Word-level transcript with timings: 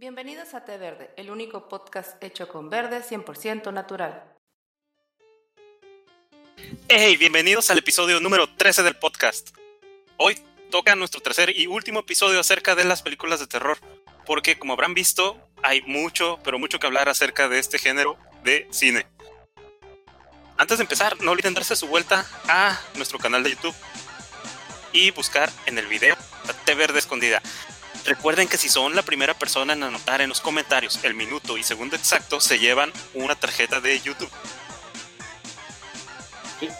Bienvenidos 0.00 0.54
a 0.54 0.64
Té 0.64 0.78
Verde, 0.78 1.10
el 1.16 1.28
único 1.28 1.68
podcast 1.68 2.22
hecho 2.22 2.46
con 2.46 2.70
verde 2.70 3.02
100% 3.02 3.72
natural. 3.72 4.32
Hey, 6.86 7.16
bienvenidos 7.16 7.68
al 7.72 7.78
episodio 7.78 8.20
número 8.20 8.48
13 8.48 8.84
del 8.84 8.94
podcast. 8.94 9.48
Hoy 10.16 10.38
toca 10.70 10.94
nuestro 10.94 11.20
tercer 11.20 11.50
y 11.58 11.66
último 11.66 11.98
episodio 11.98 12.38
acerca 12.38 12.76
de 12.76 12.84
las 12.84 13.02
películas 13.02 13.40
de 13.40 13.48
terror, 13.48 13.76
porque 14.24 14.56
como 14.56 14.74
habrán 14.74 14.94
visto, 14.94 15.36
hay 15.64 15.82
mucho, 15.82 16.38
pero 16.44 16.60
mucho 16.60 16.78
que 16.78 16.86
hablar 16.86 17.08
acerca 17.08 17.48
de 17.48 17.58
este 17.58 17.80
género 17.80 18.16
de 18.44 18.68
cine. 18.70 19.04
Antes 20.58 20.78
de 20.78 20.84
empezar, 20.84 21.20
no 21.22 21.32
olviden 21.32 21.54
darse 21.54 21.74
su 21.74 21.88
vuelta 21.88 22.24
a 22.46 22.80
nuestro 22.94 23.18
canal 23.18 23.42
de 23.42 23.50
YouTube 23.50 23.74
y 24.92 25.10
buscar 25.10 25.50
en 25.66 25.76
el 25.76 25.88
video 25.88 26.16
Té 26.64 26.76
Verde 26.76 27.00
Escondida. 27.00 27.42
Recuerden 28.08 28.48
que 28.48 28.56
si 28.56 28.70
son 28.70 28.96
la 28.96 29.02
primera 29.02 29.34
persona 29.34 29.74
en 29.74 29.82
anotar 29.82 30.22
en 30.22 30.30
los 30.30 30.40
comentarios 30.40 30.98
el 31.02 31.12
minuto 31.12 31.58
y 31.58 31.62
segundo 31.62 31.94
exacto, 31.94 32.40
se 32.40 32.58
llevan 32.58 32.90
una 33.12 33.34
tarjeta 33.34 33.82
de 33.82 34.00
YouTube. 34.00 34.30
Sí, 36.58 36.70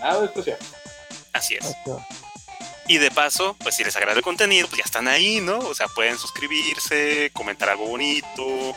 nada 0.00 0.24
especial. 0.24 0.58
Así 1.32 1.54
es. 1.54 1.64
Y 2.88 2.98
de 2.98 3.12
paso, 3.12 3.56
pues 3.60 3.76
si 3.76 3.84
les 3.84 3.94
agrada 3.94 4.16
el 4.16 4.24
contenido, 4.24 4.66
pues 4.66 4.78
ya 4.78 4.84
están 4.84 5.06
ahí, 5.06 5.40
¿no? 5.40 5.60
O 5.60 5.74
sea, 5.76 5.86
pueden 5.86 6.18
suscribirse, 6.18 7.30
comentar 7.32 7.68
algo 7.68 7.86
bonito, 7.86 8.74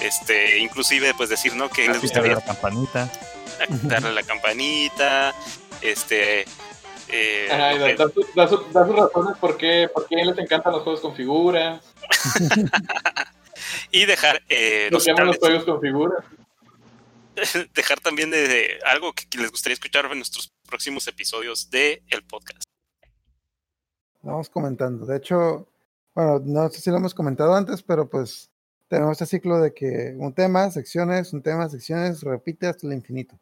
este, 0.00 0.58
inclusive 0.58 1.12
pues 1.14 1.28
decir, 1.28 1.56
¿no? 1.56 1.68
Que 1.68 1.88
les 1.88 2.00
gustaría 2.00 2.34
la 2.34 2.40
campanita. 2.40 3.10
darle 3.82 4.12
la 4.12 4.22
campanita, 4.22 5.34
este, 5.80 6.44
eh, 7.12 7.48
Ajá, 7.50 7.78
da, 7.78 7.94
da 7.94 8.08
su- 8.12 8.26
da 8.34 8.48
su- 8.48 8.72
da 8.72 8.86
sus 8.86 8.96
razones 8.96 9.36
por 9.38 9.56
qué, 9.56 9.88
por 9.92 10.06
qué 10.08 10.16
les 10.24 10.38
encantan 10.38 10.72
los 10.72 10.82
juegos 10.82 11.00
con 11.00 11.14
figuras, 11.14 11.82
y 13.90 14.04
dejar 14.06 14.42
eh, 14.48 14.88
llaman 14.90 15.26
los 15.26 15.36
vez- 15.36 15.40
juegos 15.40 15.64
con 15.64 15.80
figuras. 15.80 16.24
dejar 17.74 18.00
también 18.00 18.30
de, 18.30 18.46
de 18.48 18.78
algo 18.84 19.12
que, 19.14 19.26
que 19.26 19.38
les 19.38 19.50
gustaría 19.50 19.74
escuchar 19.74 20.04
en 20.06 20.16
nuestros 20.18 20.52
próximos 20.68 21.06
episodios 21.08 21.70
de 21.70 22.02
el 22.08 22.22
podcast. 22.24 22.62
Vamos 24.22 24.50
comentando. 24.50 25.06
De 25.06 25.16
hecho, 25.16 25.66
bueno, 26.14 26.40
no 26.44 26.68
sé 26.68 26.80
si 26.80 26.90
lo 26.90 26.96
hemos 26.96 27.14
comentado 27.14 27.54
antes, 27.54 27.82
pero 27.82 28.08
pues 28.10 28.50
tenemos 28.88 29.12
este 29.12 29.36
ciclo 29.36 29.58
de 29.60 29.72
que 29.72 30.14
un 30.18 30.34
tema, 30.34 30.70
secciones, 30.70 31.32
un 31.32 31.42
tema, 31.42 31.68
secciones, 31.68 32.22
repite 32.22 32.66
hasta 32.66 32.86
el 32.86 32.92
infinito. 32.92 33.38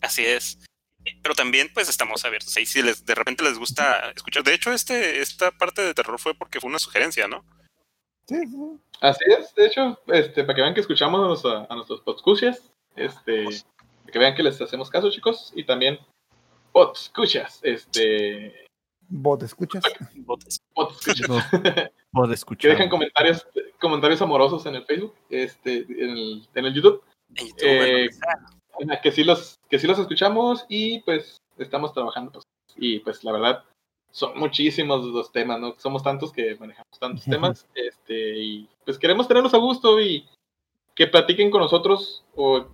Así 0.00 0.24
es. 0.24 0.58
Pero 1.22 1.34
también 1.34 1.68
pues 1.72 1.88
estamos 1.88 2.24
abiertos. 2.24 2.56
Ahí 2.56 2.66
si 2.66 2.82
les, 2.82 3.04
de 3.04 3.14
repente 3.14 3.44
les 3.44 3.58
gusta 3.58 4.10
escuchar. 4.10 4.42
De 4.42 4.54
hecho, 4.54 4.72
este, 4.72 5.20
esta 5.20 5.50
parte 5.50 5.82
de 5.82 5.94
terror 5.94 6.18
fue 6.18 6.34
porque 6.34 6.60
fue 6.60 6.70
una 6.70 6.78
sugerencia, 6.78 7.28
¿no? 7.28 7.44
Sí, 8.26 8.46
sí. 8.46 8.56
Así 9.00 9.24
es, 9.26 9.54
de 9.54 9.66
hecho, 9.66 10.00
este, 10.06 10.44
para 10.44 10.54
que 10.54 10.62
vean 10.62 10.74
que 10.74 10.80
escuchamos 10.80 11.44
a, 11.44 11.66
a 11.68 11.74
nuestros 11.74 12.00
podscuchas, 12.00 12.70
este, 12.96 13.44
para 13.44 14.12
que 14.12 14.18
vean 14.18 14.34
que 14.34 14.42
les 14.42 14.60
hacemos 14.60 14.88
caso, 14.88 15.10
chicos, 15.10 15.52
y 15.54 15.64
también 15.64 15.98
podscuchas, 16.72 17.60
este, 17.62 18.64
Bot, 19.08 19.42
¿escuchas? 19.42 19.82
Podscuchas, 20.74 21.28
Por 22.10 22.56
que 22.58 22.68
dejan 22.68 22.88
comentarios, 22.88 23.46
comentarios 23.80 24.22
amorosos 24.22 24.64
en 24.66 24.76
el 24.76 24.84
Facebook, 24.84 25.14
este, 25.28 25.78
en 25.88 26.10
el, 26.10 26.48
en 26.54 26.64
el 26.64 26.74
YouTube, 26.74 27.02
En 27.34 27.46
YouTube, 27.48 27.62
Eh, 27.62 28.08
que 29.02 29.12
sí 29.12 29.24
los, 29.24 29.56
que 29.68 29.78
sí 29.78 29.86
los 29.86 29.98
escuchamos 29.98 30.64
y 30.68 31.00
pues 31.00 31.38
estamos 31.58 31.92
trabajando, 31.92 32.32
pues, 32.32 32.44
y 32.76 32.98
pues 33.00 33.24
la 33.24 33.32
verdad, 33.32 33.64
son 34.10 34.38
muchísimos 34.38 35.04
los 35.04 35.32
temas, 35.32 35.60
¿no? 35.60 35.74
Somos 35.78 36.02
tantos 36.02 36.32
que 36.32 36.54
manejamos 36.56 36.98
tantos 36.98 37.24
temas, 37.24 37.66
este, 37.74 38.38
y 38.38 38.68
pues 38.84 38.98
queremos 38.98 39.26
tenerlos 39.26 39.54
a 39.54 39.58
gusto 39.58 40.00
y 40.00 40.26
que 40.94 41.06
platiquen 41.06 41.50
con 41.50 41.60
nosotros 41.60 42.24
o 42.36 42.68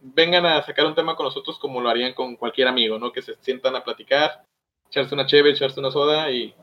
vengan 0.00 0.44
a 0.44 0.62
sacar 0.62 0.86
un 0.86 0.94
tema 0.94 1.16
con 1.16 1.24
nosotros 1.24 1.58
como 1.58 1.80
lo 1.80 1.88
harían 1.88 2.12
con 2.12 2.36
cualquier 2.36 2.68
amigo, 2.68 2.98
¿no? 2.98 3.12
Que 3.12 3.22
se 3.22 3.34
sientan 3.36 3.74
a 3.76 3.84
platicar, 3.84 4.44
echarse 4.90 5.14
una 5.14 5.26
cheve, 5.26 5.50
echarse 5.50 5.80
una 5.80 5.90
soda 5.90 6.30
y 6.30 6.54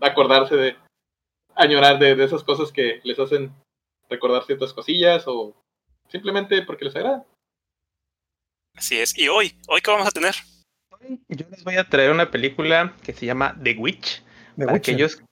acordarse 0.00 0.56
de, 0.56 0.76
añorar 1.54 1.98
de, 1.98 2.14
de 2.14 2.24
esas 2.24 2.44
cosas 2.44 2.70
que 2.70 3.00
les 3.02 3.18
hacen 3.18 3.52
recordar 4.08 4.44
ciertas 4.44 4.72
cosillas 4.72 5.24
o 5.26 5.54
simplemente 6.08 6.62
porque 6.62 6.84
les 6.84 6.96
agrada. 6.96 7.24
Así 8.76 8.98
es. 8.98 9.16
Y 9.16 9.28
hoy, 9.28 9.54
hoy 9.68 9.80
qué 9.80 9.90
vamos 9.90 10.06
a 10.06 10.10
tener. 10.10 10.34
Yo 11.28 11.46
les 11.50 11.64
voy 11.64 11.76
a 11.76 11.88
traer 11.88 12.10
una 12.10 12.30
película 12.30 12.94
que 13.02 13.12
se 13.12 13.26
llama 13.26 13.56
The 13.62 13.72
Witch. 13.72 14.22
Para 14.56 14.72
Witcher. 14.72 14.94
aquellos, 14.94 15.22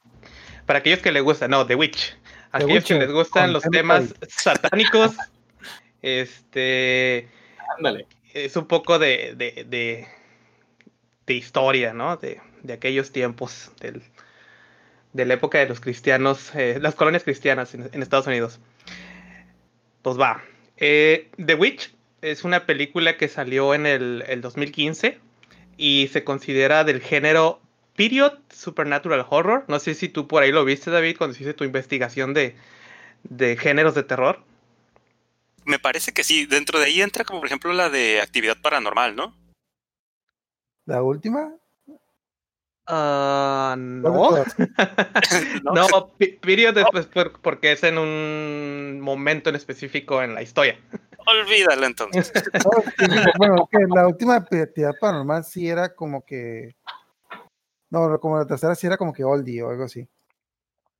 para 0.67 0.79
aquellos 0.81 1.01
que 1.01 1.13
les 1.13 1.23
gusta, 1.23 1.49
no, 1.49 1.67
The 1.67 1.75
Witch. 1.75 2.17
Aquellos 2.53 2.85
que 2.85 2.95
les 2.95 3.11
gustan 3.11 3.53
los 3.53 3.63
temas 3.65 4.15
satánicos. 4.29 5.17
Este 6.03 7.29
Ándale. 7.77 8.07
es 8.33 8.57
un 8.57 8.67
poco 8.67 8.99
de, 8.99 9.35
de, 9.37 9.65
de, 9.65 10.07
de 11.27 11.35
historia, 11.35 11.95
¿no? 11.95 12.17
De, 12.17 12.41
de 12.63 12.73
aquellos 12.75 13.11
tiempos, 13.11 13.73
del, 13.81 14.03
de 15.13 15.25
la 15.25 15.35
época 15.35 15.59
de 15.59 15.67
los 15.67 15.81
cristianos, 15.81 16.55
eh, 16.55 16.79
las 16.81 16.95
colonias 16.95 17.25
cristianas 17.25 17.75
en, 17.75 17.89
en 17.93 18.03
Estados 18.03 18.27
Unidos. 18.27 18.61
Pues 20.03 20.19
va. 20.19 20.43
Eh, 20.77 21.31
The 21.45 21.55
Witch 21.55 21.94
es 22.25 22.45
una 22.45 22.65
película 22.67 23.17
que 23.17 23.29
salió 23.29 23.75
en 23.75 23.87
el, 23.87 24.25
el 24.27 24.41
2015 24.41 25.19
y 25.77 26.09
se 26.13 26.25
considera 26.25 26.83
del 26.85 27.01
género 27.01 27.61
period 27.97 28.39
supernatural 28.51 29.27
horror. 29.29 29.65
No 29.69 29.79
sé 29.79 29.95
si 29.95 30.09
tú 30.09 30.27
por 30.27 30.43
ahí 30.43 30.51
lo 30.51 30.65
viste, 30.65 30.91
David, 30.91 31.17
cuando 31.19 31.35
hiciste 31.35 31.55
tu 31.55 31.65
investigación 31.65 32.33
de, 32.35 32.57
de 33.25 33.57
géneros 33.57 33.95
de 33.95 34.03
terror. 34.05 34.43
Me 35.65 35.79
parece 35.79 36.13
que 36.13 36.25
sí. 36.25 36.47
Dentro 36.47 36.79
de 36.79 36.87
ahí 36.87 37.01
entra 37.03 37.25
como 37.25 37.41
por 37.41 37.47
ejemplo 37.47 37.73
la 37.73 37.91
de 37.91 38.21
actividad 38.21 38.57
paranormal, 38.61 39.15
¿no? 39.17 39.35
¿La 40.87 41.03
última? 41.03 41.55
Ah, 42.87 43.75
¿Cuál 43.77 44.03
de 44.03 44.11
no. 44.11 44.45
No, 45.75 46.15
period 46.43 46.77
es 46.79 46.87
pues, 46.91 47.07
por- 47.07 47.41
porque 47.41 47.73
es 47.73 47.83
en 47.83 47.99
un 47.99 49.01
momento 49.01 49.51
en 49.51 49.57
específico 49.57 50.23
en 50.23 50.35
la 50.35 50.43
historia. 50.43 50.79
Olvídalo 51.27 51.87
entonces. 51.87 52.33
Bueno, 53.39 53.69
que 53.71 53.79
la 53.95 54.07
última 54.07 54.37
actividad 54.37 54.95
paranormal 55.01 55.45
sí 55.45 55.69
era 55.69 55.95
como 55.95 56.25
que. 56.25 56.77
No, 57.91 58.19
como 58.19 58.39
la 58.39 58.47
tercera 58.47 58.75
sí 58.75 58.87
era 58.87 58.97
como 58.97 59.13
que 59.13 59.25
oldie 59.25 59.63
o 59.63 59.71
algo 59.71 59.85
así. 59.85 60.09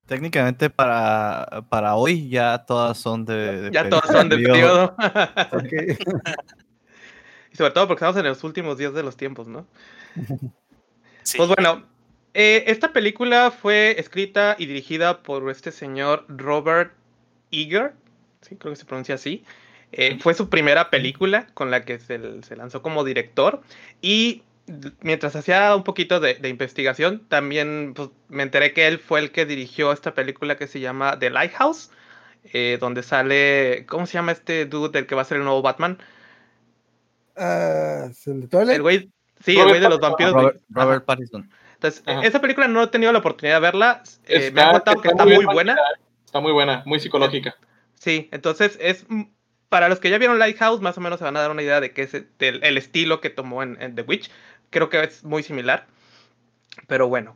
Técnicamente 0.07 0.69
para, 0.69 1.65
para 1.71 1.97
hoy 1.97 2.29
ya 2.29 2.65
todas 2.67 2.99
son 2.99 3.25
de, 3.25 3.63
de 3.63 3.71
Ya 3.71 3.89
todos 3.89 4.05
son 4.07 4.29
de 4.29 4.37
periodo. 4.37 4.95
y 7.53 7.57
sobre 7.57 7.71
todo 7.71 7.89
porque 7.89 8.05
estamos 8.05 8.19
en 8.19 8.25
los 8.25 8.45
últimos 8.45 8.77
días 8.77 8.93
de 8.93 9.03
los 9.03 9.17
tiempos, 9.17 9.49
¿no? 9.49 9.67
Sí. 11.27 11.39
Pues 11.39 11.49
bueno, 11.49 11.87
eh, 12.35 12.65
esta 12.67 12.93
película 12.93 13.51
fue 13.51 13.99
escrita 13.99 14.57
y 14.59 14.67
dirigida 14.67 15.23
por 15.23 15.49
este 15.49 15.73
señor 15.73 16.27
Robert 16.29 16.93
Eager, 17.51 17.95
sí, 18.43 18.57
creo 18.57 18.75
que 18.75 18.77
se 18.77 18.85
pronuncia 18.85 19.15
así. 19.15 19.43
Eh, 19.97 20.19
fue 20.21 20.35
su 20.35 20.49
primera 20.49 20.91
película 20.91 21.47
con 21.55 21.71
la 21.71 21.85
que 21.85 22.01
se, 22.01 22.43
se 22.43 22.57
lanzó 22.57 22.83
como 22.83 23.05
director 23.05 23.63
y 24.03 24.43
mientras 25.01 25.37
hacía 25.37 25.77
un 25.77 25.85
poquito 25.85 26.19
de, 26.19 26.35
de 26.35 26.49
investigación, 26.49 27.25
también 27.29 27.93
pues, 27.95 28.11
me 28.29 28.43
enteré 28.43 28.73
que 28.73 28.89
él 28.89 28.99
fue 28.99 29.21
el 29.21 29.31
que 29.31 29.47
dirigió 29.47 29.93
esta 29.93 30.13
película 30.15 30.57
que 30.57 30.67
se 30.67 30.81
llama 30.81 31.19
The 31.19 31.31
Lighthouse, 31.31 31.93
eh, 32.53 32.77
donde 32.81 33.05
sale, 33.05 33.87
¿cómo 33.87 34.07
se 34.07 34.15
llama 34.15 34.33
este 34.33 34.67
dude 34.67 34.91
del 34.91 35.07
que 35.07 35.15
va 35.15 35.23
a 35.23 35.27
ser 35.27 35.39
el 35.39 35.45
nuevo 35.45 35.63
Batman? 35.63 35.99
¿es 37.37 38.27
el 38.27 38.49
güey, 38.81 39.11
sí, 39.45 39.53
el 39.53 39.59
Robert 39.59 39.69
güey 39.69 39.81
de 39.81 39.89
los 39.89 39.99
Pattinson. 40.01 40.33
vampiros. 40.33 40.33
Robert. 40.33 40.63
Robert 40.71 41.05
Pattinson. 41.05 41.51
Entonces, 41.75 42.03
Ajá. 42.07 42.23
esa 42.23 42.41
película 42.41 42.67
no 42.67 42.83
he 42.83 42.87
tenido 42.89 43.13
la 43.13 43.21
oportunidad 43.21 43.57
de 43.57 43.61
verla. 43.61 44.03
eh, 44.27 44.51
me 44.53 44.61
han 44.61 44.73
contado 44.73 45.01
que 45.01 45.09
está 45.09 45.25
muy 45.25 45.45
buena. 45.45 45.77
Está 46.25 46.41
muy 46.41 46.51
buena, 46.51 46.83
muy 46.85 46.99
psicológica. 46.99 47.55
Sí, 47.95 48.29
entonces 48.33 48.77
es 48.81 49.07
para 49.75 49.89
los 49.89 49.99
que 49.99 50.09
ya 50.09 50.19
vieron 50.19 50.39
Lighthouse, 50.39 50.81
más 50.81 50.97
o 50.99 51.01
menos 51.01 51.19
se 51.19 51.25
van 51.25 51.37
a 51.37 51.41
dar 51.41 51.51
una 51.51 51.61
idea 51.61 51.81
de 51.81 51.91
qué 51.91 52.03
es 52.03 52.15
el, 52.15 52.77
estilo 52.77 53.21
que 53.21 53.29
tomó 53.29 53.61
en, 53.61 53.77
en 53.83 53.97
The 53.97 54.03
Witch. 54.03 54.31
Creo 54.71 54.89
que 54.89 55.03
es 55.03 55.25
muy 55.25 55.43
similar. 55.43 55.89
Pero 56.87 57.09
bueno. 57.09 57.35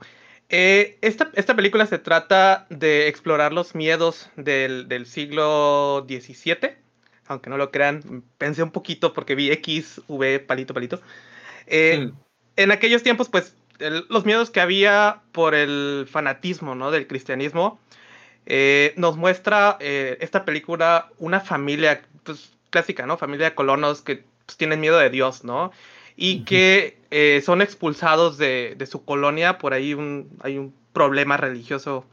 Eh, 0.49 0.99
esta, 1.00 1.32
esta 1.35 1.56
película 1.56 1.85
se 1.87 1.99
trata 1.99 2.69
de 2.70 3.08
explorar 3.08 3.52
los 3.52 3.75
miedos 3.75 4.31
del, 4.37 4.87
del 4.87 5.06
siglo 5.06 6.06
XVII. 6.08 6.76
Aunque 7.26 7.50
no 7.50 7.56
lo 7.56 7.73
crean, 7.73 8.23
pensé 8.38 8.62
un 8.62 8.70
poquito 8.70 9.14
porque 9.14 9.34
vi 9.34 9.50
X, 9.50 10.00
V, 10.06 10.38
palito, 10.38 10.75
palito. 10.75 11.00
Eh, 11.67 12.06
Mm. 12.06 12.19
en 12.55 12.70
aquellos 12.70 13.02
tiempos, 13.02 13.29
pues, 13.29 13.56
el- 13.81 14.06
los 14.11 14.25
miedos 14.25 14.50
que 14.50 14.61
había 14.61 15.23
por 15.32 15.56
el 15.56 16.06
fanatismo, 16.08 16.76
¿no? 16.76 16.93
Del 16.93 17.08
cristianismo, 17.08 17.81
eh, 18.50 18.95
nos 18.97 19.17
muestra 19.19 19.77
eh, 19.79 20.17
esta 20.23 20.47
película 20.47 21.11
una 21.19 21.41
familia, 21.41 22.03
pues, 22.25 22.50
clásica, 22.71 23.05
¿no? 23.06 23.19
Familia 23.19 23.50
de 23.50 23.55
colonos 23.55 24.00
que 24.00 24.25
pues, 24.47 24.56
tienen 24.56 24.81
miedo 24.81 24.99
de 24.99 25.11
Dios, 25.11 25.45
¿no? 25.45 25.71
Y 26.17 26.45
que 26.45 26.99
eh, 27.11 27.43
son 27.45 27.61
expulsados 27.61 28.39
de, 28.39 28.75
de 28.77 28.87
su 28.87 29.05
colonia 29.05 29.59
por 29.59 29.75
ahí 29.75 29.93
un, 29.95 30.31
hay 30.41 30.56
un 30.56 30.75
problema 30.95 31.37
religioso 31.37 32.06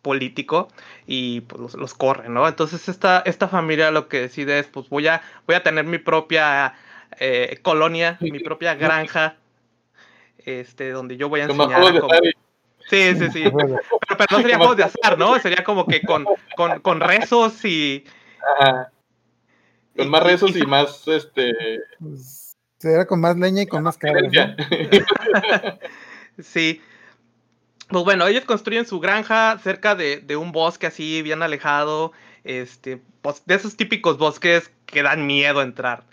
político 0.00 0.68
y 1.06 1.42
pues 1.42 1.60
los, 1.60 1.74
los 1.74 1.94
corre, 1.94 2.28
¿no? 2.30 2.48
Entonces 2.48 2.88
esta, 2.88 3.22
esta 3.26 3.46
familia 3.46 3.90
lo 3.90 4.08
que 4.08 4.20
decide 4.22 4.58
es, 4.58 4.66
pues 4.66 4.88
voy 4.88 5.06
a, 5.08 5.22
voy 5.46 5.56
a 5.56 5.62
tener 5.62 5.84
mi 5.84 5.98
propia 5.98 6.74
eh, 7.20 7.58
colonia, 7.62 8.16
mi 8.20 8.38
propia 8.40 8.74
granja, 8.74 9.36
este, 10.38 10.90
donde 10.90 11.16
yo 11.18 11.28
voy 11.28 11.40
a 11.40 11.46
enseñar 11.66 11.82
a 11.82 12.00
cómo- 12.00 12.12
Sí, 12.88 13.14
sí, 13.16 13.30
sí. 13.32 13.44
Pero, 13.44 13.78
pero 14.08 14.26
no 14.30 14.36
sería 14.38 14.56
juegos 14.58 14.76
de 14.76 14.84
azar, 14.84 15.18
¿no? 15.18 15.38
Sería 15.38 15.64
como 15.64 15.86
que 15.86 16.02
con, 16.02 16.26
con, 16.56 16.80
con 16.80 17.00
rezos 17.00 17.64
y... 17.64 18.04
Ajá. 18.58 18.90
Con 19.96 20.08
más 20.10 20.22
rezos 20.22 20.56
y- 20.56 20.60
y 20.60 20.66
más 20.66 21.06
este 21.06 21.52
Pues, 22.00 22.56
era 22.82 23.06
con 23.06 23.20
más 23.20 23.36
leña 23.36 23.62
y 23.62 23.66
con 23.66 23.82
más 23.82 23.96
cabras. 23.98 24.32
Sí. 26.40 26.80
Pues 27.88 28.04
bueno, 28.04 28.26
ellos 28.26 28.44
construyen 28.44 28.86
su 28.86 29.00
granja 29.00 29.58
cerca 29.62 29.94
de, 29.94 30.18
de 30.18 30.36
un 30.36 30.50
bosque 30.50 30.86
así 30.86 31.20
bien 31.22 31.42
alejado, 31.42 32.12
este, 32.42 33.02
pues, 33.20 33.42
de 33.44 33.54
esos 33.54 33.76
típicos 33.76 34.16
bosques 34.16 34.72
que 34.86 35.02
dan 35.02 35.26
miedo 35.26 35.60
entrar. 35.60 36.04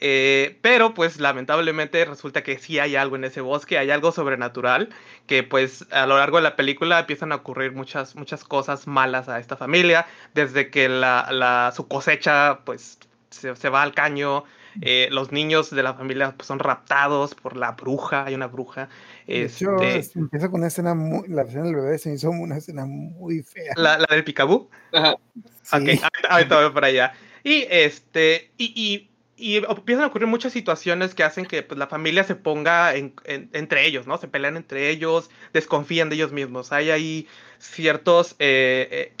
Eh, 0.00 0.58
pero 0.60 0.92
pues 0.94 1.18
lamentablemente 1.20 2.04
resulta 2.04 2.42
que 2.42 2.58
sí 2.58 2.78
hay 2.78 2.96
algo 2.96 3.16
en 3.16 3.24
ese 3.24 3.40
bosque, 3.40 3.78
hay 3.78 3.90
algo 3.90 4.12
sobrenatural, 4.12 4.90
que 5.26 5.42
pues 5.42 5.86
a 5.90 6.06
lo 6.06 6.18
largo 6.18 6.36
de 6.36 6.42
la 6.42 6.54
película 6.56 6.98
empiezan 7.00 7.32
a 7.32 7.36
ocurrir 7.36 7.72
muchas, 7.72 8.14
muchas 8.14 8.44
cosas 8.44 8.86
malas 8.86 9.28
a 9.28 9.38
esta 9.38 9.56
familia, 9.56 10.06
desde 10.34 10.70
que 10.70 10.88
la, 10.88 11.28
la- 11.30 11.72
su 11.74 11.88
cosecha 11.88 12.60
pues 12.64 12.98
se, 13.30 13.56
se 13.56 13.68
va 13.70 13.82
al 13.82 13.94
caño, 13.94 14.44
eh, 14.82 15.08
los 15.10 15.32
niños 15.32 15.70
de 15.70 15.82
la 15.82 15.94
familia 15.94 16.34
pues, 16.36 16.46
son 16.46 16.58
raptados 16.58 17.34
por 17.34 17.56
la 17.56 17.72
bruja, 17.72 18.26
hay 18.26 18.34
una 18.34 18.46
bruja. 18.48 18.90
De 19.26 19.44
hecho, 19.44 19.70
Este, 19.80 19.98
es- 19.98 20.14
empieza 20.16 20.50
con 20.50 20.60
una 20.60 20.68
escena 20.68 20.94
muy, 20.94 21.26
la 21.28 21.42
escena 21.42 21.64
del 21.64 21.76
bebé 21.76 21.98
se 21.98 22.12
hizo 22.12 22.28
una 22.30 22.58
escena 22.58 22.84
muy 22.84 23.42
fea. 23.42 23.72
la, 23.76 23.98
la 23.98 24.06
del 24.10 24.24
picabú. 24.24 24.68
Ajá. 24.92 25.16
Sí. 25.62 25.76
Ok, 25.98 26.12
ahorita 26.28 26.60
voy 26.62 26.70
para 26.72 26.86
allá. 26.88 27.12
Y 27.42 27.66
este, 27.70 28.50
y, 28.58 28.72
y, 28.76 29.10
y 29.36 29.56
empiezan 29.56 30.04
a 30.04 30.06
ocurrir 30.08 30.28
muchas 30.28 30.52
situaciones 30.52 31.14
que 31.14 31.22
hacen 31.24 31.44
que 31.46 31.62
pues, 31.62 31.78
la 31.78 31.86
familia 31.86 32.24
se 32.24 32.34
ponga 32.34 32.94
en- 32.94 33.14
en- 33.24 33.50
entre 33.52 33.86
ellos, 33.86 34.06
¿no? 34.06 34.16
Se 34.18 34.28
pelean 34.28 34.56
entre 34.56 34.88
ellos, 34.90 35.30
desconfían 35.52 36.08
de 36.08 36.16
ellos 36.16 36.32
mismos. 36.32 36.72
Hay 36.72 36.90
ahí 36.90 37.28
ciertos 37.58 38.34
eh, 38.38 38.88
eh, 38.90 39.12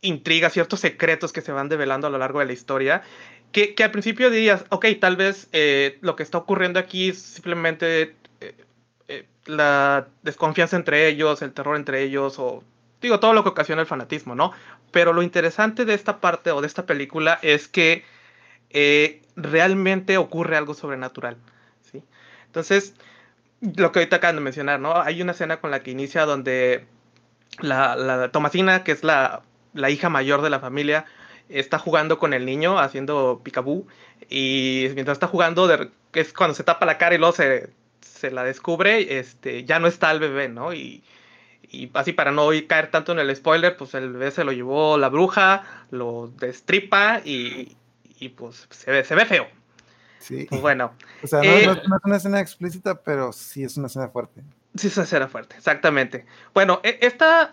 intrigas, 0.00 0.52
ciertos 0.52 0.80
secretos 0.80 1.32
que 1.32 1.40
se 1.42 1.52
van 1.52 1.68
develando 1.68 2.06
a 2.06 2.10
lo 2.10 2.18
largo 2.18 2.40
de 2.40 2.46
la 2.46 2.52
historia. 2.52 3.02
Que, 3.52 3.74
que 3.74 3.84
al 3.84 3.90
principio 3.90 4.30
dirías, 4.30 4.64
ok, 4.70 4.86
tal 5.00 5.16
vez 5.16 5.48
eh, 5.52 5.98
lo 6.00 6.16
que 6.16 6.22
está 6.22 6.38
ocurriendo 6.38 6.78
aquí 6.78 7.10
es 7.10 7.20
simplemente 7.20 8.14
la 9.46 10.06
desconfianza 10.22 10.76
entre 10.76 11.08
ellos, 11.08 11.42
el 11.42 11.52
terror 11.52 11.76
entre 11.76 12.02
ellos, 12.02 12.38
o 12.38 12.62
digo, 13.00 13.18
todo 13.20 13.32
lo 13.32 13.42
que 13.42 13.48
ocasiona 13.48 13.80
el 13.80 13.86
fanatismo, 13.88 14.34
¿no? 14.34 14.52
Pero 14.92 15.12
lo 15.12 15.22
interesante 15.22 15.84
de 15.84 15.94
esta 15.94 16.20
parte 16.20 16.50
o 16.50 16.60
de 16.60 16.66
esta 16.66 16.86
película 16.86 17.38
es 17.42 17.66
que 17.66 18.04
eh, 18.70 19.22
realmente 19.36 20.16
ocurre 20.16 20.56
algo 20.56 20.74
sobrenatural, 20.74 21.36
¿sí? 21.90 22.02
Entonces, 22.46 22.94
lo 23.60 23.92
que 23.92 24.00
ahorita 24.00 24.16
acaban 24.16 24.36
de 24.36 24.42
mencionar, 24.42 24.80
¿no? 24.80 25.00
Hay 25.00 25.20
una 25.22 25.32
escena 25.32 25.60
con 25.60 25.70
la 25.70 25.82
que 25.82 25.90
inicia 25.90 26.24
donde 26.24 26.86
la, 27.60 27.96
la 27.96 28.30
Tomasina, 28.30 28.84
que 28.84 28.92
es 28.92 29.04
la, 29.04 29.42
la 29.74 29.90
hija 29.90 30.08
mayor 30.08 30.42
de 30.42 30.50
la 30.50 30.60
familia, 30.60 31.04
está 31.48 31.78
jugando 31.78 32.18
con 32.18 32.32
el 32.32 32.46
niño 32.46 32.78
haciendo 32.78 33.40
picabú 33.42 33.86
y 34.28 34.88
mientras 34.94 35.16
está 35.16 35.26
jugando, 35.26 35.68
es 36.12 36.32
cuando 36.32 36.54
se 36.54 36.64
tapa 36.64 36.86
la 36.86 36.98
cara 36.98 37.14
y 37.14 37.18
luego 37.18 37.34
se, 37.34 37.70
se 38.00 38.30
la 38.30 38.44
descubre, 38.44 39.18
este, 39.18 39.64
ya 39.64 39.78
no 39.78 39.88
está 39.88 40.10
el 40.12 40.20
bebé, 40.20 40.48
¿no? 40.48 40.72
Y, 40.72 41.02
y 41.62 41.90
así 41.94 42.12
para 42.12 42.32
no 42.32 42.48
caer 42.66 42.90
tanto 42.90 43.12
en 43.12 43.18
el 43.18 43.34
spoiler, 43.34 43.76
pues 43.76 43.94
el 43.94 44.12
bebé 44.12 44.30
se 44.30 44.44
lo 44.44 44.52
llevó 44.52 44.98
la 44.98 45.08
bruja, 45.08 45.64
lo 45.90 46.32
destripa 46.38 47.20
y, 47.24 47.76
y 48.20 48.28
pues 48.30 48.66
se 48.70 48.90
ve, 48.90 49.04
se 49.04 49.14
ve 49.14 49.24
feo. 49.26 49.46
Sí. 50.18 50.46
Pues 50.48 50.60
bueno, 50.60 50.92
O 51.22 51.26
sea, 51.26 51.38
no, 51.40 51.44
eh, 51.44 51.66
no- 51.66 51.74
no 51.74 51.96
es 51.96 52.04
una 52.04 52.16
escena 52.16 52.40
explícita, 52.40 53.02
pero 53.02 53.32
sí 53.32 53.64
es 53.64 53.76
una 53.76 53.86
escena 53.88 54.08
fuerte. 54.08 54.42
Sí, 54.76 54.86
esa 54.88 55.16
era 55.16 55.26
fuerte, 55.28 55.56
exactamente. 55.56 56.26
Bueno, 56.54 56.80
e- 56.84 56.98
esta, 57.02 57.52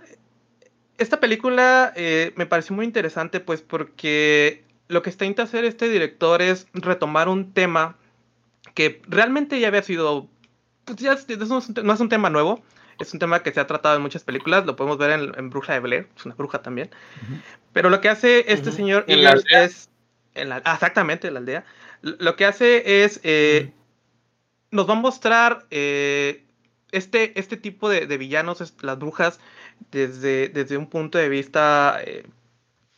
esta 0.97 1.19
película 1.19 1.93
eh, 1.95 2.33
me 2.35 2.45
pareció 2.45 2.75
muy 2.75 2.85
interesante, 2.85 3.39
pues, 3.39 3.61
porque 3.61 4.63
lo 4.87 5.01
que 5.01 5.09
está 5.09 5.25
intentando 5.25 5.49
hacer 5.49 5.65
este 5.65 5.89
director 5.89 6.41
es 6.41 6.67
retomar 6.73 7.27
un 7.29 7.53
tema 7.53 7.95
que 8.73 9.01
realmente 9.07 9.59
ya 9.59 9.69
había 9.69 9.81
sido. 9.83 10.27
Pues 10.85 10.97
ya 10.99 11.13
es- 11.13 11.27
no 11.27 11.57
es 11.57 11.67
un 11.69 11.73
te- 11.73 11.83
no 11.83 11.93
es 11.93 11.99
un 11.99 12.09
tema 12.09 12.29
nuevo, 12.29 12.61
es 12.99 13.11
un 13.13 13.19
tema 13.19 13.41
que 13.43 13.51
se 13.51 13.59
ha 13.59 13.67
tratado 13.67 13.95
en 13.95 14.01
muchas 14.01 14.23
películas, 14.23 14.65
lo 14.65 14.75
podemos 14.75 14.97
ver 14.97 15.11
en, 15.11 15.31
en 15.37 15.49
Bruja 15.49 15.73
de 15.73 15.79
Blair, 15.79 16.07
es 16.15 16.25
una 16.25 16.35
bruja 16.35 16.61
también. 16.61 16.89
Ujú. 17.23 17.41
Pero 17.73 17.89
lo 17.89 17.99
que 18.01 18.09
hace 18.09 18.51
este 18.51 18.71
señor 18.71 19.05
Eggers 19.07 19.43
es. 19.51 19.89
En 20.41 20.49
la- 20.49 20.61
ah, 20.65 20.73
exactamente, 20.75 21.27
en 21.27 21.33
la 21.35 21.39
aldea. 21.39 21.65
Lo 22.01 22.35
que 22.35 22.45
hace 22.45 23.03
es. 23.03 23.19
eh, 23.23 23.71
nos 24.71 24.87
va 24.89 24.93
a 24.93 24.95
mostrar 24.97 25.65
eh, 25.71 26.43
este, 26.91 27.39
este 27.39 27.57
tipo 27.57 27.89
de, 27.89 28.05
de 28.05 28.17
villanos, 28.17 28.73
las 28.81 28.99
brujas, 28.99 29.39
desde, 29.91 30.49
desde 30.49 30.77
un 30.77 30.87
punto 30.89 31.17
de 31.17 31.29
vista, 31.29 31.99
eh, 32.03 32.25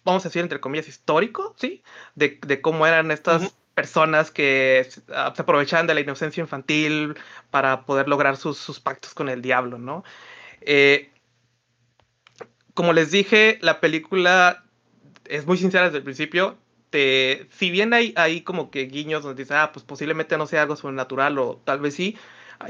vamos 0.04 0.26
a 0.26 0.30
decir, 0.30 0.42
entre 0.42 0.60
comillas, 0.60 0.88
histórico, 0.88 1.56
¿sí? 1.58 1.84
De, 2.16 2.40
de 2.46 2.62
cómo 2.62 2.88
eran 2.88 3.12
estas 3.12 3.56
personas 3.76 4.32
que 4.32 4.88
ah, 5.14 5.32
se 5.36 5.42
aprovechaban 5.42 5.88
de 5.88 5.94
la 5.94 6.02
inocencia 6.02 6.42
infantil 6.42 7.16
para 7.52 7.86
poder 7.86 8.08
lograr 8.10 8.36
sus, 8.38 8.58
sus 8.58 8.80
pactos 8.80 9.14
con 9.14 9.30
el 9.30 9.42
diablo, 9.42 9.78
¿no? 9.78 10.04
Como 12.74 12.94
les 12.94 13.12
dije, 13.12 13.58
la 13.62 13.80
película 13.80 14.64
es 15.26 15.46
muy 15.46 15.58
sincera 15.58 15.86
desde 15.86 15.98
el 15.98 16.04
principio. 16.04 16.58
Te, 16.90 17.48
si 17.52 17.70
bien 17.72 17.94
hay, 17.94 18.14
hay 18.16 18.42
como 18.42 18.72
que 18.72 18.84
guiños 18.88 19.24
donde 19.24 19.44
dices, 19.44 19.56
ah, 19.58 19.72
pues 19.72 19.86
posiblemente 19.86 20.38
no 20.38 20.48
sea 20.48 20.64
algo 20.64 20.76
sobrenatural 20.76 21.38
o 21.38 21.62
tal 21.64 21.80
vez 21.80 21.96
sí. 21.96 22.18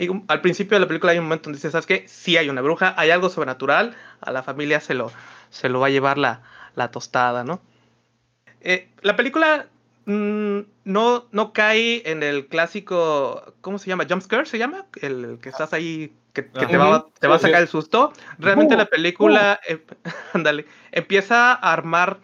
un- 0.10 0.26
al 0.28 0.42
principio 0.42 0.76
de 0.76 0.82
la 0.82 0.88
película 0.88 1.12
hay 1.14 1.20
un 1.20 1.26
momento 1.26 1.46
donde 1.46 1.58
dices, 1.58 1.72
¿sabes 1.72 1.86
qué? 1.88 2.06
Sí 2.08 2.38
hay 2.38 2.50
una 2.50 2.62
bruja, 2.62 2.94
hay 2.98 3.12
algo 3.12 3.30
sobrenatural, 3.30 3.96
a 4.22 4.32
la 4.32 4.44
familia 4.44 4.80
se 4.82 4.94
lo, 4.94 5.12
se 5.50 5.70
lo 5.70 5.80
va 5.80 5.88
a 5.88 5.90
llevar 5.90 6.18
la, 6.18 6.42
la 6.76 6.92
tostada, 6.92 7.44
¿no? 7.44 7.62
Eh, 8.62 8.90
la 9.02 9.16
película 9.16 9.68
mm, 10.06 10.60
no, 10.84 11.28
no 11.32 11.54
cae 11.54 12.10
en 12.10 12.24
el 12.24 12.48
clásico, 12.48 13.54
¿cómo 13.62 13.80
se 13.80 13.88
llama? 13.88 14.06
¿Jumpscare 14.10 14.46
se 14.46 14.58
llama? 14.58 14.86
El, 15.02 15.24
el 15.26 15.40
que 15.40 15.50
estás 15.50 15.74
ahí, 15.74 16.14
que, 16.34 16.46
que 16.48 16.66
te, 16.66 16.78
va, 16.78 17.06
te 17.20 17.28
va 17.28 17.36
a 17.36 17.40
sacar 17.40 17.62
el 17.62 17.68
susto. 17.68 18.12
Realmente 18.38 18.76
Uh, 18.76 18.78
la 18.78 18.86
película, 18.86 19.60
eh, 19.68 19.80
ándale, 20.34 20.66
empieza 20.92 21.54
a 21.54 21.74
armar, 21.74 22.20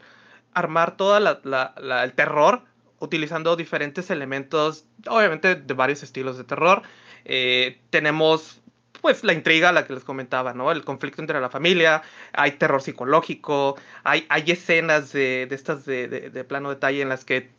armar 0.55 0.97
todo 0.97 1.17
el 1.17 2.13
terror 2.13 2.63
utilizando 2.99 3.55
diferentes 3.55 4.09
elementos, 4.09 4.85
obviamente 5.07 5.55
de 5.55 5.73
varios 5.73 6.01
estilos 6.01 6.37
de 6.37 6.43
terror. 6.45 6.81
Eh, 7.25 7.79
tenemos 7.89 8.61
pues 9.01 9.23
la 9.23 9.33
intriga, 9.33 9.71
la 9.71 9.85
que 9.85 9.93
les 9.93 10.03
comentaba, 10.03 10.53
¿no? 10.53 10.71
El 10.71 10.83
conflicto 10.83 11.21
entre 11.21 11.39
la 11.39 11.49
familia, 11.49 12.01
hay 12.33 12.53
terror 12.53 12.81
psicológico, 12.81 13.77
hay, 14.03 14.25
hay 14.29 14.49
escenas 14.49 15.11
de, 15.13 15.45
de 15.47 15.55
estas 15.55 15.85
de, 15.85 16.07
de- 16.07 16.43
plano 16.43 16.69
detalle 16.71 17.01
en 17.01 17.09
las 17.09 17.23
que 17.25 17.51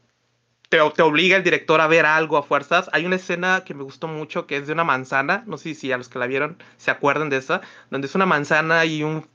te, 0.68 0.78
te 0.90 1.02
obliga 1.02 1.36
el 1.36 1.44
director 1.44 1.80
a 1.80 1.86
ver 1.86 2.06
algo 2.06 2.36
a 2.36 2.42
fuerzas. 2.42 2.90
Hay 2.92 3.06
una 3.06 3.16
escena 3.16 3.62
que 3.64 3.74
me 3.74 3.84
gustó 3.84 4.08
mucho 4.08 4.46
que 4.46 4.56
es 4.56 4.66
de 4.66 4.72
una 4.72 4.84
manzana, 4.84 5.44
no 5.46 5.58
sé 5.58 5.74
si 5.74 5.92
a 5.92 5.98
los 5.98 6.08
que 6.08 6.18
la 6.18 6.26
vieron 6.26 6.58
se 6.78 6.90
acuerdan 6.90 7.30
de 7.30 7.36
esa, 7.38 7.60
donde 7.90 8.06
es 8.08 8.14
una 8.14 8.26
manzana 8.26 8.84
y 8.84 9.02
un 9.04 9.28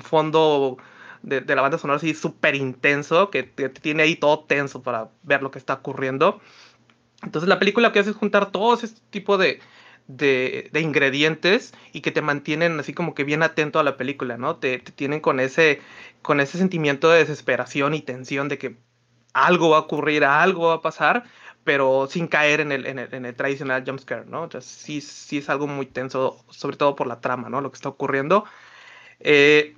fondo 0.00 0.78
de, 1.26 1.40
de 1.42 1.56
la 1.56 1.62
banda 1.62 1.76
sonora 1.76 1.98
así 1.98 2.14
súper 2.14 2.54
intenso, 2.54 3.30
que 3.30 3.42
te, 3.42 3.68
tiene 3.68 4.04
ahí 4.04 4.16
todo 4.16 4.44
tenso 4.44 4.82
para 4.82 5.10
ver 5.24 5.42
lo 5.42 5.50
que 5.50 5.58
está 5.58 5.74
ocurriendo. 5.74 6.40
Entonces 7.22 7.48
la 7.48 7.58
película 7.58 7.88
lo 7.88 7.92
que 7.92 7.98
hace 7.98 8.10
es 8.10 8.16
juntar 8.16 8.52
todo 8.52 8.74
ese 8.74 8.88
tipo 9.10 9.36
de, 9.36 9.60
de, 10.06 10.70
de 10.72 10.80
ingredientes 10.80 11.74
y 11.92 12.00
que 12.00 12.12
te 12.12 12.22
mantienen 12.22 12.78
así 12.78 12.94
como 12.94 13.14
que 13.14 13.24
bien 13.24 13.42
atento 13.42 13.80
a 13.80 13.84
la 13.84 13.96
película, 13.96 14.38
¿no? 14.38 14.56
Te, 14.56 14.78
te 14.78 14.92
tienen 14.92 15.20
con 15.20 15.40
ese, 15.40 15.80
con 16.22 16.40
ese 16.40 16.58
sentimiento 16.58 17.10
de 17.10 17.18
desesperación 17.18 17.94
y 17.94 18.02
tensión 18.02 18.48
de 18.48 18.58
que 18.58 18.76
algo 19.32 19.70
va 19.70 19.78
a 19.78 19.80
ocurrir, 19.80 20.24
algo 20.24 20.68
va 20.68 20.74
a 20.74 20.82
pasar, 20.82 21.24
pero 21.64 22.06
sin 22.08 22.28
caer 22.28 22.60
en 22.60 22.70
el, 22.70 22.86
en 22.86 23.00
el, 23.00 23.12
en 23.12 23.26
el 23.26 23.34
tradicional 23.34 23.82
jumpscare, 23.84 24.26
¿no? 24.26 24.44
Entonces 24.44 24.70
sí, 24.70 25.00
sí 25.00 25.38
es 25.38 25.48
algo 25.50 25.66
muy 25.66 25.86
tenso, 25.86 26.44
sobre 26.50 26.76
todo 26.76 26.94
por 26.94 27.08
la 27.08 27.20
trama, 27.20 27.48
¿no? 27.50 27.60
Lo 27.60 27.72
que 27.72 27.76
está 27.76 27.88
ocurriendo. 27.88 28.44
Eh, 29.20 29.76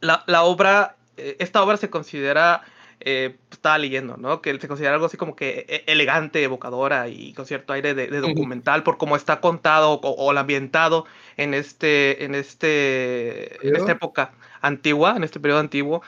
la, 0.00 0.24
la 0.26 0.42
obra, 0.42 0.96
eh, 1.16 1.36
esta 1.38 1.62
obra 1.62 1.76
se 1.76 1.90
considera, 1.90 2.62
eh, 3.00 3.36
estaba 3.50 3.78
leyendo, 3.78 4.16
¿no? 4.16 4.40
Que 4.40 4.58
se 4.58 4.68
considera 4.68 4.94
algo 4.94 5.06
así 5.06 5.16
como 5.16 5.34
que 5.36 5.66
e- 5.68 5.84
elegante, 5.86 6.42
evocadora 6.42 7.08
y 7.08 7.32
con 7.34 7.46
cierto 7.46 7.72
aire 7.72 7.94
de, 7.94 8.08
de 8.08 8.20
documental 8.20 8.82
por 8.82 8.98
cómo 8.98 9.16
está 9.16 9.40
contado 9.40 9.92
o, 9.92 10.10
o 10.10 10.30
ambientado 10.36 11.06
en 11.36 11.54
este, 11.54 12.24
en 12.24 12.34
este, 12.34 13.66
en 13.66 13.76
esta 13.76 13.92
época 13.92 14.32
antigua, 14.60 15.14
en 15.16 15.24
este 15.24 15.40
periodo 15.40 15.60
antiguo. 15.60 16.02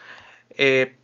Eh. 0.57 0.97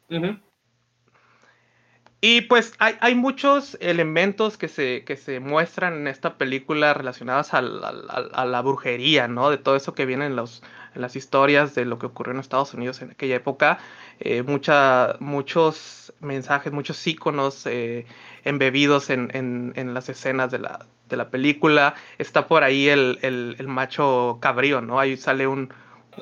Y 2.22 2.42
pues 2.42 2.74
hay, 2.78 2.96
hay 3.00 3.14
muchos 3.14 3.78
elementos 3.80 4.58
que 4.58 4.68
se, 4.68 5.04
que 5.04 5.16
se 5.16 5.40
muestran 5.40 5.94
en 5.94 6.06
esta 6.06 6.36
película 6.36 6.92
relacionados 6.92 7.54
al- 7.54 7.82
al- 7.82 8.04
al- 8.10 8.30
a 8.34 8.44
la 8.44 8.60
brujería, 8.60 9.26
¿no? 9.26 9.48
De 9.50 9.56
todo 9.56 9.74
eso 9.74 9.94
que 9.94 10.04
viene 10.04 10.26
en, 10.26 10.36
los, 10.36 10.62
en 10.94 11.00
las 11.00 11.16
historias 11.16 11.74
de 11.74 11.86
lo 11.86 11.98
que 11.98 12.04
ocurrió 12.06 12.34
en 12.34 12.40
Estados 12.40 12.74
Unidos 12.74 13.00
en 13.00 13.12
aquella 13.12 13.36
época. 13.36 13.78
Eh, 14.18 14.42
mucha- 14.42 15.16
muchos 15.20 16.12
mensajes, 16.20 16.72
muchos 16.74 17.06
íconos 17.06 17.64
eh, 17.66 18.04
embebidos 18.44 19.08
en, 19.08 19.30
en- 19.32 19.72
en 19.76 19.94
las 19.94 20.10
escenas 20.10 20.50
de 20.50 20.58
la, 20.58 20.84
de 21.08 21.16
la 21.16 21.30
película. 21.30 21.94
Está 22.18 22.46
por 22.46 22.64
ahí 22.64 22.88
el, 22.90 23.18
el- 23.22 23.56
el 23.58 23.66
macho 23.66 24.36
cabrío, 24.42 24.82
¿no? 24.82 25.00
Ahí 25.00 25.16
sale 25.16 25.46
un, 25.46 25.72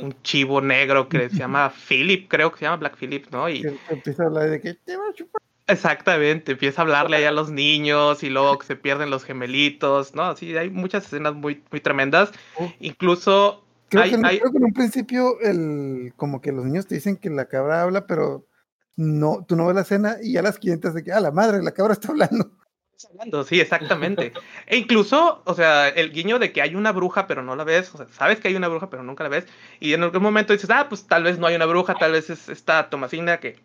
un 0.00 0.14
chivo 0.22 0.60
negro 0.60 1.08
que 1.08 1.28
se 1.28 1.38
llama 1.38 1.70
Philip, 1.88 2.28
creo 2.28 2.52
que 2.52 2.58
se 2.58 2.64
llama 2.66 2.76
Black 2.76 2.96
Philip, 2.96 3.26
¿no? 3.32 3.48
Y, 3.48 3.66
Empieza 3.88 4.22
a 4.22 4.26
hablar 4.26 4.48
de 4.50 4.60
que 4.60 4.74
te 4.74 4.96
va 4.96 5.02
a 5.10 5.12
chupar. 5.12 5.42
Exactamente, 5.68 6.52
empieza 6.52 6.80
a 6.80 6.84
hablarle 6.84 7.18
ahí 7.18 7.24
a 7.24 7.30
los 7.30 7.50
niños 7.50 8.22
y 8.22 8.30
luego 8.30 8.58
que 8.58 8.66
se 8.66 8.74
pierden 8.74 9.10
los 9.10 9.22
gemelitos, 9.24 10.14
¿no? 10.14 10.34
Sí, 10.34 10.56
hay 10.56 10.70
muchas 10.70 11.04
escenas 11.04 11.34
muy, 11.34 11.62
muy 11.70 11.80
tremendas. 11.80 12.30
Oh. 12.56 12.72
Incluso 12.80 13.64
Creo, 13.90 14.02
hay, 14.04 14.10
que, 14.10 14.18
no- 14.18 14.28
hay- 14.28 14.38
creo 14.40 14.50
que 14.50 14.56
en 14.58 14.64
un 14.64 14.72
principio 14.72 15.38
el, 15.40 16.12
como 16.16 16.40
que 16.40 16.52
los 16.52 16.64
niños 16.64 16.86
te 16.86 16.94
dicen 16.94 17.16
que 17.18 17.28
la 17.30 17.48
cabra 17.48 17.82
habla, 17.82 18.06
pero 18.06 18.46
no, 18.96 19.44
tú 19.46 19.56
no 19.56 19.66
ves 19.66 19.74
la 19.76 19.82
escena 19.82 20.16
y 20.22 20.32
ya 20.32 20.42
las 20.42 20.58
500 20.58 20.94
de 20.94 21.04
que, 21.04 21.12
ah, 21.12 21.20
la 21.20 21.32
madre, 21.32 21.62
la 21.62 21.72
cabra 21.72 21.92
está 21.92 22.08
hablando. 22.08 22.50
hablando, 23.10 23.44
sí, 23.44 23.60
exactamente. 23.60 24.32
E 24.66 24.76
incluso, 24.78 25.42
o 25.44 25.54
sea, 25.54 25.88
el 25.88 26.12
guiño 26.12 26.38
de 26.38 26.50
que 26.52 26.62
hay 26.62 26.74
una 26.76 26.92
bruja, 26.92 27.26
pero 27.26 27.42
no 27.42 27.54
la 27.56 27.64
ves, 27.64 27.94
o 27.94 27.98
sea, 27.98 28.08
sabes 28.08 28.40
que 28.40 28.48
hay 28.48 28.56
una 28.56 28.68
bruja, 28.68 28.88
pero 28.90 29.02
nunca 29.02 29.22
la 29.24 29.28
ves, 29.30 29.46
y 29.80 29.92
en 29.92 30.02
algún 30.02 30.22
momento 30.22 30.52
dices, 30.54 30.70
ah, 30.70 30.86
pues 30.88 31.06
tal 31.06 31.24
vez 31.24 31.38
no 31.38 31.46
hay 31.46 31.56
una 31.56 31.66
bruja, 31.66 31.94
tal 31.94 32.12
vez 32.12 32.30
es 32.30 32.48
esta 32.48 32.88
Tomasina 32.90 33.38
que 33.38 33.56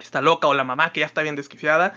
está 0.00 0.20
loca, 0.20 0.48
o 0.48 0.54
la 0.54 0.64
mamá 0.64 0.92
que 0.92 1.00
ya 1.00 1.06
está 1.06 1.22
bien 1.22 1.36
desquiciada, 1.36 1.94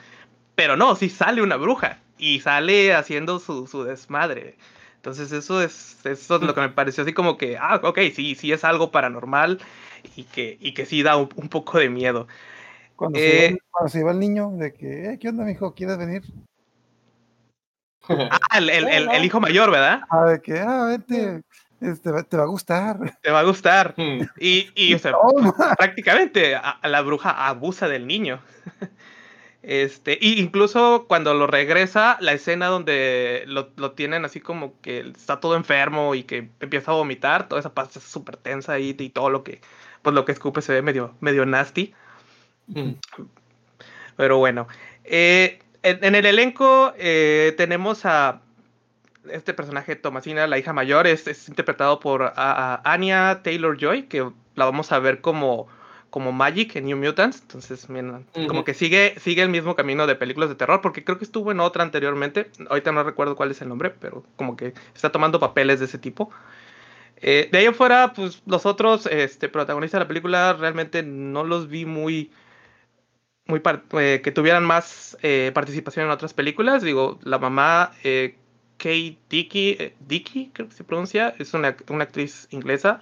pero 0.55 0.77
no, 0.77 0.95
sí 0.95 1.09
sale 1.09 1.41
una 1.41 1.57
bruja, 1.57 1.99
y 2.17 2.39
sale 2.39 2.93
haciendo 2.93 3.39
su, 3.39 3.67
su 3.67 3.83
desmadre. 3.83 4.57
Entonces 4.95 5.31
eso 5.31 5.61
es, 5.61 6.03
eso 6.05 6.35
es 6.37 6.41
lo 6.41 6.55
que 6.55 6.61
me 6.61 6.69
pareció 6.69 7.03
así 7.03 7.13
como 7.13 7.37
que, 7.37 7.57
ah, 7.57 7.79
ok, 7.83 7.99
sí, 8.13 8.35
sí 8.35 8.51
es 8.51 8.63
algo 8.63 8.89
paranormal 8.89 9.59
y 10.15 10.23
que, 10.23 10.57
y 10.59 10.73
que 10.73 10.85
sí 10.85 11.03
da 11.03 11.15
un, 11.17 11.29
un 11.35 11.49
poco 11.49 11.77
de 11.77 11.89
miedo. 11.89 12.27
Cuando, 12.95 13.19
se, 13.19 13.45
Eh, 13.45 13.47
el- 13.49 13.59
cuando 13.69 13.89
se 13.89 13.99
iba 13.99 14.11
el 14.11 14.19
niño, 14.19 14.49
de 14.51 14.73
que, 14.73 15.11
eh, 15.11 15.19
¿qué 15.19 15.29
onda, 15.29 15.43
mijo? 15.43 15.73
¿Quieres 15.75 15.97
venir? 15.97 16.23
Ah, 18.51 18.57
el, 18.57 18.69
el- 18.69 18.87
el- 18.87 19.09
el 19.09 19.25
hijo 19.25 19.39
mayor, 19.39 19.71
¿verdad? 19.71 20.01
Ah, 20.09 20.25
de 20.25 20.41
que, 20.41 20.59
ah, 20.59 20.85
vete, 20.85 21.41
este, 21.91 22.11
va- 22.11 22.23
te 22.23 22.37
va 22.37 22.43
a 22.43 22.47
gustar. 22.47 23.17
Te 23.21 23.31
va 23.31 23.39
a 23.39 23.43
gustar. 23.43 23.93
Hmm. 23.97 24.21
Y, 24.39 24.69
y 24.75 24.93
o 24.93 24.99
sea, 24.99 25.13
prácticamente 25.77 26.55
a, 26.55 26.59
a 26.71 26.87
la 26.87 27.01
bruja 27.01 27.47
abusa 27.47 27.87
del 27.87 28.07
niño. 28.07 28.39
Este, 29.67 30.15
y 30.21 30.39
incluso 30.39 31.05
cuando 31.07 31.33
lo 31.33 31.47
regresa, 31.47 32.17
la 32.19 32.33
escena 32.33 32.67
donde 32.67 33.45
lo, 33.47 33.71
lo 33.77 33.93
tienen 33.93 34.23
así 34.23 34.39
como 34.39 34.79
que 34.81 34.99
está 34.99 35.39
todo 35.39 35.55
enfermo 35.55 36.13
y 36.13 36.21
que 36.21 36.49
empieza 36.59 36.91
a 36.91 36.93
vomitar, 36.93 37.47
toda 37.47 37.61
esa 37.61 37.73
parte 37.73 37.97
es 37.97 38.05
súper 38.05 38.37
tensa 38.37 38.73
ahí 38.73 38.95
y 38.99 39.09
todo 39.09 39.31
lo 39.31 39.43
que, 39.43 39.61
pues 40.03 40.13
lo 40.13 40.23
que 40.23 40.33
escupe 40.33 40.61
se 40.61 40.71
ve 40.71 40.83
medio, 40.83 41.15
medio 41.19 41.47
nasty. 41.47 41.95
Hmm. 42.67 42.91
Pero 44.15 44.37
bueno, 44.37 44.67
eh, 45.03 45.59
en, 45.83 46.03
en 46.03 46.15
el 46.15 46.25
elenco 46.25 46.93
eh, 46.97 47.53
tenemos 47.57 48.05
a 48.05 48.41
este 49.31 49.53
personaje, 49.53 49.95
Tomasina, 49.95 50.47
la 50.47 50.57
hija 50.57 50.73
mayor, 50.73 51.07
es, 51.07 51.27
es 51.27 51.47
interpretado 51.49 51.99
por 51.99 52.23
a- 52.23 52.31
a 52.35 52.81
Anya 52.93 53.41
Taylor 53.43 53.77
Joy, 53.77 54.03
que 54.03 54.29
la 54.55 54.65
vamos 54.65 54.91
a 54.91 54.99
ver 54.99 55.21
como, 55.21 55.67
como 56.09 56.31
Magic 56.31 56.75
en 56.75 56.85
New 56.85 56.97
Mutants. 56.97 57.41
Entonces, 57.41 57.89
mira, 57.89 58.21
como 58.47 58.63
que 58.63 58.73
sigue, 58.73 59.15
sigue 59.19 59.41
el 59.41 59.49
mismo 59.49 59.75
camino 59.75 60.07
de 60.07 60.15
películas 60.15 60.49
de 60.49 60.55
terror, 60.55 60.81
porque 60.81 61.03
creo 61.03 61.17
que 61.17 61.25
estuvo 61.25 61.51
en 61.51 61.59
otra 61.59 61.83
anteriormente. 61.83 62.49
Ahorita 62.69 62.91
no 62.91 63.03
recuerdo 63.03 63.35
cuál 63.35 63.51
es 63.51 63.61
el 63.61 63.69
nombre, 63.69 63.89
pero 63.89 64.23
como 64.35 64.55
que 64.55 64.73
está 64.93 65.11
tomando 65.11 65.39
papeles 65.39 65.79
de 65.79 65.85
ese 65.85 65.97
tipo. 65.97 66.29
Eh, 67.17 67.49
de 67.51 67.57
ahí 67.57 67.65
afuera, 67.65 68.13
pues 68.13 68.41
los 68.45 68.65
otros 68.65 69.05
este, 69.07 69.49
protagonistas 69.49 69.99
de 69.99 70.03
la 70.03 70.07
película 70.07 70.53
realmente 70.53 71.01
no 71.03 71.43
los 71.43 71.67
vi 71.69 71.85
muy, 71.85 72.31
muy 73.47 73.61
eh, 73.99 74.21
que 74.23 74.31
tuvieran 74.31 74.65
más 74.65 75.17
eh, 75.21 75.51
participación 75.53 76.05
en 76.05 76.11
otras 76.11 76.33
películas. 76.33 76.81
Digo, 76.81 77.19
la 77.23 77.37
mamá 77.39 77.91
eh, 78.03 78.35
Kate 78.77 79.17
Dickey, 79.29 79.77
eh, 79.79 79.95
Dickey, 79.99 80.51
creo 80.53 80.69
que 80.69 80.75
se 80.75 80.83
pronuncia, 80.83 81.35
es 81.39 81.53
una, 81.53 81.75
una 81.89 82.03
actriz 82.03 82.47
inglesa. 82.51 82.99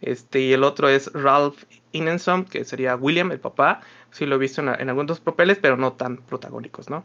Este, 0.00 0.40
y 0.40 0.52
el 0.52 0.64
otro 0.64 0.88
es 0.88 1.10
Ralph 1.12 1.64
Ineson, 1.92 2.44
que 2.44 2.64
sería 2.64 2.96
William, 2.96 3.32
el 3.32 3.40
papá. 3.40 3.80
Sí 4.10 4.26
lo 4.26 4.36
he 4.36 4.38
visto 4.38 4.60
en, 4.60 4.88
algunos 4.88 5.20
papeles, 5.20 5.58
pero 5.60 5.76
no 5.76 5.94
tan 5.94 6.18
protagónicos, 6.18 6.90
¿no? 6.90 7.04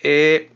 Eh, 0.00 0.50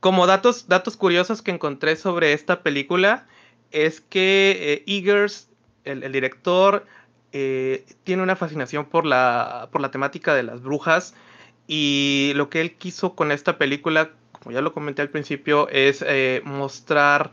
como 0.00 0.26
datos, 0.26 0.68
datos 0.68 0.96
curiosos 0.96 1.42
que 1.42 1.50
encontré 1.50 1.96
sobre 1.96 2.32
esta 2.32 2.62
película 2.62 3.26
es 3.72 4.00
que 4.00 4.84
eh, 4.86 5.42
el, 5.84 6.04
el 6.04 6.12
director, 6.12 6.86
eh, 7.32 7.84
tiene 8.04 8.22
una 8.22 8.36
fascinación 8.36 8.86
por 8.86 9.04
la, 9.04 9.68
por 9.70 9.80
la 9.80 9.90
temática 9.90 10.34
de 10.34 10.42
las 10.42 10.62
brujas 10.62 11.14
y 11.66 12.32
lo 12.34 12.48
que 12.48 12.60
él 12.60 12.76
quiso 12.76 13.14
con 13.14 13.32
esta 13.32 13.58
película, 13.58 14.12
como 14.46 14.54
ya 14.54 14.60
lo 14.62 14.72
comenté 14.72 15.02
al 15.02 15.10
principio, 15.10 15.68
es 15.70 16.04
eh, 16.06 16.40
mostrar 16.44 17.32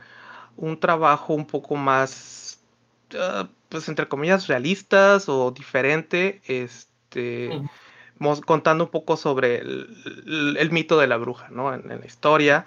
un 0.58 0.80
trabajo 0.80 1.36
un 1.36 1.46
poco 1.46 1.76
más, 1.76 2.60
ah, 3.16 3.48
pues 3.70 3.88
entre 3.88 4.08
comillas, 4.08 4.48
realistas 4.48 5.30
o 5.30 5.52
diferente, 5.52 6.42
este, 6.48 7.62
contando 8.46 8.86
un 8.86 8.90
poco 8.92 9.18
sobre 9.18 9.58
el, 9.58 9.88
el- 10.26 10.58
el 10.58 10.72
mito 10.72 10.98
de 10.98 11.08
la 11.08 11.18
bruja, 11.18 11.50
¿no? 11.52 11.74
En, 11.74 11.92
en 11.92 12.00
la 12.00 12.06
historia. 12.06 12.66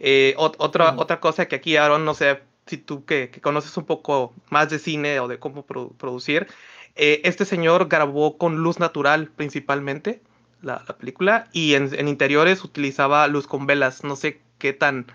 Eh, 0.00 0.34
ot- 0.38 0.56
otra, 0.58 0.94
otra 0.96 1.20
cosa 1.20 1.46
que 1.46 1.56
aquí, 1.56 1.76
Aaron, 1.76 2.04
no 2.04 2.14
sé 2.14 2.40
si 2.66 2.78
tú 2.78 3.04
que, 3.04 3.30
que 3.30 3.40
conoces 3.40 3.76
un 3.76 3.84
poco 3.84 4.34
más 4.50 4.70
de 4.70 4.78
cine 4.78 5.20
o 5.20 5.28
de 5.28 5.38
cómo 5.38 5.66
produ- 5.66 5.96
producir, 5.96 6.48
eh, 6.96 7.20
este 7.24 7.44
señor 7.44 7.88
grabó 7.88 8.38
con 8.38 8.56
luz 8.58 8.78
natural 8.80 9.28
principalmente 9.36 10.22
la, 10.64 10.84
la 10.88 10.96
película 10.98 11.48
y 11.52 11.74
en, 11.74 11.94
en 11.94 12.08
interiores 12.08 12.64
utilizaba 12.64 13.26
luz 13.28 13.46
con 13.46 13.66
velas. 13.66 14.02
No 14.04 14.16
sé 14.16 14.40
qué 14.58 14.72
tan 14.72 15.06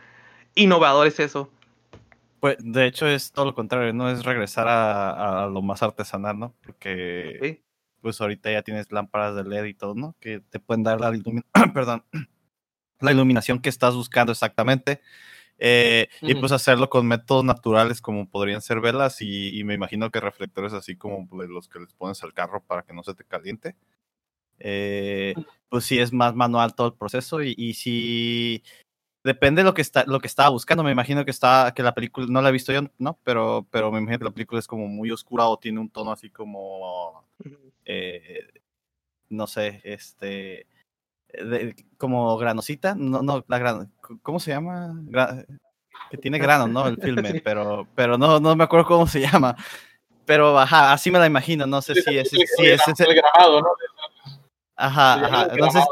innovador 0.56 1.08
es 1.08 1.20
eso. 1.20 1.52
Pues, 2.40 2.56
de 2.60 2.86
hecho, 2.86 3.06
es 3.08 3.32
todo 3.34 3.46
lo 3.46 3.54
contrario, 3.56 3.92
no 3.94 4.10
es 4.10 4.24
regresar 4.24 4.68
a, 4.70 5.44
a 5.44 5.48
lo 5.48 5.62
más 5.62 5.84
artesanal, 5.84 6.40
¿no? 6.40 6.54
Porque 6.66 7.38
pues 8.02 8.22
ahorita 8.22 8.50
ya 8.50 8.62
tienes 8.62 8.92
lámparas 8.94 9.36
de 9.36 9.42
LED 9.42 9.66
y 9.66 9.74
todo, 9.74 9.94
¿no? 9.94 10.16
Que 10.22 10.40
te 10.40 10.60
pueden 10.62 10.84
dar 10.84 11.02
la, 11.02 11.12
ilumi- 11.12 11.44
Perdón, 11.74 12.06
la 13.02 13.12
iluminación 13.12 13.60
que 13.60 13.68
estás 13.70 13.94
buscando 13.96 14.32
exactamente. 14.32 15.02
Eh, 15.58 16.08
Y 16.22 16.36
pues 16.36 16.54
hacerlo 16.54 16.90
con 16.90 17.06
métodos 17.08 17.44
naturales 17.44 18.00
como 18.00 18.30
podrían 18.30 18.62
ser 18.62 18.80
velas 18.80 19.22
y, 19.22 19.60
y 19.60 19.66
me 19.66 19.74
imagino 19.74 20.10
que 20.10 20.22
reflectores 20.22 20.72
así 20.72 20.96
como 20.96 21.28
los 21.48 21.68
que 21.68 21.80
les 21.80 21.94
pones 21.94 22.24
al 22.24 22.34
carro 22.34 22.64
para 22.64 22.84
que 22.84 22.94
no 22.94 23.04
se 23.04 23.14
te 23.14 23.26
caliente. 23.26 23.76
Eh, 24.60 25.36
pues 25.70 25.86
sí 25.86 26.00
es 26.00 26.12
más 26.14 26.36
manual 26.36 26.74
todo 26.76 26.88
el 26.88 26.94
proceso 26.94 27.42
y, 27.42 27.54
y 27.58 27.74
sí 27.74 28.64
depende 29.24 29.62
de 29.62 29.66
lo 29.66 29.74
que 29.74 29.82
está 29.82 30.04
lo 30.06 30.20
que 30.20 30.28
estaba 30.28 30.50
buscando 30.50 30.84
me 30.84 30.92
imagino 30.92 31.24
que 31.26 31.32
está 31.32 31.74
que 31.76 31.84
la 31.84 31.94
película 31.94 32.26
no 32.30 32.42
la 32.42 32.50
he 32.50 32.52
visto 32.54 32.72
yo 32.74 32.82
no 32.98 33.20
pero 33.24 33.68
pero 33.70 33.92
me 33.92 34.00
imagino 34.00 34.20
que 34.20 34.26
la 34.26 34.32
película 34.32 34.60
es 34.60 34.68
como 34.68 34.88
muy 34.88 35.12
oscura 35.12 35.46
o 35.48 35.58
tiene 35.58 35.80
un 35.80 35.90
tono 35.90 36.12
así 36.12 36.30
como 36.30 37.24
eh, 37.86 38.48
no 39.30 39.46
sé, 39.48 39.82
este, 39.84 40.66
de- 41.34 41.76
como 41.98 42.38
granosita, 42.38 42.96
no, 42.96 43.22
no, 43.22 43.46
la 43.48 43.60
gran, 43.60 43.92
¿cómo 44.24 44.40
se 44.40 44.52
llama? 44.52 44.94
Gra- 45.06 45.46
que 46.10 46.18
tiene 46.18 46.40
grano, 46.40 46.68
¿no? 46.68 46.88
El 46.88 46.98
filme, 46.98 47.40
pero, 47.44 47.88
pero 47.96 48.18
no, 48.18 48.40
no 48.40 48.56
me 48.56 48.64
acuerdo 48.64 48.86
cómo 48.88 49.06
se 49.08 49.22
llama. 49.44 49.56
Pero, 50.26 50.58
ajá, 50.60 50.94
así 50.94 51.12
me 51.12 51.20
la 51.20 51.28
imagino, 51.28 51.66
no 51.68 51.82
sé 51.82 51.94
si 51.96 52.18
es, 52.18 52.34
el, 52.34 52.48
si 52.48 52.66
es, 52.68 53.00
el 53.00 53.16
grabado, 53.16 53.62
¿no? 53.62 53.68
Ajá, 54.88 55.26
ajá, 55.26 55.48
entonces, 55.54 55.84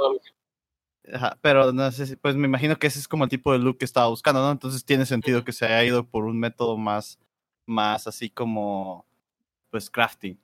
ajá, 1.13 1.38
pero 1.41 1.72
no 1.72 1.91
sé, 1.91 2.06
si- 2.08 2.15
pues 2.15 2.36
me 2.36 2.48
imagino 2.48 2.77
que 2.77 2.88
ese 2.88 3.00
es 3.00 3.08
como 3.08 3.24
el 3.24 3.29
tipo 3.29 3.51
de 3.51 3.60
look 3.60 3.77
que 3.77 3.86
estaba 3.86 4.08
buscando, 4.08 4.41
¿no? 4.41 4.51
Entonces 4.51 4.84
tiene 4.86 5.06
sentido 5.06 5.44
que 5.44 5.51
se 5.53 5.65
haya 5.65 5.84
ido 5.84 6.03
por 6.06 6.25
un 6.25 6.39
método 6.39 6.77
más, 6.77 7.20
más 7.65 8.08
así 8.08 8.29
como, 8.29 9.06
pues, 9.70 9.89
crafting. 9.89 10.39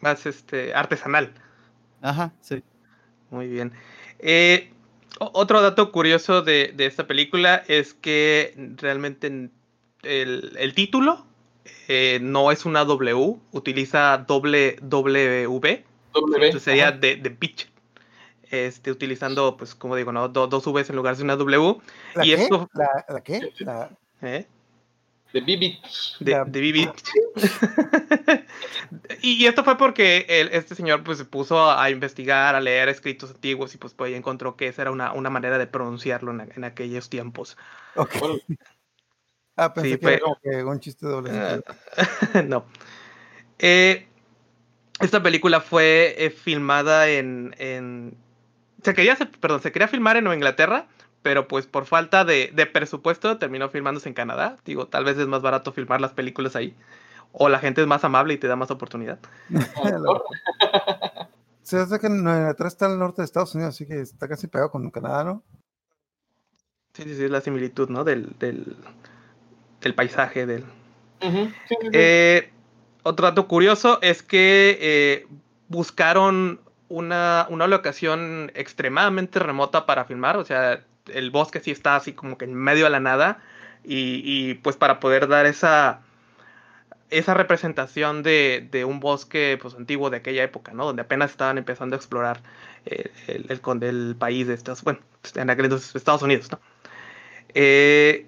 Más 0.00 0.26
este, 0.26 0.74
artesanal. 0.74 1.32
Ajá, 2.00 2.32
sí. 2.40 2.62
Muy 3.30 3.48
bien. 3.48 3.72
Eh, 4.20 4.70
otro 5.18 5.60
dato 5.62 5.90
curioso 5.92 6.42
de, 6.42 6.72
de 6.76 6.86
esta 6.86 7.06
película 7.06 7.62
es 7.68 7.94
que 7.94 8.54
realmente 8.76 9.26
en- 9.26 9.52
el, 10.02 10.56
el 10.58 10.74
título 10.74 11.26
eh, 11.88 12.18
no 12.22 12.52
es 12.52 12.64
una 12.64 12.84
W, 12.84 13.36
utiliza 13.50 14.16
doble 14.18 14.76
W. 14.82 15.84
W, 16.20 16.46
Entonces 16.46 16.62
sería 16.62 16.92
de, 16.92 17.16
de 17.16 17.28
bitch. 17.30 17.68
Este, 18.50 18.90
utilizando, 18.90 19.56
pues, 19.58 19.74
como 19.74 19.94
digo, 19.94 20.10
¿no? 20.10 20.28
Do- 20.28 20.46
dos 20.46 20.64
Vs 20.64 20.90
en 20.90 20.96
lugar 20.96 21.16
de 21.16 21.22
una 21.22 21.36
W. 21.36 21.76
¿La 22.14 22.24
y 22.24 22.34
qué? 22.34 22.42
esto- 22.42 22.68
¿La, 22.72 23.04
¿La 23.08 23.20
qué? 23.20 23.52
La, 23.58 23.90
¿eh? 24.22 24.46
De 25.32 25.40
Bibi. 25.42 25.78
De, 26.20 26.32
La- 26.32 26.44
de 26.46 26.60
BB. 26.60 26.92
Y 29.20 29.44
esto 29.46 29.62
fue 29.64 29.76
porque 29.76 30.24
el- 30.28 30.48
este 30.52 30.74
señor 30.74 31.04
pues 31.04 31.18
se 31.18 31.24
puso 31.26 31.58
a, 31.60 31.82
a 31.82 31.90
investigar, 31.90 32.54
a 32.54 32.60
leer 32.60 32.88
escritos 32.88 33.30
antiguos 33.32 33.74
y 33.74 33.78
pues, 33.78 33.92
pues 33.92 34.14
encontró 34.14 34.56
que 34.56 34.68
esa 34.68 34.82
era 34.82 34.90
una, 34.90 35.12
una 35.12 35.28
manera 35.28 35.58
de 35.58 35.66
pronunciarlo 35.66 36.30
en, 36.32 36.50
en 36.56 36.64
aquellos 36.64 37.10
tiempos. 37.10 37.56
Ok. 37.96 38.10
Bueno, 38.20 38.34
Ah, 39.56 39.74
pensé 39.74 39.90
Sí, 39.90 39.98
que 39.98 40.06
era 40.06 40.18
fue- 40.18 40.20
como 40.22 40.38
que 40.40 40.64
un 40.64 40.80
chiste 40.80 41.06
doble. 41.06 41.30
No. 42.48 42.64
Eh, 43.58 44.07
esta 45.00 45.22
película 45.22 45.60
fue 45.60 46.14
eh, 46.18 46.30
filmada 46.30 47.08
en, 47.08 47.54
en- 47.58 48.16
Se 48.82 48.94
quería 48.94 49.16
perdón, 49.40 49.60
se 49.62 49.72
quería 49.72 49.88
filmar 49.88 50.16
en 50.16 50.24
Nueva 50.24 50.36
Inglaterra, 50.36 50.86
pero 51.22 51.48
pues 51.48 51.66
por 51.66 51.86
falta 51.86 52.24
de, 52.24 52.50
de 52.54 52.66
presupuesto 52.66 53.38
terminó 53.38 53.68
filmándose 53.68 54.08
en 54.08 54.14
Canadá. 54.14 54.56
Digo, 54.64 54.86
tal 54.86 55.04
vez 55.04 55.18
es 55.18 55.26
más 55.26 55.42
barato 55.42 55.72
filmar 55.72 56.00
las 56.00 56.12
películas 56.12 56.56
ahí. 56.56 56.74
O 57.32 57.48
la 57.48 57.58
gente 57.58 57.80
es 57.82 57.86
más 57.86 58.04
amable 58.04 58.34
y 58.34 58.38
te 58.38 58.48
da 58.48 58.56
más 58.56 58.70
oportunidad. 58.70 59.18
Se 61.62 61.78
hace 61.78 61.98
que 61.98 62.08
Nueva 62.08 62.38
Inglaterra 62.38 62.68
está 62.68 62.86
al 62.86 62.98
norte 62.98 63.20
de 63.20 63.26
Estados 63.26 63.54
Unidos, 63.54 63.74
así 63.74 63.86
que 63.86 64.00
está 64.00 64.26
casi 64.26 64.46
pegado 64.46 64.70
con 64.70 64.90
Canadá, 64.90 65.22
¿no? 65.24 65.42
Sí, 66.94 67.02
sí, 67.02 67.14
sí, 67.14 67.24
es 67.24 67.30
la 67.30 67.42
similitud, 67.42 67.90
¿no? 67.90 68.04
Del, 68.04 68.34
del, 68.38 68.74
del 69.82 69.94
paisaje, 69.94 70.46
del, 70.46 70.64
sí, 71.20 71.30
sí, 71.68 71.76
sí. 71.82 71.88
Eh, 71.92 72.50
otro 73.02 73.26
dato 73.26 73.46
curioso 73.48 73.98
es 74.02 74.22
que 74.22 74.78
eh, 74.80 75.26
buscaron 75.68 76.60
una, 76.88 77.46
una 77.50 77.66
locación 77.66 78.50
extremadamente 78.54 79.38
remota 79.38 79.86
para 79.86 80.04
filmar, 80.04 80.36
o 80.36 80.44
sea, 80.44 80.84
el 81.12 81.30
bosque 81.30 81.60
sí 81.60 81.70
está 81.70 81.96
así 81.96 82.12
como 82.12 82.38
que 82.38 82.44
en 82.44 82.54
medio 82.54 82.84
de 82.84 82.90
la 82.90 83.00
nada 83.00 83.38
y, 83.84 84.54
pues 84.54 84.76
para 84.76 85.00
poder 85.00 85.28
dar 85.28 85.46
esa, 85.46 86.00
esa 87.10 87.34
representación 87.34 88.22
de, 88.22 88.68
de 88.70 88.84
un 88.84 89.00
bosque 89.00 89.58
pues 89.60 89.74
antiguo 89.74 90.10
de 90.10 90.18
aquella 90.18 90.42
época, 90.42 90.72
¿no? 90.72 90.84
Donde 90.84 91.02
apenas 91.02 91.30
estaban 91.30 91.56
empezando 91.56 91.96
a 91.96 91.98
explorar 91.98 92.42
eh, 92.84 93.10
el, 93.28 93.46
el, 93.48 93.82
el 93.82 94.16
país 94.16 94.46
de 94.46 94.54
Estados, 94.54 94.82
bueno, 94.82 95.00
en 95.34 95.48
aquel 95.48 95.66
entonces 95.66 95.94
Estados 95.94 96.22
Unidos, 96.22 96.50
¿no? 96.50 96.60
Eh, 97.54 98.26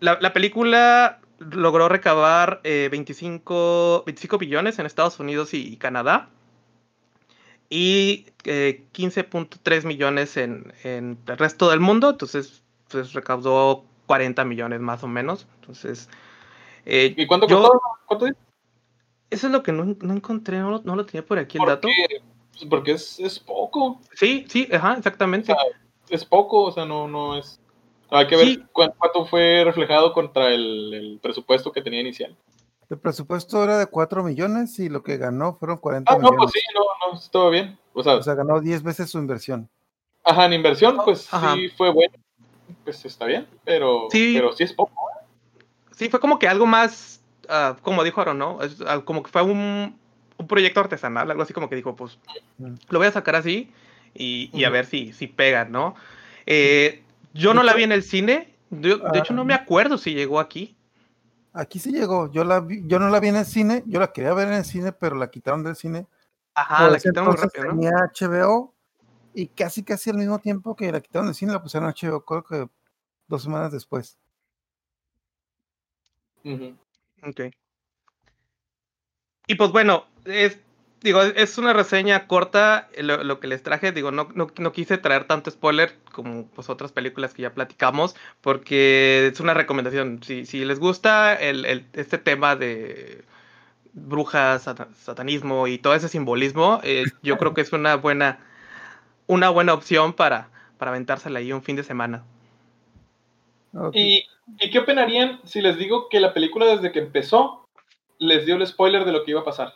la, 0.00 0.18
la 0.20 0.32
película 0.32 1.18
logró 1.38 1.88
recabar 1.88 2.60
eh, 2.64 2.88
25, 2.90 4.04
25 4.06 4.38
billones 4.38 4.78
en 4.78 4.86
Estados 4.86 5.18
Unidos 5.20 5.54
y, 5.54 5.66
y 5.72 5.76
Canadá 5.76 6.28
y 7.70 8.26
eh, 8.44 8.84
15.3 8.92 9.84
millones 9.84 10.36
en, 10.36 10.72
en 10.84 11.18
el 11.26 11.38
resto 11.38 11.70
del 11.70 11.80
mundo, 11.80 12.10
entonces 12.10 12.62
pues, 12.88 13.12
recaudó 13.12 13.84
40 14.06 14.44
millones 14.44 14.80
más 14.80 15.02
o 15.02 15.08
menos. 15.08 15.46
Entonces, 15.60 16.08
eh, 16.84 17.14
¿Y 17.16 17.26
cuánto 17.26 17.48
yo- 17.48 17.60
costó? 17.62 17.80
¿Cuánto 18.06 18.26
es? 18.26 18.34
Eso 19.30 19.46
es 19.48 19.52
lo 19.52 19.62
que 19.62 19.72
no, 19.72 19.84
no 20.00 20.14
encontré, 20.14 20.58
no, 20.58 20.70
lo- 20.70 20.82
no 20.84 20.94
lo 20.94 21.06
tenía 21.06 21.24
por 21.26 21.38
aquí 21.38 21.58
el 21.58 21.64
dato. 21.66 21.88
Porque, 21.88 22.22
pues, 22.52 22.64
porque 22.70 22.92
es, 22.92 23.18
es 23.18 23.38
poco. 23.40 24.00
Sí, 24.12 24.44
sí, 24.48 24.68
ajá, 24.72 24.94
exactamente. 24.98 25.52
O 25.52 25.56
sea, 25.56 25.64
es 26.10 26.24
poco, 26.24 26.64
o 26.64 26.70
sea, 26.72 26.84
no, 26.84 27.08
no 27.08 27.36
es. 27.36 27.58
Hay 28.16 28.26
que 28.26 28.36
ver 28.36 28.46
Sí. 28.46 28.62
cuánto 28.72 29.26
fue 29.26 29.62
reflejado 29.64 30.12
contra 30.12 30.48
el, 30.52 30.94
el 30.94 31.18
presupuesto 31.22 31.72
que 31.72 31.82
tenía 31.82 32.00
inicial. 32.00 32.36
El 32.90 32.98
presupuesto 32.98 33.64
era 33.64 33.78
de 33.78 33.86
4 33.86 34.22
millones 34.22 34.78
y 34.78 34.88
lo 34.88 35.02
que 35.02 35.16
ganó 35.16 35.54
fueron 35.54 35.78
40 35.78 36.12
Ah, 36.12 36.16
no, 36.16 36.30
millones. 36.30 36.38
pues 36.42 36.52
sí, 36.52 36.60
no, 36.74 37.12
no, 37.12 37.18
estuvo 37.18 37.50
bien. 37.50 37.78
O 37.94 38.02
sea, 38.02 38.16
O 38.16 38.22
sea, 38.22 38.34
ganó 38.34 38.60
10 38.60 38.82
veces 38.82 39.10
su 39.10 39.18
inversión. 39.18 39.68
ajá, 40.22 40.46
en 40.46 40.52
inversión, 40.54 40.98
pues 41.04 41.32
Ajá. 41.32 41.54
sí 41.54 41.68
fue 41.70 41.90
bueno. 41.90 42.14
Pues 42.84 43.04
está 43.04 43.26
bien, 43.26 43.46
pero 43.64 44.08
Sí. 44.10 44.32
pero 44.34 44.52
sí 44.52 44.64
es 44.64 44.72
poco. 44.72 44.92
Sí, 45.92 46.08
fue 46.08 46.18
como 46.20 46.38
que 46.38 46.48
algo 46.48 46.66
más, 46.66 47.22
ah, 47.48 47.76
como 47.82 48.02
dijo 48.04 48.20
Aaron, 48.20 48.38
¿no? 48.38 48.62
Es, 48.62 48.80
ah, 48.86 49.02
como 49.04 49.22
que 49.22 49.30
fue 49.30 49.42
un, 49.42 49.98
un 50.38 50.46
proyecto 50.46 50.80
artesanal, 50.80 51.30
algo 51.30 51.42
así 51.42 51.52
como 51.52 51.68
que 51.68 51.76
dijo, 51.76 51.94
pues 51.94 52.18
Mm. 52.58 52.74
lo 52.88 52.98
voy 52.98 53.08
a 53.08 53.12
sacar 53.12 53.36
así 53.36 53.70
y, 54.14 54.50
y 54.52 54.64
a 54.64 54.70
ver 54.70 54.86
si, 54.86 55.12
si 55.12 55.26
pega, 55.26 55.64
¿no? 55.66 55.94
Eh, 56.46 57.03
yo 57.34 57.52
no 57.52 57.62
la 57.62 57.74
vi 57.74 57.82
en 57.82 57.92
el 57.92 58.02
cine, 58.02 58.56
yo- 58.70 58.98
de 58.98 59.18
hecho 59.18 59.34
no 59.34 59.44
me 59.44 59.54
acuerdo 59.54 59.98
si 59.98 60.14
llegó 60.14 60.40
aquí. 60.40 60.76
Aquí 61.52 61.78
sí 61.78 61.92
llegó. 61.92 62.32
Yo 62.32 62.42
la 62.44 62.60
vi- 62.60 62.82
yo 62.86 62.98
no 62.98 63.08
la 63.10 63.20
vi 63.20 63.28
en 63.28 63.36
el 63.36 63.44
cine, 63.44 63.82
yo 63.86 64.00
la 64.00 64.12
quería 64.12 64.32
ver 64.34 64.48
en 64.48 64.54
el 64.54 64.64
cine, 64.64 64.92
pero 64.92 65.14
la 65.16 65.30
quitaron 65.30 65.62
del 65.62 65.76
cine. 65.76 66.06
Ajá, 66.54 66.76
Por 66.78 66.86
Ah, 66.86 66.90
la 66.90 66.98
quitaron 66.98 67.36
HBO 67.84 68.74
y 69.34 69.48
casi 69.48 69.82
casi 69.84 70.10
al 70.10 70.16
mismo 70.16 70.38
tiempo 70.38 70.74
que 70.74 70.90
la 70.90 71.00
quitaron 71.00 71.26
del 71.26 71.34
cine 71.34 71.52
la 71.52 71.62
pusieron 71.62 71.88
en 71.88 71.94
HBO, 71.94 72.24
creo 72.24 72.44
que 72.44 72.68
dos 73.28 73.42
semanas 73.42 73.70
después. 73.72 74.18
Ujú. 76.44 76.76
Ok. 77.22 77.40
Y 79.46 79.54
pues 79.56 79.70
bueno, 79.70 80.04
es, 80.24 80.58
digo, 81.04 81.22
es 81.22 81.58
una 81.58 81.72
reseña 81.72 82.26
corta 82.26 82.88
eh, 82.94 83.02
lo, 83.04 83.22
lo 83.24 83.38
que 83.40 83.46
les 83.46 83.62
traje. 83.62 83.92
Digo, 83.92 84.10
no, 84.10 84.28
no, 84.34 84.48
no 84.58 84.72
quise 84.72 84.98
traer 84.98 85.24
tanto 85.26 85.50
spoiler 85.52 85.96
como 86.12 86.46
pues 86.48 86.68
otras 86.70 86.92
películas 86.92 87.34
que 87.34 87.42
ya 87.42 87.54
platicamos, 87.54 88.16
porque 88.40 89.28
es 89.28 89.40
una 89.40 89.54
recomendación. 89.54 90.22
Si, 90.24 90.46
si 90.46 90.64
les 90.64 90.80
gusta 90.80 91.34
el, 91.34 91.66
el- 91.66 91.86
este 91.94 92.18
tema 92.18 92.56
de 92.56 93.24
brujas, 93.94 94.64
sata- 94.64 94.88
satanismo 94.94 95.66
y 95.68 95.78
todo 95.78 95.94
ese 95.94 96.08
simbolismo, 96.08 96.80
eh, 96.84 97.04
yo 97.22 97.38
creo 97.38 97.54
que 97.54 97.62
es 97.62 97.72
una 97.72 97.96
buena, 97.96 98.40
una 99.28 99.50
buena 99.50 99.74
opción 99.74 100.14
para, 100.14 100.50
para 100.78 100.92
aventársela 100.92 101.40
ahí 101.40 101.52
un 101.52 101.62
fin 101.62 101.76
de 101.76 101.84
semana. 101.84 102.24
¿Y, 103.92 104.24
¿Y 104.60 104.70
qué 104.70 104.78
opinarían 104.80 105.40
si 105.44 105.60
les 105.60 105.78
digo 105.78 106.08
que 106.08 106.20
la 106.20 106.34
película 106.34 106.66
desde 106.66 106.92
que 106.92 107.00
empezó 107.00 107.64
les 108.18 108.46
dio 108.46 108.56
el 108.56 108.66
spoiler 108.66 109.04
de 109.04 109.12
lo 109.12 109.24
que 109.24 109.32
iba 109.32 109.40
a 109.40 109.44
pasar? 109.44 109.74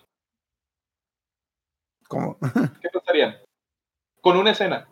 ¿Cómo? 2.08 2.38
¿Qué 2.80 2.88
pensarían? 2.88 3.36
Con 4.20 4.36
una 4.36 4.50
escena. 4.50 4.88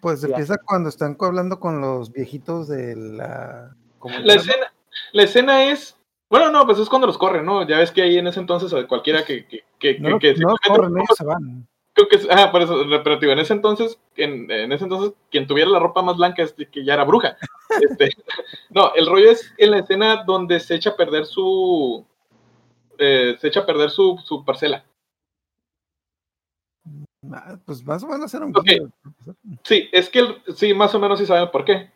Pues 0.00 0.22
Ya. 0.22 0.28
empieza 0.28 0.56
cuando 0.64 0.88
están 0.88 1.16
hablando 1.20 1.60
con 1.60 1.80
los 1.80 2.10
viejitos 2.12 2.68
de 2.68 2.96
la. 2.96 3.76
La 4.24 4.34
escena, 4.34 4.72
la 5.12 5.22
escena 5.22 5.64
es. 5.64 5.96
Bueno, 6.28 6.50
no, 6.50 6.66
pues 6.66 6.78
es 6.78 6.88
cuando 6.88 7.06
los 7.06 7.18
corren, 7.18 7.44
¿no? 7.44 7.66
Ya 7.68 7.78
ves 7.78 7.92
que 7.92 8.02
ahí 8.02 8.18
en 8.18 8.26
ese 8.26 8.40
entonces 8.40 8.72
a 8.74 8.86
cualquiera 8.88 9.24
que. 9.24 9.46
que, 9.46 9.64
que, 9.78 9.98
No, 10.00 10.08
que- 10.08 10.10
no 10.10 10.18
que 10.18 10.28
simplemente- 10.34 10.68
corren, 10.68 10.92
ellos 10.96 11.16
se 11.16 11.24
van. 11.24 11.68
creo 11.92 12.08
que 12.08 12.16
es- 12.16 12.28
ah, 12.30 12.50
por 12.50 12.62
eso, 12.62 12.82
pero 13.04 13.16
digo, 13.18 13.32
en 13.32 13.38
ese 13.38 13.52
entonces, 13.52 13.98
en, 14.16 14.50
en 14.50 14.72
ese 14.72 14.84
entonces, 14.84 15.12
quien 15.30 15.46
tuviera 15.46 15.70
la 15.70 15.78
ropa 15.78 16.02
más 16.02 16.16
blanca 16.16 16.42
es 16.42 16.56
de 16.56 16.68
que 16.68 16.84
ya 16.84 16.94
era 16.94 17.04
bruja. 17.04 17.36
Este, 18.00 18.10
no, 18.70 18.92
el 18.94 19.06
rollo 19.06 19.30
es 19.30 19.52
en 19.58 19.70
la 19.72 19.78
escena 19.78 20.24
donde 20.24 20.60
se 20.60 20.74
echa 20.76 20.90
a 20.90 20.96
perder 20.96 21.26
su. 21.26 22.04
eh, 22.98 23.36
se 23.40 23.48
echa 23.48 23.60
a 23.60 23.66
perder 23.66 23.90
su, 23.90 24.18
su 24.24 24.44
parcela. 24.44 24.84
Ah, 27.32 27.58
Pues 27.64 27.84
más 27.84 28.02
o 28.02 28.08
menos 28.08 28.32
era 28.34 28.44
un 28.46 28.56
Ok. 28.56 28.64
guiño. 28.64 28.90
Sí, 29.64 29.88
es 29.92 30.08
que 30.10 30.20
el- 30.20 30.42
sí, 30.54 30.74
más 30.74 30.94
o 30.94 30.98
menos 31.00 31.18
sí 31.18 31.26
saben 31.26 31.50
por 31.50 31.64
qué. 31.64 31.90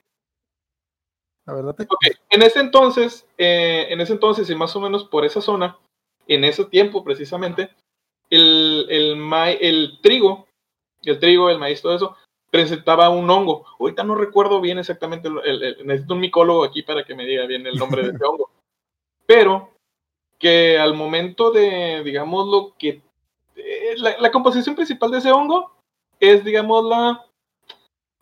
La 1.47 1.55
verdad, 1.55 1.75
te- 1.75 1.85
Ok, 1.85 2.07
en 2.31 2.43
ese 2.43 2.61
entonces, 2.61 3.27
eh, 3.39 3.87
en 3.91 4.01
ese 4.01 4.13
entonces 4.13 4.49
y 4.51 4.55
más 4.55 4.75
o 4.77 4.81
menos 4.81 5.05
por 5.05 5.25
esa 5.25 5.41
zona, 5.41 5.79
en 6.29 6.45
ese 6.45 6.65
tiempo 6.67 7.03
precisamente, 7.03 7.71
el, 8.29 8.87
el, 8.91 9.17
ma- 9.17 9.51
el 9.51 9.99
trigo, 10.03 10.47
el 11.03 11.19
trigo, 11.19 11.51
el 11.51 11.59
maíz, 11.59 11.83
todo 11.83 11.95
eso, 11.95 12.17
presentaba 12.51 13.09
un 13.11 13.29
hongo. 13.31 13.65
Ahorita 13.81 14.05
no 14.05 14.15
recuerdo 14.15 14.61
bien 14.61 14.79
exactamente, 14.79 15.29
el- 15.29 15.63
el- 15.63 15.87
necesito 15.87 16.15
un 16.15 16.21
micólogo 16.21 16.63
aquí 16.65 16.83
para 16.83 17.05
que 17.05 17.15
me 17.15 17.25
diga 17.27 17.47
bien 17.47 17.67
el 17.67 17.77
nombre 17.77 18.03
de 18.03 18.11
ese 18.11 18.25
hongo. 18.25 18.51
Pero 19.27 19.71
que 20.39 20.79
al 20.79 20.95
momento 20.95 21.51
de, 21.51 22.03
digamos, 22.05 22.49
lo 22.49 22.75
que... 22.79 23.03
la, 24.01 24.19
la 24.19 24.31
composición 24.31 24.75
principal 24.75 25.11
de 25.11 25.19
ese 25.19 25.33
hongo 25.33 25.73
es, 26.19 26.45
digamos, 26.45 26.85
la, 26.85 27.25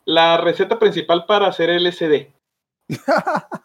la 0.04 0.36
receta 0.38 0.78
principal 0.78 1.26
para 1.26 1.46
hacer 1.48 1.70
LSD. 1.70 2.32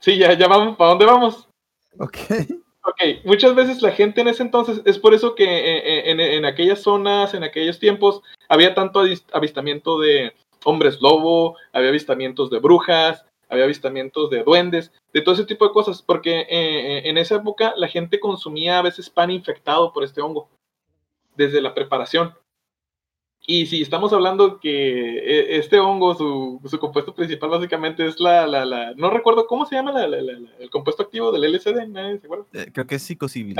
Sí, 0.00 0.16
ya, 0.16 0.32
ya 0.34 0.46
vamos, 0.46 0.76
¿para 0.76 0.90
dónde 0.90 1.06
vamos? 1.06 1.48
ok. 1.98 2.16
Ok, 2.84 3.24
muchas 3.24 3.54
veces 3.54 3.82
la 3.82 3.90
gente 3.90 4.20
en 4.20 4.28
ese 4.28 4.42
entonces, 4.44 4.80
es 4.86 4.96
por 4.98 5.12
eso 5.12 5.34
que 5.34 5.44
eh, 5.44 5.78
eh, 5.78 6.10
en, 6.10 6.20
en 6.20 6.44
aquellas 6.44 6.80
zonas, 6.80 7.34
en 7.34 7.42
aquellos 7.42 7.78
tiempos, 7.80 8.22
había 8.48 8.74
tanto 8.74 9.02
avis- 9.02 9.26
avistamiento 9.32 9.98
de 9.98 10.32
hombres 10.64 11.02
lobo, 11.02 11.56
había 11.72 11.88
avistamientos 11.90 12.48
de 12.48 12.60
brujas, 12.60 13.26
había 13.48 13.64
avistamientos 13.64 14.30
de 14.30 14.42
duendes, 14.44 14.92
de 15.12 15.20
todo 15.20 15.34
ese 15.34 15.44
tipo 15.44 15.66
de 15.66 15.72
cosas, 15.72 16.00
porque 16.00 16.46
eh, 16.48 17.08
en 17.08 17.18
esa 17.18 17.34
época 17.34 17.74
la 17.76 17.88
gente 17.88 18.20
consumía 18.20 18.78
a 18.78 18.82
veces 18.82 19.10
pan 19.10 19.30
infectado 19.30 19.92
por 19.92 20.04
este 20.04 20.22
hongo, 20.22 20.48
desde 21.38 21.62
la 21.62 21.72
preparación. 21.72 22.34
Y 23.46 23.66
si 23.66 23.80
estamos 23.80 24.12
hablando 24.12 24.58
que 24.60 25.18
eh, 25.18 25.56
este 25.56 25.78
hongo, 25.78 26.14
su, 26.14 26.60
su 26.66 26.78
compuesto 26.78 27.14
principal 27.14 27.48
básicamente 27.48 28.04
es 28.04 28.20
la, 28.20 28.46
la, 28.46 28.64
la- 28.66 28.92
no 28.96 29.08
recuerdo 29.08 29.46
cómo 29.46 29.64
se 29.64 29.76
llama 29.76 29.92
la- 29.92 30.06
la- 30.08 30.20
la- 30.20 30.38
la- 30.38 30.56
el 30.58 30.68
compuesto 30.68 31.04
activo 31.04 31.32
del 31.32 31.44
LSD, 31.54 31.86
¿nadie 31.88 32.18
se 32.18 32.26
acuerda? 32.26 32.44
Eh, 32.52 32.70
creo 32.74 32.86
que 32.86 32.96
es. 32.96 33.02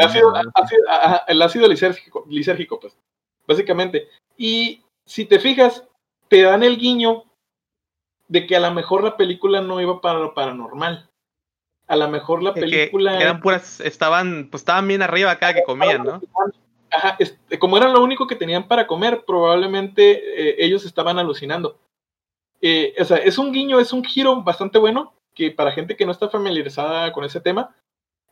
Ácido, 0.04 0.32
ácido- 0.54 1.22
el 1.28 1.40
ácido 1.40 1.68
lisérgico, 1.68 2.26
lisérgico, 2.28 2.78
pues, 2.80 2.98
básicamente. 3.46 4.08
Y 4.36 4.82
si 5.06 5.24
te 5.24 5.38
fijas, 5.38 5.84
te 6.26 6.42
dan 6.42 6.62
el 6.64 6.76
guiño 6.76 7.24
de 8.26 8.46
que 8.46 8.56
a 8.56 8.60
lo 8.60 8.70
mejor 8.72 9.04
la 9.04 9.16
película 9.16 9.62
no 9.62 9.80
iba 9.80 10.00
para 10.02 10.18
lo 10.18 10.34
paranormal. 10.34 11.08
a 11.86 11.96
lo 11.96 12.08
mejor 12.08 12.42
la 12.42 12.52
película... 12.60 13.16
que 13.16 13.22
eran 13.22 13.40
puras, 13.40 13.80
estaban, 13.80 14.48
pues 14.50 14.60
estaban 14.60 14.86
bien 14.86 15.00
arriba 15.00 15.38
cada 15.38 15.54
que 15.54 15.62
comían, 15.62 16.04
¿no? 16.04 16.20
Ajá, 16.90 17.16
es- 17.18 17.38
como 17.58 17.76
era 17.76 17.88
lo 17.88 18.02
único 18.02 18.26
que 18.26 18.36
tenían 18.36 18.66
para 18.66 18.86
comer, 18.86 19.24
probablemente 19.26 20.50
eh, 20.50 20.56
ellos 20.64 20.84
estaban 20.84 21.18
alucinando. 21.18 21.78
Eh, 22.62 22.94
o 23.00 23.04
sea, 23.04 23.18
es 23.18 23.38
un 23.38 23.52
guiño, 23.52 23.80
es 23.80 23.92
un 23.92 24.04
giro 24.04 24.42
bastante 24.42 24.78
bueno, 24.78 25.14
que 25.34 25.50
para 25.52 25.72
gente 25.72 25.96
que 25.96 26.06
no 26.06 26.12
está 26.12 26.28
familiarizada 26.30 27.12
con 27.12 27.24
ese 27.24 27.40
tema, 27.40 27.76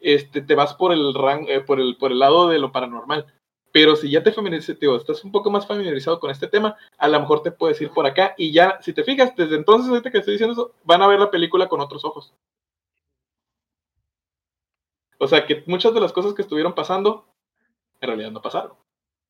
este, 0.00 0.42
te 0.42 0.54
vas 0.56 0.74
por 0.74 0.92
el, 0.92 1.14
ran- 1.14 1.46
eh, 1.48 1.60
por 1.60 1.80
el, 1.80 1.96
por 1.98 2.12
el 2.12 2.20
lado 2.20 2.48
de 2.48 2.58
lo 2.58 2.72
paranormal. 2.72 3.26
Pero 3.72 3.96
si 3.96 4.10
ya 4.10 4.22
te 4.24 4.32
familiarizas, 4.32 4.78
tío, 4.78 4.96
estás 4.96 5.24
un 5.24 5.32
poco 5.32 5.50
más 5.50 5.66
familiarizado 5.66 6.20
con 6.20 6.30
este 6.30 6.48
tema, 6.48 6.76
a 6.98 7.08
lo 7.08 7.20
mejor 7.20 7.42
te 7.42 7.52
puedes 7.52 7.80
ir 7.82 7.90
por 7.90 8.06
acá 8.06 8.34
y 8.38 8.52
ya, 8.52 8.78
si 8.82 8.92
te 8.94 9.04
fijas, 9.04 9.36
desde 9.36 9.56
entonces, 9.56 9.90
ahorita 9.90 10.10
que 10.12 10.18
estoy 10.18 10.34
diciendo 10.34 10.54
eso, 10.54 10.72
van 10.84 11.02
a 11.02 11.08
ver 11.08 11.20
la 11.20 11.30
película 11.30 11.68
con 11.68 11.80
otros 11.80 12.04
ojos. 12.04 12.34
O 15.18 15.26
sea, 15.28 15.46
que 15.46 15.62
muchas 15.66 15.92
de 15.94 16.00
las 16.00 16.12
cosas 16.12 16.32
que 16.34 16.42
estuvieron 16.42 16.74
pasando, 16.74 17.26
en 18.00 18.08
realidad 18.08 18.30
no 18.30 18.42
pasaron. 18.42 18.72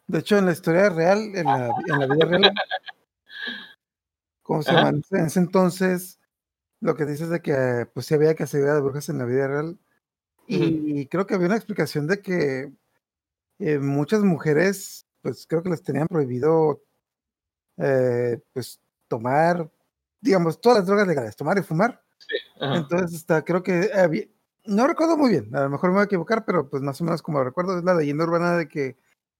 De 0.06 0.20
hecho, 0.20 0.38
en 0.38 0.46
la 0.46 0.52
historia 0.52 0.88
real, 0.88 1.34
en 1.34 1.46
la, 1.46 1.74
en 1.86 1.98
la 1.98 2.06
vida 2.06 2.24
real, 2.26 2.54
¿cómo 4.42 4.62
se 4.62 4.72
llama? 4.72 4.90
En 5.10 5.26
ese 5.26 5.40
entonces, 5.40 6.20
lo 6.80 6.94
que 6.94 7.04
dices 7.04 7.28
de 7.28 7.40
que 7.40 7.88
pues 7.92 8.06
sí 8.06 8.14
había 8.14 8.34
cacería 8.34 8.74
de 8.74 8.80
brujas 8.80 9.08
en 9.08 9.18
la 9.18 9.24
vida 9.24 9.48
real. 9.48 9.78
Y 10.46 11.06
creo 11.06 11.26
que 11.26 11.34
había 11.34 11.48
una 11.48 11.56
explicación 11.56 12.06
de 12.06 12.22
que 12.22 12.72
eh, 13.58 13.78
muchas 13.78 14.22
mujeres, 14.22 15.06
pues 15.22 15.46
creo 15.48 15.62
que 15.62 15.70
les 15.70 15.82
tenían 15.82 16.06
prohibido 16.06 16.82
eh, 17.78 18.38
pues 18.52 18.80
tomar, 19.08 19.68
digamos, 20.20 20.60
todas 20.60 20.78
las 20.78 20.86
drogas 20.86 21.08
legales, 21.08 21.34
tomar 21.34 21.58
y 21.58 21.62
fumar. 21.62 22.00
Entonces, 22.60 23.14
está, 23.14 23.42
creo 23.44 23.62
que 23.62 23.90
había- 23.92 24.26
no 24.66 24.86
recuerdo 24.86 25.16
muy 25.16 25.30
bien, 25.30 25.54
a 25.54 25.62
lo 25.62 25.70
mejor 25.70 25.90
me 25.90 25.94
voy 25.94 26.02
a 26.02 26.06
equivocar, 26.06 26.44
pero 26.44 26.68
pues 26.68 26.82
más 26.82 27.00
o 27.00 27.04
menos 27.04 27.22
como 27.22 27.42
recuerdo, 27.42 27.78
es 27.78 27.84
la 27.84 27.94
leyenda 27.94 28.24
urbana 28.24 28.56
de 28.56 28.68
que 28.68 28.96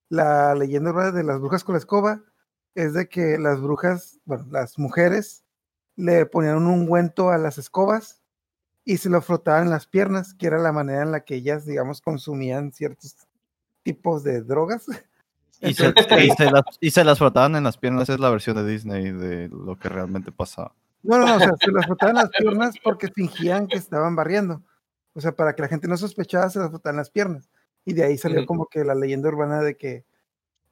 la 0.09 0.55
leyenda 0.55 0.91
urbana 0.91 1.13
de 1.13 1.25
las 1.25 1.41
brujas 1.41 1.65
con 1.65 1.75
la 1.75 1.79
escoba 1.79 2.23
es 2.75 2.93
de 2.93 3.09
que 3.09 3.39
las 3.39 3.61
brujas, 3.61 4.21
bueno, 4.25 4.47
las 4.51 4.79
mujeres 4.79 5.45
le 5.97 6.27
ponían 6.27 6.57
un 6.57 6.67
ungüento 6.67 7.31
a 7.31 7.39
las 7.39 7.59
escobas 7.59 8.23
y 8.85 8.99
se 8.99 9.09
lo 9.11 9.21
frotaban 9.21 9.65
en 9.65 9.71
las 9.71 9.87
piernas, 9.87 10.35
que 10.35 10.47
era 10.47 10.59
la 10.59 10.73
manera 10.73 11.03
en 11.03 11.11
la 11.11 11.25
que 11.25 11.35
ellas, 11.35 11.67
digamos, 11.67 12.01
consumían 12.01 12.73
ciertos 12.73 13.17
tipos 13.83 14.23
de 14.25 14.43
drogas. 14.43 14.87
Y 15.59 15.73
se, 15.73 15.87
y 16.21 16.31
se 16.33 16.51
las, 16.51 16.65
y 16.81 16.91
se 16.91 17.03
las 17.03 17.19
frotaban 17.19 17.57
en 17.57 17.65
las 17.65 17.79
piernas, 17.79 18.11
es 18.11 18.21
la 18.21 18.29
versión 18.29 18.57
de 18.57 18.71
Disney 18.71 19.11
de 19.11 19.49
lo 19.49 19.79
que 19.79 19.89
realmente 19.89 20.31
pasaba. 20.31 20.75
No, 21.03 21.19
no, 21.19 21.27
no, 21.27 21.37
o 21.37 21.39
sea, 21.39 21.53
se 21.59 21.73
las 21.73 21.87
frotaban 21.87 22.15
en 22.17 22.23
las 22.25 22.31
piernas 22.31 22.75
porque 22.85 23.09
fingían 23.09 23.67
que 23.67 23.79
estaban 23.79 24.15
barriendo. 24.15 24.63
O 25.17 25.21
sea, 25.21 25.33
para 25.33 25.55
que 25.55 25.63
la 25.63 25.69
gente 25.69 25.89
no 25.89 25.97
sospechara, 25.97 26.51
se 26.51 26.59
las 26.59 26.69
frotaban 26.69 26.95
en 26.95 26.99
las 26.99 27.11
piernas. 27.11 27.49
Y 27.87 27.95
de 27.95 28.05
ahí 28.05 28.19
salió 28.19 28.41
como 28.47 28.67
que 28.67 28.85
la 28.85 28.95
leyenda 28.95 29.29
urbana 29.31 29.63
de 29.63 29.77
que 29.77 30.05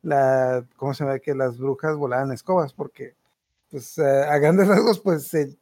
la, 0.02 0.66
¿cómo 0.76 0.92
se 0.92 1.02
llama? 1.04 1.18
Que 1.18 1.34
las 1.34 1.56
brujas 1.58 1.96
volaban 1.96 2.30
escobas, 2.30 2.74
porque, 2.74 3.14
pues, 3.70 3.96
eh, 3.98 4.02
a 4.28 4.36
grandes 4.38 4.68
rasgos, 4.68 5.00
pues, 5.00 5.26
se, 5.28 5.56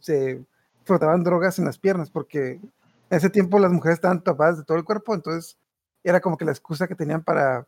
se 0.00 0.42
frotaban 0.84 1.22
drogas 1.24 1.58
en 1.58 1.66
las 1.66 1.76
piernas, 1.78 2.08
porque 2.10 2.52
en 2.52 2.70
ese 3.10 3.28
tiempo 3.28 3.58
las 3.58 3.70
mujeres 3.70 3.96
estaban 3.96 4.24
tapadas 4.24 4.56
de 4.58 4.64
todo 4.64 4.78
el 4.78 4.84
cuerpo, 4.84 5.14
entonces 5.14 5.58
era 6.02 6.20
como 6.20 6.36
que 6.38 6.44
la 6.46 6.52
excusa 6.52 6.88
que 6.88 6.94
tenían 6.94 7.22
para... 7.22 7.66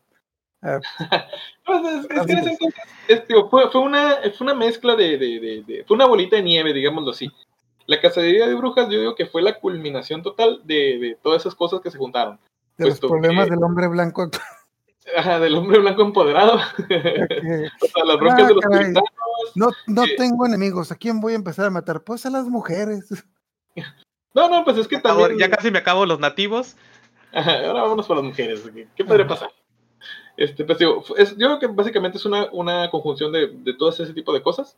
eh, 0.63 0.79
Pues, 1.65 1.81
es, 1.85 2.17
es 2.17 2.25
que 2.25 2.31
en 2.31 2.37
ese 2.39 2.49
entonces, 2.51 2.81
es, 3.07 3.27
digo, 3.27 3.49
fue, 3.49 3.69
fue, 3.71 3.81
una, 3.81 4.15
fue 4.37 4.45
una 4.45 4.55
mezcla 4.55 4.95
de, 4.95 5.17
de, 5.17 5.39
de- 5.39 5.63
de- 5.67 5.83
Fue 5.87 5.95
una 5.95 6.05
bolita 6.07 6.35
de 6.37 6.43
nieve, 6.43 6.73
digámoslo 6.73 7.11
así. 7.11 7.31
La 7.87 8.01
cacería 8.01 8.47
de 8.47 8.55
brujas, 8.55 8.89
yo 8.89 8.99
digo 8.99 9.15
que 9.15 9.25
fue 9.27 9.41
la 9.41 9.59
culminación 9.59 10.23
total 10.23 10.61
de, 10.63 10.97
de 10.99 11.17
todas 11.21 11.41
esas 11.43 11.55
cosas 11.55 11.81
que 11.81 11.91
se 11.91 11.97
juntaron. 11.97 12.39
de 12.77 12.87
los 12.89 12.99
problemas 12.99 13.45
que- 13.45 13.51
del 13.51 13.63
hombre 13.63 13.87
blanco 13.87 14.29
Ajá, 15.15 15.39
del 15.39 15.55
hombre 15.55 15.79
blanco 15.79 16.01
empoderado. 16.01 16.57
que 16.87 16.95
o 17.81 17.85
sea, 17.87 18.05
las 18.05 18.17
broncas 18.17 18.41
Ah, 18.43 18.47
de 18.47 18.53
los 18.55 18.63
caray. 18.63 18.79
puritanos. 18.85 19.09
no, 19.55 19.67
no 19.87 20.03
Sí. 20.05 20.15
tengo 20.17 20.45
enemigos, 20.47 20.91
¿a 20.91 20.95
quién 20.95 21.19
voy 21.21 21.33
a 21.33 21.35
empezar 21.37 21.65
a 21.67 21.69
matar? 21.69 22.01
Pues 22.03 22.25
a 22.25 22.29
las 22.29 22.45
mujeres. 22.47 23.07
No, 24.33 24.49
no, 24.49 24.65
pues 24.65 24.77
es 24.77 24.87
que 24.89 24.99
también. 24.99 25.37
ya 25.37 25.49
casi 25.49 25.71
me 25.71 25.77
acabo 25.79 26.05
los 26.05 26.19
nativos. 26.19 26.75
Ajá, 27.31 27.65
ahora 27.67 27.83
vámonos 27.83 28.05
por 28.05 28.17
las 28.17 28.25
mujeres. 28.25 28.61
¿Qué, 28.73 28.85
qué 28.93 29.05
podría 29.05 29.25
pasar? 29.25 29.49
Este, 30.35 30.65
pues, 30.65 30.77
digo, 30.77 31.01
es- 31.17 31.37
yo 31.37 31.47
creo 31.47 31.59
que 31.59 31.67
básicamente 31.67 32.17
es 32.17 32.25
una, 32.25 32.49
una 32.51 32.89
conjunción 32.91 33.31
de, 33.31 33.47
de 33.47 33.73
todo 33.75 33.87
ese 33.91 34.11
tipo 34.13 34.33
de 34.33 34.41
cosas. 34.43 34.77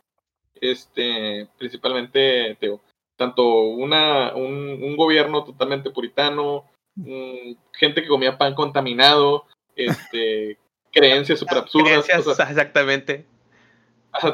Este, 0.61 1.47
principalmente, 1.57 2.55
digo, 2.61 2.81
tanto 3.17 3.45
una, 3.45 4.33
un, 4.35 4.81
un 4.81 4.95
gobierno 4.95 5.43
totalmente 5.43 5.89
puritano, 5.89 6.65
mm, 6.95 7.53
gente 7.73 8.01
que 8.01 8.07
comía 8.07 8.37
pan 8.37 8.53
contaminado, 8.53 9.45
este, 9.75 10.57
creencias 10.91 11.39
super 11.39 11.57
absurdas. 11.57 11.89
Creencias, 11.89 12.27
o 12.27 12.33
sea, 12.33 12.49
exactamente. 12.49 13.25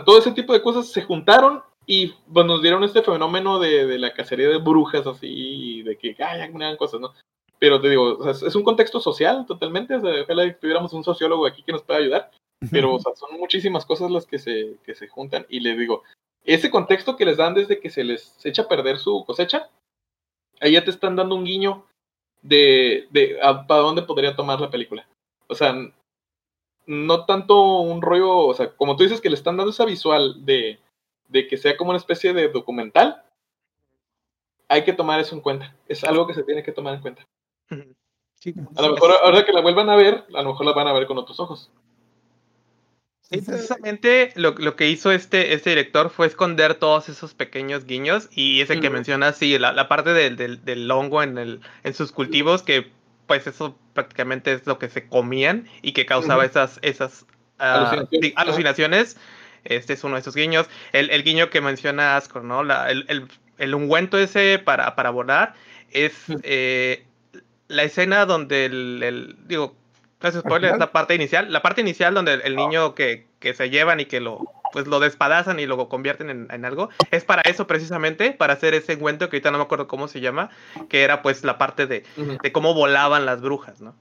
Todo 0.06 0.20
ese 0.20 0.32
tipo 0.32 0.54
de 0.54 0.62
cosas 0.62 0.88
se 0.88 1.02
juntaron 1.02 1.62
y 1.86 2.14
pues, 2.32 2.46
nos 2.46 2.62
dieron 2.62 2.84
este 2.84 3.02
fenómeno 3.02 3.60
de, 3.60 3.86
de 3.86 4.00
la 4.00 4.14
cacería 4.14 4.48
de 4.48 4.58
brujas 4.58 5.06
así, 5.08 5.82
de 5.84 5.98
que 5.98 6.16
ay, 6.24 6.42
hagan 6.42 6.78
cosas, 6.78 7.02
¿no? 7.02 7.14
Pero 7.60 7.82
te 7.82 7.90
digo, 7.90 8.18
o 8.18 8.24
sea, 8.34 8.48
es- 8.48 8.56
un 8.56 8.64
contexto 8.64 9.00
social 9.00 9.46
totalmente, 9.46 9.96
o 9.96 10.02
sea, 10.02 10.22
ojalá 10.22 10.46
que 10.46 10.54
tuviéramos 10.54 10.94
un 10.94 11.04
sociólogo 11.04 11.46
aquí 11.46 11.64
que 11.64 11.72
nos 11.72 11.84
pueda 11.84 12.00
ayudar, 12.00 12.32
pero 12.72 12.94
o 12.94 13.00
sea, 13.00 13.14
son 13.16 13.38
muchísimas 13.38 13.86
cosas 13.86 14.12
las 14.12 14.26
que 14.26 14.40
se, 14.40 14.78
que 14.86 14.96
se 14.96 15.08
juntan 15.08 15.46
y 15.50 15.60
les 15.60 15.78
digo, 15.78 16.04
ese 16.46 16.70
contexto 16.70 17.16
que 17.16 17.26
les 17.26 17.38
dan 17.38 17.54
desde 17.54 17.80
que 17.80 17.90
se 17.90 18.04
les 18.04 18.46
echa 18.46 18.64
a 18.64 18.68
perder 18.68 18.98
su 18.98 19.24
cosecha, 19.26 19.70
ahí 20.60 20.74
ya 20.74 20.84
te 20.84 20.92
están 20.92 21.16
dando 21.16 21.36
un 21.36 21.46
guiño 21.46 21.86
de, 22.42 23.08
de 23.12 23.40
a- 23.42 23.66
para 23.68 23.82
dónde 23.82 24.02
podría 24.02 24.36
tomar 24.36 24.60
la 24.60 24.70
película. 24.70 25.08
O 25.48 25.56
sea, 25.56 25.74
no 26.86 27.26
tanto 27.26 27.80
un 27.80 28.02
rollo, 28.02 28.36
o 28.38 28.54
sea, 28.54 28.76
como 28.76 28.96
tú 28.96 29.04
dices 29.04 29.22
que 29.22 29.30
le 29.30 29.36
están 29.36 29.56
dando 29.58 29.72
esa 29.72 29.86
visual 29.86 30.46
de, 30.46 30.80
de 31.30 31.48
que 31.48 31.58
sea 31.58 31.78
como 31.78 31.92
una 31.92 31.98
especie 32.00 32.34
de 32.34 32.50
documental, 32.50 33.24
hay 34.68 34.84
que 34.84 34.94
tomar 34.94 35.20
eso 35.20 35.36
en 35.36 35.42
cuenta. 35.42 35.76
Es 35.88 36.04
algo 36.04 36.28
que 36.28 36.34
se 36.34 36.44
tiene 36.44 36.64
que 36.64 36.72
tomar 36.72 36.96
en 36.96 37.02
cuenta. 37.02 37.26
Sí, 38.40 38.54
A 38.76 38.82
lo 38.82 38.94
mejor 38.94 39.12
ahora 39.24 39.46
que 39.46 39.54
la 39.54 39.62
vuelvan 39.62 39.90
a 39.90 39.96
ver, 39.96 40.26
a 40.34 40.42
lo 40.42 40.50
mejor 40.50 40.66
la 40.66 40.74
van 40.74 40.88
a 40.88 40.94
ver 40.94 41.08
con 41.08 41.18
otros 41.18 41.40
ojos. 41.40 41.72
Sí, 43.30 43.42
precisamente 43.42 44.32
lo, 44.36 44.52
lo 44.52 44.76
que 44.76 44.90
hizo 44.90 45.12
este, 45.12 45.54
este 45.54 45.72
director 45.72 46.10
fue 46.10 46.28
esconder 46.28 46.76
todos 46.76 47.10
esos 47.10 47.34
pequeños 47.34 47.86
guiños 47.86 48.28
y 48.32 48.62
ese 48.62 48.80
que 48.80 48.88
Ujú. 48.88 48.96
mencionas, 48.96 49.38
sí, 49.38 49.58
la, 49.58 49.72
la 49.72 49.88
parte 49.88 50.14
del, 50.14 50.36
del, 50.36 50.64
del 50.64 50.92
hongo 50.92 51.24
en, 51.24 51.38
el, 51.38 51.62
en 51.84 51.94
sus 51.94 52.12
cultivos, 52.12 52.62
que 52.64 52.92
pues 53.26 53.48
eso 53.48 53.78
prácticamente 53.94 54.52
es 54.54 54.68
lo 54.68 54.78
que 54.78 54.90
se 54.90 55.08
comían 55.08 55.68
y 55.82 55.94
que 55.94 56.06
causaba 56.06 56.46
esas, 56.46 56.80
esas 56.82 57.26
ah, 57.60 58.04
Alucinaciones. 58.36 59.18
Este 59.64 59.94
es 59.94 60.04
uno 60.04 60.16
de 60.16 60.22
esos 60.22 60.36
guiños. 60.36 60.68
El, 60.92 61.10
el 61.10 61.24
guiño 61.24 61.50
que 61.50 61.62
menciona 61.62 62.18
Ascor, 62.18 62.44
¿no? 62.44 62.64
La- 62.64 62.92
el, 62.92 63.06
el, 63.08 63.28
el 63.58 63.74
ungüento 63.76 64.18
ese 64.18 64.60
para, 64.60 64.96
para 64.96 65.10
volar 65.10 65.54
es 65.92 66.26
eh, 66.44 67.06
la 67.68 67.84
escena 67.84 68.26
donde 68.26 68.66
el, 68.66 69.02
el- 69.04 69.36
digo, 69.48 69.76
no 70.24 70.30
es 70.30 70.36
spoiler, 70.36 70.66
es 70.66 70.74
final? 70.74 70.80
la 70.80 70.92
parte 70.92 71.16
inicial, 71.16 71.52
la 71.52 71.62
parte 71.62 71.82
inicial 71.82 72.14
donde 72.14 72.34
el, 72.34 72.42
el 72.42 72.56
niño 72.56 72.96
que, 72.96 73.28
que 73.40 73.54
se 73.54 73.70
llevan 73.70 74.00
y 74.00 74.06
que 74.06 74.20
lo 74.20 74.40
pues 74.74 74.88
lo 74.88 75.00
despedazan 75.00 75.60
y 75.60 75.68
lo 75.68 75.88
convierten 75.88 76.32
en, 76.32 76.48
en 76.50 76.66
algo, 76.66 76.90
es 77.12 77.24
para 77.24 77.44
eso 77.44 77.68
precisamente, 77.68 78.32
para 78.32 78.54
hacer 78.54 78.74
ese 78.74 78.96
ungüento 78.96 79.30
que 79.30 79.38
ahorita 79.38 79.52
no 79.52 79.60
me 79.60 79.66
acuerdo 79.66 79.88
cómo 79.88 80.08
se 80.08 80.20
llama, 80.20 80.50
que 80.90 81.04
era 81.04 81.22
pues 81.22 81.44
la 81.44 81.60
parte 81.60 81.86
de, 81.86 82.04
de 82.42 82.52
cómo 82.52 82.74
volaban 82.74 83.28
las 83.28 83.40
brujas, 83.42 83.82
¿no? 83.82 83.96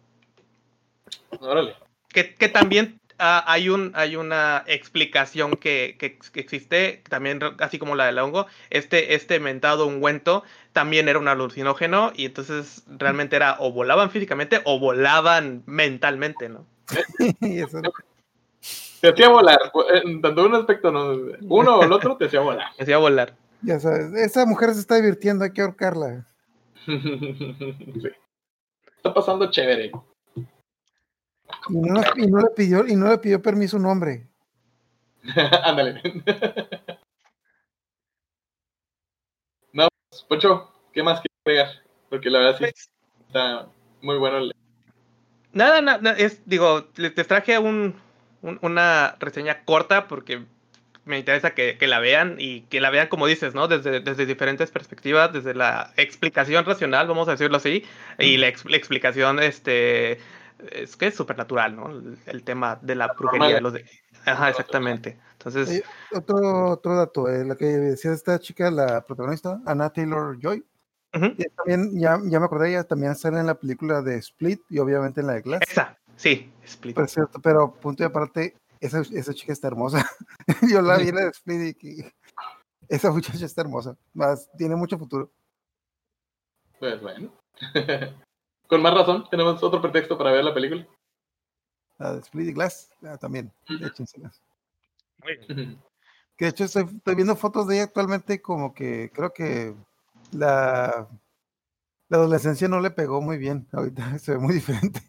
Órale. 1.40 1.76
Que, 2.08 2.34
que 2.34 2.48
también 2.48 3.01
ah, 3.18 3.44
hay, 3.46 3.68
un, 3.68 3.92
hay 3.94 4.16
una 4.16 4.64
explicación 4.66 5.56
que, 5.56 5.96
que, 5.98 6.18
que 6.18 6.40
existe, 6.40 7.02
también 7.08 7.40
así 7.60 7.78
como 7.78 7.94
la 7.94 8.06
del 8.06 8.18
hongo, 8.18 8.46
este, 8.70 9.14
este 9.14 9.40
mentado 9.40 9.86
ungüento 9.86 10.42
también 10.72 11.08
era 11.08 11.18
un 11.18 11.28
alucinógeno 11.28 12.12
y 12.14 12.26
entonces 12.26 12.84
realmente 12.86 13.36
era 13.36 13.56
o 13.58 13.72
volaban 13.72 14.10
físicamente 14.10 14.60
o 14.64 14.78
volaban 14.78 15.62
mentalmente, 15.66 16.48
¿no? 16.48 16.66
Te 19.00 19.08
hacía 19.08 19.28
volar. 19.28 19.58
eh, 19.92 20.02
Tanto 20.22 20.44
un 20.46 20.54
aspecto, 20.54 20.92
no, 20.92 21.16
uno 21.42 21.78
o 21.78 21.82
el 21.82 21.92
otro 21.92 22.16
te 22.16 22.26
hacía 22.26 22.40
volar. 22.40 22.68
Hacía 22.78 22.98
volar. 22.98 23.34
ya 23.62 23.80
sabes, 23.80 24.12
esa 24.14 24.46
mujer 24.46 24.72
se 24.74 24.80
está 24.80 24.94
divirtiendo, 24.96 25.44
hay 25.44 25.52
que 25.52 25.62
ahorcarla. 25.62 26.26
Sí. 26.86 28.08
Está 28.96 29.14
pasando 29.14 29.50
chévere. 29.50 29.90
Y 31.68 31.76
no, 31.76 31.94
nos- 31.94 32.06
y 32.16 32.26
no 32.26 32.38
le 32.40 32.50
pidió, 32.56 32.86
y 32.86 32.94
no 32.96 33.08
le 33.10 33.18
pidió 33.18 33.40
permiso 33.42 33.76
un 33.76 33.86
hombre. 33.86 34.26
Ándale. 35.64 36.00
no, 39.72 39.88
pues, 40.10 40.22
Poncho, 40.24 40.70
¿qué 40.92 41.02
más 41.02 41.20
quieres 41.20 41.38
agregar? 41.44 41.82
Porque 42.10 42.30
la 42.30 42.38
verdad 42.40 42.56
sí 42.58 42.64
está 43.26 43.68
muy 44.00 44.18
bueno. 44.18 44.38
el- 44.38 44.52
Nada, 45.52 45.80
nada, 45.82 46.12
es, 46.12 46.42
digo, 46.46 46.88
le- 46.96 47.10
te 47.10 47.24
traje 47.24 47.58
un, 47.58 47.94
un- 48.42 48.58
una 48.62 49.16
reseña 49.20 49.64
corta 49.64 50.08
porque 50.08 50.44
me 51.04 51.18
interesa 51.18 51.52
que, 51.54 51.76
que, 51.78 51.86
la 51.88 51.98
vean 51.98 52.36
y 52.38 52.62
que 52.62 52.80
la 52.80 52.88
vean 52.90 53.08
como 53.08 53.26
dices, 53.26 53.54
¿no? 53.54 53.68
Desde, 53.68 54.00
desde 54.00 54.24
diferentes 54.24 54.70
perspectivas, 54.70 55.32
desde 55.32 55.52
la 55.54 55.92
explicación 55.96 56.64
racional, 56.64 57.06
vamos 57.08 57.28
a 57.28 57.32
decirlo 57.32 57.56
así, 57.56 57.84
y 58.18 58.36
la, 58.38 58.52
la 58.64 58.76
explicación, 58.76 59.40
este, 59.40 60.18
es 60.70 60.96
que 60.96 61.08
es 61.08 61.14
supernatural, 61.14 61.76
¿no? 61.76 61.90
El, 61.90 62.18
el, 62.26 62.42
tema 62.44 62.78
de 62.80 62.94
la 62.94 63.08
brujería, 63.08 63.60
los 63.60 63.72
de... 63.72 63.84
Ajá, 64.24 64.50
exactamente. 64.50 65.18
Entonces... 65.32 65.70
Eh, 65.70 65.84
otro, 66.12 66.70
otro 66.70 66.96
dato, 66.96 67.28
eh, 67.28 67.44
la 67.44 67.56
que 67.56 67.66
decía 67.66 68.12
esta 68.12 68.38
chica, 68.38 68.70
la 68.70 69.04
protagonista, 69.04 69.60
Anna 69.66 69.90
Taylor-Joy, 69.90 70.64
uh 71.14 71.18
-huh. 71.18 71.52
también, 71.56 71.98
ya, 71.98 72.18
ya 72.24 72.38
me 72.38 72.46
acordé, 72.46 72.70
ella 72.70 72.84
también 72.84 73.14
sale 73.16 73.40
en 73.40 73.46
la 73.46 73.54
película 73.54 74.02
de 74.02 74.16
Split 74.16 74.60
y 74.70 74.78
obviamente 74.78 75.20
en 75.20 75.26
la 75.26 75.34
de 75.34 75.42
Glass. 75.42 75.62
Esa, 75.68 75.98
sí, 76.16 76.52
Split. 76.64 76.94
Por 76.94 77.08
cierto, 77.08 77.40
pero 77.40 77.74
punto 77.74 78.02
y 78.02 78.06
aparte, 78.06 78.56
esa, 78.80 79.00
esa 79.00 79.34
chica 79.34 79.52
está 79.52 79.68
hermosa. 79.68 80.08
Yo 80.72 80.82
la 80.82 80.98
vi 80.98 81.08
en 81.08 81.14
la 81.16 81.24
de 81.24 81.30
Split 81.30 81.84
y 81.84 82.04
esa 82.88 83.10
muchacha 83.10 83.46
está 83.46 83.62
hermosa. 83.62 83.96
Más, 84.12 84.50
tiene 84.56 84.76
mucho 84.76 84.98
futuro. 84.98 85.30
Pues 86.78 87.00
bueno. 87.00 87.32
Con 88.66 88.82
más 88.82 88.94
razón, 88.94 89.28
tenemos 89.30 89.62
otro 89.62 89.80
pretexto 89.80 90.16
para 90.16 90.32
ver 90.32 90.44
la 90.44 90.54
película. 90.54 90.86
La 91.98 92.14
de 92.14 92.20
Split 92.20 92.48
y 92.48 92.52
Glass, 92.52 92.90
ah, 93.04 93.16
también. 93.18 93.52
Que 93.66 93.76
de 96.46 96.50
hecho 96.50 96.64
estoy, 96.64 96.84
estoy, 96.84 97.14
viendo 97.14 97.36
fotos 97.36 97.68
de 97.68 97.76
ella 97.76 97.84
actualmente 97.84 98.40
como 98.42 98.74
que 98.74 99.10
creo 99.14 99.32
que 99.32 99.74
la, 100.32 101.06
la 102.08 102.16
adolescencia 102.16 102.68
no 102.68 102.80
le 102.80 102.90
pegó 102.90 103.20
muy 103.20 103.38
bien. 103.38 103.68
Ahorita 103.72 104.18
se 104.18 104.32
ve 104.32 104.38
muy 104.38 104.54
diferente. 104.54 105.00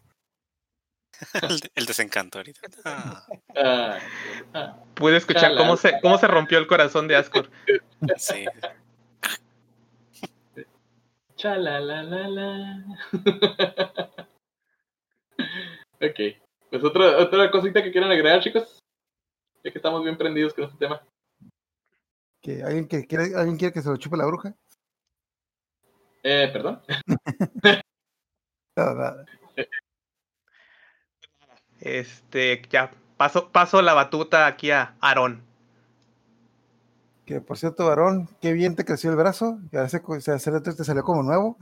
el, 1.42 1.60
el, 1.74 1.86
desencanto 1.86 2.38
ahorita. 2.38 2.60
Ah. 2.84 3.26
Ah, 3.56 3.98
ah. 4.54 4.76
Pude 4.94 5.16
escuchar 5.16 5.42
Chala. 5.42 5.60
cómo 5.60 5.76
se, 5.76 6.00
cómo 6.00 6.18
se 6.18 6.26
rompió 6.26 6.58
el 6.58 6.66
corazón 6.66 7.08
de 7.08 7.16
Ascor. 7.16 7.50
Sí. 8.16 8.46
Chalalalala. 11.44 12.86
ok. 16.00 16.18
Pues 16.70 16.82
otra, 16.82 17.18
otra 17.18 17.50
cosita 17.50 17.82
que 17.82 17.92
quieran 17.92 18.10
agregar, 18.10 18.40
chicos. 18.40 18.78
Ya 19.62 19.70
que 19.70 19.76
estamos 19.76 20.02
bien 20.02 20.16
prendidos 20.16 20.54
con 20.54 20.64
este 20.64 20.78
tema. 20.78 21.06
¿Que 22.40 22.62
alguien, 22.62 22.88
que 22.88 23.06
quiere, 23.06 23.36
¿Alguien 23.36 23.58
quiere 23.58 23.74
que 23.74 23.82
se 23.82 23.90
lo 23.90 23.98
chupe 23.98 24.16
la 24.16 24.24
bruja? 24.24 24.54
Eh, 26.22 26.48
perdón. 26.50 26.80
no, 28.76 28.94
nada. 28.94 29.26
Este, 31.78 32.62
ya, 32.70 32.90
paso, 33.18 33.52
paso 33.52 33.82
la 33.82 33.92
batuta 33.92 34.46
aquí 34.46 34.70
a 34.70 34.96
Aarón. 35.02 35.44
Que 37.24 37.40
por 37.40 37.56
cierto, 37.56 37.86
varón, 37.86 38.28
qué 38.40 38.52
bien 38.52 38.76
te 38.76 38.84
creció 38.84 39.10
el 39.10 39.16
brazo. 39.16 39.58
Que 39.70 39.78
hace, 39.78 40.00
hace 40.32 40.60
te 40.60 40.84
salió 40.84 41.02
como 41.02 41.22
nuevo. 41.22 41.56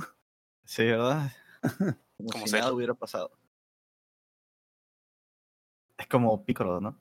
Sí, 0.65 0.85
¿verdad? 0.85 1.31
Como, 2.17 2.31
como 2.31 2.47
si 2.47 2.53
nada 2.55 2.73
hubiera 2.73 2.95
pasado. 2.95 3.33
Es 5.99 6.07
como 6.07 6.45
Piccolo, 6.45 6.81
¿no? 6.81 6.97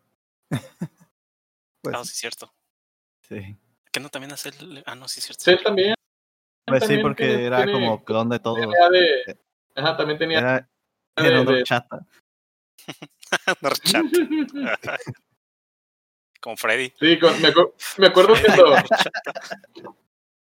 pues, 1.81 1.95
Ah, 1.95 2.03
sí, 2.03 2.13
cierto. 2.15 2.51
Sí. 3.21 3.55
Que 3.91 3.99
no 3.99 4.09
también 4.09 4.31
hace 4.31 4.49
el... 4.49 4.83
Ah, 4.87 4.95
no, 4.95 5.07
sí, 5.07 5.21
cierto. 5.21 5.43
Sí, 5.43 5.55
también. 5.63 5.93
Pues 6.65 6.85
sí, 6.85 6.97
porque 6.99 7.27
tiene- 7.27 7.45
era 7.45 7.57
tiene- 7.65 7.71
como 7.73 8.03
clon 8.03 8.29
de 8.29 8.39
tenía 8.39 8.89
de- 8.89 9.39
Ajá, 9.75 9.95
también 9.97 10.17
tenía. 10.17 10.39
Era, 10.39 10.69
de- 11.17 11.27
era 11.27 11.41
una. 11.41 11.51
Horchata. 11.51 12.07
Como 16.41 16.57
Freddy. 16.57 16.91
Sí, 16.99 17.19
con- 17.19 17.39
me, 17.41 17.49
acu- 17.53 17.71
me 17.97 18.07
acuerdo 18.07 18.33
cuando. 18.45 18.75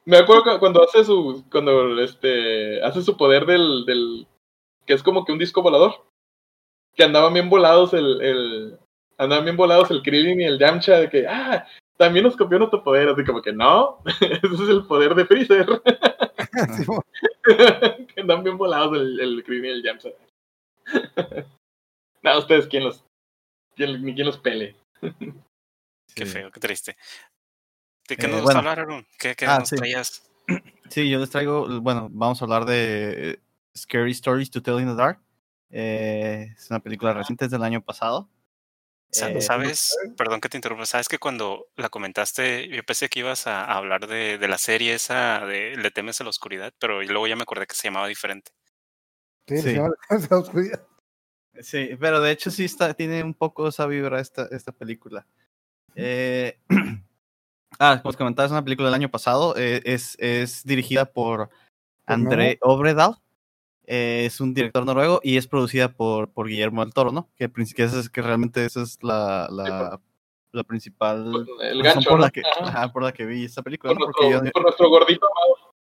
me 0.06 0.18
acuerdo 0.18 0.44
cu- 0.44 0.60
cuando 0.60 0.84
hace 0.84 1.04
su. 1.04 1.44
Cuando 1.52 2.00
este. 2.02 2.82
Hace 2.84 3.02
su 3.02 3.18
poder 3.18 3.46
del. 3.46 3.86
del 3.86 4.28
que 4.86 4.94
es 4.94 5.04
como 5.04 5.26
que 5.26 5.32
un 5.34 5.40
disco 5.40 5.62
volador. 5.62 6.06
Que 6.96 7.04
andaban 7.04 7.34
bien 7.34 7.50
volados 7.50 7.94
el. 7.94 8.22
el 8.22 8.80
andaban 9.18 9.44
bien 9.46 9.58
volados 9.58 9.92
el 9.92 10.02
Krillin 10.02 10.42
y 10.42 10.46
el 10.46 10.58
Yamcha. 10.60 11.00
De 11.00 11.10
que. 11.10 11.28
Ah, 11.28 11.68
también 11.98 12.24
nos 12.24 12.38
copió 12.38 12.58
nuestro 12.58 12.82
poder. 12.84 13.10
Así 13.10 13.24
como 13.26 13.42
que 13.42 13.52
no. 13.52 14.02
Ese 14.22 14.40
es 14.54 14.70
el 14.70 14.86
poder 14.86 15.14
de 15.16 15.26
Freezer. 15.26 15.68
sí, 16.78 16.86
que 18.16 18.22
andan 18.22 18.44
bien 18.44 18.58
volados 18.58 18.96
el, 18.98 19.20
el 19.20 19.44
Krillin 19.44 19.66
y 19.66 19.70
el 19.70 19.84
Yamcha. 19.84 20.10
no, 22.24 22.38
ustedes, 22.40 22.68
¿quién 22.68 22.86
los. 22.86 23.04
quién- 23.76 24.02
ni 24.04 24.16
quién 24.16 24.28
los 24.28 24.38
pele. 24.38 24.76
Qué 26.15 26.26
Sí. 26.26 26.32
feo, 26.32 26.52
qué 26.52 26.60
triste. 26.60 26.98
¿De 28.08 28.17
qué 28.17 28.26
Eh, 28.26 28.30
nos 28.30 28.38
vas 28.41 28.43
bueno. 28.45 28.58
a 28.58 28.60
hablar, 28.62 28.80
Aaron? 28.80 29.08
¿Qué, 29.17 29.36
qué 29.36 29.45
Ah, 29.48 29.60
nos 29.60 29.69
sí. 29.69 29.76
traías? 29.76 30.24
Sí, 30.89 31.08
yo 31.08 31.19
les 31.19 31.30
traigo, 31.30 31.67
bueno, 31.82 32.08
vamos 32.12 32.41
a 32.41 32.45
hablar 32.45 32.65
de 32.65 33.32
eh, 33.34 33.39
Scary 33.78 34.12
Stories 34.12 34.50
to 34.50 34.63
Tell 34.63 34.80
in 34.80 34.88
the 34.88 34.95
Dark. 34.95 35.19
Eh, 35.69 36.48
es 36.58 36.67
una 36.72 36.80
película 36.80 37.13
reciente, 37.13 37.45
es 37.45 37.52
del 37.52 37.62
año 37.62 37.82
pasado. 37.84 38.28
Sa- 39.12 39.30
Eh, 39.30 39.41
¿Sabes? 39.41 39.95
Perdón 40.17 40.41
que 40.41 40.50
te 40.50 40.58
interrumpa. 40.58 40.88
¿Sabes 40.88 41.08
que 41.08 41.19
cuando 41.19 41.67
la 41.76 41.89
comentaste, 41.89 42.67
yo 42.69 42.84
pensé 42.84 43.08
que 43.08 43.19
ibas 43.19 43.45
a, 43.45 43.65
a 43.65 43.78
hablar 43.78 44.08
de, 44.08 44.39
de 44.39 44.48
la 44.48 44.58
serie 44.58 44.95
esa 44.95 45.45
de 45.45 45.78
Le 45.78 45.91
temes 45.91 46.19
a 46.22 46.24
la 46.24 46.32
oscuridad, 46.32 46.74
pero 46.80 47.04
luego 47.04 47.28
ya 47.28 47.36
me 47.36 47.43
acordé 47.43 47.67
que 47.67 47.76
se 47.76 47.88
llamaba 47.88 48.08
diferente. 48.08 48.52
sí, 49.48 49.58
Sí. 49.58 49.62
se 49.62 49.74
llama 49.76 49.89
la 50.30 50.38
Oscuridad. 50.38 50.88
Sí, 51.62 51.89
pero 52.00 52.19
de 52.22 52.32
hecho 52.32 52.50
sí 52.50 52.65
está, 52.65 52.93
tiene 52.95 53.24
un 53.24 53.34
poco 53.36 53.67
esa 53.67 53.86
vibra 53.86 54.19
esta, 54.22 54.48
esta 54.52 54.72
película. 54.72 55.28
Eh, 56.02 56.58
ah, 57.80 58.00
como 58.02 58.10
os 58.10 58.18
comentaba, 58.18 58.46
es 58.46 58.52
una 58.52 58.64
película 58.64 58.88
del 58.88 58.96
año 58.96 59.10
pasado. 59.10 59.56
eh, 59.58 59.82
es, 59.86 60.16
es 60.20 60.64
dirigida 60.64 61.06
por 61.06 61.50
André 62.06 62.58
Obredal. 62.62 63.18
eh, 63.86 64.24
es 64.26 64.40
un 64.40 64.54
director 64.54 64.86
noruego 64.86 65.20
y 65.24 65.38
es 65.38 65.48
producida 65.48 65.90
por, 65.92 66.32
por 66.32 66.48
Guillermo 66.48 66.84
del 66.84 66.94
Toro, 66.94 67.12
¿no? 67.12 67.30
Que, 67.36 67.52
es, 67.56 68.10
que 68.10 68.22
realmente 68.22 68.66
esa 68.66 68.82
es 68.84 69.04
la, 69.04 69.48
la, 69.52 70.00
la 70.52 70.64
principal 70.64 71.48
El 71.62 71.84
gancho. 71.84 72.10
por, 72.10 72.20
¿no? 72.20 72.26
la 72.26 72.30
que, 72.32 72.42
ajá, 72.62 72.92
por 72.92 73.04
la 73.04 73.12
que 73.12 73.26
vi 73.26 73.46
esta 73.46 73.62
película, 73.62 73.94
por, 73.94 74.00
¿no? 74.00 74.06
nuestro, 74.06 74.30
Porque 74.30 74.46
yo, 74.48 74.52
por 74.52 74.64
nuestro 74.64 74.90
gordito 74.90 75.26
amado. 75.26 75.74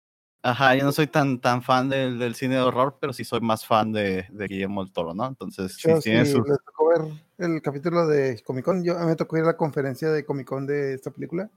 Ajá, 0.42 0.74
yo 0.76 0.84
no 0.84 0.92
soy 0.92 1.08
tan, 1.08 1.40
tan 1.40 1.62
fan 1.62 1.88
del, 1.88 2.18
del 2.18 2.34
cine 2.34 2.54
de 2.54 2.60
horror, 2.60 2.96
pero 3.00 3.12
sí 3.12 3.24
soy 3.24 3.40
más 3.40 3.66
fan 3.66 3.92
de, 3.92 4.26
de 4.30 4.46
Guillermo 4.46 4.84
del 4.84 4.92
Toro, 4.92 5.12
¿no? 5.12 5.26
Entonces, 5.26 5.74
sí, 5.74 5.88
Yo 5.88 6.00
sí, 6.00 6.10
sus- 6.24 6.48
les 6.48 6.58
tocó 6.64 6.88
ver 6.88 7.02
el 7.38 7.60
capítulo 7.60 8.06
de 8.06 8.40
Comic 8.44 8.64
Con. 8.64 8.84
Yo, 8.84 8.96
a 8.96 9.00
mí 9.00 9.06
me 9.06 9.16
tocó 9.16 9.36
ir 9.36 9.42
a 9.44 9.48
la 9.48 9.56
conferencia 9.56 10.10
de 10.10 10.24
Comic 10.24 10.46
Con 10.46 10.66
de 10.66 10.94
esta 10.94 11.10
película. 11.10 11.50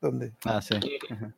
Donde 0.00 0.32
Ah, 0.44 0.60
sí. 0.60 0.74
Ajá. 1.10 1.32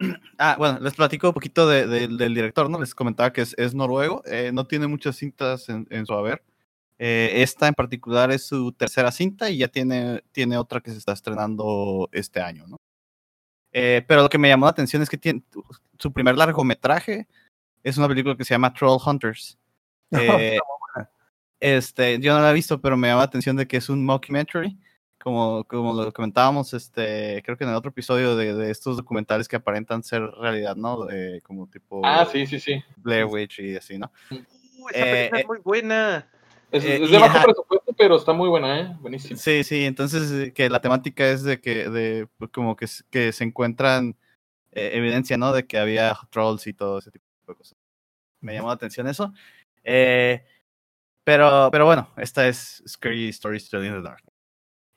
Ah, 0.38 0.54
bueno, 0.58 0.78
les 0.80 0.94
platico 0.94 1.28
un 1.28 1.34
poquito 1.34 1.68
de- 1.68 1.86
de- 1.86 2.06
del 2.08 2.32
director, 2.34 2.70
¿no? 2.70 2.78
Les 2.80 2.94
comentaba 2.94 3.32
que 3.32 3.40
es, 3.42 3.54
es 3.58 3.74
noruego, 3.74 4.22
eh, 4.26 4.50
no 4.52 4.66
tiene 4.66 4.86
muchas 4.86 5.16
cintas 5.16 5.68
en, 5.68 5.86
en 5.90 6.06
su 6.06 6.14
haber. 6.14 6.42
Eh, 6.98 7.42
esta 7.42 7.66
en 7.68 7.74
particular 7.74 8.30
es 8.30 8.46
su 8.46 8.72
tercera 8.72 9.10
cinta 9.12 9.50
y 9.50 9.58
ya 9.58 9.68
tiene, 9.68 10.22
tiene 10.32 10.56
otra 10.56 10.80
que 10.80 10.90
se 10.92 10.98
está 10.98 11.12
estrenando 11.12 12.08
este 12.12 12.40
año, 12.40 12.66
¿no? 12.68 12.77
Eh, 13.72 14.04
pero 14.06 14.22
lo 14.22 14.28
que 14.28 14.38
me 14.38 14.48
llamó 14.48 14.66
la 14.66 14.70
atención 14.70 15.02
es 15.02 15.08
que 15.10 15.18
tiene, 15.18 15.42
su 15.98 16.12
primer 16.12 16.36
largometraje 16.36 17.26
es 17.82 17.96
una 17.98 18.08
película 18.08 18.36
que 18.36 18.44
se 18.44 18.54
llama 18.54 18.72
Troll 18.72 18.98
Hunters. 19.04 19.58
Eh, 20.10 20.58
este, 21.60 22.18
yo 22.20 22.34
no 22.34 22.40
la 22.40 22.50
he 22.50 22.54
visto, 22.54 22.80
pero 22.80 22.96
me 22.96 23.08
llama 23.08 23.20
la 23.20 23.24
atención 23.26 23.56
de 23.56 23.66
que 23.66 23.76
es 23.78 23.88
un 23.88 24.04
mockumentary, 24.04 24.78
como, 25.20 25.64
como 25.64 25.92
lo 25.92 26.12
comentábamos, 26.12 26.72
este, 26.72 27.42
creo 27.44 27.56
que 27.58 27.64
en 27.64 27.70
el 27.70 27.76
otro 27.76 27.90
episodio 27.90 28.36
de, 28.36 28.54
de 28.54 28.70
estos 28.70 28.96
documentales 28.96 29.48
que 29.48 29.56
aparentan 29.56 30.04
ser 30.04 30.22
realidad, 30.22 30.76
¿no? 30.76 31.04
De- 31.04 31.42
como 31.42 31.66
tipo 31.68 32.00
Ah, 32.04 32.24
sí, 32.30 32.46
sí, 32.46 32.60
sí. 32.60 32.82
Blair 32.96 33.24
Witch 33.24 33.58
y 33.58 33.76
así, 33.76 33.98
¿no? 33.98 34.10
Uh, 34.30 34.88
esa 34.90 34.98
Eh, 35.04 35.10
película 35.10 35.38
eh, 35.38 35.40
es 35.42 35.46
muy 35.48 35.58
buena. 35.58 36.30
Es, 36.70 36.84
Eh, 36.84 37.02
es 37.02 37.10
de 37.10 37.18
bajo 37.18 37.36
ajá. 37.36 37.44
presupuesto, 37.44 37.92
pero 37.96 38.16
está 38.16 38.32
muy 38.32 38.48
buena, 38.48 38.80
¿eh? 38.80 38.96
Buenísimo. 39.00 39.38
Sí, 39.38 39.64
sí, 39.64 39.84
entonces 39.84 40.30
eh, 40.32 40.52
que 40.52 40.68
la 40.68 40.80
temática 40.80 41.26
es 41.28 41.42
de 41.42 41.60
que, 41.60 41.88
de, 41.88 42.28
pues, 42.36 42.50
como 42.50 42.76
que, 42.76 42.86
que 43.10 43.32
se 43.32 43.44
encuentran 43.44 44.16
eh, 44.72 44.90
evidencia, 44.94 45.36
¿no? 45.38 45.52
De 45.52 45.66
que 45.66 45.78
había 45.78 46.14
trolls 46.30 46.66
y 46.66 46.74
todo 46.74 46.98
ese 46.98 47.10
tipo 47.10 47.24
de 47.46 47.54
cosas. 47.54 47.76
Me 48.40 48.54
llamó 48.54 48.68
la 48.68 48.74
atención 48.74 49.08
eso. 49.08 49.32
Eh, 49.82 50.44
pero, 51.24 51.68
pero 51.72 51.86
bueno, 51.86 52.10
esta 52.16 52.46
es 52.48 52.82
Scary 52.86 53.28
Stories 53.28 53.68
to 53.70 53.82
in 53.82 53.92
the 53.92 54.02
Dark. 54.02 54.22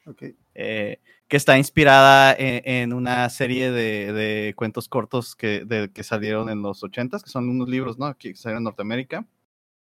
ok. 0.06 0.24
eh, 0.56 1.00
que 1.28 1.38
está 1.38 1.58
inspirada 1.58 2.34
en, 2.38 2.62
en 2.66 2.94
una 2.94 3.30
serie 3.30 3.72
de, 3.72 4.12
de 4.12 4.54
cuentos 4.56 4.90
cortos 4.90 5.34
que, 5.36 5.64
de- 5.64 5.90
que 5.92 6.04
salieron 6.04 6.50
en 6.50 6.62
los 6.62 6.84
80s, 6.84 7.24
que 7.24 7.30
son 7.30 7.48
unos 7.50 7.70
libros, 7.70 7.98
¿no? 7.98 8.14
Que 8.18 8.36
salieron 8.36 8.60
en 8.62 8.66
Norteamérica. 8.66 9.26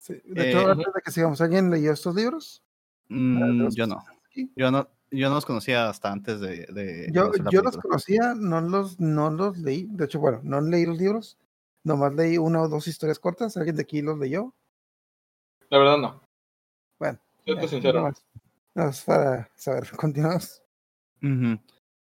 Sí, 0.04 0.20
De 0.22 0.50
hecho, 0.50 0.68
Eh, 0.68 0.72
antes 0.72 0.92
de 0.94 1.00
que 1.02 1.10
sigamos, 1.10 1.40
¿alguien 1.40 1.70
leyó 1.70 1.90
estos 1.92 2.14
libros? 2.14 2.62
Mm, 3.08 3.68
yo 3.70 3.86
no. 3.86 4.04
aquí. 4.26 4.52
Yo 4.54 4.70
no, 4.70 4.86
yo 5.10 5.30
no 5.30 5.36
los 5.36 5.46
conocía 5.46 5.88
hasta 5.88 6.12
antes 6.12 6.40
de. 6.40 6.66
de 6.66 7.08
Yo, 7.10 7.30
yo 7.50 7.62
los 7.62 7.78
conocía, 7.78 8.34
no 8.36 8.60
los, 8.60 9.00
no 9.00 9.30
los 9.30 9.56
leí. 9.56 9.86
De 9.90 10.04
hecho, 10.04 10.20
bueno, 10.20 10.40
no 10.42 10.60
leí 10.60 10.84
los 10.84 10.98
libros. 10.98 11.38
Nomás 11.84 12.14
leí 12.14 12.36
una 12.36 12.60
o 12.60 12.68
dos 12.68 12.86
historias 12.86 13.18
cortas. 13.18 13.56
¿Alguien 13.56 13.76
de 13.76 13.82
aquí 13.82 14.02
los 14.02 14.18
leyó? 14.18 14.54
La 15.70 15.78
verdad, 15.78 15.96
no. 15.96 16.20
Bueno, 16.98 17.18
Siento 17.42 17.64
Eh, 17.64 17.68
sincero. 17.68 18.00
nomás- 18.00 18.24
nomás 18.74 19.02
para 19.04 19.50
saber, 19.56 19.90
continuamos. 19.96 20.62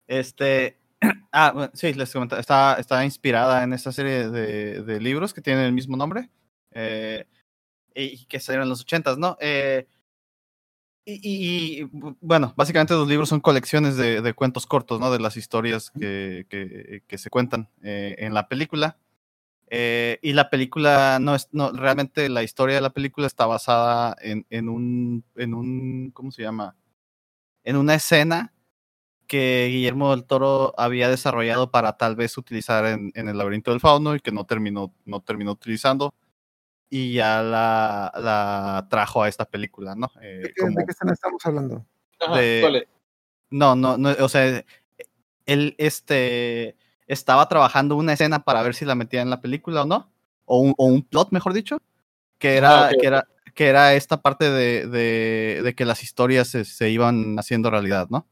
Este, 0.07 0.79
ah, 1.31 1.51
bueno, 1.53 1.71
sí, 1.75 1.93
les 1.93 2.11
comentaba, 2.11 2.39
está, 2.39 2.75
está 2.79 3.05
inspirada 3.05 3.63
en 3.63 3.73
esta 3.73 3.91
serie 3.91 4.29
de, 4.31 4.81
de 4.81 4.99
libros 4.99 5.31
que 5.31 5.41
tienen 5.41 5.65
el 5.65 5.73
mismo 5.73 5.95
nombre 5.95 6.31
eh, 6.71 7.25
y 7.95 8.25
que 8.25 8.39
salieron 8.39 8.63
en 8.65 8.69
los 8.69 8.81
ochentas, 8.81 9.17
¿no? 9.17 9.37
Eh, 9.39 9.87
y, 11.05 11.13
y- 11.15 11.81
y, 11.81 11.83
bu- 11.85 12.15
bueno, 12.21 12.53
básicamente 12.55 12.93
los 12.93 13.07
libros 13.07 13.27
son 13.29 13.41
colecciones 13.41 13.97
de, 13.97 14.21
de 14.21 14.33
cuentos 14.33 14.65
cortos, 14.65 14.99
¿no? 14.99 15.11
De 15.11 15.19
las 15.19 15.35
historias 15.37 15.91
que, 15.91 16.45
que, 16.49 17.03
que 17.07 17.17
se 17.17 17.29
cuentan 17.29 17.69
eh, 17.83 18.15
en 18.19 18.33
la 18.33 18.47
película. 18.47 18.97
Eh, 19.69 20.19
y 20.23 20.33
la 20.33 20.49
película, 20.51 21.19
no 21.21 21.35
es, 21.35 21.49
no, 21.53 21.71
realmente 21.73 22.29
la 22.29 22.43
historia 22.43 22.75
de 22.75 22.81
la 22.81 22.91
película 22.91 23.27
está 23.27 23.45
basada 23.47 24.15
en, 24.21 24.45
en 24.51 24.69
un, 24.69 25.25
en 25.35 25.53
un, 25.55 26.11
¿cómo 26.13 26.31
se 26.31 26.43
llama? 26.43 26.75
En 27.63 27.77
una 27.77 27.95
escena 27.95 28.53
que 29.27 29.69
Guillermo 29.71 30.11
del 30.11 30.25
Toro 30.25 30.73
había 30.77 31.09
desarrollado 31.09 31.71
para 31.71 31.97
tal 31.97 32.15
vez 32.15 32.37
utilizar 32.37 32.85
en, 32.85 33.11
en 33.15 33.29
el 33.29 33.37
laberinto 33.37 33.71
del 33.71 33.79
fauno 33.79 34.15
y 34.15 34.19
que 34.21 34.31
no 34.31 34.45
terminó, 34.45 34.93
no 35.05 35.21
terminó 35.21 35.51
utilizando 35.53 36.13
y 36.95 37.13
ya 37.13 37.41
la, 37.41 38.11
la 38.15 38.85
trajo 38.87 39.23
a 39.23 39.27
esta 39.27 39.45
película, 39.45 39.95
¿no? 39.95 40.11
Eh, 40.21 40.41
¿De 40.43 40.49
qué, 40.53 40.61
como- 40.61 40.77
de 40.77 40.85
qué 40.85 40.91
escena 40.91 41.11
estamos 41.13 41.43
hablando? 41.43 41.83
Ajá, 42.19 42.37
de- 42.37 42.59
¿cuál 42.61 42.75
es? 42.75 42.83
no, 43.49 43.75
no, 43.75 43.97
no, 43.97 44.11
o 44.19 44.29
sea, 44.29 44.63
él 45.47 45.75
este, 45.79 46.77
estaba 47.07 47.49
trabajando 47.49 47.95
una 47.95 48.13
escena 48.13 48.43
para 48.43 48.61
ver 48.61 48.75
si 48.75 48.85
la 48.85 48.93
metía 48.93 49.23
en 49.23 49.31
la 49.31 49.41
película 49.41 49.81
o 49.81 49.85
no, 49.85 50.11
o 50.45 50.59
un, 50.59 50.75
o 50.77 50.85
un 50.85 51.01
plot, 51.01 51.31
mejor 51.31 51.53
dicho, 51.53 51.79
que 52.37 52.57
era, 52.57 52.89
Ah, 52.89 52.91
que 52.99 53.07
era, 53.07 53.27
que 53.55 53.67
era 53.67 53.93
esta 53.95 54.21
parte 54.21 54.51
de, 54.51 54.85
de, 54.87 55.61
de 55.63 55.73
que 55.75 55.85
las 55.85 56.03
historias 56.03 56.47
se, 56.47 56.63
se 56.63 56.91
iban 56.91 57.39
haciendo 57.39 57.71
realidad, 57.71 58.07
¿no? 58.11 58.27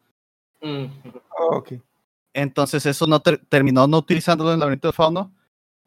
Mm, 0.62 0.86
Oh, 1.40 1.56
ok. 1.58 1.74
Entonces 2.34 2.86
eso 2.86 3.08
no 3.08 3.20
ter- 3.22 3.44
terminó 3.50 3.88
no 3.88 3.98
utilizándolo 3.98 4.52
en 4.52 4.54
el 4.56 4.60
laberinto 4.60 4.88
del 4.88 4.94
fauno, 4.96 5.34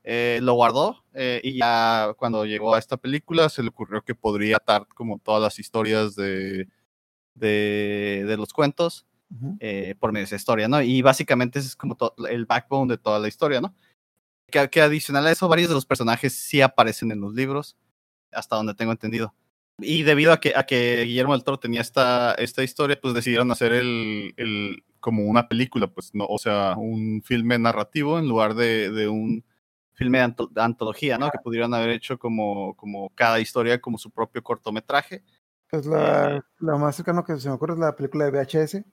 eh, 0.05 0.39
lo 0.43 0.53
guardó 0.53 1.03
eh, 1.15 1.41
y 1.43 1.57
ya 1.59 2.15
cuando 2.19 2.45
llegó 2.45 2.75
a 2.75 2.79
esta 2.79 2.99
película 2.99 3.49
se 3.49 3.63
le 3.63 3.71
ocurrió 3.71 4.03
que 4.03 4.15
podría 4.15 4.59
atar 4.59 4.87
como 4.95 5.19
todas 5.19 5.41
las 5.43 5.59
historias 5.59 6.15
de, 6.15 6.69
de, 7.35 8.25
de 8.27 8.37
los 8.37 8.53
cuentos 8.53 9.07
Ujú. 9.35 9.57
eh, 9.61 9.95
por 9.99 10.13
medio 10.13 10.25
de 10.25 10.27
esa 10.27 10.37
historia, 10.37 10.69
¿no? 10.69 10.83
Y 10.83 11.01
básicamente 11.01 11.59
ese 11.59 11.69
es 11.69 11.77
como 11.77 11.97
el 12.29 12.45
backbone 12.45 12.93
de 12.93 12.99
toda 12.99 13.19
la 13.19 13.29
historia, 13.29 13.63
¿no? 13.63 13.75
Que, 14.51 14.69
que 14.69 14.83
adicional 14.83 15.27
a 15.27 15.33
eso, 15.33 15.49
varios 15.49 15.71
de 15.71 15.75
los 15.75 15.87
personajes 15.87 16.35
sí 16.35 16.61
aparecen 16.61 17.11
en 17.11 17.21
los 17.21 17.35
libros, 17.35 17.77
hasta 18.31 18.57
donde 18.57 18.75
tengo 18.75 18.93
entendido. 18.93 19.35
Y 19.79 20.03
debido 20.03 20.33
a 20.33 20.39
que, 20.39 20.53
a 20.55 20.67
que 20.67 21.03
Guillermo 21.05 21.33
del 21.33 21.43
Toro 21.43 21.59
tenía 21.59 21.81
esta, 21.81 22.35
esta 22.35 22.63
historia, 22.63 23.01
pues 23.01 23.15
decidieron 23.15 23.51
hacer 23.51 23.73
el, 23.73 24.35
el 24.37 24.85
como 25.01 25.25
una 25.25 25.49
película, 25.49 25.89
pues, 25.89 26.15
no, 26.15 26.27
o 26.27 26.39
sea, 26.39 26.75
un 26.77 27.23
filme 27.25 27.59
narrativo 27.59 28.19
en 28.19 28.29
lugar 28.29 28.55
de, 28.55 28.91
de 28.91 29.09
un 29.09 29.45
filme 29.95 30.19
de 30.19 30.25
anto- 30.25 30.49
de 30.49 30.61
antología, 30.63 31.19
¿no? 31.19 31.31
Que 31.31 31.39
pudieran 31.39 31.73
haber 31.75 31.91
hecho 31.91 32.19
como, 32.19 32.75
como 32.77 33.11
cada 33.15 33.41
historia 33.41 33.81
como 33.81 33.97
su 33.99 34.11
propio 34.11 34.43
cortometraje. 34.43 35.23
Pues 35.71 35.87
la, 35.87 36.37
Eh. 36.37 36.41
la 36.61 36.77
más 36.77 36.97
cercana 36.97 37.25
que 37.25 37.37
se 37.39 37.49
me 37.49 37.55
ocurre 37.55 37.73
es 37.75 37.79
la 37.79 37.95
película 37.97 38.25
de 38.27 38.31
VHS. 38.33 38.85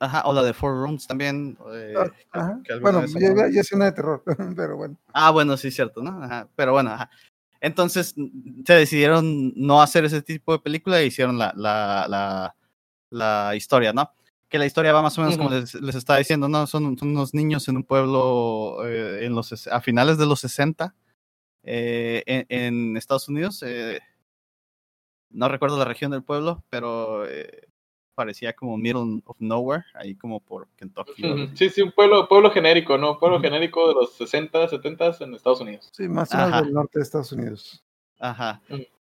Ajá, 0.00 0.22
o 0.26 0.32
la 0.32 0.42
de 0.42 0.52
Four 0.54 0.74
Rooms 0.82 1.06
también. 1.06 1.58
eh, 1.72 1.94
Ah, 1.96 2.06
Ajá. 2.32 2.60
que 2.64 2.78
Bueno, 2.78 3.00
vez 3.00 3.12
yo 3.54 3.62
sé 3.64 3.74
una 3.74 3.86
de 3.86 3.92
terror, 3.92 4.22
pero 4.56 4.76
bueno. 4.76 4.96
Ah, 5.12 5.30
bueno, 5.30 5.56
sí, 5.56 5.70
cierto, 5.70 6.02
¿no? 6.02 6.22
Ajá, 6.22 6.48
pero 6.54 6.72
bueno, 6.72 6.90
ajá. 6.90 7.10
Entonces 7.60 8.14
se 8.64 8.72
decidieron 8.74 9.52
no 9.56 9.82
hacer 9.82 10.04
ese 10.04 10.22
tipo 10.22 10.52
de 10.52 10.60
película 10.60 11.00
e 11.00 11.06
hicieron 11.06 11.36
la, 11.38 11.52
la, 11.56 12.06
la, 12.08 12.54
la 13.10 13.56
historia, 13.56 13.92
¿no? 13.92 14.12
Que 14.48 14.58
la 14.58 14.66
historia 14.66 14.92
va 14.92 15.02
más 15.02 15.18
o 15.18 15.20
menos 15.22 15.36
como 15.36 15.50
les, 15.50 15.74
les 15.74 15.94
estaba 15.94 16.18
diciendo, 16.18 16.48
¿no? 16.48 16.66
Son, 16.66 16.96
son 16.98 17.08
unos 17.10 17.34
niños 17.34 17.68
en 17.68 17.76
un 17.76 17.84
pueblo 17.84 18.78
eh, 18.86 19.26
en 19.26 19.34
los, 19.34 19.66
a 19.68 19.80
finales 19.80 20.16
de 20.18 20.26
los 20.26 20.40
60 20.40 20.94
eh, 21.64 22.22
en, 22.26 22.46
en 22.48 22.96
Estados 22.96 23.28
Unidos. 23.28 23.62
eh, 23.62 24.00
no 25.30 25.48
recuerdo 25.48 25.76
la 25.78 25.84
región 25.84 26.10
del 26.10 26.22
pueblo, 26.22 26.64
pero 26.70 27.28
eh, 27.28 27.68
parecía 28.14 28.54
como 28.54 28.76
middle 28.78 29.20
of 29.26 29.36
nowhere, 29.38 29.84
ahí 29.94 30.14
como 30.16 30.40
por 30.40 30.68
Kentucky. 30.76 31.24
así. 31.24 31.50
Sí, 31.54 31.68
sí, 31.70 31.82
un 31.82 31.92
pueblo, 31.92 32.26
pueblo 32.28 32.50
genérico, 32.50 32.96
¿no? 32.98 33.18
Pueblo 33.18 33.40
genérico 33.40 33.88
de 33.88 33.94
los 33.94 34.14
60, 34.14 34.68
70 34.68 35.16
en 35.20 35.34
Estados 35.34 35.60
Unidos. 35.60 35.88
Sí, 35.92 36.08
más 36.08 36.32
o 36.32 36.36
menos 36.38 36.62
del 36.64 36.72
norte 36.72 36.98
de 36.98 37.02
Estados 37.02 37.32
Unidos. 37.32 37.84
Ajá. 38.18 38.60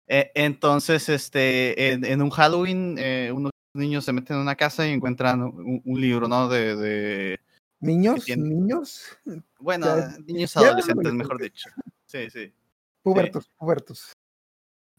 Eh, 0.08 0.32
entonces, 0.34 1.10
este, 1.10 1.92
en, 1.92 2.06
en 2.06 2.22
un 2.22 2.30
Halloween, 2.30 2.96
eh, 2.98 3.32
unos 3.34 3.52
niños 3.74 4.06
se 4.06 4.14
meten 4.14 4.36
en 4.38 4.42
una 4.44 4.56
casa 4.56 4.88
y 4.88 4.92
encuentran 4.92 5.42
un, 5.42 5.82
un 5.84 6.02
libro, 6.02 6.28
¿no? 6.28 6.48
De, 6.48 6.76
de, 6.76 7.40
¿Niños? 7.80 8.26
¿Niños? 8.30 9.18
bueno, 9.60 9.86
Ya- 9.86 10.18
niños 10.26 10.54
ya 10.54 10.62
adolescentes, 10.62 11.14
mejor 11.14 11.42
dicho. 11.42 11.70
Sí, 12.06 12.30
sí. 12.30 12.54
Pubertos, 13.02 13.50
pubertos. 13.58 14.14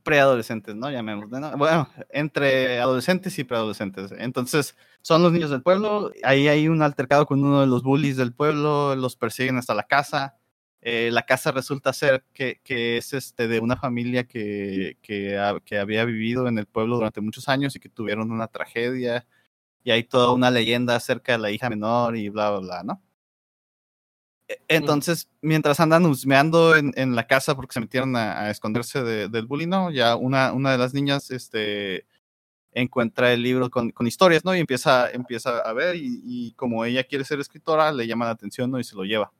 Preadolescentes, 0.03 0.75
¿no? 0.75 0.91
Llamémosle, 0.91 1.41
¿no? 1.41 1.57
Bueno, 1.57 1.89
entre 2.11 2.79
adolescentes 2.79 3.39
y 3.39 3.45
preadolescentes. 3.45 4.13
Entonces, 4.19 4.77
son 5.01 5.23
los 5.23 5.33
niños 5.33 5.49
del 5.49 5.63
pueblo. 5.63 6.13
Ahí 6.23 6.47
hay 6.47 6.69
un 6.69 6.83
altercado 6.83 7.25
con 7.25 7.43
uno 7.43 7.63
de 7.63 7.67
los 7.67 7.83
bullies 7.83 8.19
del 8.19 8.35
pueblo. 8.35 8.95
Los 8.97 9.17
persiguen 9.17 9.57
hasta 9.57 9.75
la 9.75 9.85
casa. 9.85 10.37
Eh, 10.87 11.11
la 11.12 11.23
casa 11.25 11.51
resulta 11.53 11.92
ser 11.94 12.25
que, 12.35 12.61
que 12.64 12.99
es 12.99 13.14
este 13.14 13.49
de 13.49 13.61
una 13.61 13.77
familia 13.79 14.25
que, 14.25 14.99
que, 15.03 15.38
ha- 15.38 15.61
que 15.64 15.79
había 15.79 16.05
vivido 16.05 16.47
en 16.49 16.59
el 16.59 16.66
pueblo 16.66 16.97
durante 16.97 17.23
muchos 17.23 17.49
años 17.49 17.75
y 17.77 17.81
que 17.81 17.88
tuvieron 17.88 18.31
una 18.33 18.49
tragedia. 18.49 19.27
Y 19.85 19.92
hay 19.92 20.05
toda 20.05 20.33
una 20.35 20.51
leyenda 20.51 20.97
acerca 20.97 21.33
de 21.33 21.38
la 21.38 21.51
hija 21.53 21.70
menor 21.70 22.16
y 22.16 22.29
bla, 22.31 22.51
bla, 22.53 22.61
bla, 22.61 22.85
¿no? 22.85 23.03
E- 24.49 24.61
Entonces, 24.68 25.29
mientras 25.40 25.81
andan 25.81 26.05
husmeando 26.07 26.77
en, 26.77 26.92
en 26.97 27.14
la 27.16 27.27
casa 27.27 27.55
porque 27.57 27.75
se 27.75 27.81
metieron 27.81 28.14
a, 28.16 28.40
a 28.42 28.51
esconderse 28.51 29.03
de- 29.03 29.29
del 29.29 29.47
bullying, 29.47 29.68
¿no? 29.68 29.90
Ya 29.90 30.16
una, 30.16 30.53
una 30.53 30.73
de 30.73 30.79
las 30.79 30.92
niñas 30.94 31.31
este, 31.31 32.07
encuentra 32.73 33.33
el 33.33 33.42
libro 33.42 33.70
con, 33.70 33.90
con 33.92 34.07
historias, 34.09 34.44
¿no? 34.44 34.57
Y 34.57 34.61
empieza, 34.61 35.11
empieza 35.12 35.61
a 35.61 35.73
ver 35.75 35.97
y, 35.97 36.20
y 36.25 36.53
como 36.55 36.85
ella 36.87 37.05
quiere 37.05 37.25
ser 37.25 37.40
escritora, 37.40 37.92
le 37.92 38.07
llama 38.07 38.27
la 38.27 38.33
atención, 38.33 38.70
¿no? 38.70 38.81
Y 38.81 38.85
se 38.85 38.97
lo 38.97 39.05
lleva. 39.05 39.33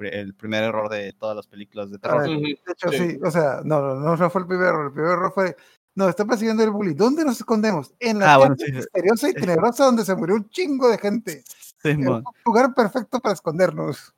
El 0.00 0.34
primer 0.34 0.64
error 0.64 0.88
de 0.88 1.12
todas 1.12 1.36
las 1.36 1.46
películas 1.46 1.90
de 1.90 1.98
terror. 1.98 2.22
Ah, 2.24 2.30
Ujú. 2.30 2.40
De 2.42 2.72
hecho, 2.72 2.88
Sí. 2.90 3.10
sí. 3.12 3.18
o 3.24 3.30
sea, 3.30 3.60
no, 3.64 3.80
no, 3.80 3.94
no, 3.96 4.16
no 4.16 4.30
fue 4.30 4.40
el 4.42 4.46
primer 4.46 4.66
error. 4.68 4.86
El 4.86 4.92
primer 4.92 5.10
error 5.12 5.32
fue, 5.34 5.56
no, 5.94 6.08
está 6.08 6.24
persiguiendo 6.24 6.62
el 6.62 6.70
bully. 6.70 6.94
¿Dónde 6.94 7.24
nos 7.24 7.38
escondemos? 7.38 7.92
En 7.98 8.18
la 8.20 8.34
Ah, 8.34 8.38
bueno, 8.38 8.54
sí. 8.58 8.70
misteriosa 8.72 9.28
y 9.30 9.34
tenebrosa 9.34 9.84
donde 9.84 10.04
se 10.04 10.14
murió 10.14 10.36
un 10.36 10.48
chingo 10.50 10.88
de 10.88 10.98
gente. 10.98 11.42
Simón. 11.82 12.24
un 12.26 12.32
lugar 12.44 12.74
perfecto 12.74 13.20
para 13.20 13.34
escondernos. 13.34 14.14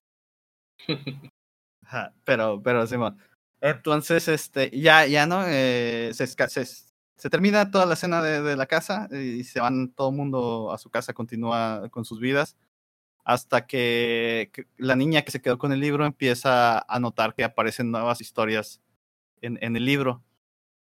Ajá, 1.84 2.12
pero, 2.24 2.60
pero 2.62 2.86
Simón. 2.86 3.16
Entonces, 3.60 4.28
este, 4.28 4.70
ya, 4.78 5.06
ya 5.06 5.26
no, 5.26 5.42
eh, 5.46 6.10
se, 6.14 6.26
se, 6.26 6.64
se 6.64 7.30
termina 7.30 7.70
toda 7.70 7.84
la 7.84 7.94
escena 7.94 8.22
de, 8.22 8.40
de 8.40 8.56
la 8.56 8.66
casa 8.66 9.08
y 9.12 9.44
se 9.44 9.60
van 9.60 9.90
todo 9.92 10.08
el 10.10 10.16
mundo 10.16 10.72
a 10.72 10.78
su 10.78 10.88
casa, 10.88 11.12
continúa 11.12 11.88
con 11.90 12.04
sus 12.06 12.20
vidas, 12.20 12.56
hasta 13.24 13.66
que, 13.66 14.50
la 14.76 14.96
niña 14.96 15.22
que 15.22 15.30
se 15.30 15.40
quedó 15.42 15.58
con 15.58 15.72
el 15.72 15.80
libro 15.80 16.06
empieza 16.06 16.78
a 16.80 17.00
notar 17.00 17.34
que 17.34 17.44
aparecen 17.44 17.90
nuevas 17.90 18.20
historias 18.20 18.80
en, 19.40 19.58
en 19.62 19.76
el 19.76 19.84
libro 19.84 20.22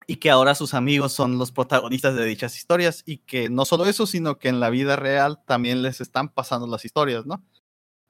y 0.06 0.16
que 0.16 0.30
ahora 0.30 0.54
sus 0.54 0.74
amigos 0.74 1.12
son 1.12 1.38
los 1.38 1.50
protagonistas 1.52 2.14
de 2.14 2.24
dichas 2.24 2.56
historias 2.56 3.02
y 3.06 3.18
que 3.18 3.48
no 3.48 3.64
solo 3.64 3.86
eso, 3.86 4.06
sino 4.06 4.38
que 4.38 4.48
en 4.48 4.60
la 4.60 4.70
vida 4.70 4.96
real 4.96 5.42
también 5.46 5.82
les 5.82 6.00
están 6.00 6.28
pasando 6.28 6.66
las 6.66 6.84
historias, 6.84 7.26
¿no? 7.26 7.44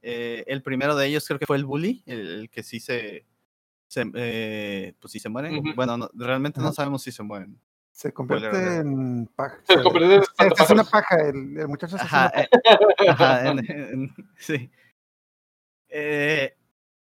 Eh, 0.02 0.44
el 0.46 0.62
primero 0.62 0.94
de 0.94 1.06
ellos 1.06 1.26
creo 1.26 1.38
que 1.38 1.46
fue 1.46 1.56
el 1.56 1.64
bully, 1.64 2.02
el, 2.06 2.26
el 2.40 2.50
que 2.50 2.62
sí 2.62 2.80
se, 2.80 3.26
se 3.88 4.04
eh, 4.14 4.94
pues 5.00 5.12
sí 5.12 5.20
se 5.20 5.28
muere. 5.28 5.58
Ujú. 5.58 5.74
Bueno, 5.74 5.96
no- 5.96 6.10
realmente 6.14 6.60
no 6.60 6.72
sabemos 6.72 7.02
si 7.02 7.12
se 7.12 7.22
mueren. 7.22 7.58
Se 7.96 8.12
convierte 8.12 8.76
en 8.76 9.26
paja. 9.34 9.58
Se 9.66 9.82
convierte 9.82 10.16
en 10.16 10.22
se- 10.22 10.54
se 10.54 10.62
hace 10.62 10.72
una 10.74 10.84
paja. 10.84 11.16
El, 11.16 11.58
el 11.58 11.66
muchacho 11.66 11.96
se 11.96 12.04
hace 12.04 12.14
Ajá, 12.14 12.30
una 12.34 12.42
eh, 12.42 13.08
ajá, 13.08 13.48
en- 13.48 13.58
en- 13.70 14.14
sí. 14.38 14.70
Eh, 15.88 16.54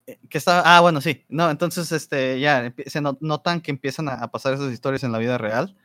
eh, 0.06 0.20
que 0.30 0.38
está, 0.38 0.62
ah, 0.64 0.82
bueno, 0.82 1.02
sí. 1.02 1.26
No, 1.28 1.50
entonces, 1.50 1.92
este, 1.92 2.40
ya 2.40 2.72
se 2.86 3.02
no- 3.02 3.18
notan 3.20 3.62
que 3.62 3.72
empiezan 3.72 4.10
a, 4.10 4.14
a 4.14 4.30
pasar 4.30 4.54
esas 4.54 4.72
historias 4.72 5.04
en 5.04 5.12
la 5.12 5.18
vida 5.18 5.40
real 5.40 5.76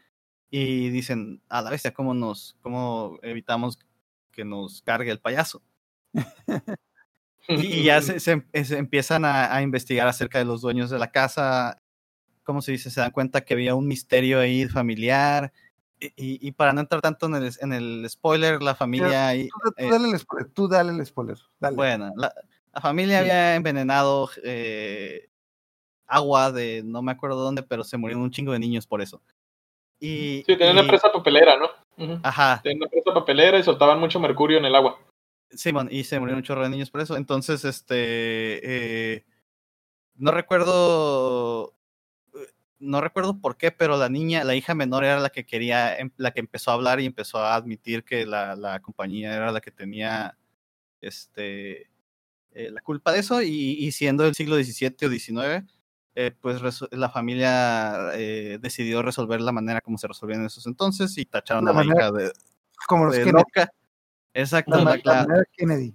y 0.51 0.91
dicen, 0.91 1.41
a 1.49 1.63
la 1.63 1.71
bestia, 1.71 1.95
¿cómo 1.95 2.13
nos, 2.13 2.59
cómo 2.61 3.19
evitamos 3.23 3.79
que 4.33 4.45
nos 4.45 4.83
cargue 4.83 5.11
el 5.11 5.21
payaso? 5.21 5.63
Y, 7.49 7.67
y 7.81 7.83
ya 7.85 8.01
se, 8.03 8.21
se 8.21 8.45
se 8.65 8.77
empiezan 8.79 9.25
a, 9.25 9.53
a 9.53 9.63
investigar 9.63 10.07
acerca 10.07 10.39
de 10.39 10.45
los 10.45 10.61
dueños 10.61 10.91
de 10.91 10.99
la 11.01 11.11
casa. 11.11 11.83
¿Cómo 12.51 12.63
se 12.63 12.73
dice? 12.73 12.91
Se 12.91 13.01
dan 13.01 13.13
cuenta 13.13 13.43
que 13.43 13.55
había 13.55 13.77
un 13.77 13.87
misterio 13.87 14.41
ahí 14.41 14.67
familiar. 14.67 15.53
Y, 16.01 16.07
y- 16.17 16.49
y 16.49 16.51
para 16.51 16.73
no 16.73 16.81
entrar 16.81 17.01
tanto 17.01 17.27
en 17.27 17.37
el, 17.37 17.53
en 17.61 17.73
el 17.73 18.11
spoiler, 18.11 18.61
la 18.61 18.75
familia 18.75 19.29
ahí. 19.29 19.47
Tú, 19.47 19.59
tú 19.71 19.73
eh, 19.77 19.89
dale 19.89 20.09
el 20.11 20.19
spoiler. 20.19 20.51
Tú 20.51 20.67
dale 20.69 20.91
el 20.93 21.07
spoiler. 21.07 21.39
Dale. 21.61 21.77
bueno, 21.77 22.13
la, 22.17 22.35
la 22.75 22.81
familia 22.81 23.21
había 23.21 23.55
envenenado 23.55 24.29
eh, 24.43 25.29
agua 26.09 26.51
de 26.51 26.83
no 26.85 27.03
me 27.03 27.13
acuerdo 27.13 27.37
dónde, 27.37 27.63
pero 27.63 27.85
se 27.85 27.97
murieron 27.97 28.25
un 28.25 28.33
chingo 28.33 28.51
de 28.51 28.59
niños 28.59 28.85
por 28.85 29.01
eso. 29.01 29.23
Y, 30.01 30.43
Sí, 30.45 30.57
tenía 30.57 30.73
una 30.73 30.81
empresa 30.81 31.13
papelera, 31.13 31.55
¿no? 31.57 31.69
Ajá, 32.25 32.61
Tenían 32.65 32.81
una 32.83 32.91
presa 32.91 33.15
papelera 33.15 33.61
y 33.61 33.63
soltaban 33.63 34.01
mucho 34.01 34.19
mercurio 34.19 34.59
en 34.59 34.65
el 34.65 34.75
agua. 34.75 34.99
Simón, 35.53 35.87
y 35.89 36.03
se 36.03 36.19
murieron 36.19 36.39
un 36.39 36.45
chorro 36.45 36.65
de 36.65 36.71
niños 36.71 36.91
por 36.91 37.01
eso. 37.01 37.17
Entonces, 37.17 37.65
este. 37.65 37.95
eh, 39.15 39.25
no 40.17 40.33
recuerdo. 40.33 41.75
No 42.81 43.01
recuerdo 43.03 43.39
por 43.39 43.57
qué, 43.59 43.71
pero 43.71 43.97
la 43.99 44.09
niña, 44.09 44.43
la 44.43 44.55
hija 44.55 44.75
menor 44.75 45.05
era 45.05 45.21
la 45.21 45.31
que 45.31 45.45
quería, 45.45 45.97
em- 45.99 46.11
la 46.17 46.33
que 46.33 46.41
empezó 46.41 46.71
a 46.71 46.75
hablar 46.75 46.99
y 47.01 47.07
empezó 47.07 47.39
a 47.39 47.55
admitir 47.55 48.05
que 48.05 48.25
la, 48.27 48.57
la 48.57 48.81
compañía 48.81 49.35
era 49.37 49.53
la 49.53 49.61
que 49.61 49.71
tenía 49.71 50.37
este, 51.01 51.91
eh, 52.53 52.71
la 52.71 52.81
culpa 52.81 53.13
de 53.13 53.21
eso. 53.21 53.43
Y, 53.43 53.73
y 53.79 53.93
siendo 53.93 54.25
el 54.27 54.35
siglo 54.35 54.57
XVII 54.57 55.07
o 55.07 55.11
XIX, 55.11 55.67
eh, 56.15 56.33
pues 56.41 56.61
la 56.91 57.09
familia 57.11 58.13
eh, 58.15 58.59
decidió 58.61 59.03
resolver 59.03 59.41
la 59.41 59.53
manera 59.53 59.81
como 59.81 59.97
se 59.99 60.09
resolvía 60.09 60.37
en 60.37 60.47
esos 60.47 60.67
entonces 60.67 61.17
y 61.19 61.25
tacharon 61.25 61.65
La 61.65 61.71
a 61.71 61.75
la 61.75 61.81
manera- 61.85 62.01
hija 62.09 62.13
de, 62.13 62.33
Como 62.89 63.05
los 63.05 63.15
de 63.15 63.21
Kennedy. 63.25 63.39
loca. 63.39 63.71
Exacto, 64.35 64.85
La, 64.85 65.45
Kennedy. 65.53 65.95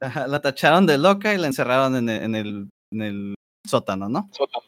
La 0.00 0.40
tacharon 0.40 0.86
de 0.86 0.98
loca 0.98 1.32
y 1.34 1.38
la 1.38 1.46
encerraron 1.46 1.94
en 1.96 2.08
el, 2.08 2.22
en 2.22 2.34
el, 2.34 2.70
en 2.90 3.02
el 3.02 3.34
sótano, 3.68 4.08
¿no? 4.08 4.28
Sótano. 4.32 4.64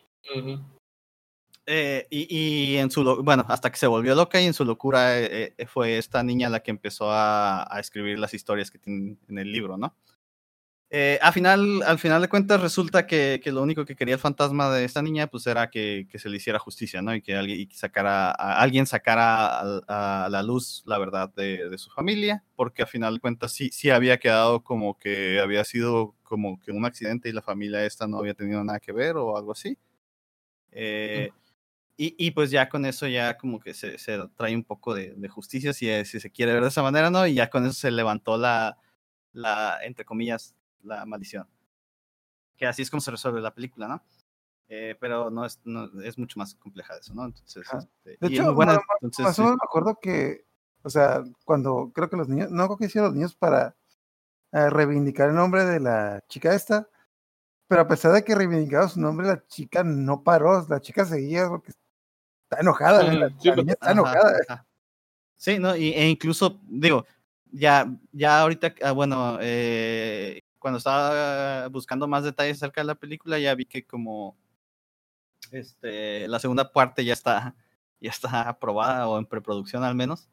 Eh, 1.67 2.07
y, 2.11 2.75
y 2.75 2.77
en 2.77 2.91
su, 2.91 3.23
bueno, 3.23 3.45
hasta 3.49 3.71
que 3.71 3.79
se 3.79 3.87
volvió 3.87 4.15
loca 4.15 4.39
y 4.41 4.45
en 4.47 4.53
su 4.53 4.65
locura 4.67 5.19
eh, 5.19 5.55
eh, 5.57 5.67
fue 5.67 5.97
esta 5.97 6.23
niña 6.23 6.51
la 6.51 6.61
que 6.63 6.71
empezó 6.71 7.11
a, 7.11 7.65
a 7.75 7.81
escribir 7.81 8.19
las 8.19 8.35
historias 8.35 8.71
que 8.71 8.79
tienen 8.79 9.19
en 9.29 9.39
el 9.39 9.51
libro, 9.51 9.79
¿no? 9.79 9.97
Eh, 10.91 11.19
al, 11.23 11.33
final, 11.33 11.83
al 11.83 11.99
final 11.99 12.23
de 12.23 12.29
cuentas 12.29 12.61
resulta 12.61 13.07
que, 13.07 13.41
que 13.43 13.51
lo 13.51 13.63
único 13.63 13.85
que 13.85 13.97
quería 13.97 14.15
el 14.15 14.21
fantasma 14.21 14.71
de 14.73 14.85
esta 14.85 15.03
niña 15.03 15.27
pues 15.27 15.47
era 15.49 15.69
que, 15.71 16.07
que 16.09 16.21
se 16.21 16.29
le 16.29 16.37
hiciera 16.37 16.61
justicia, 16.61 17.03
¿no? 17.03 17.15
Y 17.15 17.23
que 17.23 17.35
alguien, 17.35 17.59
y 17.61 17.67
sacara, 17.75 18.31
a- 18.31 18.61
alguien 18.61 18.87
sacara 18.87 19.59
a, 19.89 20.27
a 20.27 20.29
la 20.29 20.43
luz 20.45 20.85
la 20.87 20.99
verdad 20.99 21.33
de, 21.35 21.69
de 21.69 21.79
su 21.79 21.91
familia, 21.91 22.45
porque 22.55 22.83
al 22.83 22.89
final 22.89 23.15
de 23.15 23.21
cuentas 23.21 23.53
sí, 23.53 23.71
sí 23.73 23.91
había 23.91 24.19
quedado 24.19 24.63
como 24.63 24.97
que 24.99 25.41
había 25.41 25.65
sido 25.65 26.15
como 26.23 26.61
que 26.61 26.71
un 26.71 26.85
accidente 26.85 27.29
y 27.29 27.33
la 27.33 27.43
familia 27.43 27.85
esta 27.85 28.07
no 28.07 28.19
había 28.19 28.35
tenido 28.35 28.63
nada 28.63 28.79
que 28.81 28.93
ver 28.93 29.17
o 29.17 29.37
algo 29.37 29.53
así. 29.53 29.77
Eh, 30.73 31.31
y, 31.97 32.15
y 32.19 32.33
pues 32.33 32.51
ya 32.51 32.69
con 32.69 32.85
eso 32.87 33.07
ya 33.07 33.37
como 33.37 33.61
que 33.61 33.73
se, 33.75 33.99
se 33.99 34.19
trae 34.37 34.55
un 34.55 34.65
poco 34.65 34.95
de, 34.95 35.15
de 35.17 35.29
justicia 35.29 35.73
si, 35.73 35.87
se 36.05 36.31
quiere 36.31 36.53
ver 36.53 36.63
de 36.63 36.69
esa 36.69 36.83
manera, 36.83 37.11
¿no? 37.11 37.27
Y 37.27 37.35
ya 37.35 37.51
con 37.51 37.65
eso 37.65 37.75
se 37.75 37.91
levantó 37.91 38.37
la, 38.37 38.79
la 39.33 39.79
entre 39.85 40.05
comillas, 40.05 40.55
la 40.83 41.07
maldición. 41.07 41.49
Que 42.57 42.67
así 42.67 42.83
es 42.83 42.91
como 42.91 43.01
se 43.01 43.11
resuelve 43.11 43.41
la 43.41 43.55
película, 43.55 43.87
¿no? 43.89 44.03
Eh, 44.69 44.97
pero 44.99 45.31
no 45.31 45.45
es, 45.45 45.61
no, 45.65 45.89
es 46.03 46.19
mucho 46.19 46.39
más 46.39 46.55
compleja 46.55 46.95
de 46.95 47.01
eso, 47.01 47.15
¿no? 47.15 47.27
Entonces, 47.27 47.67
este, 47.73 48.17
De 48.21 48.29
hecho, 48.29 48.55
buena, 48.55 48.75
más- 48.75 48.83
entonces, 49.03 49.25
Más 49.25 49.37
sí. 49.37 49.43
o 49.43 49.45
menos 49.45 49.59
me 49.59 49.67
acuerdo 49.67 49.99
que, 50.01 50.47
o 50.83 50.91
sea, 50.91 51.23
cuando 51.45 51.93
creo 51.95 52.09
que 52.11 52.17
los 52.17 52.29
niños, 52.29 52.51
no 52.51 52.67
creo 52.67 52.79
que 52.79 52.87
hicieron 52.87 53.11
los 53.11 53.15
niños 53.15 53.37
para 53.37 53.77
eh, 54.53 54.71
reivindicar 54.71 55.29
el 55.29 55.35
nombre 55.37 55.65
de 55.65 55.81
la 55.81 56.25
chica 56.29 56.55
esta, 56.55 56.89
pero 57.69 57.83
a 57.83 57.89
pesar 57.89 58.13
de 58.13 58.25
que 58.25 58.35
reivindicaron 58.35 58.89
su 58.89 59.01
nombre, 59.01 59.27
la 59.27 59.47
chica 59.47 59.85
no 59.85 60.23
paró, 60.23 60.67
la 60.69 60.81
chica 60.81 61.05
seguía 61.05 61.49
porque 61.49 61.73
está 62.45 62.61
enojada, 62.61 63.03
la, 63.03 63.29
sí, 63.39 63.49
la 63.49 63.57
niña 63.57 63.73
está 63.73 63.87
Ajá, 63.87 63.93
enojada. 63.93 64.39
ajá. 64.49 64.67
Sí, 65.37 65.59
¿no? 65.59 65.77
Y, 65.77 65.89
e 65.93 66.09
incluso, 66.09 66.61
digo, 66.67 67.07
ya, 67.51 67.87
ya 68.13 68.41
ahorita, 68.41 68.75
ah, 68.83 68.93
bueno, 68.93 69.39
eh, 69.41 70.41
cuando 70.59 70.79
estaba 70.79 71.69
buscando 71.69 72.09
más 72.09 72.25
detalles 72.25 72.57
acerca 72.57 72.81
de 72.81 72.87
la 72.87 72.95
película, 72.95 73.39
ya 73.39 73.55
vi 73.55 73.67
que 73.67 73.87
como 73.87 74.37
este, 75.51 76.27
la 76.29 76.39
segunda 76.39 76.73
parte 76.73 77.05
ya 77.05 77.13
está, 77.13 77.55
ya 78.01 78.11
está 78.11 78.49
aprobada 78.49 79.09
o 79.09 79.19
en 79.19 79.27
preproducción 79.27 79.85
al 79.85 79.95
menos. 79.95 80.29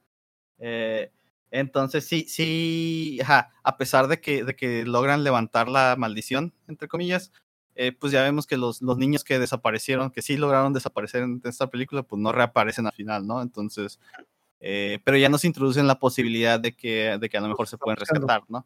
Eh, 0.60 1.12
entonces 1.52 2.08
sí, 2.08 2.26
sí, 2.30 3.20
ajá, 3.22 3.52
a 3.64 3.78
pesar 3.78 4.08
de 4.08 4.22
que, 4.22 4.44
de 4.44 4.56
que 4.56 4.86
logran 4.86 5.24
levantar 5.24 5.68
la 5.68 5.96
maldición, 5.98 6.54
entre 6.68 6.88
comillas, 6.88 7.32
eh, 7.76 7.92
pues 7.92 8.12
ya 8.12 8.22
vemos 8.24 8.48
que 8.48 8.58
los, 8.58 8.82
los 8.82 8.98
niños 8.98 9.24
que 9.24 9.40
desaparecieron, 9.40 10.12
que 10.12 10.22
sí 10.22 10.38
lograron 10.38 10.74
desaparecer 10.74 11.24
en 11.24 11.42
esta 11.44 11.70
película, 11.70 12.04
pues 12.04 12.22
no 12.22 12.32
reaparecen 12.32 12.86
al 12.86 12.94
final, 12.94 13.26
¿no? 13.26 13.42
Entonces, 13.42 14.00
eh, 14.60 15.00
pero 15.04 15.18
ya 15.18 15.30
nos 15.30 15.46
introducen 15.46 15.88
la 15.88 16.00
posibilidad 16.00 16.60
de 16.60 16.76
que, 16.76 17.18
de 17.20 17.30
que 17.30 17.38
a 17.38 17.42
lo 17.42 17.48
mejor 17.48 17.68
se 17.68 17.78
pueden 17.78 17.98
rescatar, 17.98 18.44
¿no? 18.48 18.66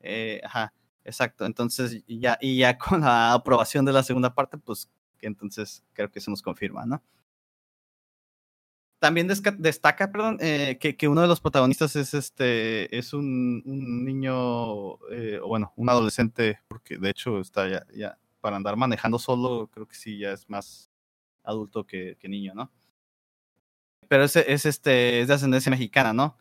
Eh, 0.00 0.40
ajá, 0.44 0.72
exacto. 1.04 1.44
Entonces, 1.44 2.02
ya, 2.06 2.38
y 2.40 2.58
ya 2.58 2.78
con 2.78 3.00
la 3.00 3.32
aprobación 3.32 3.84
de 3.84 3.92
la 3.92 4.02
segunda 4.02 4.34
parte, 4.34 4.58
pues 4.58 4.88
que 5.18 5.26
entonces 5.26 5.82
creo 5.92 6.10
que 6.10 6.20
se 6.20 6.30
nos 6.30 6.42
confirma, 6.42 6.86
¿no? 6.86 7.02
También 8.98 9.28
destaca, 9.28 10.10
perdón, 10.10 10.38
eh, 10.40 10.76
que, 10.80 10.96
que 10.96 11.06
uno 11.06 11.20
de 11.22 11.28
los 11.28 11.40
protagonistas 11.40 11.94
es 11.94 12.14
este, 12.14 12.96
es 12.96 13.12
un, 13.12 13.62
un 13.64 14.04
niño, 14.04 14.94
eh, 15.10 15.38
bueno, 15.46 15.72
un 15.76 15.88
adolescente, 15.88 16.60
porque 16.66 16.98
de 16.98 17.10
hecho 17.10 17.38
está 17.38 17.68
ya, 17.68 17.86
ya, 17.94 18.18
para 18.40 18.56
andar 18.56 18.76
manejando 18.76 19.20
solo, 19.20 19.68
creo 19.72 19.86
que 19.86 19.94
sí, 19.94 20.18
ya 20.18 20.32
es 20.32 20.50
más 20.50 20.90
adulto 21.44 21.86
que, 21.86 22.16
que 22.18 22.28
niño, 22.28 22.54
¿no? 22.54 22.72
Pero 24.08 24.24
es, 24.24 24.34
es, 24.34 24.66
este, 24.66 25.20
es 25.20 25.28
de 25.28 25.34
ascendencia 25.34 25.70
mexicana, 25.70 26.12
¿no? 26.12 26.36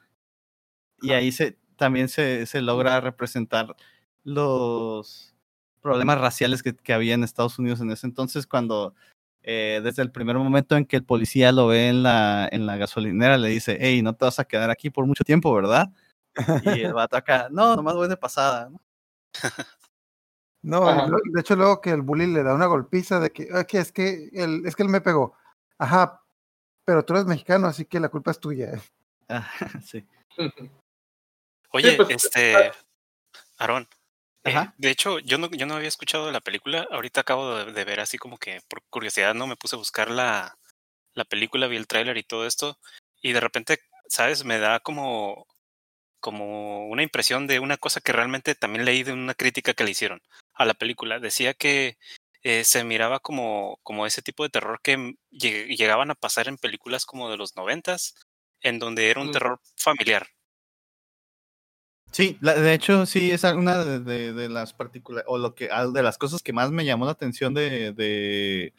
Y 1.01 1.11
ahí 1.11 1.31
se, 1.31 1.59
también 1.75 2.09
se, 2.09 2.47
se 2.47 2.61
logra 2.61 2.99
representar 3.01 3.75
los 4.23 5.35
problemas 5.81 6.19
raciales 6.19 6.63
que, 6.63 6.75
que 6.75 6.93
había 6.93 7.13
en 7.13 7.23
Estados 7.23 7.59
Unidos 7.59 7.81
en 7.81 7.91
ese 7.91 8.07
entonces, 8.07 8.47
cuando 8.47 8.95
eh, 9.49 9.79
desde 9.81 10.01
el 10.03 10.11
primer 10.11 10.35
momento 10.35 10.75
en 10.75 10.85
que 10.85 10.97
el 10.97 11.05
policía 11.05 11.53
lo 11.53 11.67
ve 11.67 11.87
en 11.87 12.03
la, 12.03 12.49
en 12.51 12.65
la 12.65 12.75
gasolinera, 12.75 13.37
le 13.37 13.47
dice, 13.47 13.77
hey, 13.79 14.01
no 14.01 14.13
te 14.13 14.25
vas 14.25 14.39
a 14.39 14.43
quedar 14.45 14.69
aquí 14.69 14.89
por 14.89 15.05
mucho 15.05 15.23
tiempo, 15.23 15.53
¿verdad? 15.55 15.87
Y 16.63 16.81
el 16.81 16.93
vato 16.93 17.15
acá, 17.15 17.47
no, 17.49 17.73
nomás 17.77 17.95
voy 17.95 18.09
de 18.09 18.17
pasada. 18.17 18.69
¿no? 18.69 18.81
No, 20.63 20.89
Ajá. 20.89 21.07
de 21.31 21.39
hecho 21.39 21.55
luego 21.55 21.79
que 21.79 21.91
el 21.91 22.01
bully 22.01 22.27
le 22.27 22.43
da 22.43 22.53
una 22.53 22.65
golpiza 22.65 23.21
de 23.21 23.31
que, 23.31 23.47
"Ah, 23.53 23.63
que 23.63 23.77
es 23.77 23.93
que 23.93 24.29
él, 24.33 24.63
es 24.65 24.75
que 24.75 24.83
él 24.83 24.89
me 24.89 24.99
pegó. 24.99 25.33
Ajá, 25.77 26.21
pero 26.83 27.05
tú 27.05 27.13
eres 27.13 27.25
mexicano, 27.25 27.67
así 27.67 27.85
que 27.85 28.01
la 28.01 28.09
culpa 28.09 28.31
es 28.31 28.39
tuya. 28.41 28.73
Ah, 29.29 29.47
sí. 29.81 30.05
Oye, 31.71 31.93
pues, 31.93 32.09
este, 32.09 32.71
Aarón, 33.59 33.87
eh, 34.47 34.67
de 34.77 34.89
hecho, 34.91 35.19
yo 35.19 35.37
no, 35.37 35.49
yo 35.51 35.65
no 35.65 35.75
había 35.75 35.87
escuchado 35.87 36.31
la 36.31 36.41
película, 36.41 36.87
ahorita 36.91 37.21
acabo 37.21 37.55
de, 37.57 37.71
de 37.73 37.85
ver 37.85 37.99
así 37.99 38.17
como 38.17 38.37
que 38.37 38.61
por 38.69 38.83
curiosidad, 38.89 39.33
¿no? 39.35 39.47
Me 39.47 39.55
puse 39.57 39.75
a 39.75 39.79
buscar 39.79 40.09
la, 40.11 40.57
la 41.13 41.25
película, 41.25 41.67
vi 41.67 41.77
el 41.77 41.87
tráiler 41.87 42.17
y 42.17 42.23
todo 42.23 42.47
esto, 42.47 42.79
y 43.21 43.33
de 43.33 43.41
repente, 43.41 43.79
¿sabes? 44.09 44.45
Me 44.45 44.59
da 44.59 44.79
como, 44.81 45.47
como 46.19 46.87
una 46.89 47.03
impresión 47.03 47.47
de 47.47 47.59
una 47.59 47.77
cosa 47.77 48.01
que 48.01 48.13
realmente 48.13 48.55
también 48.55 48.85
leí 48.85 49.03
de 49.03 49.13
una 49.13 49.35
crítica 49.35 49.73
que 49.73 49.83
le 49.85 49.91
hicieron 49.91 50.21
a 50.55 50.65
la 50.65 50.73
película. 50.75 51.19
Decía 51.19 51.53
que 51.55 51.97
eh, 52.43 52.63
se 52.65 52.83
miraba 52.85 53.19
como, 53.19 53.79
como 53.83 54.05
ese 54.07 54.21
tipo 54.23 54.43
de 54.43 54.49
terror 54.49 54.81
que 54.83 54.97
lleg- 55.31 55.75
llegaban 55.77 56.11
a 56.11 56.15
pasar 56.15 56.47
en 56.49 56.57
películas 56.57 57.05
como 57.05 57.29
de 57.31 57.37
los 57.37 57.55
noventas, 57.57 58.15
en 58.61 58.79
donde 58.79 59.09
era 59.11 59.21
un 59.21 59.29
Mm. 59.29 59.31
terror 59.31 59.61
familiar. 59.77 60.27
Sí, 62.11 62.37
la- 62.41 62.55
de 62.55 62.73
hecho, 62.73 63.05
sí, 63.05 63.31
es 63.31 63.43
una 63.43 63.83
de, 63.83 63.99
de- 63.99 64.33
de 64.33 64.49
las 64.49 64.73
particulares, 64.73 65.25
o 65.27 65.37
lo 65.37 65.53
que, 65.55 65.69
de 65.93 66.03
las 66.03 66.17
cosas 66.17 66.41
que 66.41 66.53
más 66.53 66.71
me 66.71 66.85
llamó 66.85 67.05
la 67.05 67.11
atención 67.11 67.53
de, 67.53 67.91
de, 67.93 68.73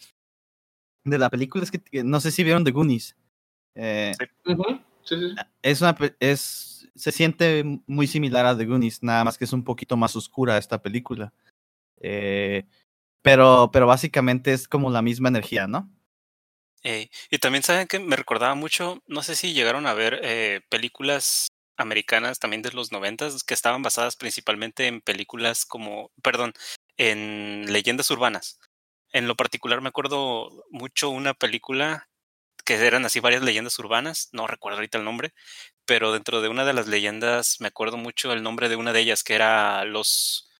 de 1.05 1.19
la 1.19 1.31
película 1.31 1.65
es 1.65 1.71
que, 1.71 2.03
no 2.05 2.21
sé 2.21 2.31
si 2.31 2.43
vieron 2.45 2.65
The 2.65 2.71
Goonies. 2.73 3.17
Eh, 3.75 4.13
Sí, 4.19 4.27
sí, 5.05 5.17
sí. 5.17 5.35
es 5.63 5.81
una, 5.81 5.95
pe- 5.95 6.17
es, 6.21 6.89
se 6.95 7.13
siente 7.13 7.63
muy 7.87 8.07
similar 8.07 8.45
a 8.47 8.57
The 8.57 8.65
Goonies, 8.67 9.03
nada 9.03 9.25
más 9.25 9.39
que 9.39 9.45
es 9.45 9.53
un 9.53 9.65
poquito 9.65 9.97
más 9.97 10.17
oscura 10.17 10.59
esta 10.59 10.83
película. 10.83 11.33
Eh, 12.01 12.65
pero, 13.23 13.71
pero 13.73 13.87
básicamente 13.87 14.53
es 14.53 14.67
como 14.69 14.91
la 14.91 15.03
misma 15.03 15.29
energía, 15.29 15.67
¿no? 15.67 15.91
Eh, 16.85 17.11
y 17.31 17.39
también 17.39 17.63
saben 17.63 17.89
que 17.89 17.99
me 17.99 18.17
recordaba 18.17 18.55
mucho, 18.55 19.03
no 19.07 19.23
sé 19.23 19.35
si 19.35 19.53
llegaron 19.53 19.87
a 19.87 19.95
ver 19.95 20.21
eh, 20.23 20.61
películas 20.69 21.49
americanas 21.79 22.39
también 22.39 22.63
de 22.63 22.73
los 22.73 22.93
noventas 22.93 23.43
que 23.45 23.55
estaban 23.55 23.83
basadas 23.83 24.17
principalmente 24.17 24.87
en 24.87 25.01
películas 25.01 25.65
como, 25.65 26.11
perdón, 26.23 26.53
en 26.97 27.73
leyendas 27.73 28.11
urbanas. 28.11 28.59
En 29.13 29.27
lo 29.29 29.37
particular 29.37 29.81
me 29.81 29.89
acuerdo 29.89 30.65
mucho 30.71 31.09
una 31.09 31.33
película 31.35 32.09
que 32.65 32.75
eran 32.75 33.07
así 33.07 33.21
varias 33.21 33.43
leyendas 33.43 33.79
urbanas, 33.79 34.29
no 34.33 34.47
recuerdo 34.47 34.77
ahorita 34.79 34.99
el 34.99 35.05
nombre, 35.05 35.33
pero 35.87 36.13
dentro 36.13 36.43
de 36.43 36.49
una 36.49 36.67
de 36.67 36.75
las 36.75 36.87
leyendas 36.87 37.57
me 37.61 37.69
acuerdo 37.69 37.97
mucho 37.97 38.33
el 38.33 38.43
nombre 38.43 38.69
de 38.69 38.77
una 38.77 38.93
de 38.93 39.01
ellas 39.01 39.23
que 39.25 39.35
era 39.35 39.85
los 39.87 40.51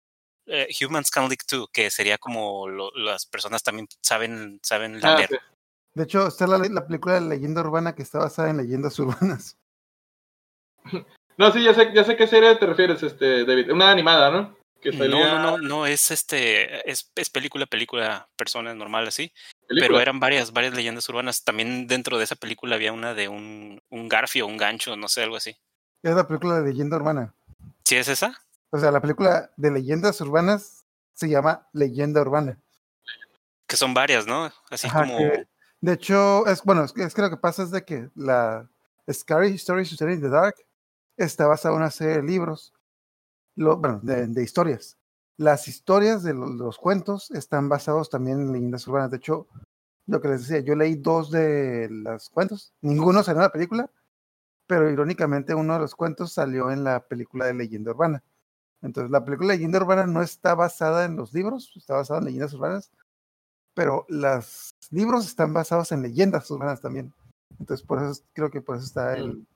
eh, 0.47 0.69
Humans 0.81 1.11
Can 1.11 1.29
Leak 1.29 1.45
Too, 1.45 1.69
que 1.71 1.91
sería 1.91 2.17
como 2.17 2.69
lo- 2.69 2.91
las 2.95 3.27
personas 3.27 3.63
también 3.63 3.89
saben 4.03 4.59
saben 4.63 5.01
Ah, 5.03 5.17
leer. 5.17 5.29
De 5.95 6.05
hecho, 6.05 6.29
está 6.29 6.47
la, 6.47 6.59
la 6.59 6.87
película 6.87 7.15
de 7.17 7.21
leyenda 7.23 7.61
urbana 7.61 7.95
que 7.95 8.03
está 8.03 8.21
basada 8.21 8.49
en 8.49 8.57
leyendas 8.57 8.99
urbanas. 9.01 9.59
No, 11.37 11.53
sí, 11.53 11.63
ya 11.63 11.73
sé, 11.75 11.93
ya 11.95 12.03
sé 12.05 12.17
qué 12.17 12.27
serie 12.27 12.57
te 12.57 12.67
refieres, 12.67 13.03
este, 13.03 13.45
David. 13.45 13.71
Una 13.71 13.91
animada, 13.91 14.31
¿no? 14.31 14.57
Que 14.81 14.91
No, 14.93 14.99
salía 14.99 15.35
no, 15.35 15.39
no, 15.39 15.59
no, 15.59 15.87
es 15.87 16.11
este, 16.11 16.89
es, 16.91 17.11
es 17.15 17.31
película, 17.31 17.67
película, 17.67 18.29
persona 18.37 18.75
normal 18.75 19.07
así. 19.09 19.33
película. 19.67 19.87
Pero 19.89 20.01
eran 20.01 20.21
varias, 20.21 20.53
varias 20.53 20.75
leyendas 20.75 21.09
urbanas. 21.09 21.45
También 21.45 21.87
dentro 21.87 22.19
de 22.19 22.25
esa 22.25 22.37
película 22.37 22.77
había 22.77 22.93
una 22.93 23.15
de 23.15 23.29
un, 23.29 23.81
un 23.89 24.09
garfio, 24.09 24.47
un 24.47 24.57
gancho, 24.57 24.97
no 24.97 25.09
sé, 25.09 25.23
algo 25.23 25.37
así. 25.37 25.57
Es 26.03 26.15
la 26.15 26.27
película 26.27 26.61
de 26.61 26.71
leyenda 26.73 26.97
urbana. 26.97 27.35
¿Sí 27.85 27.97
es 27.97 28.09
esa? 28.09 28.37
O 28.71 28.79
sea, 28.79 28.91
la 28.91 29.01
película 29.01 29.51
de 29.57 29.71
leyendas 29.71 30.21
urbanas 30.21 30.85
se 31.15 31.29
llama 31.29 31.67
Leyenda 31.73 32.21
Urbana. 32.21 32.59
Que 33.67 33.77
son 33.77 33.95
varias, 33.95 34.27
¿no? 34.27 34.53
Así 34.71 34.87
Ajá, 34.87 35.01
como. 35.03 35.19
que- 35.19 35.47
de 35.81 35.93
hecho, 35.93 36.47
es 36.47 36.63
bueno, 36.65 36.85
es 36.85 36.93
que, 36.93 37.03
es 37.05 37.15
que 37.15 37.23
lo 37.23 37.31
que 37.31 37.37
pasa 37.37 37.63
es 37.63 37.71
de 37.71 37.85
que 37.85 38.09
la 38.17 38.69
Scary 39.11 39.55
Stories 39.55 39.97
to 39.97 40.09
in 40.11 40.21
the 40.21 40.29
Dark 40.29 40.57
está 41.19 41.47
basada 41.47 41.75
en 41.75 41.83
una 41.83 41.91
serie 41.91 42.17
de 42.17 42.23
libros, 42.23 42.73
bueno, 43.57 44.01
de, 44.03 44.43
historias. 44.43 44.97
Las 45.37 45.69
historias 45.69 46.23
de 46.23 46.33
los, 46.35 46.79
cuentos 46.79 47.31
están 47.33 47.69
basados 47.69 48.09
también 48.09 48.41
en 48.41 48.53
leyendas 48.53 48.87
urbanas. 48.87 49.11
De 49.11 49.19
hecho, 49.19 49.49
lo 50.07 50.21
que 50.21 50.29
les 50.29 50.43
decía, 50.43 50.61
yo 50.61 50.75
leí 50.75 50.95
dos 50.95 51.31
de 51.31 51.89
los 51.91 52.31
cuentos, 52.31 52.73
ninguno 52.81 53.23
salió 53.23 53.41
en 53.41 53.45
la 53.45 53.53
película, 53.53 53.91
pero 54.67 54.91
irónicamente 54.91 55.55
uno 55.55 55.75
de 55.75 55.81
los 55.81 55.95
cuentos 55.95 56.33
salió 56.33 56.71
en 56.71 56.85
la 56.85 57.01
película 57.01 57.47
de 57.47 57.55
leyenda 57.55 57.91
urbana. 57.91 58.23
Entonces, 58.81 59.11
la 59.11 59.25
película 59.25 59.53
de 59.53 59.59
leyenda 59.59 59.79
urbana 59.79 60.07
no 60.07 60.23
está 60.23 60.55
basada 60.55 61.05
en 61.05 61.17
los 61.17 61.33
libros, 61.35 61.73
está 61.77 61.95
basada 61.95 62.21
en 62.21 62.27
leyendas 62.27 62.55
urbanas, 62.55 62.93
pero 63.75 64.07
los 64.09 64.75
libros 64.91 65.27
están 65.27 65.53
basados 65.53 65.91
en 65.93 66.03
leyendas 66.03 66.51
urbanas 66.51 66.81
también. 66.81 67.13
Entonces, 67.59 68.25
creo 68.33 68.51
que 68.51 68.61
por 68.61 68.77
eso 68.77 68.87
está 68.87 69.17
el. 69.17 69.47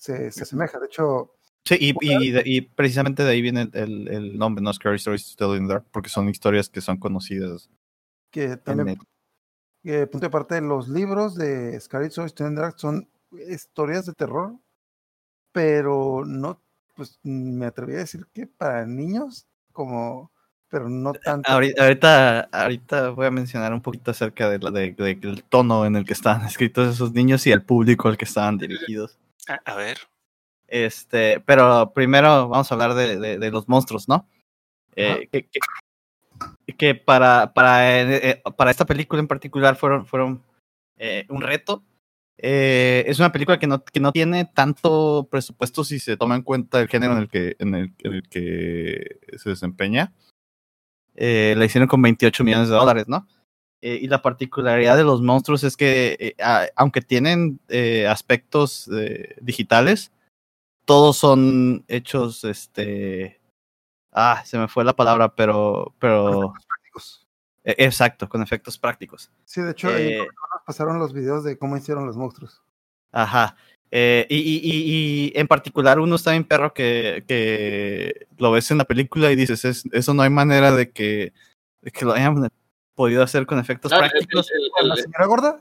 Se, 0.00 0.30
se 0.32 0.42
asemeja. 0.44 0.78
De 0.80 0.86
hecho, 0.86 1.34
Sí, 1.62 1.76
y, 1.78 1.94
y, 2.00 2.30
de- 2.30 2.42
y 2.46 2.62
precisamente 2.62 3.22
de 3.22 3.30
ahí 3.32 3.42
viene 3.42 3.68
el, 3.74 4.08
el, 4.08 4.38
nombre, 4.38 4.64
¿no? 4.64 4.72
Scary 4.72 4.96
Stories 4.96 5.36
to 5.36 5.46
Tell 5.46 5.60
in 5.60 5.66
the 5.68 5.74
Dark, 5.74 5.84
porque 5.92 6.08
son 6.08 6.28
historias 6.30 6.70
que 6.70 6.80
son 6.80 6.96
conocidas. 6.96 7.68
que 8.30 8.56
también, 8.56 8.98
eh, 9.84 10.06
punto 10.06 10.26
de 10.26 10.30
parte, 10.30 10.60
los 10.62 10.88
libros 10.88 11.34
de 11.36 11.78
Scarlet 11.78 12.10
Stories 12.10 12.32
to 12.34 12.50
Dark 12.52 12.74
son 12.78 13.06
historias 13.50 14.06
de 14.06 14.14
terror, 14.14 14.54
pero 15.52 16.24
no, 16.24 16.62
pues 16.94 17.18
me 17.22 17.66
atrevería 17.66 17.98
a 17.98 18.04
decir 18.04 18.26
que 18.32 18.46
para 18.46 18.86
niños, 18.86 19.46
como, 19.72 20.32
pero 20.68 20.88
no 20.88 21.12
tanto. 21.12 21.50
Ahorita, 21.50 22.48
ahorita, 22.52 23.10
voy 23.10 23.26
a 23.26 23.30
mencionar 23.30 23.74
un 23.74 23.82
poquito 23.82 24.10
acerca 24.12 24.48
de 24.48 24.58
la- 24.60 24.70
de- 24.70 24.92
de- 24.92 25.14
del 25.14 25.44
tono 25.44 25.84
en 25.84 25.96
el 25.96 26.04
que 26.06 26.14
estaban 26.14 26.42
escritos 26.46 26.94
esos 26.94 27.12
niños 27.12 27.46
y 27.46 27.52
el 27.52 27.62
público 27.62 28.08
al 28.08 28.16
que 28.16 28.24
estaban 28.24 28.56
dirigidos. 28.56 29.18
A, 29.48 29.54
a 29.64 29.74
ver. 29.76 29.98
Este, 30.68 31.40
pero 31.40 31.92
primero 31.94 32.48
vamos 32.48 32.70
a 32.70 32.74
hablar 32.74 32.94
de, 32.94 33.18
de- 33.18 33.38
de 33.38 33.50
los 33.50 33.68
monstruos, 33.68 34.08
¿no? 34.08 34.28
Eh, 34.94 35.28
que, 35.32 35.48
que- 35.48 35.60
que 36.76 36.94
para, 36.94 37.52
para, 37.52 38.00
eh, 38.00 38.30
eh, 38.30 38.42
para 38.56 38.70
esta 38.70 38.86
película 38.86 39.20
en 39.20 39.28
particular 39.28 39.76
fueron, 39.76 40.06
fueron 40.06 40.42
eh, 40.96 41.26
un 41.28 41.42
reto. 41.42 41.82
Es 42.42 43.18
una 43.18 43.32
película 43.32 43.58
que 43.58 43.66
no, 43.66 43.84
que 43.84 44.00
no 44.00 44.12
tiene 44.12 44.46
tanto 44.46 45.28
presupuesto 45.30 45.84
si 45.84 45.98
se 45.98 46.16
toma 46.16 46.36
en 46.36 46.42
cuenta 46.42 46.80
el 46.80 46.88
género 46.88 47.12
en 47.12 47.18
el 47.18 47.28
que, 47.28 47.54
en 47.58 47.74
el, 47.74 47.94
en 47.98 48.12
el 48.14 48.28
que 48.28 49.18
se 49.36 49.50
desempeña. 49.50 50.14
La 51.14 51.64
hicieron 51.64 51.86
con 51.88 52.00
28 52.00 52.44
millones 52.44 52.68
de 52.70 52.76
dólares, 52.76 53.08
¿no? 53.08 53.26
Eh, 53.82 53.98
y 54.02 54.08
la 54.08 54.20
particularidad 54.20 54.96
de 54.96 55.04
los 55.04 55.22
monstruos 55.22 55.64
es 55.64 55.76
que, 55.76 56.16
eh, 56.20 56.34
a- 56.42 56.66
aunque 56.76 57.00
tienen 57.00 57.58
eh, 57.68 58.06
aspectos 58.06 58.90
digitales, 59.40 60.12
todos 60.84 61.16
son 61.16 61.84
hechos, 61.88 62.44
este, 62.44 63.40
ah, 64.12 64.42
se 64.44 64.58
me 64.58 64.68
fue 64.68 64.84
la 64.84 64.94
palabra, 64.94 65.34
pero, 65.34 65.94
pero, 65.98 66.52
prácticos. 66.68 67.26
eh, 67.64 67.74
exacto, 67.78 68.28
con 68.28 68.42
efectos 68.42 68.76
prácticos. 68.76 69.30
Sí, 69.44 69.60
de 69.62 69.70
hecho, 69.70 69.88
ahí 69.88 70.14
nos 70.18 70.62
pasaron 70.66 70.98
los 70.98 71.12
videos 71.12 71.44
de 71.44 71.56
cómo 71.56 71.76
hicieron 71.76 72.06
los 72.06 72.16
monstruos. 72.16 72.62
Ajá. 73.12 73.56
Eh, 73.92 74.26
y, 74.28 74.36
y, 74.36 74.60
y, 74.62 75.30
y 75.30 75.32
en 75.34 75.48
particular 75.48 75.98
uno 75.98 76.14
está 76.16 76.30
bien 76.32 76.44
perro 76.44 76.72
que, 76.72 77.24
que 77.26 78.26
lo 78.38 78.52
ves 78.52 78.70
en 78.70 78.78
la 78.78 78.84
película 78.84 79.32
y 79.32 79.36
dices, 79.36 79.64
"Es- 79.64 79.84
eso 79.92 80.14
no 80.14 80.22
hay 80.22 80.30
manera 80.30 80.70
de 80.72 80.90
que, 80.90 81.32
de 81.82 81.90
que 81.90 82.04
lo 82.04 82.12
hayan 82.12 82.50
podido 82.94 83.22
hacer 83.22 83.46
con 83.46 83.58
efectos 83.58 83.92
Ah, 83.92 83.98
prácticos. 83.98 84.50
el- 84.50 84.70
¿Con 84.72 84.82
el- 84.84 84.88
¿La 84.90 84.96
señora 84.96 85.26
gorda? 85.26 85.60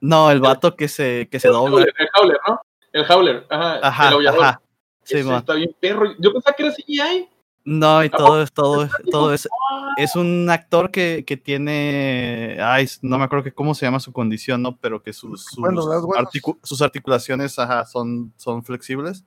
No, 0.00 0.30
el 0.30 0.40
vato 0.40 0.76
que 0.76 0.88
se, 0.88 1.28
que 1.30 1.40
se 1.40 1.48
el 1.48 1.54
dobla. 1.54 1.76
Howler, 1.76 1.94
el 1.98 2.08
Howler, 2.20 2.38
¿no? 2.46 2.60
El 2.92 3.10
Howler, 3.10 3.46
ajá. 3.50 3.80
Ajá, 3.88 4.08
el 4.08 4.14
aullador. 4.14 4.44
ajá. 4.44 4.60
Sí, 5.02 5.16
está 5.18 5.54
bien 5.54 5.74
perro. 5.80 6.14
Yo 6.18 6.32
pensaba 6.32 6.54
que 6.54 6.62
era 6.64 6.72
CGI. 6.74 7.28
No, 7.64 8.02
y 8.02 8.06
¿A 8.06 8.10
todo, 8.10 8.42
es- 8.42 8.52
todo, 8.52 8.82
es- 8.84 8.92
todo 9.10 9.32
es, 9.34 9.48
es 9.96 10.16
un 10.16 10.48
actor 10.50 10.90
que, 10.90 11.24
que 11.26 11.36
tiene, 11.36 12.56
ay, 12.60 12.86
no 13.02 13.18
me 13.18 13.24
acuerdo 13.24 13.44
que 13.44 13.52
cómo 13.52 13.74
se 13.74 13.84
llama 13.86 14.00
su 14.00 14.12
condición, 14.12 14.62
¿no? 14.62 14.76
Pero 14.78 15.02
que 15.02 15.12
sus, 15.12 15.44
sus, 15.44 15.58
Bueno, 15.58 15.76
los 15.84 16.04
huesos. 16.04 16.16
articu- 16.32 16.58
sus 16.62 16.80
articulaciones 16.82 17.58
ajá, 17.58 17.84
son, 17.84 18.32
son 18.36 18.62
flexibles 18.62 19.24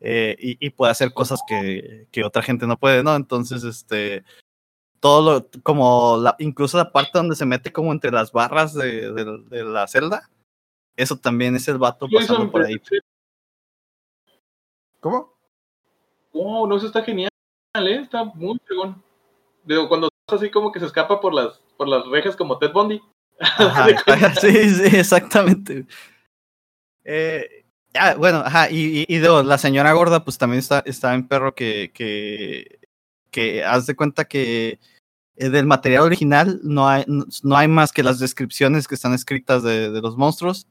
eh, 0.00 0.36
y, 0.40 0.64
y 0.66 0.70
puede 0.70 0.90
hacer 0.92 1.12
cosas 1.12 1.40
que, 1.46 2.08
que 2.10 2.24
otra 2.24 2.42
gente 2.42 2.66
no 2.66 2.76
puede, 2.78 3.02
¿no? 3.04 3.14
Entonces, 3.14 3.62
este, 3.62 4.24
todo 5.02 5.20
lo, 5.40 5.48
como 5.64 6.16
la, 6.16 6.36
incluso 6.38 6.76
la 6.78 6.92
parte 6.92 7.10
donde 7.18 7.34
se 7.34 7.44
mete 7.44 7.72
como 7.72 7.90
entre 7.90 8.12
las 8.12 8.30
barras 8.30 8.72
de, 8.72 9.12
de- 9.12 9.42
de 9.48 9.64
la 9.64 9.88
celda, 9.88 10.30
eso 10.96 11.16
también 11.16 11.56
es 11.56 11.66
el 11.66 11.78
vato 11.78 12.06
pasando 12.08 12.48
por 12.52 12.62
ahí. 12.62 12.76
¿Cómo? 15.00 15.34
Oh, 16.32 16.66
no, 16.68 16.76
eso 16.76 16.86
está 16.86 17.02
genial, 17.02 17.28
¿eh? 17.74 17.96
Está 18.00 18.24
muy 18.24 18.58
fregón. 18.64 19.02
Digo, 19.64 19.88
cuando 19.88 20.08
estás 20.26 20.40
así 20.40 20.50
como 20.52 20.70
que 20.70 20.78
se 20.78 20.86
escapa 20.86 21.20
por 21.20 21.34
las, 21.34 21.58
por 21.76 21.88
las 21.88 22.06
rejas 22.06 22.36
como 22.36 22.58
Ted 22.58 22.72
Bundy. 22.72 23.02
Ajá, 23.40 23.88
sí, 24.40 24.52
sí, 24.70 24.96
exactamente. 24.96 25.84
Eh, 27.04 27.64
ah, 27.94 28.14
bueno, 28.16 28.38
ajá, 28.38 28.70
y, 28.70 29.00
y, 29.00 29.04
y 29.08 29.18
digo, 29.18 29.42
la 29.42 29.58
señora 29.58 29.92
gorda, 29.94 30.22
pues 30.22 30.38
también 30.38 30.60
está, 30.60 30.78
está 30.86 31.12
en 31.14 31.26
perro 31.26 31.54
que, 31.56 31.90
que, 31.92 32.78
que 33.32 33.64
haz 33.64 33.86
de 33.86 33.96
cuenta 33.96 34.26
que 34.26 34.78
eh, 35.36 35.48
del 35.48 35.66
material 35.66 36.02
original 36.04 36.60
no 36.62 36.88
hay, 36.88 37.04
no, 37.08 37.24
no 37.42 37.56
hay 37.56 37.66
más 37.66 37.90
que 37.90 38.04
las 38.04 38.20
descripciones 38.20 38.86
que 38.86 38.94
están 38.94 39.14
escritas 39.14 39.64
de, 39.64 39.90
de 39.90 40.00
los 40.00 40.16
monstruos 40.16 40.68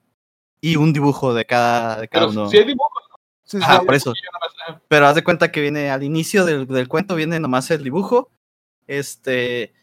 y 0.62 0.78
un 0.78 0.94
dibujo 0.94 1.34
de 1.34 1.46
cada, 1.46 2.00
de 2.00 2.08
cada 2.08 2.28
Pero 2.28 2.42
uno. 2.44 2.50
sí 2.50 2.58
hay 2.58 2.66
dibujos. 2.66 3.04
Sí, 3.44 3.58
sí, 3.58 3.64
Ajá, 3.64 3.80
sí. 3.80 3.86
por 3.86 3.96
eso. 3.96 4.14
Ah, 4.68 4.80
Pero 4.88 5.08
haz 5.08 5.16
de 5.16 5.24
cuenta 5.26 5.52
que 5.52 5.60
viene 5.60 5.90
al 5.90 6.04
inicio 6.04 6.46
del, 6.46 6.68
del 6.68 6.88
cuento, 6.88 7.16
viene 7.16 7.40
nomás 7.40 7.70
el 7.72 7.84
dibujo, 7.84 8.30
este, 8.88 9.74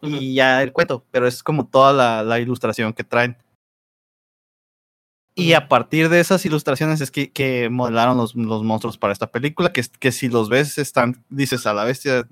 y 0.00 0.34
ya 0.34 0.62
el 0.62 0.72
cuento, 0.72 1.04
pero 1.10 1.26
es 1.26 1.42
como 1.42 1.66
toda 1.66 1.92
la, 1.92 2.22
la 2.22 2.38
ilustración 2.38 2.94
que 2.94 3.04
traen. 3.04 3.36
Y 5.38 5.52
a 5.54 5.68
partir 5.68 6.08
de 6.08 6.20
esas 6.20 6.44
ilustraciones 6.44 7.00
es 7.00 7.10
que, 7.10 7.30
que 7.30 7.68
modelaron 7.70 8.16
los, 8.16 8.34
los 8.34 8.64
monstruos 8.64 8.98
para 8.98 9.12
esta 9.12 9.30
película, 9.30 9.72
que, 9.72 9.82
que 10.00 10.10
si 10.12 10.28
los 10.28 10.48
ves 10.48 10.78
están, 10.78 11.24
dices 11.28 11.66
a 11.66 11.72
la 11.72 11.84
bestia, 11.84 12.26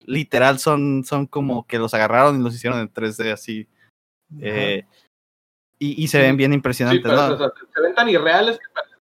literal 0.00 0.58
son, 0.58 1.04
son 1.04 1.26
como 1.26 1.66
que 1.66 1.78
los 1.78 1.94
agarraron 1.94 2.38
y 2.40 2.44
los 2.44 2.54
hicieron 2.54 2.80
en 2.80 2.92
3D 2.92 3.32
así. 3.32 3.68
eh, 4.40 4.84
y, 5.78 6.02
y 6.02 6.08
se 6.08 6.20
ven 6.20 6.36
bien 6.36 6.52
Sí, 6.52 6.56
impresionantes, 6.56 7.02
pero, 7.02 7.16
¿no? 7.28 7.34
o 7.34 7.38
sea, 7.38 7.52
se 7.74 7.80
ven 7.82 7.94
tan 7.94 8.08
irreales 8.08 8.58
que 8.58 8.64
parecen- 8.74 9.00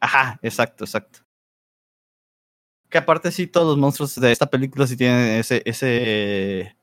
Ajá, 0.00 0.38
exacto, 0.42 0.84
exacto. 0.84 1.20
Que 2.88 2.98
aparte 2.98 3.30
sí, 3.30 3.46
todos 3.46 3.66
los 3.68 3.76
monstruos 3.76 4.18
de 4.18 4.32
esta 4.32 4.46
película 4.46 4.86
sí 4.86 4.96
tienen 4.96 5.38
ese, 5.38 5.60
ese 5.66 6.76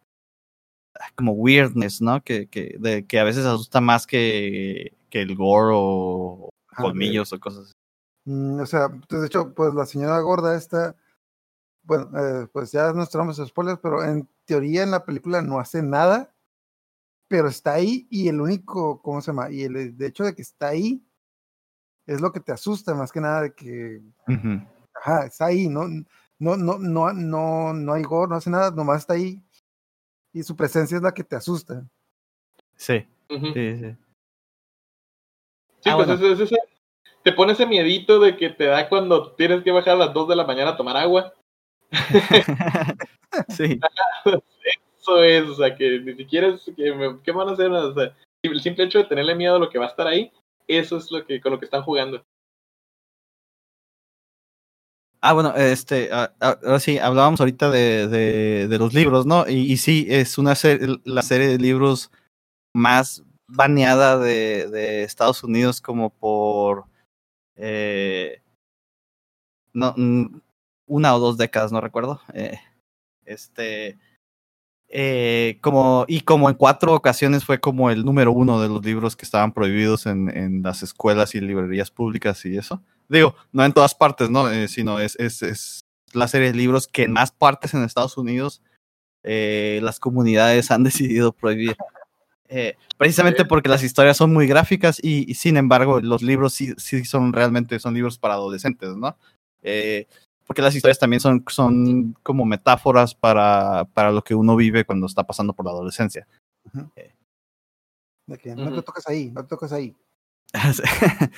ah, 1.00 1.10
como 1.16 1.32
weirdness, 1.34 2.02
¿no? 2.02 2.22
Que, 2.24 2.48
que, 2.48 2.76
de, 2.80 3.06
que 3.08 3.20
a 3.20 3.24
veces 3.24 3.46
asusta 3.46 3.82
más 3.82 4.06
que, 4.06 4.94
que 5.16 5.22
el 5.22 5.34
gore 5.34 5.72
o 5.74 6.50
Ajá, 6.72 6.84
colmillos 6.84 7.32
o 7.32 7.40
cosas 7.40 7.68
así. 7.68 7.74
Mm, 8.26 8.60
o 8.60 8.66
sea, 8.66 8.90
pues, 9.08 9.22
de 9.22 9.28
hecho, 9.28 9.54
pues 9.54 9.74
la 9.74 9.86
señora 9.86 10.20
gorda 10.20 10.58
esta, 10.58 10.98
bueno, 11.84 12.10
eh, 12.20 12.50
pues 12.52 12.74
ya 12.74 12.92
nos 12.92 13.10
traemos 13.10 13.38
spoilers, 13.38 13.80
pero 13.82 14.04
en 14.04 14.28
teoría 14.44 14.84
en 14.84 14.92
la 14.92 15.06
película 15.06 15.42
no 15.42 15.58
hace 15.58 15.82
nada, 15.82 16.36
pero 17.30 17.48
está 17.48 17.76
ahí 17.76 18.08
y 18.10 18.28
el 18.28 18.42
único, 18.42 19.02
¿cómo 19.02 19.22
se 19.22 19.28
llama? 19.28 19.50
Y 19.52 19.64
el, 19.64 19.96
de 19.98 20.06
hecho 20.06 20.26
de 20.26 20.36
que 20.36 20.42
está 20.42 20.68
ahí 20.68 21.02
es 22.06 22.20
lo 22.20 22.34
que 22.34 22.42
te 22.42 22.52
asusta 22.52 22.94
más 22.94 23.14
que 23.14 23.22
nada 23.22 23.44
de 23.44 23.54
que, 23.54 24.02
Ujú. 24.28 24.68
ajá, 24.96 25.28
está 25.28 25.46
ahí, 25.46 25.70
no, 25.70 25.88
no, 26.40 26.58
no, 26.58 26.78
no, 26.78 27.14
no, 27.14 27.74
no 27.74 27.94
hay 27.94 28.04
gore, 28.04 28.32
no 28.32 28.36
hace 28.36 28.50
nada, 28.50 28.70
nomás 28.70 29.04
está 29.04 29.14
ahí 29.14 29.42
y 30.34 30.44
su 30.44 30.58
presencia 30.58 30.98
es 30.98 31.04
la 31.04 31.14
que 31.14 31.24
te 31.24 31.38
asusta. 31.38 31.88
Sí, 32.76 33.08
sí, 33.30 33.80
sí. 33.80 33.98
Sí, 35.86 35.92
Ah, 35.92 35.96
pues 35.98 36.08
bueno. 36.08 36.14
ese- 36.16 36.32
ese- 36.34 36.44
ese- 36.56 36.62
te 37.22 37.32
pone 37.32 37.54
ese 37.54 37.68
miedito 37.68 38.20
de 38.20 38.36
que 38.36 38.50
te 38.50 38.66
da 38.66 38.90
cuando 38.90 39.32
tienes 39.34 39.64
que 39.64 39.70
bajar 39.72 39.94
a 39.94 39.98
las 40.08 40.14
2 40.14 40.28
de 40.28 40.36
la 40.36 40.46
mañana 40.46 40.72
a 40.72 40.78
tomar 40.78 40.98
agua. 40.98 41.32
sí, 43.50 43.80
Eso 45.00 45.24
es, 45.24 45.44
o 45.48 45.56
sea, 45.56 45.76
que 45.76 46.00
ni 46.00 46.16
siquiera 46.16 46.48
es 46.48 46.64
que 46.76 46.92
me- 46.94 47.22
¿qué 47.22 47.32
van 47.32 47.50
a 47.50 47.52
hacer? 47.52 47.70
O 47.70 47.94
sea, 47.94 48.16
el 48.42 48.62
simple 48.62 48.86
hecho 48.86 48.98
de 48.98 49.04
tenerle 49.06 49.36
miedo 49.36 49.58
a 49.58 49.60
lo 49.60 49.70
que 49.70 49.78
va 49.78 49.86
a 49.86 49.90
estar 49.90 50.08
ahí, 50.08 50.32
eso 50.68 50.98
es 50.98 51.12
lo 51.12 51.24
que 51.24 51.40
con 51.40 51.52
lo 51.52 51.60
que 51.60 51.66
están 51.66 51.84
jugando. 51.84 52.24
Ah, 55.22 55.34
bueno, 55.34 55.54
este, 55.56 56.10
ah, 56.12 56.34
ah, 56.42 56.58
ahora 56.64 56.80
sí, 56.80 56.98
hablábamos 57.00 57.40
ahorita 57.40 57.70
de, 57.72 58.08
de, 58.08 58.68
de 58.68 58.78
los 58.80 58.94
libros, 58.94 59.26
¿no? 59.28 59.48
Y, 59.48 59.72
y 59.72 59.78
sí, 59.78 60.06
es 60.10 60.38
una 60.40 60.56
serie, 60.56 60.98
la 61.04 61.22
serie 61.24 61.48
de 61.48 61.58
libros 61.58 62.12
más 62.76 63.24
baneada 63.48 64.18
de, 64.18 65.04
Estados 65.04 65.44
Unidos 65.44 65.82
como 65.82 66.10
por 66.10 66.86
eh, 67.56 68.42
mm, 69.74 70.26
una 70.88 71.16
o 71.16 71.20
dos 71.20 71.38
décadas, 71.38 71.72
no 71.72 71.82
recuerdo. 71.82 72.22
Eh, 72.34 72.60
este, 73.26 73.98
eh, 74.88 75.58
como, 75.62 76.06
y 76.08 76.22
como 76.22 76.50
en 76.50 76.56
cuatro 76.56 76.94
ocasiones 76.94 77.44
fue 77.44 77.60
como 77.60 77.90
el 77.90 78.06
número 78.06 78.32
uno 78.32 78.62
de 78.62 78.70
los 78.70 78.84
libros 78.86 79.16
que 79.16 79.26
estaban 79.26 79.54
prohibidos 79.54 80.06
en, 80.06 80.36
en 80.36 80.62
las 80.62 80.84
escuelas 80.84 81.36
y 81.36 81.42
librerías 81.42 81.92
públicas 81.92 82.46
y 82.46 82.58
eso. 82.58 82.84
Digo, 83.08 83.36
no 83.52 83.64
en 83.64 83.74
todas 83.74 83.94
partes, 83.96 84.30
¿no? 84.30 84.50
Eh, 84.50 84.68
sino 84.68 85.00
es, 85.00 85.16
es, 85.18 85.42
es, 85.44 85.82
la 86.14 86.28
serie 86.28 86.52
de 86.52 86.58
libros 86.58 86.88
que 86.88 87.04
en 87.04 87.12
más 87.12 87.32
partes 87.32 87.74
en 87.74 87.84
Estados 87.84 88.18
Unidos 88.18 88.62
las 89.24 90.00
comunidades 90.00 90.70
han 90.70 90.84
decidido 90.84 91.32
prohibir. 91.34 91.76
Eh, 92.48 92.78
precisamente 92.98 93.44
porque 93.44 93.70
las 93.70 93.84
historias 93.84 94.18
son 94.18 94.32
muy 94.32 94.46
gráficas 94.46 95.00
y, 95.02 95.30
y, 95.30 95.34
sin 95.34 95.58
embargo 95.58 96.00
los 96.00 96.22
libros 96.22 96.54
sí, 96.54 96.74
sí 96.78 97.04
son 97.04 97.34
realmente 97.34 97.80
son 97.80 97.96
libros 97.96 98.20
para 98.20 98.36
adolescentes, 98.36 98.96
¿no? 98.96 99.18
Eh, 99.64 100.08
porque 100.46 100.62
las 100.62 100.76
historias 100.76 101.00
también 101.00 101.20
son, 101.20 101.44
son 101.48 102.14
como 102.22 102.46
metáforas 102.46 103.16
para, 103.16 103.86
para 103.94 104.12
lo 104.12 104.24
que 104.24 104.36
uno 104.36 104.56
vive 104.56 104.86
cuando 104.86 105.08
está 105.08 105.24
pasando 105.24 105.54
por 105.54 105.66
la 105.66 105.72
adolescencia. 105.72 106.28
Uh 106.66 106.80
-huh. 106.80 106.92
Que 108.38 108.56
no 108.56 108.74
te 108.74 108.82
toques 108.84 109.08
ahí, 109.08 109.32
no 109.32 109.42
te 109.42 109.50
toques 109.50 109.72
ahí. 109.72 109.96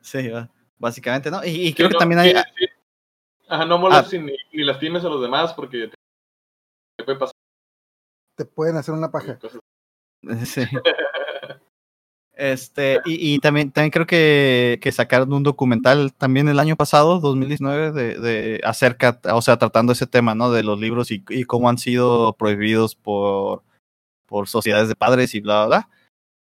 sí, 0.00 0.30
básicamente, 0.78 1.30
¿no? 1.30 1.42
Y, 1.44 1.68
y 1.68 1.74
creo 1.74 1.88
sí, 1.88 1.92
que 1.92 1.94
no, 1.94 1.98
también 1.98 2.18
hay... 2.18 2.30
Sí, 2.30 2.66
Ajá, 3.48 3.66
no 3.66 3.78
molestes 3.78 4.20
ah. 4.20 4.22
ni, 4.22 4.32
ni, 4.52 4.64
lastimes 4.64 5.04
a 5.04 5.08
los 5.08 5.20
demás 5.20 5.52
porque 5.52 5.88
te, 5.88 5.96
te, 6.96 7.04
puede 7.04 7.18
pasar. 7.18 7.34
Te 8.36 8.44
pueden 8.46 8.76
hacer 8.76 8.94
una 8.94 9.10
paja. 9.10 9.38
Sí. 10.46 10.62
Este, 12.34 12.98
y, 13.04 13.34
y, 13.34 13.38
también, 13.40 13.70
también 13.70 13.90
creo 13.90 14.06
que, 14.06 14.78
que, 14.82 14.90
sacaron 14.90 15.32
un 15.32 15.42
documental 15.42 16.14
también 16.14 16.48
el 16.48 16.58
año 16.58 16.76
pasado, 16.76 17.20
2019, 17.20 17.92
de, 17.92 18.18
de 18.18 18.60
acerca, 18.64 19.20
o 19.32 19.42
sea, 19.42 19.58
tratando 19.58 19.92
ese 19.92 20.06
tema, 20.06 20.34
¿no? 20.34 20.50
De 20.50 20.62
los 20.62 20.80
libros 20.80 21.10
y, 21.10 21.22
y 21.28 21.44
cómo 21.44 21.68
han 21.68 21.76
sido 21.78 22.32
prohibidos 22.32 22.96
por, 22.96 23.62
por 24.26 24.48
sociedades 24.48 24.88
de 24.88 24.96
padres 24.96 25.34
y 25.34 25.40
bla, 25.40 25.66
bla, 25.66 25.66
bla. 25.66 25.88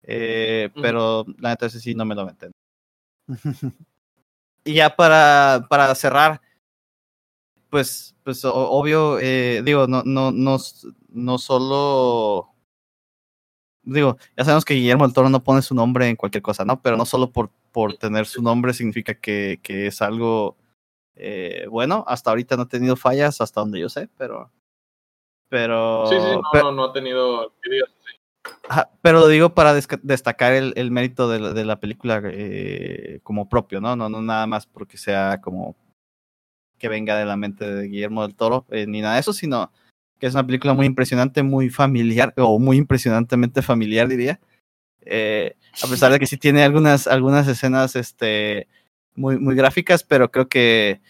Eh. 0.02 0.70
Pero 0.74 1.24
la 1.38 1.50
neta, 1.50 1.66
ese 1.66 1.80
sí 1.80 1.94
no 1.94 2.04
me 2.04 2.14
lo 2.14 2.26
meten. 2.26 2.52
y 4.64 4.74
ya 4.74 4.94
para, 4.94 5.66
para 5.70 5.94
cerrar, 5.94 6.40
pues, 7.70 8.14
pues 8.24 8.44
obvio, 8.44 9.18
eh, 9.20 9.62
digo, 9.64 9.86
no, 9.86 10.02
no, 10.04 10.30
no, 10.32 10.58
no 11.08 11.38
solo 11.38 12.51
digo, 13.82 14.16
ya 14.36 14.44
sabemos 14.44 14.64
que 14.64 14.74
Guillermo 14.74 15.04
del 15.04 15.14
Toro 15.14 15.28
no 15.28 15.42
pone 15.42 15.62
su 15.62 15.74
nombre 15.74 16.08
en 16.08 16.16
cualquier 16.16 16.42
cosa, 16.42 16.64
¿no? 16.64 16.80
Pero 16.80 16.96
no 16.96 17.04
solo 17.04 17.30
por, 17.30 17.50
por 17.72 17.94
tener 17.96 18.26
su 18.26 18.42
nombre 18.42 18.74
significa 18.74 19.14
que, 19.14 19.60
que 19.62 19.86
es 19.86 20.02
algo 20.02 20.56
eh, 21.14 21.66
bueno. 21.70 22.04
Hasta 22.06 22.30
ahorita 22.30 22.56
no 22.56 22.62
ha 22.62 22.68
tenido 22.68 22.96
fallas, 22.96 23.40
hasta 23.40 23.60
donde 23.60 23.80
yo 23.80 23.88
sé, 23.88 24.08
pero. 24.16 24.50
Pero. 25.48 26.06
Sí, 26.06 26.16
sí, 26.16 26.36
no, 26.36 26.42
pero, 26.52 26.64
no, 26.66 26.72
no 26.72 26.84
ha 26.84 26.92
tenido. 26.92 27.52
Ajá, 28.68 28.90
pero 29.02 29.20
lo 29.20 29.28
digo 29.28 29.54
para 29.54 29.72
destacar 29.74 30.52
el, 30.52 30.72
el 30.76 30.90
mérito 30.90 31.28
de 31.28 31.38
la, 31.38 31.52
de 31.52 31.64
la 31.64 31.78
película 31.78 32.20
eh, 32.24 33.20
como 33.22 33.48
propio, 33.48 33.80
¿no? 33.80 33.94
¿no? 33.94 34.08
No 34.08 34.20
nada 34.20 34.46
más 34.48 34.66
porque 34.66 34.96
sea 34.96 35.40
como 35.40 35.76
que 36.78 36.88
venga 36.88 37.16
de 37.16 37.24
la 37.24 37.36
mente 37.36 37.72
de 37.72 37.86
Guillermo 37.86 38.22
del 38.22 38.34
Toro, 38.34 38.66
eh, 38.70 38.86
ni 38.88 39.00
nada 39.00 39.14
de 39.14 39.20
eso, 39.20 39.32
sino 39.32 39.70
que 40.22 40.28
es 40.28 40.34
una 40.34 40.46
película 40.46 40.72
muy 40.72 40.86
impresionante, 40.86 41.42
muy 41.42 41.68
familiar, 41.68 42.32
o 42.36 42.60
muy 42.60 42.76
impresionantemente 42.76 43.60
familiar, 43.60 44.06
diría. 44.06 44.38
Eh, 45.00 45.56
a 45.82 45.88
pesar 45.88 46.12
de 46.12 46.20
que 46.20 46.28
sí 46.28 46.36
tiene 46.36 46.62
algunas, 46.62 47.08
algunas 47.08 47.48
escenas 47.48 47.96
este, 47.96 48.68
muy, 49.16 49.36
muy 49.40 49.56
gráficas, 49.56 50.04
pero 50.04 50.30
creo 50.30 50.48
que, 50.48 51.00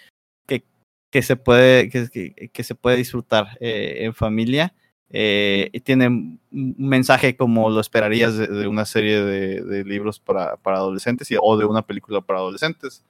que, 0.47 1.21
se, 1.21 1.37
puede, 1.37 1.91
que, 1.91 2.65
se 2.65 2.75
puede 2.75 2.97
disfrutar 2.97 3.59
eh, 3.61 3.97
en 3.99 4.15
familia. 4.15 4.75
Eh, 5.11 5.69
y 5.75 5.81
tiene 5.81 6.07
un 6.09 6.41
mensaje 6.79 7.37
como 7.37 7.69
lo 7.69 7.83
esperarías 7.83 8.39
de, 8.39 8.67
una 8.67 8.87
serie 8.87 9.23
de, 9.23 9.85
libros 9.85 10.21
para, 10.21 10.57
para, 10.57 10.79
adolescentes 10.79 11.29
o 11.39 11.59
de 11.59 11.67
una 11.67 11.83
película 11.83 12.23
para 12.23 12.39
adolescentes. 12.39 13.05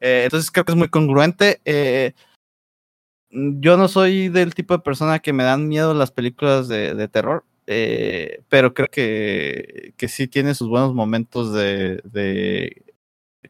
Entonces 0.00 0.50
creo 0.50 0.64
que 0.64 0.72
es 0.72 0.78
muy 0.78 0.88
congruente. 0.88 1.60
Yo 3.30 3.76
no 3.76 3.88
soy 3.88 4.28
del 4.28 4.54
tipo 4.54 4.74
de 4.74 4.82
persona 4.82 5.18
que 5.18 5.32
me 5.32 5.44
dan 5.44 5.68
miedo 5.68 5.94
las 5.94 6.10
películas 6.10 6.68
de, 6.68 6.94
de 6.94 7.08
terror, 7.08 7.44
eh, 7.66 8.42
pero 8.48 8.72
creo 8.72 8.88
que, 8.90 9.94
que 9.96 10.08
sí 10.08 10.26
tiene 10.28 10.54
sus 10.54 10.68
buenos 10.68 10.94
momentos 10.94 11.52
de, 11.52 12.00
de 12.04 12.94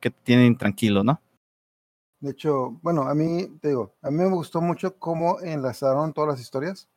que 0.00 0.10
tienen 0.10 0.56
tranquilo, 0.56 1.04
¿no? 1.04 1.20
De 2.20 2.32
hecho, 2.32 2.78
bueno, 2.82 3.02
a 3.02 3.14
mí, 3.14 3.46
te 3.60 3.68
digo, 3.68 3.94
a 4.02 4.10
mí 4.10 4.16
me 4.16 4.28
gustó 4.28 4.60
mucho 4.60 4.98
cómo 4.98 5.40
enlazaron 5.40 6.12
todas 6.12 6.30
las 6.30 6.40
historias. 6.40 6.88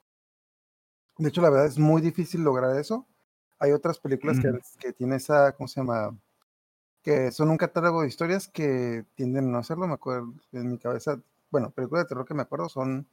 De 1.17 1.29
hecho, 1.29 1.41
la 1.41 1.51
verdad 1.51 1.67
es 1.67 1.77
muy 1.77 2.01
difícil 2.01 2.41
lograr 2.41 2.75
eso. 2.79 3.05
Hay 3.59 3.71
otras 3.71 3.99
películas 3.99 4.37
mm. 4.37 4.41
que, 4.41 4.59
que 4.79 4.93
tienen 4.93 5.17
esa, 5.17 5.51
¿cómo 5.51 5.67
se 5.67 5.79
llama? 5.79 6.17
Que 7.03 7.31
son 7.31 7.51
un 7.51 7.57
catálogo 7.57 8.01
de 8.01 8.07
historias 8.07 8.47
que 8.47 9.05
tienden 9.13 9.49
a 9.49 9.51
no 9.51 9.57
hacerlo. 9.59 9.87
Me 9.87 9.93
acuerdo, 9.93 10.33
en 10.53 10.71
mi 10.71 10.79
cabeza 10.79 11.21
bueno, 11.51 11.71
películas 11.71 12.05
de 12.05 12.09
terror 12.09 12.25
que 12.25 12.33
me 12.33 12.43
acuerdo 12.43 12.69
son 12.69 13.07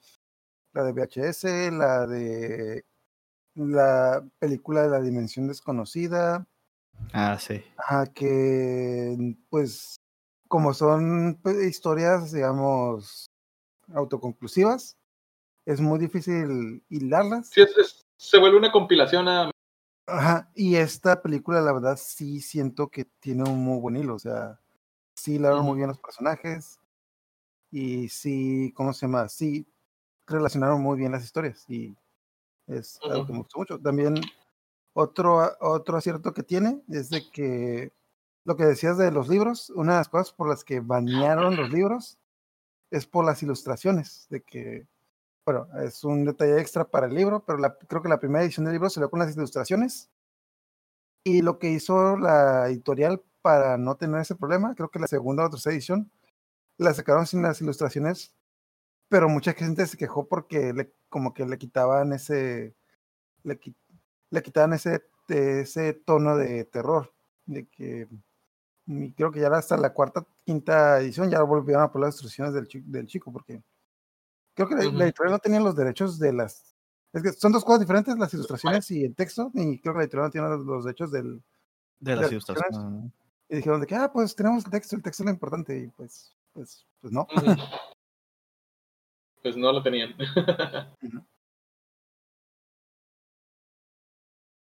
la 0.73 0.85
de 0.85 0.93
VHS, 0.93 1.73
la 1.73 2.07
de 2.07 2.85
la 3.55 4.25
película 4.39 4.83
de 4.83 4.91
la 4.91 5.01
dimensión 5.01 5.49
desconocida. 5.49 6.47
Ah, 7.13 7.39
sí. 7.39 7.63
Ajá, 7.77 8.07
que 8.07 9.37
pues 9.51 10.01
como 10.47 10.73
son 10.73 11.39
pues, 11.43 11.63
historias, 11.65 12.33
digamos, 12.33 13.31
autoconclusivas, 13.93 14.97
es 15.67 15.81
muy 15.81 15.99
difícil 15.99 16.83
hilarlas. 16.89 17.51
Sí, 17.51 17.61
es, 17.61 17.77
es, 17.77 18.07
se 18.17 18.39
vuelve 18.39 18.57
una 18.57 18.73
compilación 18.73 19.29
a... 19.29 19.51
Ajá, 20.07 20.51
y 20.55 20.77
esta 20.77 21.21
película, 21.21 21.61
la 21.61 21.73
verdad, 21.73 21.99
sí 22.01 22.41
siento 22.41 22.89
que 22.89 23.05
tiene 23.05 23.43
un 23.43 23.63
muy 23.63 23.79
buen 23.79 23.97
hilo, 23.97 24.15
o 24.15 24.19
sea, 24.19 24.59
sí 25.15 25.35
hilaron 25.35 25.59
uh 25.59 25.63
-huh. 25.63 25.67
muy 25.67 25.77
bien 25.77 25.89
los 25.89 26.01
personajes, 26.01 26.78
y 27.71 28.09
sí, 28.09 28.73
¿cómo 28.75 28.93
se 28.93 29.07
llama? 29.07 29.29
Sí, 29.29 29.67
relacionaron 30.27 30.81
muy 30.81 30.99
bien 30.99 31.13
las 31.13 31.25
historias 31.25 31.65
y 31.69 31.97
es 32.67 32.99
algo 33.03 33.27
que 33.27 33.33
me 33.33 33.39
gustó 33.39 33.59
mucho. 33.59 33.79
También 33.79 34.15
otro, 34.93 35.57
otro 35.61 35.97
acierto 35.97 36.33
que 36.33 36.43
tiene 36.43 36.83
es 36.89 37.11
de 37.11 37.31
que 37.31 37.93
lo 38.45 38.57
que 38.57 38.65
decías 38.65 38.97
de 38.99 39.11
los 39.11 39.29
libros, 39.29 39.71
una 39.71 39.93
de 39.93 39.99
las 39.99 40.09
cosas 40.09 40.33
por 40.33 40.49
las 40.49 40.65
que 40.65 40.81
banearon 40.81 41.57
los 41.57 41.71
libros 41.71 42.19
es 42.91 43.07
por 43.07 43.25
las 43.25 43.43
ilustraciones, 43.43 44.27
de 44.31 44.43
que, 44.43 44.87
bueno, 45.45 45.69
es 45.83 46.05
un 46.05 46.25
detalle 46.25 46.59
extra 46.59 46.89
para 46.89 47.07
el 47.07 47.15
libro, 47.15 47.45
pero 47.45 47.59
la, 47.59 47.77
creo 47.77 48.03
que 48.03 48.09
la 48.09 48.21
primera 48.21 48.45
edición 48.45 48.65
del 48.65 48.75
libro 48.75 48.89
se 48.89 49.07
con 49.09 49.19
las 49.19 49.35
ilustraciones 49.37 50.11
y 51.25 51.43
lo 51.43 51.59
que 51.59 51.71
hizo 51.71 52.17
la 52.17 52.69
editorial 52.69 53.23
para 53.43 53.77
no 53.77 53.97
tener 53.97 54.21
ese 54.21 54.35
problema, 54.35 54.75
creo 54.75 54.89
que 54.89 54.99
la 54.99 55.07
segunda 55.07 55.45
o 55.45 55.51
tercera 55.51 55.75
edición 55.75 56.11
la 56.79 56.95
sacaron 56.95 57.27
sin 57.27 57.43
las 57.43 57.61
ilustraciones, 57.61 58.35
pero 59.09 59.29
mucha 59.29 59.53
gente 59.53 59.87
se 59.87 59.97
quejó 59.97 60.27
porque 60.29 60.73
le, 60.73 60.95
como 61.09 61.35
que 61.35 61.45
le 61.45 61.59
quitaban 61.59 62.13
ese, 62.13 62.77
le, 63.43 63.61
le 64.31 64.43
quitaban 64.43 64.73
ese, 64.73 65.03
ese 65.29 65.93
tono 65.93 66.37
de 66.37 66.65
terror, 66.65 67.13
de 67.47 67.67
que 67.69 68.09
creo 69.17 69.31
que 69.31 69.41
ya 69.41 69.49
hasta 69.49 69.77
la 69.77 69.93
cuarta, 69.93 70.27
quinta 70.45 71.01
edición 71.01 71.31
ya 71.31 71.43
volvieron 71.43 71.83
a 71.83 71.93
poner 71.93 72.07
las 72.07 72.15
instrucciones 72.15 72.55
del, 72.55 72.69
del 72.91 73.07
chico, 73.07 73.33
porque 73.33 73.63
creo 74.55 74.69
que 74.69 74.75
uh 74.75 74.79
-huh. 74.79 74.93
la, 74.93 75.05
editorial 75.05 75.33
no 75.33 75.39
tenía 75.39 75.61
los 75.61 75.77
derechos 75.77 76.19
de 76.19 76.33
las... 76.33 76.75
Es 77.13 77.23
que 77.23 77.33
son 77.33 77.53
dos 77.53 77.65
cosas 77.65 77.81
diferentes, 77.81 78.17
las 78.19 78.33
ilustraciones 78.35 78.91
y 78.91 79.05
el 79.05 79.15
texto, 79.15 79.51
y 79.55 79.81
creo 79.81 79.95
que 79.95 79.99
la 79.99 80.05
editorial 80.05 80.27
no 80.27 80.31
tiene 80.31 80.49
los 80.65 80.85
derechos 80.85 81.11
del, 81.11 81.43
de, 81.99 82.13
las, 82.13 82.17
de 82.19 82.23
las 82.23 82.33
ilustraciones. 82.33 82.71
ilustraciones. 82.71 83.13
Y 83.49 83.57
dijeron 83.57 83.81
de 83.81 83.87
que, 83.87 83.95
ah, 83.95 84.13
pues 84.13 84.37
tenemos 84.37 84.65
el 84.65 84.71
texto, 84.71 84.95
el 84.97 85.03
texto 85.03 85.23
es 85.23 85.25
lo 85.25 85.33
importante, 85.33 85.79
y 85.79 85.89
pues 85.89 86.35
pues, 86.59 86.85
pues 87.01 87.13
no. 87.13 87.27
pues 89.43 89.57
no 89.57 89.73
lo 89.73 89.81
tenían. 89.81 90.13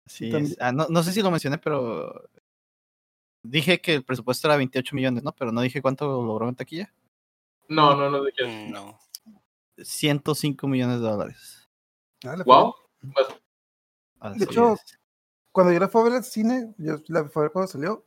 sí, 0.06 0.32
ah, 0.60 0.72
no, 0.72 0.86
no 0.90 1.02
sé 1.02 1.12
si 1.12 1.24
lo 1.24 1.32
mencioné, 1.32 1.58
pero 1.58 2.30
dije 3.42 3.82
que 3.82 3.96
el 3.96 4.06
presupuesto 4.06 4.48
era 4.48 4.58
28 4.58 4.96
millones, 4.96 5.24
¿no? 5.24 5.32
Pero 5.32 5.52
no 5.52 5.62
dije 5.62 5.82
cuánto 5.82 6.06
logró 6.24 6.48
en 6.48 6.56
taquilla. 6.56 6.94
No, 7.68 7.96
no, 7.96 8.12
no 8.12 8.24
dije. 8.24 8.46
Mm, 8.46 8.72
no. 8.72 9.00
105 9.80 10.68
millones 10.68 11.02
de 11.02 11.08
dólares. 11.08 11.68
Ah, 12.24 12.36
wow. 12.46 12.76
de 14.36 14.44
hecho, 14.44 14.74
es. 14.74 15.00
cuando 15.52 15.74
yo 15.74 15.80
la 15.80 15.90
fui 15.90 16.02
a 16.02 16.04
ver 16.04 16.14
al 16.14 16.24
cine, 16.24 16.76
yo 16.78 17.02
la 17.08 17.28
fui 17.28 17.40
a 17.40 17.44
ver 17.46 17.52
cuando 17.52 17.72
salió, 17.72 18.06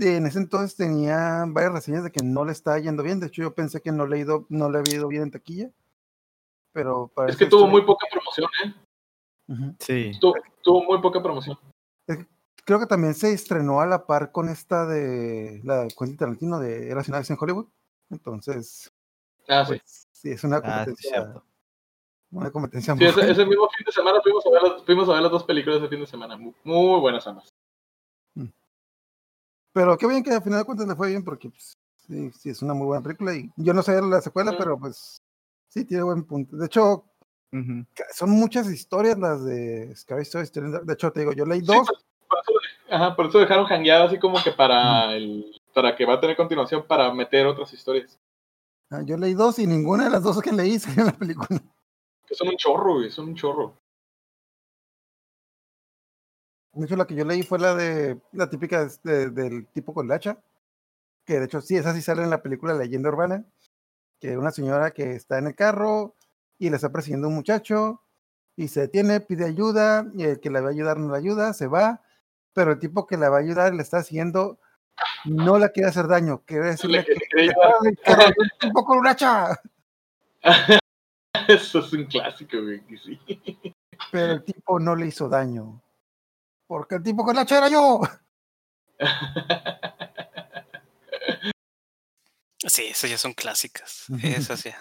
de- 0.00 0.16
en 0.16 0.26
ese 0.26 0.38
entonces 0.38 0.76
tenía 0.76 1.44
varias 1.46 1.72
reseñas 1.72 2.02
de 2.04 2.10
que 2.10 2.22
no 2.24 2.44
le 2.44 2.52
estaba 2.52 2.78
yendo 2.78 3.02
bien. 3.02 3.20
De 3.20 3.28
hecho, 3.28 3.42
yo 3.42 3.54
pensé 3.54 3.80
que 3.80 3.92
no 3.92 4.06
le, 4.06 4.18
ido, 4.18 4.46
no 4.48 4.70
le 4.70 4.78
había 4.78 4.94
ido 4.96 5.06
bien 5.08 5.22
en 5.24 5.30
taquilla. 5.30 5.70
Pero 6.72 7.12
Es 7.28 7.36
que 7.36 7.46
tuvo 7.46 7.60
estoy- 7.66 7.70
muy 7.70 7.82
poca 7.82 8.06
promoción, 8.10 8.48
¿eh? 8.64 8.74
Sí. 9.80 10.12
Tuvo, 10.20 10.34
tuvo 10.62 10.82
muy 10.84 11.00
poca 11.00 11.22
promoción. 11.22 11.58
Creo 12.64 12.78
que 12.78 12.86
también 12.86 13.14
se 13.14 13.32
estrenó 13.32 13.80
a 13.80 13.86
la 13.86 14.06
par 14.06 14.30
con 14.32 14.48
esta 14.48 14.86
de 14.86 15.60
la 15.64 15.84
de 15.84 15.88
Quentin 15.88 16.16
Tarantino 16.16 16.58
de 16.60 16.94
vez 16.94 17.30
en 17.30 17.36
Hollywood. 17.40 17.66
Entonces, 18.10 18.92
Ah, 19.48 19.64
sí. 19.64 19.72
pues, 19.78 20.08
sí, 20.12 20.30
es 20.30 20.44
una 20.44 20.56
Ah, 20.58 20.62
competencia. 20.62 21.10
cierto. 21.10 21.44
una 22.32 22.50
competencia 22.52 22.94
Sí, 22.94 22.98
muy 23.00 23.06
ese, 23.08 23.16
buena. 23.16 23.32
ese 23.32 23.44
mismo 23.46 23.68
fin 23.76 23.84
de 23.84 23.90
semana 23.92 24.20
fuimos 24.22 24.46
a, 24.46 24.50
ver 24.50 24.62
las, 24.62 24.84
fuimos 24.84 25.08
a 25.08 25.12
ver 25.14 25.22
las 25.22 25.32
dos 25.32 25.42
películas 25.42 25.78
ese 25.80 25.88
fin 25.88 25.98
de 26.00 26.06
semana. 26.06 26.36
Muy, 26.36 26.54
muy 26.62 27.00
buenas 27.00 27.26
ambas. 27.26 27.48
Pero 29.80 29.96
qué 29.96 30.06
bien 30.06 30.22
que 30.22 30.30
al 30.30 30.42
final 30.42 30.58
de 30.58 30.64
cuentas 30.66 30.86
le 30.86 30.94
fue 30.94 31.08
bien 31.08 31.24
porque 31.24 31.48
pues, 31.48 31.72
sí, 32.06 32.30
sí, 32.32 32.50
es 32.50 32.60
una 32.60 32.74
muy 32.74 32.86
buena 32.86 33.02
película. 33.02 33.34
Y 33.34 33.50
yo 33.56 33.72
no 33.72 33.82
sé 33.82 33.98
la 34.02 34.20
secuela, 34.20 34.54
pero 34.58 34.78
pues 34.78 35.22
sí 35.68 35.86
tiene 35.86 36.02
buen 36.02 36.24
punto. 36.24 36.54
De 36.58 36.66
hecho, 36.66 37.06
son 38.12 38.28
muchas 38.28 38.66
historias 38.70 39.18
las 39.18 39.42
de 39.42 39.96
Scary 39.96 40.20
Stories. 40.20 40.52
De 40.52 40.92
hecho, 40.92 41.10
te 41.10 41.20
digo, 41.20 41.32
yo 41.32 41.46
leí 41.46 41.60
Sí, 41.60 41.66
dos. 41.66 41.86
por, 41.86 41.96
por 42.28 42.38
eso, 42.40 42.52
ajá, 42.94 43.16
por 43.16 43.26
eso 43.26 43.38
dejaron 43.38 43.64
jangueado 43.64 44.04
así 44.04 44.18
como 44.18 44.42
que 44.42 44.52
para 44.52 45.14
el 45.16 45.50
para 45.72 45.96
que 45.96 46.04
va 46.04 46.14
a 46.14 46.20
tener 46.20 46.36
continuación 46.36 46.84
para 46.86 47.10
meter 47.14 47.46
otras 47.46 47.72
historias. 47.72 48.18
ah, 48.90 49.00
Yo 49.02 49.16
leí 49.16 49.32
dos 49.32 49.58
y 49.58 49.66
ninguna 49.66 50.04
de 50.04 50.10
las 50.10 50.22
dos 50.22 50.42
que 50.42 50.52
leí 50.52 50.78
salió 50.78 51.04
en 51.04 51.06
la 51.06 51.16
película. 51.16 51.58
Que 52.26 52.34
son 52.34 52.48
un 52.48 52.56
chorro, 52.58 52.96
güey, 52.96 53.10
son 53.10 53.28
un 53.30 53.34
chorro. 53.34 53.78
De 56.72 56.84
hecho, 56.86 56.96
la 56.96 57.06
que 57.06 57.14
yo 57.14 57.24
leí 57.24 57.42
fue 57.42 57.58
la 57.58 57.74
de 57.74 58.20
la 58.32 58.48
típica 58.48 58.84
de- 58.84 58.90
de- 59.02 59.30
del 59.30 59.66
tipo 59.68 59.92
con 59.92 60.06
el 60.06 60.12
hacha, 60.12 60.38
que 61.24 61.38
de 61.38 61.44
hecho 61.46 61.60
sí, 61.60 61.76
esa 61.76 61.92
sí 61.94 62.00
sale 62.02 62.22
en 62.22 62.30
la 62.30 62.42
película 62.42 62.74
Leyenda 62.74 63.08
Urbana, 63.08 63.44
que 64.20 64.36
una 64.36 64.50
señora 64.50 64.90
que 64.92 65.12
está 65.14 65.38
en 65.38 65.48
el 65.48 65.54
carro 65.54 66.14
y 66.58 66.70
le 66.70 66.76
está 66.76 66.90
persiguiendo 66.92 67.28
un 67.28 67.34
muchacho 67.34 68.02
y 68.56 68.68
se 68.68 68.80
detiene, 68.80 69.20
pide 69.20 69.46
ayuda 69.46 70.06
y 70.14 70.24
el 70.24 70.40
que 70.40 70.50
le 70.50 70.60
va 70.60 70.68
a 70.68 70.72
ayudar 70.72 70.98
no 70.98 71.10
le 71.12 71.18
ayuda, 71.18 71.52
se 71.54 71.66
va, 71.66 72.02
pero 72.52 72.72
el 72.72 72.78
tipo 72.78 73.06
que 73.06 73.16
le 73.16 73.28
va 73.28 73.38
a 73.38 73.40
ayudar 73.40 73.74
le 73.74 73.82
está 73.82 74.02
siguiendo, 74.02 74.58
no 75.24 75.58
le 75.58 75.70
quiere 75.72 75.88
hacer 75.88 76.06
daño, 76.08 76.42
quiere 76.44 76.66
decirle 76.66 76.98
Le- 76.98 77.04
que 77.04 77.14
que 77.54 77.54
un 78.38 78.48
tipo 78.60 78.84
con 78.84 78.98
un 78.98 79.06
hacha, 79.06 79.58
Eso 81.48 81.78
es 81.80 81.92
un 81.92 82.04
clásico, 82.04 82.58
güey, 82.62 82.82
sí. 83.02 83.18
pero 84.12 84.32
el 84.34 84.44
tipo 84.44 84.78
no 84.78 84.94
le 84.94 85.06
hizo 85.06 85.28
daño, 85.28 85.80
porque 86.70 86.94
el 86.94 87.02
tipo 87.02 87.24
con 87.24 87.34
el 87.36 87.42
hacha 87.42 87.58
era 87.58 87.68
yo. 87.68 88.00
Sí, 92.68 92.82
esas 92.84 93.08
ya 93.10 93.16
son 93.18 93.32
clásicas. 93.32 94.04
Esas 94.22 94.62
ya. 94.64 94.78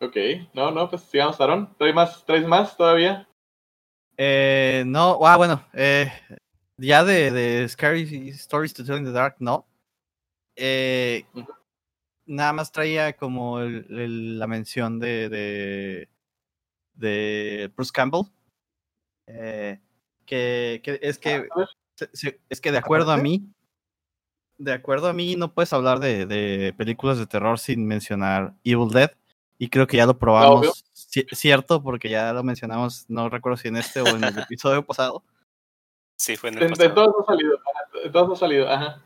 ok, 0.00 0.16
no, 0.54 0.70
no, 0.72 0.90
pues 0.90 1.02
sigamos, 1.02 1.40
Aaron. 1.40 1.72
¿Traes 1.78 1.94
más, 1.94 2.26
¿Traes 2.26 2.46
más 2.46 2.76
todavía? 2.76 3.28
Eh, 4.16 4.82
no, 4.86 5.18
ah, 5.24 5.36
bueno, 5.36 5.64
eh, 5.72 6.10
ya 6.76 7.04
de, 7.04 7.30
de 7.30 7.68
Scary 7.68 8.28
Stories 8.30 8.74
to 8.74 8.84
Tell 8.84 8.96
in 8.98 9.04
the 9.04 9.12
Dark, 9.12 9.36
no. 9.38 9.66
Eh, 10.56 11.24
nada 12.26 12.52
más 12.52 12.72
traía 12.72 13.12
como 13.16 13.60
el- 13.60 13.86
el- 13.90 14.38
la 14.40 14.48
mención 14.48 14.98
de, 14.98 15.28
de, 15.28 16.08
de 16.94 17.72
Bruce 17.76 17.92
Campbell. 17.94 18.22
Eh, 19.28 19.80
que, 20.26 20.80
que 20.82 20.98
es 21.02 21.18
que 21.18 21.30
A 21.34 21.38
ver. 21.56 21.68
se- 21.94 22.10
se- 22.12 22.40
es 22.48 22.60
que 22.60 22.72
de 22.72 22.78
acuerdo 22.78 23.12
a 23.12 23.16
mí, 23.16 23.44
de 24.58 24.72
acuerdo 24.72 25.08
a 25.08 25.12
mí, 25.12 25.36
no 25.36 25.52
puedes 25.54 25.72
hablar 25.72 26.00
de, 26.00 26.26
de 26.26 26.72
películas 26.76 27.18
de 27.18 27.26
terror 27.26 27.58
sin 27.58 27.86
mencionar 27.86 28.54
Evil 28.64 28.88
Dead. 28.90 29.10
Y 29.60 29.68
creo 29.70 29.86
que 29.86 29.96
ya 29.96 30.06
lo 30.06 30.16
probamos, 30.18 30.84
ci- 30.94 31.26
cierto, 31.34 31.82
porque 31.82 32.08
ya 32.08 32.32
lo 32.32 32.42
mencionamos, 32.44 33.04
no 33.08 33.28
recuerdo 33.28 33.56
si 33.56 33.68
en 33.68 33.76
este 33.76 34.00
o 34.00 34.06
en 34.16 34.24
el 34.24 34.38
episodio 34.48 34.84
pasado. 34.84 35.22
Sí, 36.16 36.36
fue 36.36 36.50
en 36.50 36.58
el 36.58 36.64
en 36.64 36.70
pasado. 36.70 36.94
todos 36.94 37.14
ha 37.22 37.32
salido, 37.32 37.58
en 38.04 38.12
todos 38.12 38.36
ha 38.36 38.40
salido, 38.40 38.68
ajá. 38.68 39.02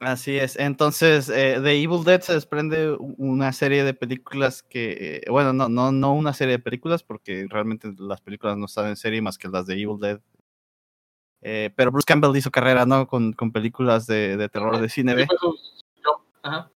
Así 0.00 0.36
es. 0.36 0.56
Entonces, 0.58 1.28
eh, 1.28 1.60
de 1.60 1.72
Evil 1.82 2.04
Dead 2.04 2.20
se 2.20 2.34
desprende 2.34 2.96
una 2.98 3.52
serie 3.52 3.84
de 3.84 3.94
películas 3.94 4.62
que, 4.62 5.22
eh, 5.26 5.30
bueno, 5.30 5.52
no, 5.52 5.68
no, 5.68 5.92
no 5.92 6.12
una 6.14 6.34
serie 6.34 6.56
de 6.56 6.62
películas, 6.62 7.02
porque 7.02 7.46
realmente 7.48 7.90
las 7.98 8.20
películas 8.20 8.56
no 8.58 8.66
están 8.66 8.88
en 8.88 8.96
serie 8.96 9.22
más 9.22 9.38
que 9.38 9.48
las 9.48 9.66
de 9.66 9.74
Evil 9.74 9.98
Dead. 10.00 10.20
Eh, 11.40 11.70
pero 11.74 11.90
Bruce 11.90 12.04
Campbell 12.06 12.36
hizo 12.36 12.50
carrera, 12.50 12.84
¿no? 12.86 13.06
Con, 13.06 13.32
con 13.32 13.50
películas 13.50 14.06
de, 14.06 14.36
de 14.36 14.48
terror 14.48 14.78
de 14.78 14.88
cine 14.88 15.14
B. 15.14 15.26
ajá. 16.42 16.70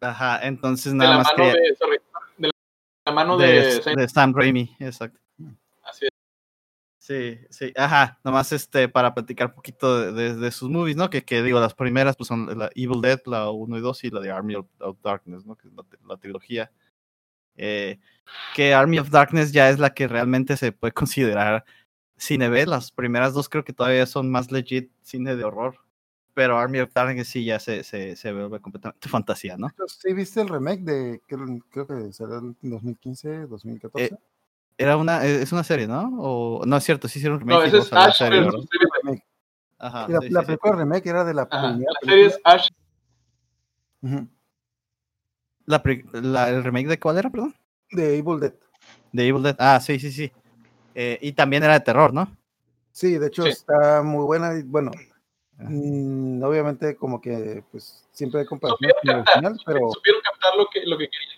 Ajá, 0.00 0.46
entonces 0.46 0.92
De 0.92 0.98
nada 0.98 1.10
la 1.10 1.16
más 1.18 1.26
mano 1.36 1.50
quería- 1.52 1.62
de, 1.70 1.76
sorry, 1.76 1.96
de 2.38 2.50
la 3.04 3.12
mano 3.12 3.36
de, 3.36 3.46
de, 3.48 3.82
Saint- 3.82 3.96
de 3.98 4.08
Sam 4.08 4.32
Raimi, 4.34 4.76
exacto. 4.78 5.18
Sí, 7.08 7.38
sí, 7.48 7.72
ajá, 7.74 8.20
nomás 8.22 8.52
este, 8.52 8.86
para 8.86 9.14
platicar 9.14 9.48
un 9.48 9.54
poquito 9.54 9.98
de, 9.98 10.12
de- 10.12 10.36
de 10.36 10.50
sus 10.50 10.68
movies, 10.68 10.94
¿no? 10.94 11.08
Que, 11.08 11.24
que 11.24 11.42
digo, 11.42 11.58
las 11.58 11.72
primeras 11.74 12.16
pues 12.16 12.28
son 12.28 12.58
la 12.58 12.68
Evil 12.74 13.00
Dead, 13.00 13.18
la 13.24 13.50
1 13.50 13.78
y 13.78 13.80
2 13.80 14.04
y 14.04 14.10
la 14.10 14.20
de 14.20 14.30
Army 14.30 14.56
of, 14.56 14.66
of 14.80 14.98
Darkness, 15.02 15.46
¿no? 15.46 15.56
Que 15.56 15.68
es 15.68 15.74
la, 15.74 15.84
tri- 15.84 16.06
la 16.06 16.16
trilogía. 16.18 16.70
Eh, 17.56 17.98
que 18.54 18.74
Army 18.74 18.98
of 18.98 19.10
Darkness 19.10 19.52
ya 19.52 19.70
es 19.70 19.78
la 19.78 19.94
que 19.94 20.06
realmente 20.06 20.56
se 20.58 20.72
puede 20.72 20.92
considerar 20.94 21.64
cine 22.18 22.50
B, 22.50 22.66
las 22.66 22.92
primeras 22.92 23.32
dos 23.32 23.48
creo 23.48 23.64
que 23.64 23.72
todavía 23.72 24.04
son 24.04 24.30
más 24.30 24.52
legit 24.52 24.90
cine 25.02 25.34
de 25.34 25.44
horror, 25.44 25.78
pero 26.34 26.58
Army 26.58 26.80
of 26.80 26.92
Darkness 26.92 27.28
sí 27.28 27.44
ya 27.44 27.58
se, 27.58 27.84
se, 27.84 28.16
se 28.16 28.32
vuelve 28.32 28.60
completamente 28.60 29.08
fantasía, 29.08 29.56
¿no? 29.56 29.68
¿Sí 29.86 30.12
viste 30.12 30.42
el 30.42 30.48
remake 30.48 30.82
de, 30.82 31.22
creo, 31.26 31.46
creo 31.70 31.86
que 31.86 32.12
salió 32.12 32.38
en 32.38 32.56
2015, 32.60 33.46
2014? 33.46 34.14
Eh, 34.14 34.18
Era 34.80 34.96
una, 34.96 35.24
es 35.24 35.50
una 35.50 35.64
serie, 35.64 35.88
¿no? 35.88 36.08
O, 36.20 36.64
no 36.64 36.76
es 36.76 36.84
cierto, 36.84 37.08
sí 37.08 37.18
hicieron 37.18 37.42
un 37.42 37.48
remake 37.48 37.72
No, 37.72 37.78
es 37.78 37.92
Ash 37.92 38.16
serie. 38.18 38.40
Remake. 38.42 39.24
Ajá, 39.76 40.06
la, 40.08 40.20
sí, 40.20 40.30
la 40.30 40.40
sí, 40.40 40.44
sí. 40.44 40.46
película 40.46 40.76
remake 40.76 41.06
era 41.08 41.24
de 41.24 41.34
la 41.34 41.42
Ajá. 41.50 41.68
primera 41.72 41.92
La 42.00 42.08
serie 42.08 42.26
es. 42.26 42.40
Ash 42.44 42.68
La 45.66 45.82
la- 46.12 46.48
¿El 46.50 46.62
remake 46.64 46.86
de 46.88 46.98
cuál 47.00 47.18
era, 47.18 47.28
perdón? 47.28 47.54
de 47.90 48.18
Evil 48.18 48.38
Dead. 48.38 48.54
De 49.12 49.26
Evil 49.26 49.42
Dead. 49.42 49.56
Ah, 49.58 49.80
sí, 49.80 49.98
sí, 49.98 50.12
sí. 50.12 50.30
Eh, 50.94 51.18
y 51.22 51.32
también 51.32 51.64
era 51.64 51.72
de 51.74 51.80
terror, 51.80 52.12
¿no? 52.14 52.30
Sí, 52.92 53.18
de 53.18 53.26
hecho 53.26 53.42
Sí. 53.44 53.48
está 53.50 54.02
muy 54.02 54.24
buena. 54.24 54.56
y 54.56 54.62
bueno, 54.62 54.90
Ah. 55.58 55.64
mm, 55.68 56.40
obviamente 56.44 56.94
como 56.96 57.20
que 57.20 57.64
pues 57.72 58.06
siempre 58.12 58.40
hay 58.40 58.46
comparación 58.46 58.90
Supieron 58.92 59.24
captar, 59.24 59.44
original, 59.44 59.60
pero 59.66 59.90
supieron 59.92 60.20
captar 60.22 60.56
lo 60.56 60.66
que, 60.72 60.86
lo 60.86 60.96
que 60.96 61.08
querían. 61.08 61.37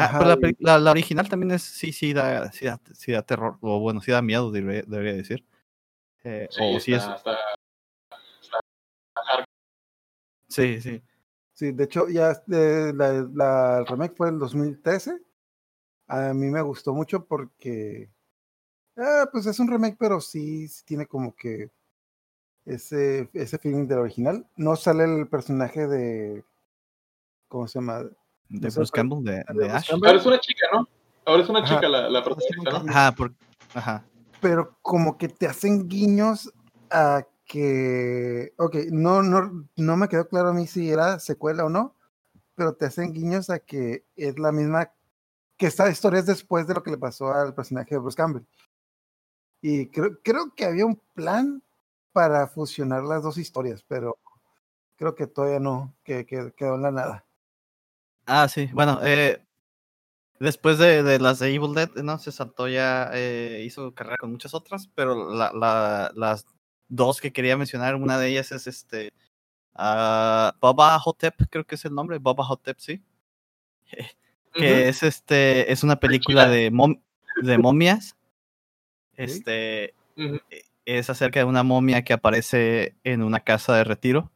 Ah, 0.00 0.04
Ajá, 0.04 0.18
pero 0.18 0.28
la, 0.30 0.36
y- 0.36 0.40
peli- 0.40 0.56
la- 0.60 0.78
la 0.78 0.90
original 0.92 1.28
también 1.28 1.50
es, 1.50 1.62
sí, 1.62 1.92
sí 1.92 2.12
da, 2.12 2.52
sí 2.52 2.66
da, 2.66 2.80
sí 2.94 3.10
da 3.10 3.22
terror, 3.22 3.58
o 3.60 3.80
bueno, 3.80 4.00
sí 4.00 4.12
da 4.12 4.22
miedo, 4.22 4.52
debería, 4.52 4.84
debería 4.86 5.14
decir. 5.14 5.44
Eh, 6.22 6.46
Sí, 6.52 6.60
o 6.62 6.78
sí 6.78 6.92
es, 6.94 7.02
está, 7.02 7.16
está- 7.16 7.36
sí, 10.48 10.80
sí. 10.80 11.02
sí, 11.52 11.72
de 11.72 11.82
hecho 11.84 12.08
ya 12.08 12.30
eh, 12.52 12.92
la, 12.94 13.26
la- 13.34 13.78
el 13.78 13.86
remake 13.86 14.14
fue 14.16 14.28
en 14.28 14.38
2013. 14.38 15.20
A 16.06 16.32
mí 16.32 16.46
me 16.46 16.62
gustó 16.62 16.94
mucho 16.94 17.24
porque 17.26 18.08
ah, 18.96 19.28
pues 19.32 19.46
es 19.46 19.58
un 19.58 19.68
remake, 19.68 19.96
pero 19.98 20.20
sí, 20.20 20.68
sí 20.68 20.84
tiene 20.84 21.06
como 21.06 21.34
que 21.34 21.70
ese, 22.64 23.28
ese 23.32 23.58
feeling 23.58 23.88
del 23.88 23.98
original. 23.98 24.46
No 24.56 24.76
sale 24.76 25.04
el 25.04 25.26
personaje 25.26 25.88
de 25.88 26.44
¿cómo 27.48 27.66
se 27.66 27.80
llama? 27.80 28.04
De 28.48 28.70
Bruce 28.70 28.92
Campbell, 28.92 29.22
de, 29.24 29.70
Ash. 29.70 29.90
Ahora 29.92 30.16
es 30.16 30.26
una 30.26 30.40
chica, 30.40 30.66
¿no? 30.72 30.88
Ahora 31.26 31.42
es 31.42 31.48
una 31.48 31.58
Ajá. 31.58 31.74
chica 31.74 31.88
la, 31.88 32.08
la 32.08 32.24
protagonista, 32.24 32.70
¿no? 32.70 32.90
Ajá, 32.90 33.12
por, 33.12 33.34
ajá. 33.74 34.04
pero 34.40 34.78
como 34.80 35.18
que 35.18 35.28
te 35.28 35.46
hacen 35.46 35.86
guiños 35.86 36.50
a 36.90 37.26
que, 37.44 38.54
ok, 38.58 38.76
no, 38.90 39.22
no, 39.22 39.66
no 39.76 39.96
me 39.96 40.08
quedó 40.08 40.28
claro 40.28 40.50
a 40.50 40.52
mí 40.52 40.66
si 40.66 40.90
era 40.90 41.18
secuela 41.18 41.64
o 41.64 41.68
no, 41.68 41.96
pero 42.54 42.74
te 42.74 42.86
hacen 42.86 43.12
guiños 43.12 43.50
a 43.50 43.58
que 43.58 44.04
es 44.16 44.38
la 44.38 44.52
misma, 44.52 44.92
que 45.56 45.66
esta 45.66 45.88
historia 45.90 46.20
es 46.20 46.26
después 46.26 46.66
de 46.66 46.74
lo 46.74 46.82
que 46.82 46.90
le 46.90 46.98
pasó 46.98 47.32
al 47.32 47.54
personaje 47.54 47.94
de 47.94 47.98
Bruce 48.00 48.16
Campbell. 48.16 48.44
Y 49.60 49.88
creo, 49.88 50.18
creo 50.22 50.54
que 50.54 50.64
había 50.64 50.86
un 50.86 51.00
plan 51.14 51.62
para 52.12 52.46
fusionar 52.46 53.02
las 53.04 53.22
dos 53.22 53.38
historias, 53.38 53.82
pero 53.86 54.18
creo 54.96 55.14
que 55.14 55.26
todavía 55.26 55.60
no, 55.60 55.94
que, 56.04 56.26
que 56.26 56.52
quedó 56.56 56.74
en 56.74 56.82
la 56.82 56.90
nada. 56.90 57.24
Ah, 58.30 58.46
sí, 58.46 58.68
bueno, 58.74 59.00
eh, 59.02 59.42
después 60.38 60.76
de, 60.78 61.02
de 61.02 61.18
las 61.18 61.38
de 61.38 61.54
Evil 61.54 61.74
Dead, 61.74 61.88
¿no? 62.04 62.18
Se 62.18 62.30
saltó 62.30 62.68
ya, 62.68 63.10
eh, 63.14 63.62
hizo 63.64 63.94
carrera 63.94 64.18
con 64.18 64.30
muchas 64.32 64.52
otras, 64.52 64.88
pero 64.94 65.32
la, 65.34 65.50
la, 65.54 66.12
las 66.14 66.46
dos 66.88 67.20
que 67.22 67.32
quería 67.32 67.56
mencionar, 67.56 67.94
una 67.94 68.18
de 68.18 68.28
ellas 68.28 68.52
es 68.52 68.66
este, 68.66 69.12
ah, 69.74 70.54
Boba 70.60 70.98
Hotep, 70.98 71.34
creo 71.50 71.64
que 71.64 71.76
es 71.76 71.84
el 71.86 71.94
nombre, 71.94 72.18
Boba 72.18 72.44
Hotep, 72.44 72.78
sí. 72.78 73.02
que 74.54 74.88
es 74.88 75.02
este 75.02 75.70
es 75.72 75.82
una 75.84 75.96
película 76.00 76.48
de 76.48 76.70
mom- 76.72 77.00
de 77.42 77.58
momias 77.58 78.16
este 79.16 79.94
Ujú. 80.16 80.38
es 80.84 81.08
acerca 81.10 81.40
de 81.40 81.44
una 81.44 81.62
momia 81.62 82.02
que 82.02 82.12
aparece 82.12 82.96
en 83.04 83.22
una 83.22 83.40
casa 83.40 83.74
de 83.76 83.84
retiro. 83.84 84.30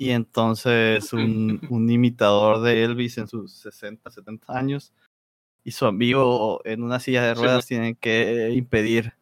Y 0.00 0.12
entonces 0.12 1.12
un, 1.12 1.60
un 1.70 1.90
imitador 1.90 2.62
de 2.62 2.84
Elvis 2.84 3.18
en 3.18 3.28
sus 3.28 3.52
60, 3.52 4.10
70 4.10 4.56
años 4.56 4.94
y 5.62 5.72
su 5.72 5.84
amigo 5.84 6.62
en 6.64 6.82
una 6.82 6.98
silla 7.00 7.22
de 7.22 7.34
Sí, 7.34 7.42
ruedas 7.42 7.66
tienen 7.66 7.96
que 7.96 8.50
impedir 8.54 9.12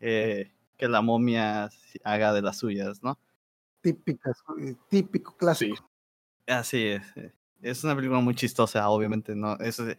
eh, 0.00 0.50
que 0.76 0.88
la 0.88 1.02
momia 1.02 1.70
haga 2.02 2.32
de 2.32 2.42
las 2.42 2.58
suyas, 2.58 3.00
¿no? 3.00 3.16
Típicas, 3.80 4.42
eh, 4.60 4.74
típico 4.88 5.36
clásico. 5.36 5.88
Así 6.48 6.82
es. 6.82 7.16
eh. 7.16 7.32
Es 7.62 7.84
una 7.84 7.94
película 7.94 8.18
muy 8.18 8.34
chistosa, 8.34 8.88
obviamente, 8.88 9.36
¿no? 9.36 9.56
Es, 9.60 9.78
eh, 9.78 9.96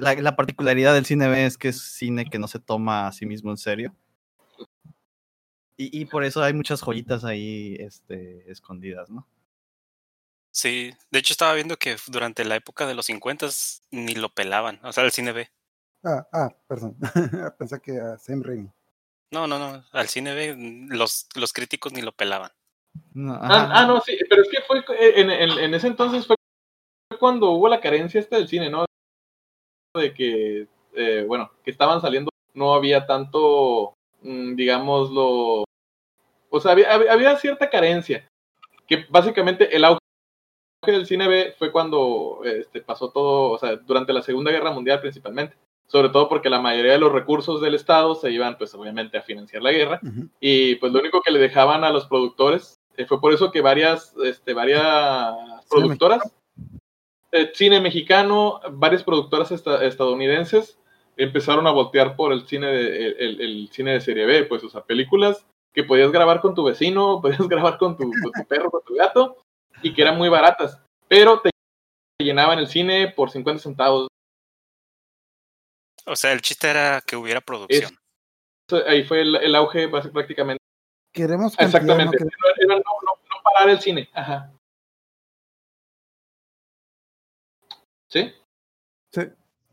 la, 0.00 0.12
la 0.16 0.36
particularidad 0.36 0.92
del 0.92 1.06
cine 1.06 1.28
B 1.28 1.46
es 1.46 1.56
que 1.56 1.68
es 1.68 1.80
cine 1.80 2.28
que 2.28 2.38
no 2.38 2.46
se 2.46 2.58
toma 2.58 3.06
a 3.06 3.12
sí 3.12 3.24
mismo 3.24 3.50
en 3.50 3.56
serio. 3.56 3.96
Y, 5.78 5.98
y 5.98 6.04
por 6.04 6.24
eso 6.24 6.42
hay 6.42 6.52
muchas 6.52 6.82
joyitas 6.82 7.24
ahí 7.24 7.74
este, 7.80 8.50
escondidas, 8.52 9.08
¿no? 9.08 9.26
Sí, 10.58 10.92
de 11.12 11.20
hecho 11.20 11.32
estaba 11.34 11.54
viendo 11.54 11.76
que 11.76 11.94
durante 12.08 12.44
la 12.44 12.56
época 12.56 12.84
de 12.84 12.96
los 12.96 13.06
50 13.06 13.46
ni 13.92 14.16
lo 14.16 14.28
pelaban, 14.30 14.80
o 14.82 14.92
sea, 14.92 15.04
el 15.04 15.12
cine 15.12 15.30
B. 15.30 15.48
Ah, 16.02 16.26
ah, 16.32 16.48
perdón. 16.66 16.96
Pensé 17.60 17.80
que 17.80 18.00
a 18.00 18.18
Sam 18.18 18.42
Raimi. 18.42 18.68
No, 19.30 19.46
no, 19.46 19.60
no, 19.60 19.84
al 19.92 20.08
cine 20.08 20.34
B 20.34 20.56
mm, 20.56 20.88
los, 20.96 21.28
los 21.36 21.52
críticos 21.52 21.92
ni 21.92 22.02
lo 22.02 22.10
pelaban. 22.10 22.50
No, 23.14 23.34
Ah, 23.34 23.70
ah, 23.72 23.86
no, 23.86 24.00
sí, 24.00 24.18
pero 24.28 24.42
es 24.42 24.48
que 24.48 24.60
fue 24.62 24.82
en, 24.98 25.30
en, 25.30 25.50
en 25.60 25.74
ese 25.74 25.86
entonces 25.86 26.26
fue 26.26 26.34
cuando 27.20 27.50
hubo 27.52 27.68
la 27.68 27.80
carencia 27.80 28.18
esta 28.18 28.34
del 28.36 28.48
cine, 28.48 28.68
¿no? 28.68 28.84
De 29.94 30.12
que, 30.12 30.66
eh, 30.94 31.24
bueno, 31.24 31.52
que 31.62 31.70
estaban 31.70 32.00
saliendo, 32.00 32.30
no 32.54 32.74
había 32.74 33.06
tanto, 33.06 33.94
mm, 34.22 34.56
digámoslo, 34.56 35.62
o 36.50 36.60
sea, 36.60 36.72
había, 36.72 36.92
había- 36.92 37.12
había 37.12 37.36
cierta 37.36 37.70
carencia, 37.70 38.28
que 38.88 39.06
básicamente 39.08 39.76
el 39.76 39.84
auge 39.84 40.00
del 40.86 41.06
cine 41.06 41.26
B 41.28 41.54
fue 41.58 41.72
cuando 41.72 42.40
este, 42.44 42.80
pasó 42.80 43.10
todo, 43.10 43.50
o 43.52 43.58
sea, 43.58 43.76
durante 43.76 44.12
la 44.12 44.22
Segunda 44.22 44.50
Guerra 44.52 44.70
Mundial 44.70 45.00
principalmente, 45.00 45.56
sobre 45.86 46.08
todo 46.10 46.28
porque 46.28 46.50
la 46.50 46.60
mayoría 46.60 46.92
de 46.92 46.98
los 46.98 47.12
recursos 47.12 47.60
del 47.60 47.74
Estado 47.74 48.14
se 48.14 48.30
iban, 48.30 48.56
pues 48.58 48.74
obviamente, 48.74 49.18
a 49.18 49.22
financiar 49.22 49.62
la 49.62 49.72
guerra, 49.72 50.00
y 50.40 50.76
pues 50.76 50.92
lo 50.92 51.00
único 51.00 51.20
que 51.22 51.32
le 51.32 51.38
dejaban 51.40 51.82
a 51.84 51.90
los 51.90 52.06
productores 52.06 52.78
eh, 52.96 53.06
fue 53.06 53.20
por 53.20 53.32
eso 53.32 53.50
que 53.50 53.60
varias 53.60 54.14
este 54.24 54.54
varias 54.54 55.34
productoras 55.68 56.32
eh, 57.32 57.50
cine 57.54 57.80
mexicano 57.80 58.60
varias 58.72 59.02
productoras 59.04 59.50
esta- 59.52 59.84
estadounidenses 59.84 60.78
empezaron 61.16 61.66
a 61.66 61.70
voltear 61.72 62.16
por 62.16 62.32
el 62.32 62.46
cine 62.46 62.68
de, 62.68 63.06
el, 63.08 63.16
el- 63.18 63.40
el 63.40 63.68
cine 63.70 63.92
de 63.92 64.00
serie 64.00 64.26
B 64.26 64.44
pues 64.44 64.64
o 64.64 64.68
sea 64.68 64.82
películas 64.82 65.44
que 65.74 65.84
podías 65.84 66.10
grabar 66.10 66.40
con 66.40 66.54
tu 66.54 66.64
vecino 66.64 67.20
podías 67.22 67.46
grabar 67.48 67.78
con 67.78 67.96
tu, 67.96 68.04
con 68.04 68.32
tu 68.32 68.44
perro 68.48 68.70
con 68.70 68.82
tu 68.84 68.94
gato 68.94 69.36
y 69.82 69.94
que 69.94 70.02
eran 70.02 70.16
muy 70.18 70.28
baratas 70.28 70.80
pero 71.08 71.40
te 71.40 71.50
llenaban 72.20 72.58
el 72.58 72.66
cine 72.68 73.08
por 73.16 73.30
50 73.30 73.62
centavos. 73.62 74.08
O 76.04 76.16
sea, 76.16 76.32
el 76.32 76.42
chiste 76.42 76.68
era 76.68 77.00
que 77.00 77.16
hubiera 77.16 77.40
producción. 77.40 77.96
ahí 78.86 79.04
fue 79.04 79.22
el, 79.22 79.36
el 79.36 79.54
auge 79.54 79.88
prácticamente. 79.88 80.58
Queremos 81.14 81.56
cantidad, 81.56 81.80
no 81.80 81.92
exactamente. 81.94 82.16
Queremos- 82.18 82.58
Era 82.58 82.74
no, 82.74 82.80
no- 82.80 83.22
no 83.36 83.42
parar 83.42 83.70
el 83.70 83.80
cine. 83.80 84.08
Ajá. 84.12 84.52
Sí 88.10 88.32
Sí. 89.12 89.22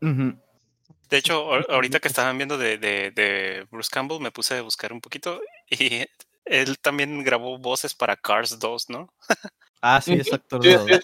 De 0.00 1.16
hecho, 1.18 1.44
ahor- 1.50 1.66
ahorita 1.70 2.00
que 2.00 2.08
estaban 2.08 2.36
viendo 2.38 2.56
de, 2.58 2.78
de, 2.78 3.10
de 3.10 3.66
Bruce 3.70 3.90
Campbell, 3.92 4.20
me 4.20 4.30
puse 4.32 4.56
a 4.58 4.62
buscar 4.62 4.92
un 4.92 5.00
poquito 5.00 5.40
y 5.70 6.06
él 6.46 6.78
también 6.78 7.22
grabó 7.24 7.58
voces 7.58 7.94
para 7.94 8.16
Cars 8.16 8.58
2, 8.58 8.88
¿no? 8.90 9.12
Ah, 9.88 10.00
sí, 10.00 10.14
es 10.14 10.32
actor 10.32 10.60
de 10.60 10.76
sí, 10.78 11.00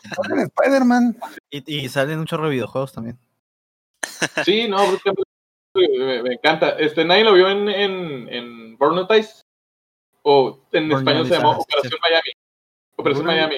Spider-Man. 0.58 1.16
Y, 1.50 1.84
y 1.84 1.88
salen 1.88 2.18
un 2.18 2.26
chorro 2.26 2.44
de 2.44 2.50
videojuegos 2.50 2.92
también. 2.92 3.18
Sí, 4.44 4.68
no, 4.68 4.84
Bruce 4.86 5.02
Campbell 5.04 5.24
me, 5.74 6.22
me 6.22 6.34
encanta. 6.34 6.70
Este, 6.70 7.04
nadie 7.04 7.22
lo 7.22 7.32
vio 7.32 7.48
en, 7.48 7.68
en, 7.68 8.28
en 8.28 8.76
Burnout 8.78 9.10
Eyes. 9.10 9.42
O 10.22 10.60
en 10.72 10.90
español 10.90 11.26
se 11.26 11.34
llamó 11.34 11.54
sí, 11.54 11.60
Operación 11.62 12.00
Miami. 12.02 12.30
Operación 12.96 13.26
Miami. 13.26 13.56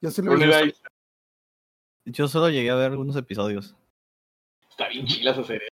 Yo 0.00 0.10
sí 0.10 0.22
lo 0.22 0.30
Burnout 0.30 0.48
vi. 0.48 0.54
Eyes. 0.54 0.82
Yo 2.04 2.28
solo 2.28 2.48
llegué 2.48 2.70
a 2.70 2.76
ver 2.76 2.92
algunos 2.92 3.16
episodios. 3.16 3.74
Está 4.70 4.88
bien 4.88 5.06
chila 5.06 5.32
esa 5.32 5.42
serie. 5.42 5.68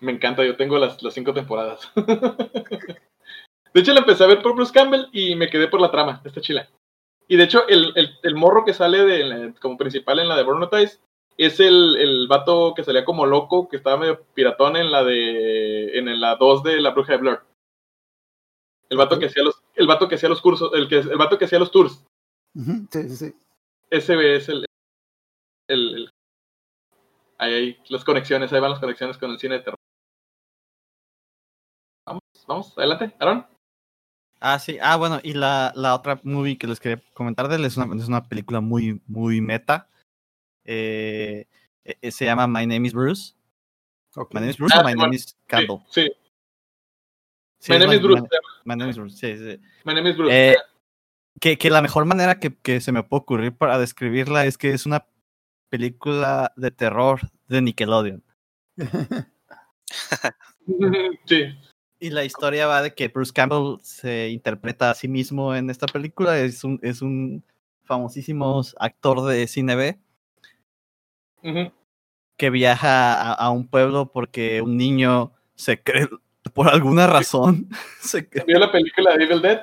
Me 0.00 0.12
encanta, 0.12 0.44
yo 0.44 0.56
tengo 0.56 0.78
las, 0.78 1.02
las 1.02 1.12
cinco 1.12 1.34
temporadas. 1.34 1.90
de 1.96 3.80
hecho, 3.80 3.92
la 3.92 4.00
empecé 4.00 4.24
a 4.24 4.28
ver 4.28 4.40
por 4.40 4.54
Bruce 4.54 4.72
Campbell 4.72 5.08
y 5.12 5.34
me 5.34 5.50
quedé 5.50 5.68
por 5.68 5.80
la 5.80 5.90
trama. 5.90 6.22
Está 6.24 6.40
chila. 6.40 6.70
Y 7.28 7.36
de 7.36 7.44
hecho, 7.44 7.68
el, 7.68 7.92
el, 7.94 8.18
el 8.22 8.34
morro 8.34 8.64
que 8.64 8.72
sale 8.72 9.04
de 9.04 9.54
como 9.60 9.76
principal 9.76 10.18
en 10.18 10.28
la 10.28 10.36
de 10.36 10.44
Eyes 10.78 11.00
es 11.36 11.60
el, 11.60 11.96
el 11.96 12.26
vato 12.26 12.72
que 12.74 12.82
salía 12.82 13.04
como 13.04 13.26
loco, 13.26 13.68
que 13.68 13.76
estaba 13.76 13.98
medio 13.98 14.24
piratón 14.34 14.76
en 14.76 14.90
la 14.90 15.04
de 15.04 15.96
en 15.98 16.20
la 16.20 16.36
2 16.36 16.62
de 16.62 16.80
La 16.80 16.90
Bruja 16.90 17.12
de 17.12 17.18
Blair. 17.18 17.40
El 18.88 18.96
vato 18.96 19.18
que 19.18 19.26
hacía 19.26 19.42
los 19.44 19.62
el 19.74 19.86
vato 19.86 20.08
que 20.08 20.14
hacía 20.14 20.28
los 20.30 20.40
cursos, 20.40 20.72
el 20.74 20.88
que 20.88 20.96
el 20.96 21.18
vato 21.18 21.38
que 21.38 21.44
hacía 21.44 21.58
los 21.58 21.70
tours. 21.70 22.04
Sí, 22.90 23.02
sí, 23.10 23.16
sí. 23.16 23.34
Ese 23.90 24.36
es 24.36 24.48
el, 24.48 24.64
el, 25.68 25.94
el- 25.94 26.10
ahí 27.38 27.52
hay 27.54 27.78
las 27.90 28.04
conexiones, 28.04 28.52
ahí 28.52 28.60
van 28.60 28.70
las 28.70 28.80
conexiones 28.80 29.18
con 29.18 29.30
el 29.30 29.38
cine 29.38 29.56
de 29.56 29.60
terror. 29.60 29.78
Vamos, 32.06 32.22
vamos, 32.46 32.78
adelante, 32.78 33.14
Aaron. 33.20 33.46
Ah, 34.40 34.58
sí. 34.58 34.78
Ah, 34.80 34.96
bueno, 34.96 35.20
y 35.22 35.32
la, 35.32 35.72
la 35.74 35.94
otra 35.94 36.20
movie 36.22 36.56
que 36.58 36.66
les 36.66 36.78
quería 36.80 37.02
comentar 37.14 37.48
de 37.48 37.56
él 37.56 37.64
es 37.64 37.76
una, 37.76 37.94
es 37.96 38.08
una 38.08 38.22
película 38.24 38.60
muy, 38.60 39.00
muy 39.06 39.40
meta. 39.40 39.88
Eh, 40.64 41.46
eh, 41.84 42.10
se 42.10 42.24
llama 42.24 42.46
My 42.46 42.66
Name 42.66 42.86
is 42.86 42.92
Bruce. 42.92 43.34
My 44.16 44.40
Name 44.40 44.50
is 44.50 44.58
Bruce 44.58 44.74
Ah, 44.76 44.80
o 44.80 44.84
My 44.84 44.94
Name 44.94 45.14
is 45.16 45.36
Campbell. 45.46 45.78
Sí, 45.90 46.02
sí. 46.02 46.12
Sí, 47.60 47.72
My 47.72 47.78
name 47.78 47.90
My- 47.90 47.96
is 47.96 48.02
Bruce. 48.02 48.22
My, 48.22 48.28
My 48.64 48.76
Name 48.76 48.90
is 48.90 48.96
Bruce, 48.96 49.16
sí, 49.16 49.36
sí. 49.36 49.60
My 49.84 49.94
name 49.94 50.10
is 50.10 50.16
Bruce. 50.16 50.32
Eh, 50.52 50.56
que, 51.40 51.58
que 51.58 51.70
la 51.70 51.82
mejor 51.82 52.04
manera 52.04 52.38
que, 52.38 52.56
que 52.56 52.80
se 52.80 52.92
me 52.92 53.02
puede 53.02 53.22
ocurrir 53.22 53.56
para 53.56 53.78
describirla 53.78 54.44
es 54.46 54.58
que 54.58 54.70
es 54.70 54.86
una 54.86 55.06
película 55.68 56.52
de 56.56 56.70
terror 56.70 57.20
de 57.48 57.62
Nickelodeon. 57.62 58.24
sí. 61.26 61.58
Y 62.00 62.10
la 62.10 62.24
historia 62.24 62.66
va 62.66 62.82
de 62.82 62.94
que 62.94 63.08
Bruce 63.08 63.32
Campbell 63.32 63.78
se 63.82 64.28
interpreta 64.28 64.90
a 64.90 64.94
sí 64.94 65.08
mismo 65.08 65.54
en 65.54 65.68
esta 65.70 65.86
película. 65.86 66.38
Es 66.38 66.62
un, 66.64 66.78
es 66.82 67.02
un 67.02 67.42
famosísimo 67.84 68.62
actor 68.78 69.22
de 69.26 69.46
cine 69.48 69.74
B 69.74 69.98
que 72.36 72.50
viaja 72.50 73.14
a, 73.14 73.32
a 73.32 73.50
un 73.50 73.66
pueblo 73.66 74.12
porque 74.12 74.60
un 74.62 74.76
niño 74.76 75.32
se 75.54 75.82
cree, 75.82 76.08
por 76.52 76.68
alguna 76.68 77.06
razón, 77.06 77.68
se 78.00 78.28
cree- 78.28 78.44
¿Vio 78.46 78.58
la 78.58 78.70
película 78.70 79.16
de 79.16 79.24
Evil 79.24 79.42
Dead? 79.42 79.60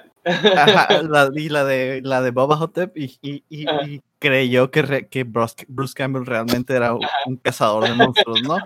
Ajá, 0.57 1.01
la, 1.03 1.29
y 1.33 1.49
la 1.49 1.63
de 1.65 2.01
la 2.03 2.21
de 2.21 2.31
Boba 2.31 2.57
Hotep 2.57 2.97
y, 2.97 3.17
y, 3.21 3.43
y- 3.49 3.67
Ajá. 3.67 3.83
y 3.87 4.01
creyó 4.19 4.71
que, 4.71 4.81
re- 4.81 5.07
que 5.07 5.23
Bruce, 5.23 5.55
Bruce 5.67 5.93
Campbell 5.93 6.25
realmente 6.25 6.73
era 6.75 6.93
un, 6.93 7.05
un 7.27 7.37
cazador 7.37 7.87
de 7.87 7.93
monstruos, 7.93 8.41
¿no? 8.41 8.57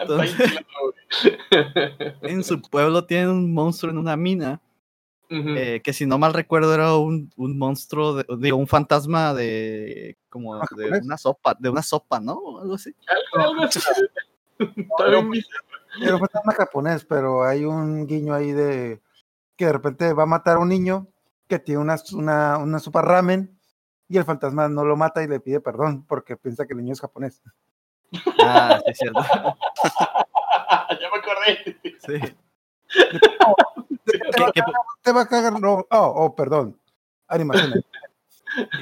Entonces, 0.00 0.36
en 2.22 2.44
su 2.44 2.60
pueblo 2.62 3.04
tiene 3.06 3.28
un 3.28 3.52
monstruo 3.52 3.90
en 3.92 3.98
una 3.98 4.16
mina 4.16 4.60
eh, 5.56 5.80
que 5.82 5.92
si 5.92 6.06
no 6.06 6.18
mal 6.18 6.34
recuerdo 6.34 6.74
era 6.74 6.96
un, 6.96 7.30
un 7.36 7.56
monstruo, 7.56 8.14
de- 8.16 8.26
digo, 8.38 8.56
un 8.56 8.66
fantasma 8.66 9.32
de 9.34 10.16
como 10.28 10.54
Ah, 10.56 10.66
de 10.76 10.90
una 11.04 11.16
sopa, 11.16 11.56
de 11.58 11.68
una 11.70 11.82
sopa, 11.82 12.18
¿no? 12.20 12.58
Algo 12.60 12.74
así. 12.74 12.94
Era 16.00 16.14
un 16.14 16.20
fantasma 16.20 16.52
japonés, 16.52 17.04
pero 17.04 17.44
hay 17.44 17.64
un 17.64 18.06
guiño 18.06 18.34
ahí 18.34 18.52
de 18.52 19.00
que 19.56 19.66
de 19.66 19.72
repente 19.72 20.12
va 20.12 20.22
a 20.24 20.26
matar 20.26 20.56
a 20.56 20.60
un 20.60 20.68
niño 20.68 21.06
que 21.48 21.58
tiene 21.58 21.80
una, 21.80 21.96
una, 22.12 22.58
una 22.58 22.78
sopa 22.78 23.02
ramen 23.02 23.58
y 24.08 24.16
el 24.18 24.24
fantasma 24.24 24.68
no 24.68 24.84
lo 24.84 24.96
mata 24.96 25.22
y 25.22 25.28
le 25.28 25.40
pide 25.40 25.60
perdón 25.60 26.04
porque 26.06 26.36
piensa 26.36 26.66
que 26.66 26.72
el 26.74 26.78
niño 26.80 26.92
es 26.92 27.00
japonés. 27.00 27.42
Ah, 28.42 28.80
sí, 28.84 28.90
es 28.90 28.98
cierto. 28.98 29.20
ya 31.00 31.08
me 31.10 31.18
acordé. 31.18 31.76
Sí. 31.98 32.34
Te 34.04 34.40
va, 34.42 34.48
a 34.48 34.52
cagar, 34.52 34.74
te 35.02 35.12
va 35.12 35.20
a 35.22 35.28
cagar, 35.28 35.60
no, 35.60 35.86
oh, 35.90 36.12
oh, 36.16 36.34
perdón. 36.34 36.78
Animación. 37.28 37.84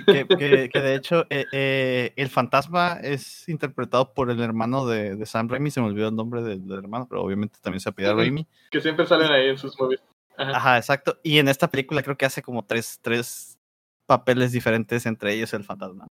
Que, 0.06 0.26
que- 0.26 0.70
que 0.72 0.80
de 0.80 0.94
hecho 0.94 1.26
eh, 1.28 1.44
eh, 1.52 2.12
el 2.16 2.30
fantasma 2.30 2.98
es 3.02 3.46
interpretado 3.50 4.14
por 4.14 4.30
el 4.30 4.40
hermano 4.40 4.86
de, 4.86 5.14
de 5.14 5.26
Sam 5.26 5.46
Raimi, 5.50 5.70
se 5.70 5.82
me 5.82 5.88
olvidó 5.88 6.08
el 6.08 6.16
nombre 6.16 6.42
del, 6.42 6.66
del 6.66 6.78
hermano, 6.78 7.06
pero 7.06 7.22
obviamente 7.22 7.58
también 7.60 7.80
se 7.80 7.90
apellida 7.90 8.12
Ujú. 8.12 8.20
Raimi. 8.20 8.46
Que 8.70 8.80
siempre 8.80 9.04
salen 9.06 9.30
ahí 9.30 9.48
en 9.48 9.58
sus 9.58 9.78
movies. 9.78 10.00
Ajá. 10.38 10.56
Ajá, 10.56 10.76
exacto. 10.78 11.18
Y 11.22 11.38
en 11.38 11.48
esta 11.48 11.68
película 11.68 12.02
creo 12.02 12.16
que 12.16 12.24
hace 12.24 12.40
como 12.42 12.64
tres, 12.64 12.98
tres 13.02 13.58
papeles 14.06 14.52
diferentes, 14.52 15.04
entre 15.04 15.34
ellos 15.34 15.52
el 15.52 15.64
fantasma. 15.64 16.06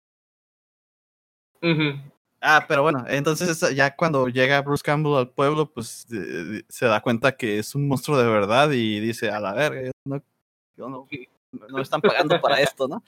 Ujú. 1.64 2.00
Ah, 2.42 2.66
pero 2.68 2.84
bueno, 2.84 3.04
entonces 3.08 3.60
ya 3.76 3.96
cuando 3.96 4.28
llega 4.28 4.62
Bruce 4.62 4.84
Campbell 4.84 5.16
al 5.16 5.30
pueblo, 5.30 5.72
pues 5.72 6.06
eh, 6.14 6.64
se 6.70 6.86
da 6.86 7.02
cuenta 7.02 7.36
que 7.36 7.58
es 7.60 7.74
un 7.74 7.88
monstruo 7.88 8.18
de 8.18 8.28
verdad 8.28 8.70
y 8.72 9.00
dice, 9.00 9.32
a 9.32 9.40
la 9.40 9.54
verga, 9.54 9.92
no, 10.06 10.22
yo 10.76 10.90
no, 10.90 11.08
no 11.52 11.78
me 11.78 11.82
están 11.82 12.02
pagando 12.02 12.40
para 12.40 12.62
esto, 12.62 12.88
¿no? 12.88 13.04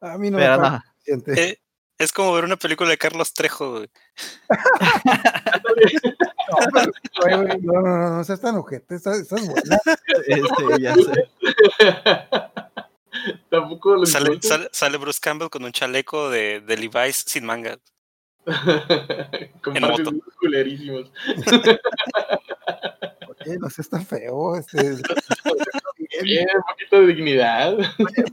A 0.00 0.18
mí 0.18 0.30
no 0.30 0.38
Pero 0.38 0.50
me 0.50 0.56
no. 0.56 0.62
parece 0.62 0.86
suficiente. 0.88 1.42
Eh, 1.50 1.58
es 1.98 2.12
como 2.12 2.32
ver 2.32 2.44
una 2.44 2.56
película 2.56 2.90
de 2.90 2.98
Carlos 2.98 3.32
Trejo, 3.32 3.70
güey. 3.78 3.90
No, 6.52 7.30
no, 7.30 7.42
no, 7.44 7.80
no, 7.82 8.16
no 8.16 8.24
seas 8.24 8.40
tan 8.40 8.56
ojete, 8.56 8.96
estás, 8.96 9.20
estás 9.20 9.46
buena. 9.46 9.78
Este, 10.26 10.82
ya 10.82 10.94
sé. 10.94 11.30
Tampoco 13.48 13.96
lo 13.96 14.06
Sale, 14.06 14.38
sale, 14.42 14.68
sale 14.72 14.98
Bruce 14.98 15.20
Campbell 15.22 15.48
con 15.48 15.64
un 15.64 15.72
chaleco 15.72 16.28
de, 16.30 16.60
de 16.60 16.76
Levi's 16.76 17.24
sin 17.26 17.46
manga. 17.46 17.78
Con 19.62 19.74
partes 19.74 20.08
culerísimos. 20.40 21.12
Oye, 23.28 23.58
no 23.58 23.70
seas 23.70 23.88
tan 23.88 24.04
feo. 24.04 24.56
Este, 24.56 24.96
Bien, 26.22 26.46
un 26.54 26.62
poquito 26.62 27.00
de 27.00 27.06
dignidad. 27.06 27.76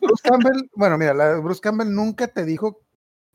Bruce 0.02 0.24
Campbell, 0.24 0.70
bueno, 0.74 0.98
mira, 0.98 1.14
la- 1.14 1.38
Bruce 1.38 1.62
Campbell 1.62 1.94
nunca 1.94 2.28
te 2.28 2.44
dijo 2.46 2.82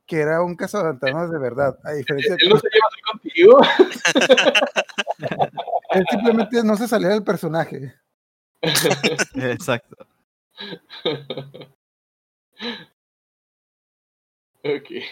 que 0.06 0.20
era 0.20 0.42
un 0.42 0.54
cazafantasmas 0.54 1.30
de 1.30 1.38
verdad, 1.38 1.78
a 1.82 1.92
diferencia 1.92 2.36
de 2.36 2.42
Él 2.42 2.50
no 2.50 2.58
se 2.58 2.68
lleva 2.68 2.86
así 2.90 3.00
contigo. 3.10 3.58
él 5.90 6.04
simplemente 6.10 6.62
no 6.62 6.76
se 6.76 6.86
salía 6.88 7.08
del 7.08 7.24
personaje. 7.24 7.94
Exacto. 9.34 10.06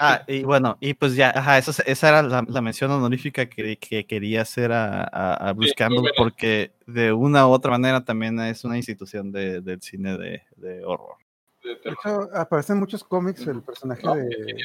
Ah, 0.00 0.22
y 0.26 0.44
bueno, 0.44 0.78
y 0.80 0.94
pues 0.94 1.14
ya, 1.14 1.30
ajá, 1.30 1.58
esa, 1.58 1.82
esa 1.82 2.08
era 2.08 2.22
la, 2.22 2.42
la 2.48 2.60
mención 2.62 2.90
honorífica 2.90 3.46
que, 3.50 3.76
que 3.76 4.06
quería 4.06 4.42
hacer 4.42 4.72
a, 4.72 5.02
a- 5.02 5.34
a 5.48 5.52
Bruce 5.52 5.70
Sí, 5.70 5.74
Campbell, 5.76 6.10
porque 6.16 6.72
de 6.86 7.12
una 7.12 7.46
u 7.46 7.50
otra 7.50 7.70
manera 7.72 8.02
también 8.04 8.40
es 8.40 8.64
una 8.64 8.76
institución 8.78 9.30
de- 9.30 9.60
del 9.60 9.82
cine 9.82 10.16
de, 10.16 10.42
de 10.56 10.84
horror. 10.84 11.16
De 11.62 11.72
hecho, 11.90 12.28
aparece 12.34 12.72
en 12.72 12.78
muchos 12.80 13.04
cómics 13.04 13.46
el 13.46 13.62
personaje 13.62 14.02
No, 14.04 14.14
de 14.14 14.56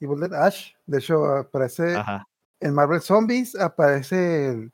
Evil 0.00 0.18
Dead 0.18 0.32
Ash. 0.34 0.72
De 0.86 0.98
hecho, 0.98 1.24
aparece 1.36 1.94
Ajá. 1.96 2.26
en 2.58 2.72
Marvel 2.74 3.00
Zombies, 3.02 3.54
aparece 3.54 4.48
el 4.48 4.72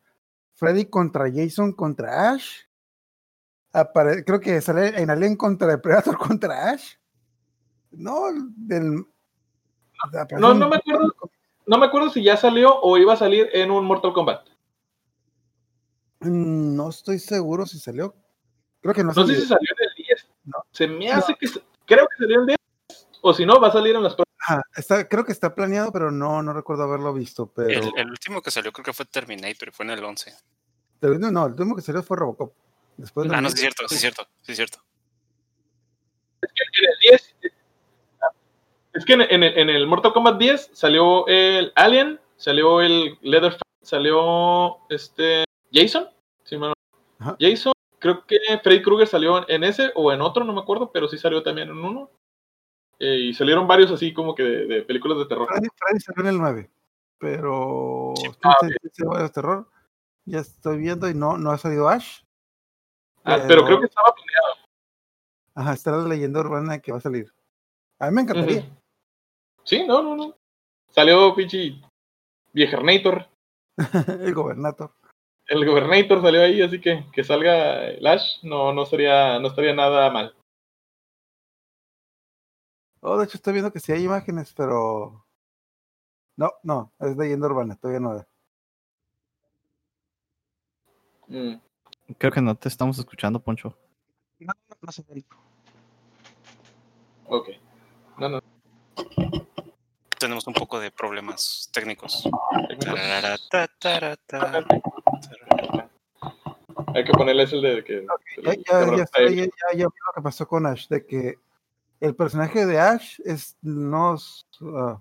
Freddy 0.54 0.84
contra 0.86 1.30
Jason 1.32 1.72
contra 1.72 2.30
Ash. 2.30 2.60
Apare- 3.72 4.24
creo 4.24 4.40
que 4.40 4.60
sale 4.60 4.98
en 5.02 5.10
Alien 5.10 5.36
contra 5.36 5.80
Predator 5.82 6.16
contra 6.18 6.70
Ash. 6.70 6.94
No, 7.90 8.22
del. 8.56 9.04
No, 10.38 10.54
no 10.54 10.68
me 10.68 10.76
acuerdo. 10.76 11.14
No 11.66 11.78
me 11.78 11.86
acuerdo 11.86 12.10
si 12.10 12.22
ya 12.22 12.36
salió 12.36 12.78
o 12.80 12.96
iba 12.98 13.14
a 13.14 13.16
salir 13.16 13.48
en 13.52 13.70
un 13.70 13.84
Mortal 13.84 14.12
Kombat. 14.12 14.46
Mm, 16.20 16.76
No 16.76 16.88
estoy 16.90 17.18
seguro 17.18 17.66
si 17.66 17.78
salió. 17.78 18.14
Creo 18.80 18.94
que 18.94 19.02
no, 19.02 19.08
No 19.08 19.14
sé 19.14 19.20
salió. 19.20 19.40
si 19.40 19.46
salió 19.48 19.68
en 19.78 19.88
el 19.88 20.04
10. 20.06 20.28
No. 20.44 20.58
Se 20.70 20.86
me 20.86 21.10
hace 21.10 21.34
que. 21.34 21.48
Creo 21.86 22.06
que 22.06 22.16
salió 22.18 22.36
en 22.36 22.40
el 22.42 22.46
10. 22.46 22.58
O 23.22 23.34
si 23.34 23.44
no, 23.44 23.60
va 23.60 23.68
a 23.68 23.72
salir 23.72 23.96
en 23.96 24.02
las 24.02 24.14
próximas. 24.14 24.26
Está, 24.76 25.08
creo 25.08 25.24
que 25.24 25.32
está 25.32 25.52
planeado, 25.54 25.90
pero 25.90 26.12
no, 26.12 26.40
no 26.42 26.52
recuerdo 26.52 26.84
haberlo 26.84 27.12
visto. 27.12 27.46
Pero 27.48 27.68
El, 27.80 27.92
el 27.96 28.10
último 28.10 28.40
que 28.40 28.52
salió 28.52 28.70
creo 28.72 28.84
que 28.84 28.92
fue 28.92 29.04
Terminator 29.04 29.68
y 29.68 29.72
fue 29.72 29.84
en 29.86 29.90
el 29.90 30.04
11. 30.04 30.32
el- 31.00 31.20
no, 31.20 31.46
el 31.46 31.52
último 31.52 31.74
que 31.74 31.82
salió 31.82 32.02
fue 32.04 32.16
Robocop. 32.16 32.52
Después 32.96 33.28
de 33.28 33.34
Ah, 33.34 33.40
no, 33.40 33.48
sí 33.50 33.54
es 33.56 33.60
cierto, 33.60 33.88
sí 33.88 33.96
es 33.96 34.00
cierto, 34.00 34.22
sí 34.42 34.52
es 34.52 34.56
cierto. 34.56 34.78
En 36.42 36.48
el 36.84 36.98
10. 37.10 37.34
Es 38.96 39.04
que 39.04 39.12
en, 39.12 39.20
en 39.20 39.42
el, 39.42 39.58
en 39.58 39.68
el 39.68 39.86
Mortal 39.86 40.14
Kombat 40.14 40.38
10 40.38 40.70
salió 40.72 41.26
el 41.26 41.70
Alien, 41.76 42.18
salió 42.36 42.80
el 42.80 43.18
Leatherface, 43.20 43.62
salió 43.82 44.78
este 44.88 45.44
Jason. 45.70 46.08
Ajá. 47.18 47.36
Jason. 47.38 47.72
Creo 47.98 48.24
que 48.26 48.38
Freddy 48.62 48.82
Krueger 48.82 49.06
salió 49.06 49.48
en 49.48 49.64
ese 49.64 49.92
o 49.94 50.12
en 50.12 50.22
otro, 50.22 50.44
no 50.44 50.52
me 50.52 50.60
acuerdo, 50.60 50.92
pero 50.92 51.08
sí 51.08 51.18
salió 51.18 51.42
también 51.42 51.68
en 51.68 51.78
uno. 51.78 52.10
Eh, 52.98 53.16
y 53.28 53.34
salieron 53.34 53.66
varios 53.66 53.90
así 53.90 54.14
como 54.14 54.34
que 54.34 54.42
de, 54.42 54.66
de 54.66 54.82
películas 54.82 55.18
de 55.18 55.26
terror. 55.26 55.46
Freddy, 55.46 55.68
Freddy 55.76 56.00
salió 56.00 56.22
en 56.22 56.28
el 56.28 56.38
9, 56.38 56.70
pero 57.18 58.14
Sí. 58.16 58.28
Ah, 58.42 58.56
sí, 58.62 58.68
sí, 58.82 58.88
sí, 58.92 59.04
varios 59.04 59.32
terror. 59.32 59.68
Ya 60.24 60.40
estoy 60.40 60.78
viendo 60.78 61.08
y 61.08 61.14
no, 61.14 61.36
no 61.36 61.50
ha 61.50 61.58
salido 61.58 61.88
Ash. 61.88 62.20
Ah, 63.24 63.44
pero 63.46 63.64
creo 63.66 63.80
que 63.80 63.86
estaba 63.86 64.14
planeado. 64.14 64.66
Ajá, 65.54 65.72
está 65.72 65.90
la 65.92 66.08
leyenda 66.08 66.40
urbana 66.40 66.78
que 66.78 66.92
va 66.92 66.98
a 66.98 67.02
salir. 67.02 67.32
A 67.98 68.06
mí 68.06 68.14
me 68.14 68.22
encantaría. 68.22 68.64
Sí, 69.66 69.84
no, 69.86 70.02
no, 70.02 70.16
no. 70.16 70.34
Salió 70.88 71.34
pinche 71.34 71.80
Viejernator. 72.52 73.28
el 74.20 74.32
gobernator. 74.32 74.92
El 75.48 75.64
Gobernator 75.64 76.20
salió 76.22 76.42
ahí, 76.42 76.60
así 76.60 76.80
que 76.80 77.06
que 77.12 77.22
salga 77.22 77.84
el 77.86 78.04
Ash 78.04 78.42
no, 78.42 78.72
no 78.72 78.84
sería, 78.84 79.38
no 79.38 79.48
estaría 79.48 79.74
nada 79.74 80.10
mal. 80.10 80.34
Oh, 83.00 83.16
de 83.16 83.24
hecho 83.24 83.36
estoy 83.36 83.52
viendo 83.52 83.72
que 83.72 83.78
sí 83.78 83.92
hay 83.92 84.02
imágenes, 84.02 84.52
pero 84.56 85.24
no, 86.36 86.52
no, 86.64 86.92
es 86.98 87.16
leyenda 87.16 87.46
urbana, 87.46 87.76
todavía 87.76 88.00
no. 88.00 88.26
Mm. 91.28 91.60
Creo 92.18 92.32
que 92.32 92.40
no 92.40 92.56
te 92.56 92.68
estamos 92.68 92.98
escuchando, 92.98 93.40
Poncho. 93.40 93.76
No, 94.40 94.52
no, 94.68 94.76
no 94.80 94.92
sé. 94.92 95.04
Ok. 97.28 97.48
No, 98.18 98.28
no. 98.28 98.40
Tenemos 100.18 100.46
un 100.46 100.54
poco 100.54 100.80
de 100.80 100.90
problemas 100.90 101.68
técnicos. 101.72 102.22
técnicos. 102.68 102.94
Tarara, 102.94 103.36
ta, 103.50 103.68
tara, 103.78 104.16
ta. 104.26 104.64
Hay 106.94 107.04
que 107.04 107.12
ponerle 107.12 107.42
ese 107.42 107.56
de 107.56 107.84
que. 107.84 108.06
Ya, 108.42 108.50
el 108.52 108.64
ya, 108.64 108.80
ya, 108.80 108.96
ya, 108.96 109.28
ya- 109.30 109.44
ya 109.44 109.48
vi 109.74 109.80
lo 109.82 109.88
que 110.14 110.22
pasó 110.22 110.48
con 110.48 110.66
Ash, 110.66 110.88
de 110.88 111.04
que 111.04 111.38
el 112.00 112.14
personaje 112.14 112.64
de 112.64 112.78
Ash 112.78 113.20
es 113.24 113.56
unos, 113.62 114.46
ah, 114.62 115.00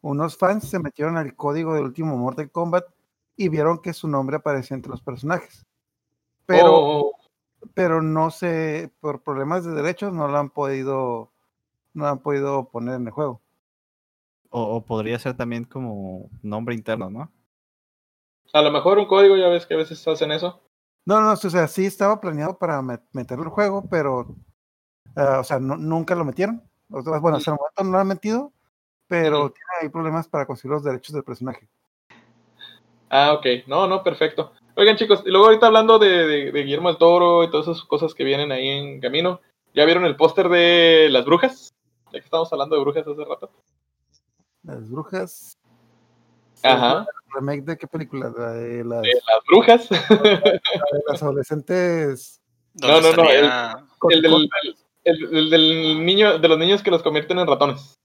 unos 0.00 0.36
fans 0.36 0.68
se 0.68 0.78
metieron 0.78 1.16
al 1.16 1.34
código 1.34 1.74
del 1.74 1.84
último 1.84 2.16
Mortal 2.16 2.50
Kombat 2.50 2.84
y 3.36 3.48
vieron 3.48 3.80
que 3.80 3.92
su 3.92 4.06
nombre 4.08 4.36
aparecía 4.36 4.74
entre 4.76 4.90
los 4.90 5.00
personajes. 5.02 5.64
Pero, 6.46 6.74
Oh, 6.74 7.12
pero 7.74 8.02
no 8.02 8.30
sé, 8.30 8.90
por 9.00 9.22
problemas 9.22 9.64
de 9.64 9.72
derechos 9.72 10.12
no 10.12 10.28
lo 10.28 10.38
han 10.38 10.50
podido, 10.50 11.30
no 11.94 12.04
lo 12.04 12.10
han 12.10 12.18
podido 12.20 12.68
poner 12.68 12.96
en 12.96 13.06
el 13.06 13.12
juego. 13.12 13.40
O, 14.52 14.62
o 14.76 14.84
podría 14.84 15.18
ser 15.18 15.34
también 15.36 15.64
como 15.64 16.30
nombre 16.42 16.74
interno, 16.74 17.10
¿no? 17.10 17.32
a 18.54 18.60
lo 18.60 18.70
mejor 18.70 18.98
un 18.98 19.06
código, 19.06 19.34
ya 19.36 19.48
ves 19.48 19.64
que 19.64 19.72
a 19.72 19.78
veces 19.78 20.06
hacen 20.06 20.30
eso. 20.30 20.60
No, 21.06 21.22
no, 21.22 21.32
o 21.32 21.36
sea, 21.36 21.66
sí 21.66 21.86
estaba 21.86 22.20
planeado 22.20 22.58
para 22.58 22.82
met- 22.82 23.02
meterlo 23.12 23.44
al 23.44 23.50
juego, 23.50 23.88
pero, 23.90 24.36
ah, 25.16 25.38
o 25.40 25.44
sea, 25.44 25.58
no- 25.58 25.78
nunca 25.78 26.14
lo 26.14 26.24
metieron. 26.26 26.62
O 26.90 27.02
sea, 27.02 27.18
bueno, 27.18 27.38
hasta 27.38 27.50
el 27.52 27.56
momento 27.56 27.82
no 27.84 27.90
lo 27.92 27.98
han 27.98 28.08
metido, 28.08 28.52
pero 29.08 29.50
tiene 29.50 29.66
ahí 29.80 29.88
problemas 29.88 30.28
para 30.28 30.44
conseguir 30.46 30.72
los 30.74 30.84
derechos 30.84 31.14
del 31.14 31.24
personaje. 31.24 31.66
Ah, 33.08 33.32
ok. 33.32 33.66
No, 33.66 33.86
no, 33.86 34.02
perfecto. 34.02 34.52
Oigan, 34.76 34.96
chicos, 34.96 35.22
y 35.26 35.30
luego 35.30 35.46
ahorita 35.46 35.66
hablando 35.66 35.98
de, 35.98 36.26
de- 36.26 36.52
de 36.52 36.62
Guillermo 36.62 36.88
del 36.88 36.98
Toro 36.98 37.44
y 37.44 37.50
todas 37.50 37.68
esas 37.68 37.84
cosas 37.84 38.14
que 38.14 38.24
vienen 38.24 38.52
ahí 38.52 38.68
en 38.68 39.00
camino, 39.00 39.40
¿ya 39.74 39.84
vieron 39.86 40.04
el 40.04 40.16
póster 40.16 40.48
de 40.50 41.08
las 41.10 41.24
brujas? 41.24 41.72
Ya 42.12 42.20
que 42.20 42.24
estamos 42.26 42.52
hablando 42.52 42.76
de 42.76 42.82
brujas 42.82 43.06
hace 43.06 43.24
rato. 43.24 43.50
Las 44.64 44.88
brujas. 44.90 45.58
Ajá. 46.62 47.06
¿Remake 47.34 47.62
de 47.62 47.76
qué 47.78 47.86
película? 47.86 48.32
La 48.36 48.52
de 48.52 48.84
las, 48.84 49.02
De 49.02 49.08
las 49.14 49.44
brujas. 49.48 49.90
la 50.10 50.40
de 50.42 50.60
las 51.08 51.22
adolescentes. 51.22 52.40
¿Dónde 52.74 53.00
No, 53.10 53.16
no, 53.16 53.22
no, 53.24 53.30
el, 54.10 54.22
del, 54.22 54.48
el, 55.04 55.36
el 55.36 55.50
del 55.50 56.04
niño, 56.06 56.38
de 56.38 56.48
los 56.48 56.58
niños 56.58 56.82
que 56.82 56.90
los 56.90 57.02
convierten 57.02 57.38
en 57.38 57.46
ratones. 57.46 57.98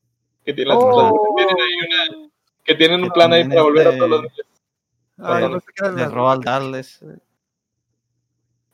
Que 0.45 0.53
tienen, 0.53 0.73
las- 0.75 0.83
Oh. 0.83 1.01
las- 1.01 1.13
tienen 1.47 1.55
ahí 1.63 2.17
una- 2.19 2.29
que 2.63 2.75
tienen 2.75 3.03
un 3.03 3.09
plan 3.11 3.31
ahí 3.33 3.47
para 3.47 3.61
volver 3.61 3.87
a 3.87 3.95
todos 3.97 4.09
los 4.09 4.21
niños. 4.23 4.41
Ah, 5.19 5.89
De 5.91 6.05
Roald 6.07 6.43
Dahl 6.43 6.75
es- 6.75 7.01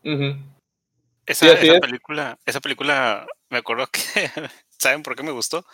Ujú. 0.04 0.36
Esa, 1.26 1.46
Sí, 1.46 1.52
así 1.52 1.68
esa 1.68 1.76
es. 1.76 1.82
película, 1.82 2.38
esa 2.46 2.60
película, 2.60 3.26
me 3.50 3.60
acuerdo 3.60 3.86
que, 3.88 4.00
¿saben 4.70 5.04
por 5.04 5.16
qué 5.16 5.24
me 5.24 5.32
gustó? 5.32 5.66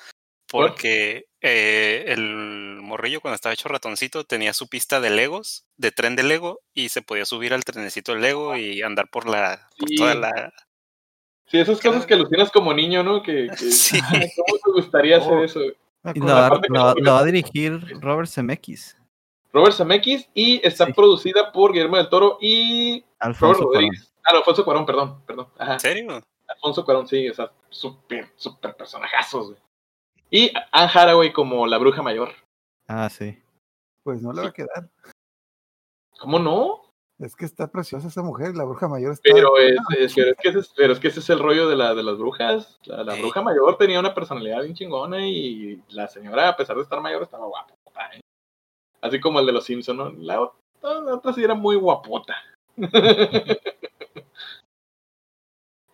Porque 0.51 1.25
eh, 1.41 2.05
el 2.07 2.79
morrillo 2.81 3.21
cuando 3.21 3.35
estaba 3.35 3.53
hecho 3.53 3.69
ratoncito 3.69 4.23
tenía 4.25 4.53
su 4.53 4.67
pista 4.67 4.99
de 4.99 5.09
Legos, 5.09 5.65
de 5.77 5.91
tren 5.91 6.15
de 6.15 6.23
Lego, 6.23 6.59
y 6.73 6.89
se 6.89 7.01
podía 7.01 7.25
subir 7.25 7.53
al 7.53 7.63
trenecito 7.63 8.13
de 8.13 8.19
Lego 8.21 8.55
y 8.57 8.81
andar 8.81 9.09
por 9.09 9.27
la, 9.29 9.69
por 9.77 9.89
Sí. 9.89 9.95
toda 9.95 10.15
la... 10.15 10.53
Sí, 11.47 11.57
esas 11.59 11.81
cosas 11.81 12.05
que 12.05 12.13
alucinas 12.13 12.51
como 12.51 12.73
niño, 12.73 13.03
¿no? 13.03 13.23
Que, 13.23 13.47
que 13.57 13.71
Sí. 13.71 13.99
ay, 14.11 14.29
¿Cómo 14.35 14.59
te 14.63 14.71
gustaría 14.81 15.17
hacer 15.17 15.33
Oh. 15.33 15.43
eso? 15.43 15.59
Y 16.13 16.19
lo, 16.19 16.25
va- 16.27 16.61
lo- 16.69 16.93
lo 16.95 17.15
a 17.15 17.23
dirigir 17.25 17.79
Robert 18.01 18.29
Zemeckis. 18.29 18.95
Robert 19.51 19.75
Zemeckis 19.75 20.29
y 20.33 20.65
está 20.65 20.85
Sí. 20.85 20.93
producida 20.93 21.51
por 21.51 21.73
Guillermo 21.73 21.97
del 21.97 22.07
Toro 22.09 22.37
y 22.39 23.01
Robert 23.01 23.15
Alfonso 23.19 23.63
Cuarón. 23.63 23.73
Rodríguez. 23.73 24.13
Ah, 24.23 24.29
no, 24.33 24.37
Alfonso 24.39 24.63
Cuarón, 24.65 24.85
perdón, 24.85 25.21
perdón. 25.25 25.47
Ajá. 25.57 25.73
¿En 25.73 25.79
serio? 25.79 26.23
Alfonso 26.47 26.85
Cuarón, 26.85 27.07
sí, 27.07 27.27
o 27.29 27.33
sea, 27.33 27.51
súper, 27.69 28.29
súper 28.35 28.75
personajazos, 28.75 29.47
güey. 29.49 29.59
Y 30.30 30.51
Anne 30.71 30.91
Hathaway 30.93 31.34
como 31.34 31.65
la 31.67 31.77
bruja 31.77 32.01
mayor. 32.01 32.30
Ah, 32.88 33.09
sí. 33.09 33.41
Pues 34.03 34.21
no 34.21 34.32
le 34.34 34.41
va 34.41 34.47
a 34.49 34.53
quedar. 34.53 34.89
¿Cómo 36.19 36.39
no? 36.39 36.82
Es 37.19 37.36
que 37.36 37.45
está 37.45 37.67
preciosa 37.67 38.07
esa 38.07 38.21
mujer, 38.23 38.55
la 38.55 38.63
bruja 38.63 38.88
mayor 38.88 39.11
está. 39.13 39.30
Pero 39.34 39.57
es, 39.57 39.75
es- 39.97 40.13
pero 40.15 40.32
es 40.32 40.38
que 40.38 40.49
ese 40.49 40.59
es, 40.59 40.73
pero 40.75 40.93
es 40.93 40.99
que 40.99 41.07
ese 41.09 41.19
es 41.19 41.30
el 41.30 41.39
rollo 41.39 41.67
de, 41.67 41.75
la, 41.75 41.93
de 41.93 42.03
las 42.03 42.17
brujas. 42.17 42.80
La, 42.84 43.03
bruja 43.15 43.41
mayor 43.41 43.77
tenía 43.77 43.99
una 43.99 44.13
personalidad 44.13 44.61
bien 44.61 44.73
chingona 44.73 45.27
y 45.27 45.82
la 45.89 46.07
señora, 46.07 46.47
a 46.49 46.55
pesar 46.55 46.77
de 46.77 46.84
estar 46.84 47.01
mayor, 47.01 47.23
estaba 47.23 47.45
guapa. 47.45 47.73
¿eh? 48.13 48.21
Así 49.01 49.19
como 49.19 49.39
el 49.39 49.45
de 49.45 49.51
los 49.51 49.65
Simpsons, 49.65 49.97
¿no? 49.97 50.09
La 50.11 50.39
otra, 50.41 50.59
la 50.82 51.15
otra 51.15 51.34
sí 51.34 51.43
era 51.43 51.55
muy 51.55 51.75
guapota. 51.75 52.36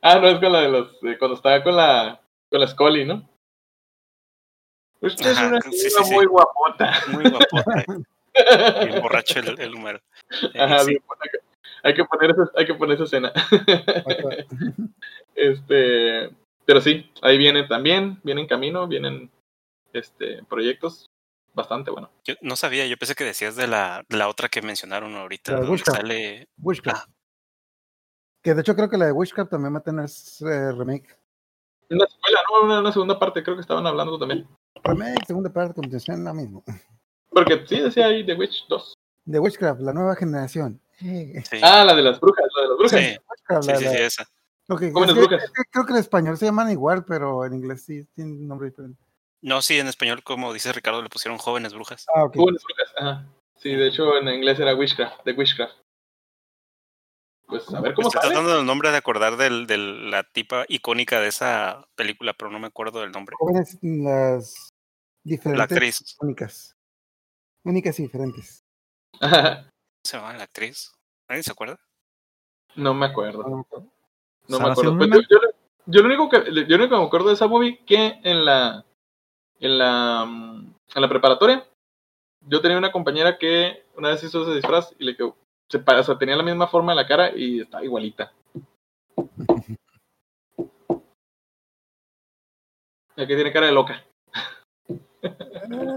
ah, 0.01 0.19
no, 0.19 0.27
es 0.27 0.39
con 0.39 0.51
la 0.51 0.61
de 0.61 0.69
los. 0.69 0.91
eh, 1.03 1.17
cuando 1.17 1.35
estaba 1.35 1.63
con 1.63 1.75
la. 1.75 2.21
Con 2.51 2.59
la 2.61 2.67
Scully, 2.67 3.05
¿no? 3.05 3.27
Usted 5.01 5.31
es 5.31 5.37
Ajá, 5.37 5.47
una 5.47 5.61
sí, 5.61 5.71
sí, 5.71 5.89
señora 5.89 6.05
sí. 6.05 6.13
muy 6.13 6.25
guapota. 6.25 6.93
Muy 7.09 7.23
guapota. 7.29 7.85
Bien 8.85 9.01
borracho 9.01 9.39
el, 9.39 9.59
el 9.59 9.71
número. 9.71 9.99
Eh, 10.53 10.59
Ajá, 10.59 10.79
sí. 10.79 10.89
bien, 10.91 11.03
hay 11.83 11.93
que- 11.93 12.03
poner 12.05 12.31
esa, 12.31 12.51
hay 12.55 12.65
que 12.65 12.73
poner 12.73 12.95
esa 12.95 13.03
escena. 13.05 13.31
Este, 15.35 16.29
pero 16.65 16.81
sí, 16.81 17.11
ahí 17.21 17.37
viene 17.37 17.63
también, 17.67 18.19
viene 18.23 18.41
en 18.41 18.47
camino, 18.47 18.87
vienen 18.87 19.29
este 19.93 20.43
proyectos 20.45 21.09
bastante 21.53 21.91
bueno. 21.91 22.09
Yo 22.23 22.35
no 22.41 22.55
sabía, 22.55 22.85
yo 22.87 22.97
pensé 22.97 23.15
que 23.15 23.23
decías 23.23 23.55
de 23.55 23.67
la, 23.67 24.03
de 24.09 24.17
la 24.17 24.27
otra 24.29 24.49
que 24.49 24.61
mencionaron 24.61 25.15
ahorita, 25.15 25.51
La 25.51 25.57
de 25.57 25.61
donde 25.61 25.71
Witchcraft. 25.73 26.01
sale... 26.01 26.47
Witchcraft. 26.61 27.09
Que 28.43 28.53
de 28.53 28.61
hecho 28.61 28.75
creo 28.75 28.89
que 28.89 28.97
la 28.97 29.05
de 29.07 29.11
Witchcraft 29.11 29.51
también 29.51 29.73
va 29.73 29.79
a 29.79 29.83
tener 29.83 30.05
eh, 30.05 30.71
remake. 30.71 31.17
Una 31.89 32.05
secuela, 32.07 32.39
¿no? 32.49 32.61
Una, 32.65 32.79
una 32.79 32.91
segunda 32.91 33.19
parte, 33.19 33.43
creo 33.43 33.55
que 33.55 33.61
estaban 33.61 33.85
hablando 33.87 34.17
también. 34.19 34.47
Remake, 34.83 35.25
segunda 35.25 35.49
parte, 35.51 35.73
continuación, 35.73 36.23
la 36.23 36.33
misma. 36.33 36.61
Porque 37.29 37.65
sí 37.67 37.79
decía 37.79 38.05
ahí 38.07 38.25
The 38.25 38.33
Witch 38.35 38.67
2. 38.69 38.93
De 39.25 39.39
Witchcraft, 39.39 39.81
la 39.81 39.93
nueva 39.93 40.15
generación. 40.15 40.79
Eh, 41.01 41.43
Sí, 41.49 41.57
Ah, 41.61 41.83
la 41.83 41.95
de 41.95 42.01
las 42.03 42.19
brujas, 42.19 42.45
la 42.55 42.61
de 42.63 42.67
las 42.69 42.77
brujas. 42.77 42.99
sí, 42.99 43.17
Witchcraft, 43.29 43.63
sí, 43.63 43.71
la- 43.71 43.77
sí, 43.77 43.83
la- 43.85 43.91
sí, 43.91 43.97
esa. 43.97 44.23
Ok, 44.67 44.81
Jóvenes 44.93 44.93
es 44.93 45.13
que- 45.13 45.19
brujas. 45.27 45.43
es 45.43 45.51
que 45.51 45.63
creo 45.71 45.85
que 45.85 45.93
en 45.93 45.99
español 45.99 46.37
se 46.37 46.45
llaman 46.45 46.71
igual, 46.71 47.05
pero 47.05 47.45
en 47.45 47.53
inglés 47.53 47.83
sí 47.85 48.05
tiene 48.15 48.31
un 48.31 48.47
nombre 48.47 48.69
diferente. 48.69 49.01
No, 49.41 49.61
sí, 49.61 49.77
en 49.77 49.87
español, 49.87 50.23
como 50.23 50.53
dice 50.53 50.71
Ricardo, 50.73 51.01
le 51.01 51.09
pusieron 51.09 51.37
jóvenes 51.37 51.73
brujas. 51.73 52.05
Ah. 52.15 52.27
Jóvenes 52.33 52.63
brujas, 52.63 52.93
ajá. 52.97 53.25
Sí, 53.57 53.73
de 53.75 53.87
hecho 53.87 54.17
en 54.17 54.27
inglés 54.29 54.59
era 54.59 54.75
Witchcraft, 54.75 55.23
The 55.23 55.31
Witchcraft. 55.33 55.73
Pues 57.47 57.71
a 57.73 57.79
ver 57.81 57.93
cómo 57.93 58.07
estoy 58.07 58.21
sale. 58.21 58.33
tratando 58.33 58.57
del 58.57 58.65
nombre 58.65 58.91
de 58.91 58.97
acordar 58.97 59.37
del, 59.37 59.67
de 59.67 59.77
la 59.77 60.23
tipa 60.23 60.65
icónica 60.67 61.19
de 61.19 61.27
esa 61.27 61.87
película, 61.95 62.33
pero 62.33 62.49
no 62.51 62.59
me 62.59 62.67
acuerdo 62.67 63.01
del 63.01 63.11
nombre. 63.11 63.35
Jóvenes, 63.37 63.77
las 63.81 64.71
diferentes. 65.23 65.57
La 65.57 65.63
actriz. 65.65 66.15
Únicas. 66.19 66.75
Únicas 67.63 67.99
y 67.99 68.03
diferentes. 68.03 68.63
¿Se 69.21 70.17
llama 70.17 70.33
la 70.33 70.43
actriz? 70.43 70.91
¿Alguien 71.27 71.43
se 71.43 71.51
acuerda? 71.51 71.79
No 72.75 72.93
me 72.93 73.05
acuerdo. 73.05 73.43
No 73.43 74.59
me 74.59 74.69
acuerdo. 74.69 74.97
Pues 74.97 75.09
yo- 75.09 75.39
yo 75.87 76.01
lo 76.01 76.07
único 76.07 76.29
que 76.29 76.37
yo 76.45 76.77
lo 76.77 76.83
único 76.83 76.95
que 76.95 76.99
me 77.01 77.05
acuerdo 77.05 77.27
de 77.27 77.35
esa 77.35 77.47
movie 77.47 77.83
que 77.85 78.19
en 78.23 78.43
la 78.43 78.83
en 79.59 79.77
la 79.77 80.25
mm, 80.25 80.75
en 80.95 81.01
la 81.01 81.07
preparatoria 81.09 81.67
yo 82.41 82.59
tenía 82.61 82.77
una 82.77 82.91
compañera 82.91 83.37
que 83.37 83.85
una 83.95 84.09
vez 84.09 84.23
hizo 84.23 84.41
ese 84.43 84.55
disfraz 84.55 84.93
y 84.97 85.05
le 85.05 85.15
quedó 85.15 85.37
se 85.69 85.77
o 85.77 86.03
sea, 86.03 86.17
tenía 86.17 86.35
la 86.35 86.43
misma 86.43 86.67
forma 86.67 86.91
de 86.91 86.95
la 86.97 87.07
cara 87.07 87.31
y 87.35 87.61
estaba 87.61 87.83
igualita. 87.83 88.31
La 93.17 93.25
que 93.25 93.35
tiene 93.35 93.53
cara 93.53 93.67
de 93.67 93.71
loca. 93.71 94.05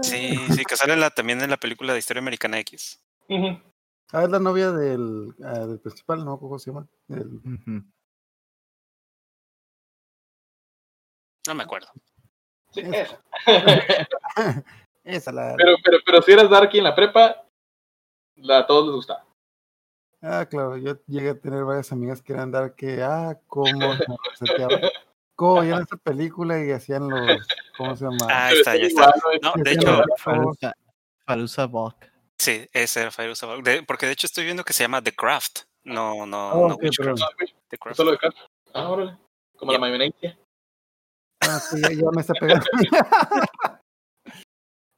Sí, 0.01 0.37
sí, 0.55 0.63
que 0.63 0.77
sale 0.77 0.95
la, 0.95 1.09
también 1.09 1.41
en 1.41 1.49
la 1.49 1.57
película 1.57 1.91
de 1.91 1.99
Historia 1.99 2.21
Americana 2.21 2.59
X. 2.59 3.03
Ah, 4.13 4.23
es 4.23 4.29
la 4.29 4.39
novia 4.39 4.71
del, 4.71 5.35
ah, 5.43 5.65
del 5.67 5.79
principal, 5.81 6.23
no 6.23 6.39
cómo 6.39 6.57
se 6.57 6.71
llama. 6.71 6.87
No 11.47 11.55
me 11.55 11.63
acuerdo. 11.63 11.89
Sí, 12.71 12.79
Esa. 12.81 13.21
esa. 13.45 14.63
Esa, 15.03 15.31
la. 15.31 15.55
pero, 15.57 15.75
pero, 15.83 15.97
pero 16.05 16.21
si 16.21 16.31
eras 16.31 16.49
Darky 16.49 16.77
en 16.77 16.83
la 16.83 16.95
prepa, 16.95 17.43
la, 18.35 18.59
a 18.59 18.67
todos 18.67 18.85
les 18.85 18.95
gustaba. 18.95 19.25
Ah, 20.21 20.45
claro, 20.49 20.75
yo 20.77 20.97
llegué 21.07 21.29
a 21.29 21.39
tener 21.39 21.63
varias 21.63 21.91
amigas 21.91 22.21
que 22.21 22.33
eran 22.33 22.51
dar 22.51 22.75
que, 22.75 23.01
ah, 23.01 23.39
cómo 23.47 23.93
se 23.97 24.05
reseteaban. 24.31 24.81
Cómo 25.35 25.61
veían 25.61 25.81
esa 25.81 25.95
película 25.95 26.61
y 26.63 26.71
hacían 26.71 27.09
los, 27.09 27.47
¿cómo 27.77 27.95
se 27.95 28.03
llama? 28.03 28.27
Ah, 28.29 28.51
está, 28.51 28.75
es 28.75 28.81
ya 28.81 28.87
está. 28.87 29.13
¿no? 29.41 29.53
De 29.63 29.71
hecho, 29.71 30.03
Balk. 31.69 32.11
sí, 32.37 32.67
ese 32.73 33.01
era 33.01 33.11
Sabbath. 33.11 33.63
De- 33.63 33.83
porque 33.83 34.05
de 34.05 34.11
hecho 34.11 34.27
estoy 34.27 34.43
viendo 34.43 34.65
que 34.65 34.73
se 34.73 34.83
llama 34.83 35.01
The 35.01 35.13
Craft. 35.13 35.59
No, 35.85 36.25
no, 36.25 36.51
Oh, 36.51 36.67
no 36.67 36.75
güey, 36.75 36.89
The 37.69 37.77
Craft. 37.77 37.95
Solo 37.95 38.11
de 38.11 38.17
cara. 38.17 38.35
Ah, 38.73 38.89
órale. 38.89 39.17
Como 39.57 39.71
la 39.71 39.79
mayonesa. 39.79 40.37
Ah, 41.41 41.59
sí, 41.59 41.81
ya 41.81 42.11
me 42.11 42.19
está 42.21 42.33
pegando. 42.33 42.65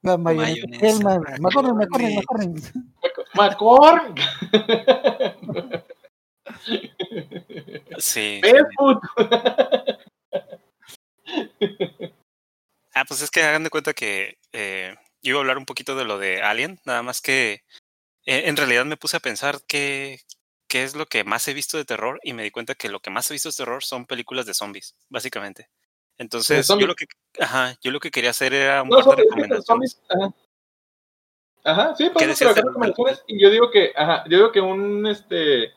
La 0.02 0.18
mayonesa. 0.18 0.68
Mayonesa. 0.68 0.86
Hellman. 0.88 1.24
Me 1.40 1.52
corren, 1.52 1.78
me 1.78 1.88
corren, 1.88 2.16
me 2.16 2.24
corren. 2.24 2.56
¡Macorn! 3.36 4.16
Sí. 7.98 8.42
Ah, 12.94 13.06
pues 13.08 13.22
es 13.22 13.32
que 13.32 13.42
hagan 13.42 13.64
de 13.64 13.70
cuenta 13.70 13.94
que 13.94 14.38
eh, 14.52 14.96
yo 15.22 15.30
iba 15.32 15.40
a 15.40 15.42
hablar 15.42 15.58
un 15.58 15.66
poquito 15.66 15.96
de 15.96 16.04
lo 16.04 16.18
de 16.18 16.42
Alien, 16.42 16.80
nada 16.84 17.02
más 17.04 17.22
que 17.22 17.64
eh, 18.26 18.44
en 18.48 18.58
realidad 18.58 18.86
me 18.86 18.98
puse 18.98 19.18
a 19.18 19.22
pensar 19.22 19.62
qué, 19.68 20.20
qué 20.68 20.84
es 20.84 20.96
lo 20.96 21.06
que 21.06 21.24
más 21.24 21.48
he 21.48 21.54
visto 21.54 21.78
de 21.78 21.86
terror 21.86 22.20
y 22.24 22.34
me 22.34 22.44
di 22.44 22.52
cuenta 22.52 22.76
que 22.76 22.90
lo 22.90 23.00
que 23.00 23.10
más 23.10 23.30
he 23.30 23.36
visto 23.36 23.50
de 23.50 23.56
terror 23.56 23.84
son 23.84 24.06
películas 24.06 24.46
de 24.46 24.54
zombies, 24.54 24.96
básicamente. 25.10 25.70
Entonces, 26.18 26.68
yo 26.68 26.76
lo 26.88 26.96
que, 26.96 27.06
ajá, 27.40 27.76
yo 27.82 27.92
lo 27.92 28.00
que 28.00 28.12
quería 28.12 28.30
hacer 28.30 28.54
era 28.54 28.84
un 28.84 28.90
No, 28.90 28.98
par 28.98 29.16
de 29.18 29.24
recomendaciones. 29.24 29.66
zombies, 29.66 30.02
Ajá. 30.10 30.34
Ajá, 31.64 31.96
sí, 31.96 32.06
¿Qué 32.06 32.10
podemos 32.12 32.40
trabajar 32.40 32.64
recomendaciones. 32.66 33.24
Y 33.28 33.42
yo 33.42 33.50
digo 33.50 33.70
que, 33.70 33.92
ajá, 33.96 34.24
yo 34.28 34.38
digo 34.38 34.52
que 34.52 34.62
un, 34.62 35.06
este, 35.06 35.72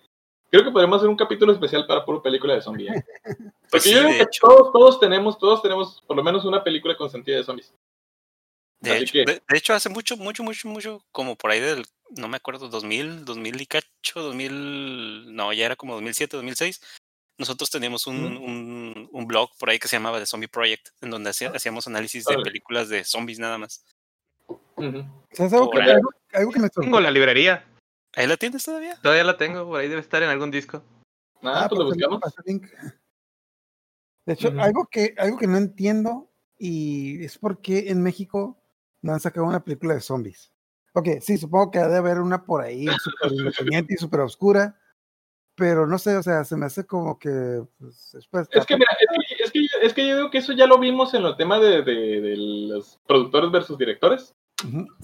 creo 0.50 0.64
que 0.64 0.70
podemos 0.70 0.96
hacer 0.98 1.10
un 1.10 1.16
capítulo 1.16 1.52
especial 1.52 1.86
para 1.86 2.04
pura 2.04 2.22
película 2.22 2.54
de 2.54 2.62
zombies. 2.62 2.90
¿eh? 2.94 3.04
Pues 3.70 3.82
Porque 3.82 3.88
sí, 3.88 3.94
yo 3.94 4.00
digo 4.00 4.10
que 4.16 4.22
hecho. 4.22 4.46
todos, 4.46 4.72
todos 4.72 5.00
tenemos, 5.00 5.38
todos 5.38 5.60
tenemos 5.62 6.00
por 6.06 6.16
lo 6.16 6.22
menos 6.22 6.44
una 6.44 6.62
película 6.62 6.96
con 6.96 7.10
sentido 7.10 7.38
de 7.38 7.44
zombies. 7.44 7.74
De 8.80 8.98
hecho, 8.98 9.12
que- 9.12 9.24
de, 9.24 9.42
de 9.48 9.56
hecho, 9.58 9.74
hace 9.74 9.88
mucho, 9.88 10.16
mucho, 10.16 10.42
mucho, 10.44 10.68
mucho, 10.68 11.04
como 11.10 11.34
por 11.36 11.50
ahí 11.50 11.58
del, 11.60 11.84
no 12.10 12.28
me 12.28 12.36
acuerdo, 12.36 12.68
2000, 12.68 13.24
2000 13.24 13.60
y 13.60 13.66
cacho, 13.66 14.20
2000, 14.22 15.34
no, 15.34 15.52
ya 15.52 15.66
era 15.66 15.74
como 15.76 15.94
2007, 15.94 16.36
2006. 16.36 16.80
Nosotros 17.36 17.70
teníamos 17.70 18.06
un, 18.06 18.16
un, 18.24 19.08
un 19.10 19.26
blog 19.26 19.50
por 19.58 19.70
ahí 19.70 19.78
que 19.78 19.88
se 19.88 19.96
llamaba 19.96 20.20
The 20.20 20.26
Zombie 20.26 20.48
Project, 20.48 20.90
en 21.00 21.10
donde 21.10 21.30
hacía- 21.30 21.50
hacíamos 21.50 21.86
análisis 21.86 22.24
de 22.24 22.36
películas 22.38 22.88
de 22.88 23.04
zombies 23.04 23.38
nada 23.40 23.58
más. 23.58 23.84
Ujú. 24.76 25.04
¿Sabes 25.32 25.52
algo 25.52 25.70
que, 25.70 25.78
Órale. 25.78 25.92
algo, 25.94 26.10
algo 26.32 26.52
que 26.52 26.60
me 26.60 26.68
Tengo 26.70 27.00
la 27.00 27.10
librería. 27.10 27.64
¿Ahí 28.14 28.28
la 28.28 28.36
tienes 28.36 28.62
todavía? 28.62 28.98
Todavía 29.02 29.24
la 29.24 29.36
tengo, 29.36 29.66
por 29.66 29.80
ahí 29.80 29.88
debe 29.88 30.00
estar 30.00 30.22
en 30.22 30.28
algún 30.28 30.50
disco. 30.52 30.84
Ah, 31.42 31.66
pues 31.68 31.78
lo 31.78 31.86
pues, 31.86 31.98
buscamos. 31.98 32.20
De 34.26 34.32
hecho, 34.32 34.52
algo, 34.58 34.86
que, 34.86 35.14
algo 35.18 35.36
que 35.36 35.46
no 35.46 35.58
entiendo 35.58 36.30
y 36.56 37.24
es 37.24 37.36
por 37.36 37.60
qué 37.60 37.90
en 37.90 38.02
México 38.02 38.58
no 39.02 39.12
han 39.12 39.20
sacado 39.20 39.46
una 39.46 39.64
película 39.64 39.94
de 39.94 40.00
zombies. 40.00 40.52
Ok, 40.94 41.08
sí, 41.20 41.36
supongo 41.36 41.70
que 41.70 41.80
ha 41.80 41.88
de 41.88 41.98
haber 41.98 42.20
una 42.20 42.44
por 42.44 42.62
ahí 42.62 42.86
súper 43.02 43.32
independiente 43.32 43.94
y 43.94 43.96
súper 43.96 44.20
oscura, 44.20 44.80
pero 45.56 45.86
no 45.86 45.98
sé, 45.98 46.16
o 46.16 46.22
sea, 46.22 46.44
se 46.44 46.56
me 46.56 46.66
hace 46.66 46.84
como 46.86 47.18
que 47.18 47.62
pues, 47.78 48.10
después 48.12 48.48
Es 48.50 48.66
que, 48.66 48.76
mira, 48.76 48.90
es 48.98 49.06
que, 49.30 49.44
es, 49.44 49.52
que, 49.52 49.86
es 49.86 49.94
que 49.94 50.08
yo 50.08 50.16
digo 50.16 50.30
que 50.30 50.38
eso 50.38 50.52
ya 50.52 50.66
lo 50.66 50.78
vimos 50.78 51.14
en 51.14 51.24
el 51.24 51.36
tema 51.36 51.58
de, 51.58 51.82
de, 51.82 52.20
de 52.20 52.36
los 52.36 52.98
productores 53.06 53.50
versus 53.50 53.78
directores. 53.78 54.32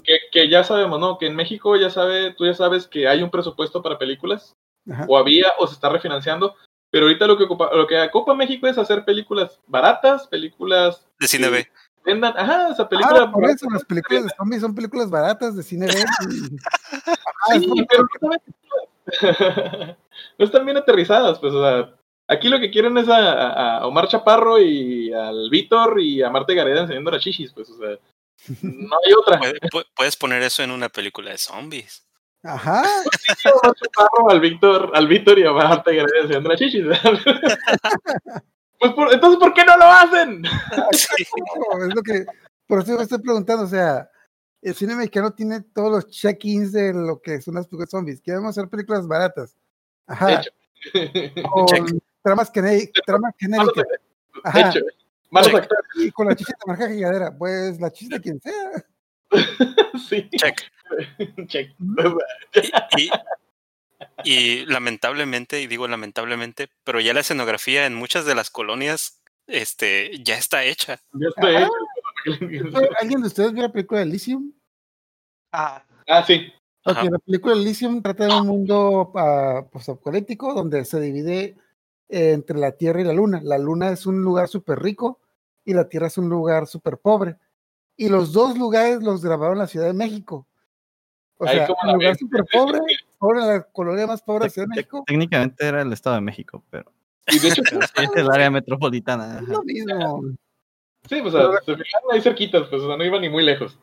Que, 0.05 0.19
que 0.33 0.49
ya 0.49 0.65
sabemos, 0.65 0.99
¿no? 1.01 1.19
Que 1.19 1.27
en 1.27 1.37
México 1.37 1.77
ya 1.77 1.91
sabe, 1.91 2.33
tú 2.33 2.47
ya 2.47 2.55
sabes 2.55 2.87
que 2.87 3.07
hay 3.07 3.23
un 3.23 3.31
presupuesto 3.31 3.83
para 3.83 3.99
películas, 3.99 4.55
ajá. 4.91 5.05
o 5.09 5.19
había, 5.19 5.49
o 5.59 5.67
se 5.67 5.75
está 5.75 5.91
refinanciando, 5.91 6.55
pero 6.91 7.07
ahorita 7.07 7.27
lo 7.27 7.37
que 7.37 7.45
ocupa, 7.45 7.69
lo 7.75 7.87
que 7.87 8.01
ocupa 8.01 8.35
México 8.35 8.67
es 8.67 8.79
hacer 8.79 9.05
películas 9.05 9.61
baratas, 9.67 10.27
películas 10.29 11.07
De 11.19 11.29
cine. 11.29 11.51
B. 11.51 11.69
vendan, 12.05 12.33
ajá, 12.39 12.71
esa 12.71 12.89
película 12.89 13.25
Ah, 13.25 13.31
por 13.33 13.45
eso 13.51 13.69
las 13.71 13.85
películas 13.85 14.25
de 14.25 14.31
zombies 14.37 14.63
son 14.63 14.75
películas 14.75 15.11
baratas 15.11 15.55
de 15.55 15.63
cine 15.63 15.87
B. 15.87 16.05
y- 16.31 16.57
Sí, 17.61 17.87
pero 17.89 18.07
no 20.39 20.45
están 20.45 20.65
bien 20.65 20.77
aterrizadas, 20.77 21.39
pues, 21.39 21.53
o 21.55 21.63
sea, 21.63 21.95
aquí 22.29 22.49
lo 22.49 22.59
que 22.61 22.71
quieren 22.71 22.97
es 22.99 23.09
a, 23.09 23.87
Omar 23.87 24.09
Chaparro 24.09 24.59
y 24.61 25.13
al 25.13 25.49
Víctor 25.51 26.01
y 26.01 26.23
a 26.23 26.31
Marta 26.31 26.53
Gareda 26.55 26.83
enseñando 26.83 27.11
las 27.11 27.23
chichis, 27.23 27.53
pues, 27.53 27.69
o 27.71 27.79
sea, 27.79 27.97
no 28.63 28.97
hay 29.07 29.13
otra. 29.13 29.39
Puede- 29.39 29.61
pu- 29.61 29.87
Puedes 29.95 30.17
poner 30.17 30.43
eso 30.43 30.63
en 30.63 30.71
una 30.71 30.89
película 30.89 31.31
de 31.31 31.39
zombies. 31.39 32.07
Ajá. 32.43 32.83
Omar 33.63 33.75
Chaparro, 33.77 34.31
al 34.31 34.41
Víctor, 34.41 34.91
al 34.95 35.07
Víctor 35.09 35.39
y 35.39 35.45
a 35.45 35.53
Marta 35.53 35.91
Gareda 35.93 36.21
enseñando 36.23 36.49
las 36.49 36.59
chichis. 36.59 36.85
pues, 38.79 38.93
por- 38.93 39.13
entonces, 39.13 39.39
¿por 39.39 39.53
qué 39.55 39.65
no 39.65 39.77
lo 39.77 39.85
hacen? 39.85 40.43
Sí. 40.93 41.25
Es 41.25 41.95
lo 41.95 42.03
que, 42.03 42.25
por 42.67 42.81
eso 42.83 42.97
me 42.97 43.03
estoy 43.03 43.19
preguntando, 43.19 43.65
o 43.65 43.69
sea, 43.69 44.09
el 44.63 44.75
cine 44.75 44.95
mexicano 44.95 45.33
tiene 45.33 45.61
todos 45.61 45.91
los 45.91 46.09
check-ins 46.09 46.73
de 46.73 46.93
lo 46.93 47.21
que 47.21 47.41
son 47.41 47.55
las 47.55 47.67
películas 47.67 47.91
zombies. 47.91 48.21
Queremos 48.21 48.51
hacer 48.57 48.69
películas 48.69 49.07
baratas. 49.07 49.57
Ajá. 50.07 50.41
Hecho. 50.41 50.51
Con 51.51 52.01
tramas, 52.23 52.53
tramas 52.53 53.35
genéricas. 53.39 53.85
Ajá. 54.45 54.73
Y 55.97 56.11
con 56.11 56.29
la 56.29 56.37
chicha 56.37 56.53
de 56.53 56.67
marca 56.73 56.89
gigadera. 56.89 57.37
Pues 57.37 57.81
la 57.81 57.91
chicha 57.91 58.17
de 58.17 58.23
quien 58.23 58.41
sea. 58.41 58.85
Sí. 60.09 60.29
Check. 60.31 60.61
Check. 61.49 61.71
Y, 62.97 63.11
y 64.25 64.67
lamentablemente, 64.67 65.61
y 65.61 65.67
digo 65.69 65.87
lamentablemente, 65.87 66.69
pero 66.85 67.01
ya 67.01 67.15
la 67.15 67.21
escenografía 67.21 67.87
en 67.87 67.95
muchas 67.95 68.25
de 68.25 68.35
las 68.35 68.51
colonias 68.51 69.21
este, 69.47 70.23
ya 70.23 70.37
está 70.37 70.65
hecha. 70.65 71.01
Ya 71.13 71.29
está 71.29 71.65
Ah. 71.65 71.69
¿Alguien 73.01 73.21
de 73.21 73.27
ustedes 73.27 73.53
vio 73.53 73.63
la 73.63 73.73
película 73.73 74.01
de 74.01 74.07
Elysium? 74.07 74.53
Ah, 75.53 75.85
Ah, 76.11 76.25
sí. 76.27 76.53
Ok, 76.85 76.97
Ajá. 76.97 77.11
la 77.11 77.19
película 77.19 77.55
Elysium 77.55 78.03
trata 78.03 78.27
de 78.27 78.35
un 78.35 78.47
mundo 78.47 79.13
ah, 79.15 79.65
posapocalíptico 79.71 80.55
donde 80.55 80.85
se 80.85 81.01
divide 81.01 81.57
eh, 82.09 82.33
entre 82.33 82.59
la 82.59 82.73
Tierra 82.73 83.01
y 83.01 83.05
la 83.05 83.13
Luna. 83.13 83.41
La 83.45 83.59
Luna 83.59 83.91
es 83.91 84.07
un 84.07 84.21
lugar 84.23 84.49
súper 84.49 84.81
rico 84.81 85.21
y 85.65 85.73
la 85.73 85.89
Tierra 85.89 86.09
es 86.09 86.19
un 86.19 86.29
lugar 86.29 86.67
súper 86.67 86.99
pobre. 86.99 87.37
Y 87.97 88.09
los 88.09 88.33
dos 88.33 88.59
lugares 88.59 89.03
los 89.03 89.23
grabaron 89.23 89.55
en 89.55 89.61
la 89.61 89.67
Ciudad 89.69 89.87
de 89.87 89.93
México. 89.93 90.49
O 91.37 91.47
Ahí 91.47 91.59
sea, 91.59 91.69
la 91.85 91.93
lugar 91.93 92.17
súper 92.17 92.45
pobre, 92.53 92.81
pobre 93.19 93.41
la 93.41 93.63
colonia 93.63 94.07
más 94.07 94.23
pobre 94.23 94.41
de 94.41 94.47
la 94.47 94.51
Ciudad 94.51 94.69
de 94.69 94.77
México. 94.77 95.05
Técnicamente 95.07 95.65
era 95.65 95.83
el 95.83 95.93
Estado 95.93 96.17
de 96.17 96.23
México, 96.23 96.65
pero 96.71 96.93
Y 97.29 97.39
de 97.39 97.49
hecho, 97.49 97.63
es 97.97 98.11
el 98.17 98.31
área 98.31 98.51
metropolitana. 98.51 99.39
Es 99.39 99.49
lo 99.49 99.63
mismo. 99.63 100.23
Sí, 101.09 101.21
pues, 101.23 101.35
o 101.35 101.53
sea, 101.53 101.61
se 101.65 101.77
fijaron 101.77 102.13
ahí 102.13 102.21
cerquitas, 102.21 102.69
pues, 102.69 102.83
o 102.83 102.87
sea, 102.89 102.97
no 102.97 103.05
iba 103.05 103.19
ni 103.21 103.29
muy 103.29 103.43
lejos. 103.45 103.79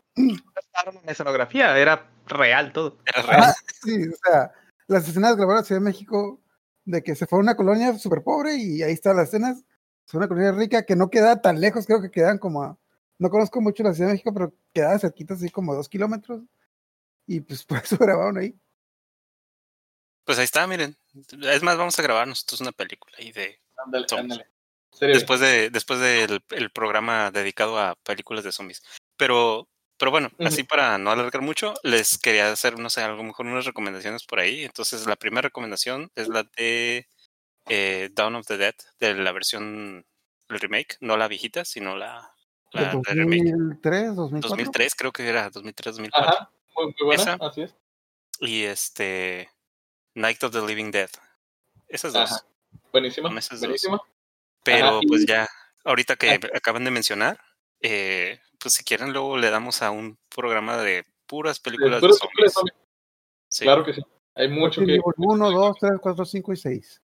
gastaron 0.54 0.96
en 1.02 1.08
escenografía, 1.08 1.76
era 1.78 2.10
real 2.26 2.72
todo. 2.72 2.98
Era 3.06 3.22
real. 3.22 3.42
Ah, 3.44 3.54
sí, 3.82 4.08
o 4.08 4.16
sea, 4.24 4.52
las 4.86 5.08
escenas 5.08 5.36
grabadas 5.36 5.58
en 5.60 5.62
la 5.62 5.66
Ciudad 5.66 5.80
de 5.80 5.84
México 5.84 6.40
de 6.84 7.02
que 7.02 7.14
se 7.14 7.26
fue 7.26 7.38
a 7.38 7.42
una 7.42 7.56
colonia 7.56 7.96
súper 7.98 8.22
pobre 8.22 8.56
y 8.56 8.82
ahí 8.82 8.92
están 8.92 9.16
las 9.16 9.28
escenas. 9.28 9.64
Es 10.06 10.14
una 10.14 10.26
colonia 10.28 10.52
rica 10.52 10.84
que 10.86 10.96
no 10.96 11.10
queda 11.10 11.42
tan 11.42 11.60
lejos, 11.60 11.84
creo 11.86 12.00
que 12.00 12.10
quedan 12.10 12.38
como 12.38 12.62
a- 12.62 12.78
no 13.18 13.30
conozco 13.30 13.60
mucho 13.60 13.82
la 13.82 13.92
Ciudad 13.92 14.08
de 14.08 14.14
México, 14.14 14.32
pero 14.32 14.54
quedaba 14.72 14.98
cerquita, 14.98 15.34
así 15.34 15.50
como 15.50 15.74
dos 15.74 15.88
kilómetros. 15.88 16.42
Y 17.26 17.40
pues 17.40 17.64
por 17.66 17.78
eso 17.78 17.96
grabaron 17.98 18.38
ahí. 18.38 18.54
Pues 20.24 20.38
ahí 20.38 20.44
está, 20.44 20.66
miren. 20.66 20.96
Es 21.42 21.62
más, 21.62 21.76
vamos 21.76 21.98
a 21.98 22.02
grabar 22.02 22.26
nosotros 22.28 22.60
una 22.60 22.72
película 22.72 23.16
ahí 23.18 23.32
de 23.32 23.58
Ándale, 23.84 24.06
ándale. 24.16 24.46
Después 25.00 25.40
de 25.40 25.70
después 25.70 26.00
del 26.00 26.42
el 26.50 26.70
programa 26.70 27.30
dedicado 27.30 27.78
a 27.78 27.94
películas 27.96 28.44
de 28.44 28.52
zombies. 28.52 28.82
Pero 29.16 29.68
pero 29.98 30.12
bueno, 30.12 30.30
así 30.38 30.62
para 30.62 30.96
no 30.96 31.10
alargar 31.10 31.42
mucho, 31.42 31.74
les 31.82 32.18
quería 32.18 32.52
hacer, 32.52 32.78
no 32.78 32.88
sé, 32.88 33.02
a 33.02 33.08
lo 33.08 33.22
mejor 33.24 33.46
unas 33.46 33.64
recomendaciones 33.64 34.24
por 34.24 34.38
ahí. 34.38 34.64
Entonces, 34.64 35.06
la 35.08 35.16
primera 35.16 35.42
recomendación 35.42 36.12
es 36.14 36.28
la 36.28 36.44
de 36.56 37.08
eh, 37.68 38.08
Dawn 38.12 38.36
of 38.36 38.46
the 38.46 38.56
Dead, 38.56 38.76
de 39.00 39.14
la 39.14 39.32
versión, 39.32 40.06
el 40.48 40.60
remake, 40.60 40.98
no 41.00 41.16
la 41.16 41.26
viejita, 41.26 41.64
sino 41.64 41.96
la, 41.96 42.32
la, 42.70 42.94
De 42.94 42.94
la 42.94 43.12
remake. 43.12 43.50
2003, 43.50 44.14
2004. 44.14 44.48
2003, 44.48 44.94
creo 44.94 45.12
que 45.12 45.28
era 45.28 45.50
2003, 45.50 45.96
2004. 45.96 46.28
Ajá, 46.28 46.50
muy, 46.76 46.86
muy 46.86 46.94
buena, 47.04 47.22
Esa. 47.22 47.38
así 47.40 47.62
es. 47.62 47.74
Y 48.38 48.62
este, 48.62 49.50
Night 50.14 50.44
of 50.44 50.52
the 50.52 50.62
Living 50.64 50.92
Dead. 50.92 51.10
Esas 51.88 52.12
dos. 52.12 52.30
Ajá. 52.30 52.44
Buenísima, 52.92 53.30
dos. 53.30 54.00
Pero 54.70 54.86
Ajá, 54.88 55.00
pues 55.08 55.22
y- 55.22 55.26
ya, 55.26 55.48
ahorita 55.84 56.16
que 56.16 56.38
acaban 56.54 56.84
de 56.84 56.90
mencionar, 56.90 57.40
eh, 57.80 58.38
pues 58.60 58.74
si 58.74 58.84
quieren 58.84 59.12
luego 59.12 59.38
le 59.38 59.50
damos 59.50 59.80
a 59.82 59.90
un 59.90 60.18
programa 60.28 60.76
de 60.76 61.06
puras 61.26 61.58
películas 61.58 62.02
de 62.02 62.12
zombies. 62.12 62.32
de 62.38 62.50
zombies, 62.50 62.76
Sí. 63.48 63.64
Claro 63.64 63.82
que 63.82 63.94
sí. 63.94 64.02
Hay 64.34 64.48
mucho 64.48 64.82
que... 64.84 65.00
1, 65.16 65.50
2, 65.50 65.76
3, 65.80 65.92
4, 66.02 66.24
5 66.26 66.52
y 66.52 66.56
6. 66.56 67.00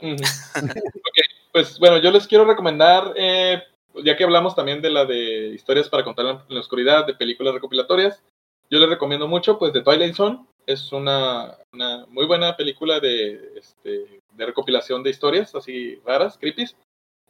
Ujú. 0.00 0.16
Ok, 1.06 1.18
pues 1.52 1.78
bueno, 1.78 1.98
yo 1.98 2.10
les 2.10 2.26
quiero 2.26 2.44
recomendar, 2.44 3.14
eh, 3.16 3.62
ya 4.04 4.16
que 4.16 4.24
hablamos 4.24 4.56
también 4.56 4.82
de 4.82 4.90
la 4.90 5.04
de 5.04 5.48
historias 5.54 5.88
para 5.88 6.02
contar 6.04 6.26
en 6.26 6.54
la 6.54 6.60
oscuridad, 6.60 7.06
de 7.06 7.14
películas 7.14 7.54
recopilatorias, 7.54 8.20
yo 8.68 8.80
les 8.80 8.90
recomiendo 8.90 9.28
mucho, 9.28 9.58
pues, 9.58 9.72
The 9.72 9.82
Twilight 9.82 10.16
Zone. 10.16 10.44
Es 10.66 10.90
una, 10.92 11.56
una 11.72 12.04
muy 12.06 12.26
buena 12.26 12.56
película 12.56 12.98
de, 12.98 13.52
este, 13.56 14.20
de 14.32 14.46
recopilación 14.46 15.04
de 15.04 15.10
historias 15.10 15.54
así 15.54 16.00
raras, 16.04 16.36
creepy. 16.36 16.66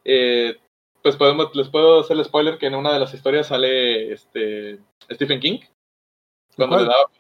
Eh, 0.09 0.57
pues 1.03 1.17
podemos, 1.17 1.55
les 1.57 1.69
puedo 1.69 2.01
hacer 2.01 2.17
el 2.17 2.25
spoiler 2.25 2.59
que 2.59 2.67
en 2.67 2.77
una 2.77 2.93
de 2.93 3.01
las 3.01 3.13
historias 3.13 3.49
sale 3.49 4.13
este, 4.13 4.79
Stephen 5.11 5.41
King. 5.41 5.61
Cuando 6.55 6.79
le 6.79 6.85
daba... 6.85 7.11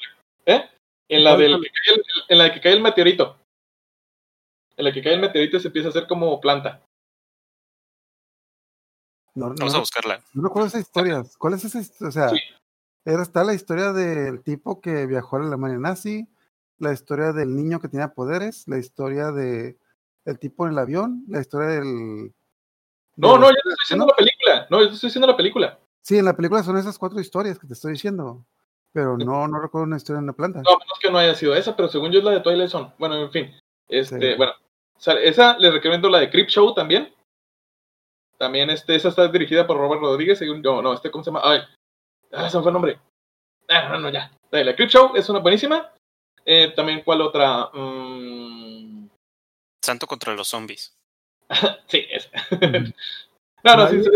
¿Eh? 0.47 0.71
En 1.09 1.25
la, 1.25 1.31
¿Cuál, 1.33 1.43
del 1.43 1.61
que 1.63 1.69
cae 1.71 1.95
el- 1.97 2.03
en 2.29 2.39
la 2.39 2.55
que 2.55 2.61
cae 2.61 2.73
el 2.73 2.83
meteorito. 2.83 3.37
En 4.77 4.85
la 4.85 4.93
que 4.93 5.03
cae 5.03 5.15
el 5.15 5.21
meteorito 5.21 5.59
se 5.61 5.69
empieza 5.69 5.89
a 5.89 5.91
hacer 5.91 6.07
como 6.07 6.41
planta. 6.41 6.83
No, 9.35 9.49
no, 9.49 9.55
Vamos 9.59 9.75
a 9.75 9.79
buscarla. 9.81 10.23
no 10.35 10.43
recuerdo 10.45 10.69
esa 10.69 10.79
historia. 10.81 11.23
¿Cuál 11.39 11.55
es 11.55 11.65
esa 11.65 11.81
historia? 11.81 12.09
O 12.09 12.13
sea, 12.13 12.29
Sí. 12.31 12.39
era, 13.05 13.23
está 13.23 13.45
la 13.45 13.55
historia 13.55 13.93
del 13.93 14.43
tipo 14.43 14.81
que 14.81 15.07
viajó 15.07 15.37
a 15.37 15.41
la 15.41 15.47
Alemania 15.49 15.79
nazi, 15.79 16.27
la 16.79 16.93
historia 16.93 17.33
del 17.33 17.55
niño 17.55 17.81
que 17.81 17.89
tenía 17.89 18.15
poderes, 18.15 18.67
la 18.67 18.79
historia 18.79 19.33
de 19.33 19.79
el 20.25 20.39
tipo 20.39 20.67
en 20.67 20.73
el 20.73 20.79
avión, 20.79 21.25
la 21.29 21.41
historia 21.41 21.69
del... 21.69 22.33
No, 23.17 23.39
no, 23.39 23.49
yo 23.49 23.55
te 23.55 23.59
estoy 23.71 23.75
diciendo 23.85 24.07
la 24.07 24.15
película. 24.17 24.67
No, 24.71 24.81
yo 24.81 24.89
te 24.89 24.95
estoy 24.95 25.09
diciendo 25.09 25.27
la 25.27 25.37
película. 25.37 25.79
Sí, 26.03 26.19
en 26.19 26.25
la 26.25 26.37
película 26.37 26.63
son 26.63 26.77
esas 26.77 26.99
cuatro 26.99 27.19
historias 27.21 27.59
que 27.59 27.67
te 27.67 27.73
estoy 27.73 27.93
diciendo, 27.93 28.45
pero 28.93 29.17
no, 29.17 29.49
no 29.49 29.59
recuerdo 29.61 29.87
una 29.87 29.97
historia 29.97 30.21
en 30.21 30.27
la 30.27 30.33
planta. 30.33 30.63
No, 30.63 30.71
a 30.75 30.79
menos 30.79 30.99
que 31.01 31.11
no 31.11 31.19
haya 31.19 31.35
sido 31.35 31.55
esa, 31.55 31.75
pero 31.75 31.89
según 31.89 32.13
yo 32.13 32.19
es 32.19 32.25
la 32.25 32.33
de 32.33 32.41
Twilight 32.41 32.71
Zone. 32.71 32.93
Bueno, 32.99 33.17
en 33.17 33.31
fin. 33.31 33.55
Este, 33.89 34.33
Sí. 34.33 34.37
bueno. 34.37 34.53
o 34.97 35.01
sea, 35.01 35.15
esa 35.15 35.59
les 35.59 35.73
recomiendo 35.73 36.09
la 36.09 36.21
de 36.21 36.31
Creep 36.31 36.49
Show 36.49 36.75
también. 36.75 37.13
También 38.39 38.69
este, 38.71 38.95
esa 38.95 39.09
está 39.09 39.29
dirigida 39.29 39.67
por 39.67 39.79
Robert 39.79 40.03
Rodríguez, 40.03 40.39
según 40.39 40.61
no, 40.61 40.83
no, 40.83 40.93
este, 40.93 41.11
¿cómo 41.11 41.25
se 41.25 41.31
llama? 41.31 41.41
Ay, 41.43 41.61
ah, 42.33 42.51
se 42.51 42.57
me 42.59 42.63
fue 42.63 42.71
el 42.71 42.75
nombre. 42.75 43.01
Ah, 43.69 43.89
no, 43.89 43.99
no, 43.99 44.11
ya. 44.11 44.31
La 44.51 44.77
Creep 44.77 44.91
Show 44.91 45.17
es 45.17 45.29
una 45.29 45.41
buenísima. 45.41 45.91
Eh, 46.45 46.73
también, 46.77 47.03
¿cuál 47.03 47.21
otra? 47.23 47.71
Mm, 47.73 49.09
Santo 49.83 50.07
contra 50.07 50.35
los 50.35 50.49
zombies. 50.49 50.97
Sí, 51.87 52.07
esa. 52.11 52.31
no, 53.65 53.77
no, 53.77 53.89
sí, 53.89 54.03
sí, 54.03 54.11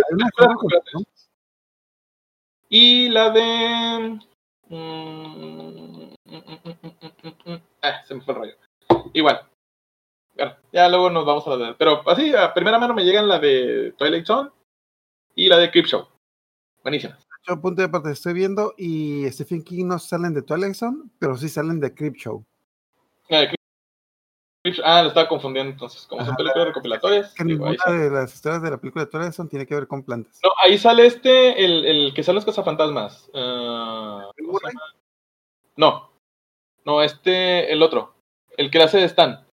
Y 2.69 3.09
la 3.09 3.31
de. 3.31 4.21
mm, 4.69 4.75
mm, 4.75 6.15
mm, 6.25 6.41
mm, 6.45 6.75
mm, 6.83 7.23
mm, 7.23 7.53
mm. 7.53 7.63
Ah, 7.83 8.03
se 8.05 8.15
me 8.15 8.21
fue 8.21 8.35
el 8.35 8.41
rollo. 8.41 8.55
Igual. 9.13 9.41
Bueno, 10.37 10.57
ya 10.73 10.89
luego 10.89 11.11
nos 11.11 11.27
vamos 11.27 11.47
a 11.47 11.57
la 11.57 11.69
de. 11.69 11.75
Pero 11.75 12.09
así, 12.09 12.35
a 12.35 12.55
primera 12.55 12.79
mano 12.79 12.95
me 12.95 13.05
llegan 13.05 13.29
la 13.29 13.39
de 13.39 13.93
Twilight 13.99 14.27
Zone 14.27 14.51
y 15.35 15.49
la 15.49 15.59
de 15.59 15.71
Creep 15.71 15.87
Show. 15.87 16.09
Buenísima. 16.83 17.19
Yo 17.47 17.61
punto 17.61 17.83
de 17.83 17.89
parte 17.89 18.11
estoy 18.11 18.35
viendo 18.35 18.75
y 18.77 19.27
Stephen 19.31 19.63
King 19.63 19.87
no 19.87 19.99
salen 19.99 20.35
de 20.35 20.43
Twilight 20.43 20.75
Zone, 20.75 21.11
pero 21.19 21.37
sí 21.37 21.49
salen 21.49 21.81
de 21.81 21.95
Creep 21.95 22.17
Show. 22.17 22.45
Ah, 24.85 25.03
lo 25.03 25.09
estaba 25.09 25.29
confundiendo 25.29 25.73
entonces. 25.73 26.07
Como 26.07 26.25
son 26.25 26.37
películas 26.37 26.69
recopilatorias. 26.69 27.33
Que 27.35 27.45
digo, 27.45 27.65
ahí 27.65 27.73
ninguna 27.73 27.85
sale. 27.85 27.99
de 27.99 28.11
las 28.11 28.35
historias 28.35 28.63
de 28.63 28.71
la 28.71 28.77
película 28.77 29.07
de 29.07 29.33
Zone 29.33 29.49
tiene 29.49 29.67
que 29.67 29.75
ver 29.75 29.87
con 29.87 30.03
plantas. 30.03 30.39
No, 30.45 30.51
ahí 30.63 30.77
sale 30.77 31.07
este, 31.07 31.65
el, 31.65 31.87
el 31.87 32.15
que 32.15 32.23
sale 32.23 32.37
los 32.37 32.45
cazafantasmas. 32.45 33.31
Ah, 33.35 34.31
¿cómo 34.39 34.59
se 34.59 34.67
llama? 34.67 34.81
No. 35.77 36.11
No, 36.85 37.03
este, 37.03 37.73
el 37.73 37.83
otro. 37.83 38.15
El 38.57 38.71
que 38.71 38.79
le 38.79 38.85
hace 38.85 38.99
de 38.99 39.05
Stan. 39.05 39.47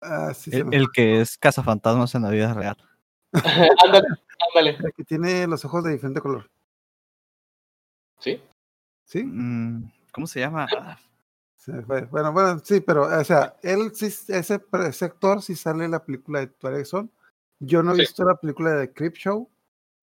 Ah, 0.00 0.32
sí, 0.34 0.50
El, 0.52 0.72
el 0.72 0.90
que 0.90 1.20
es 1.20 1.36
cazafantasmas 1.36 2.14
en 2.14 2.22
la 2.22 2.30
vida 2.30 2.54
real. 2.54 2.76
ándale, 3.84 4.08
ándale. 4.48 4.76
El 4.82 4.92
que 4.94 5.04
tiene 5.04 5.46
los 5.46 5.64
ojos 5.66 5.84
de 5.84 5.92
diferente 5.92 6.20
color. 6.20 6.50
¿Sí? 8.18 8.40
¿Sí? 9.04 9.22
Mm, 9.22 9.90
¿Cómo 10.12 10.26
se 10.26 10.40
llama? 10.40 10.66
Bueno, 11.66 12.32
bueno, 12.32 12.58
sí, 12.64 12.80
pero, 12.80 13.02
o 13.04 13.24
sea, 13.24 13.56
él 13.62 13.92
sí, 13.94 14.06
ese, 14.06 14.60
ese 14.88 15.04
actor 15.04 15.40
sí 15.42 15.54
sale 15.54 15.84
en 15.84 15.92
la 15.92 16.04
película 16.04 16.40
de 16.40 16.48
Twilight 16.48 16.86
Zone. 16.86 17.08
Yo 17.60 17.82
no 17.82 17.92
he 17.92 17.94
Sí. 17.96 18.00
visto 18.00 18.24
la 18.24 18.34
película 18.34 18.70
de 18.72 18.92
Creep 18.92 19.14
Show, 19.14 19.48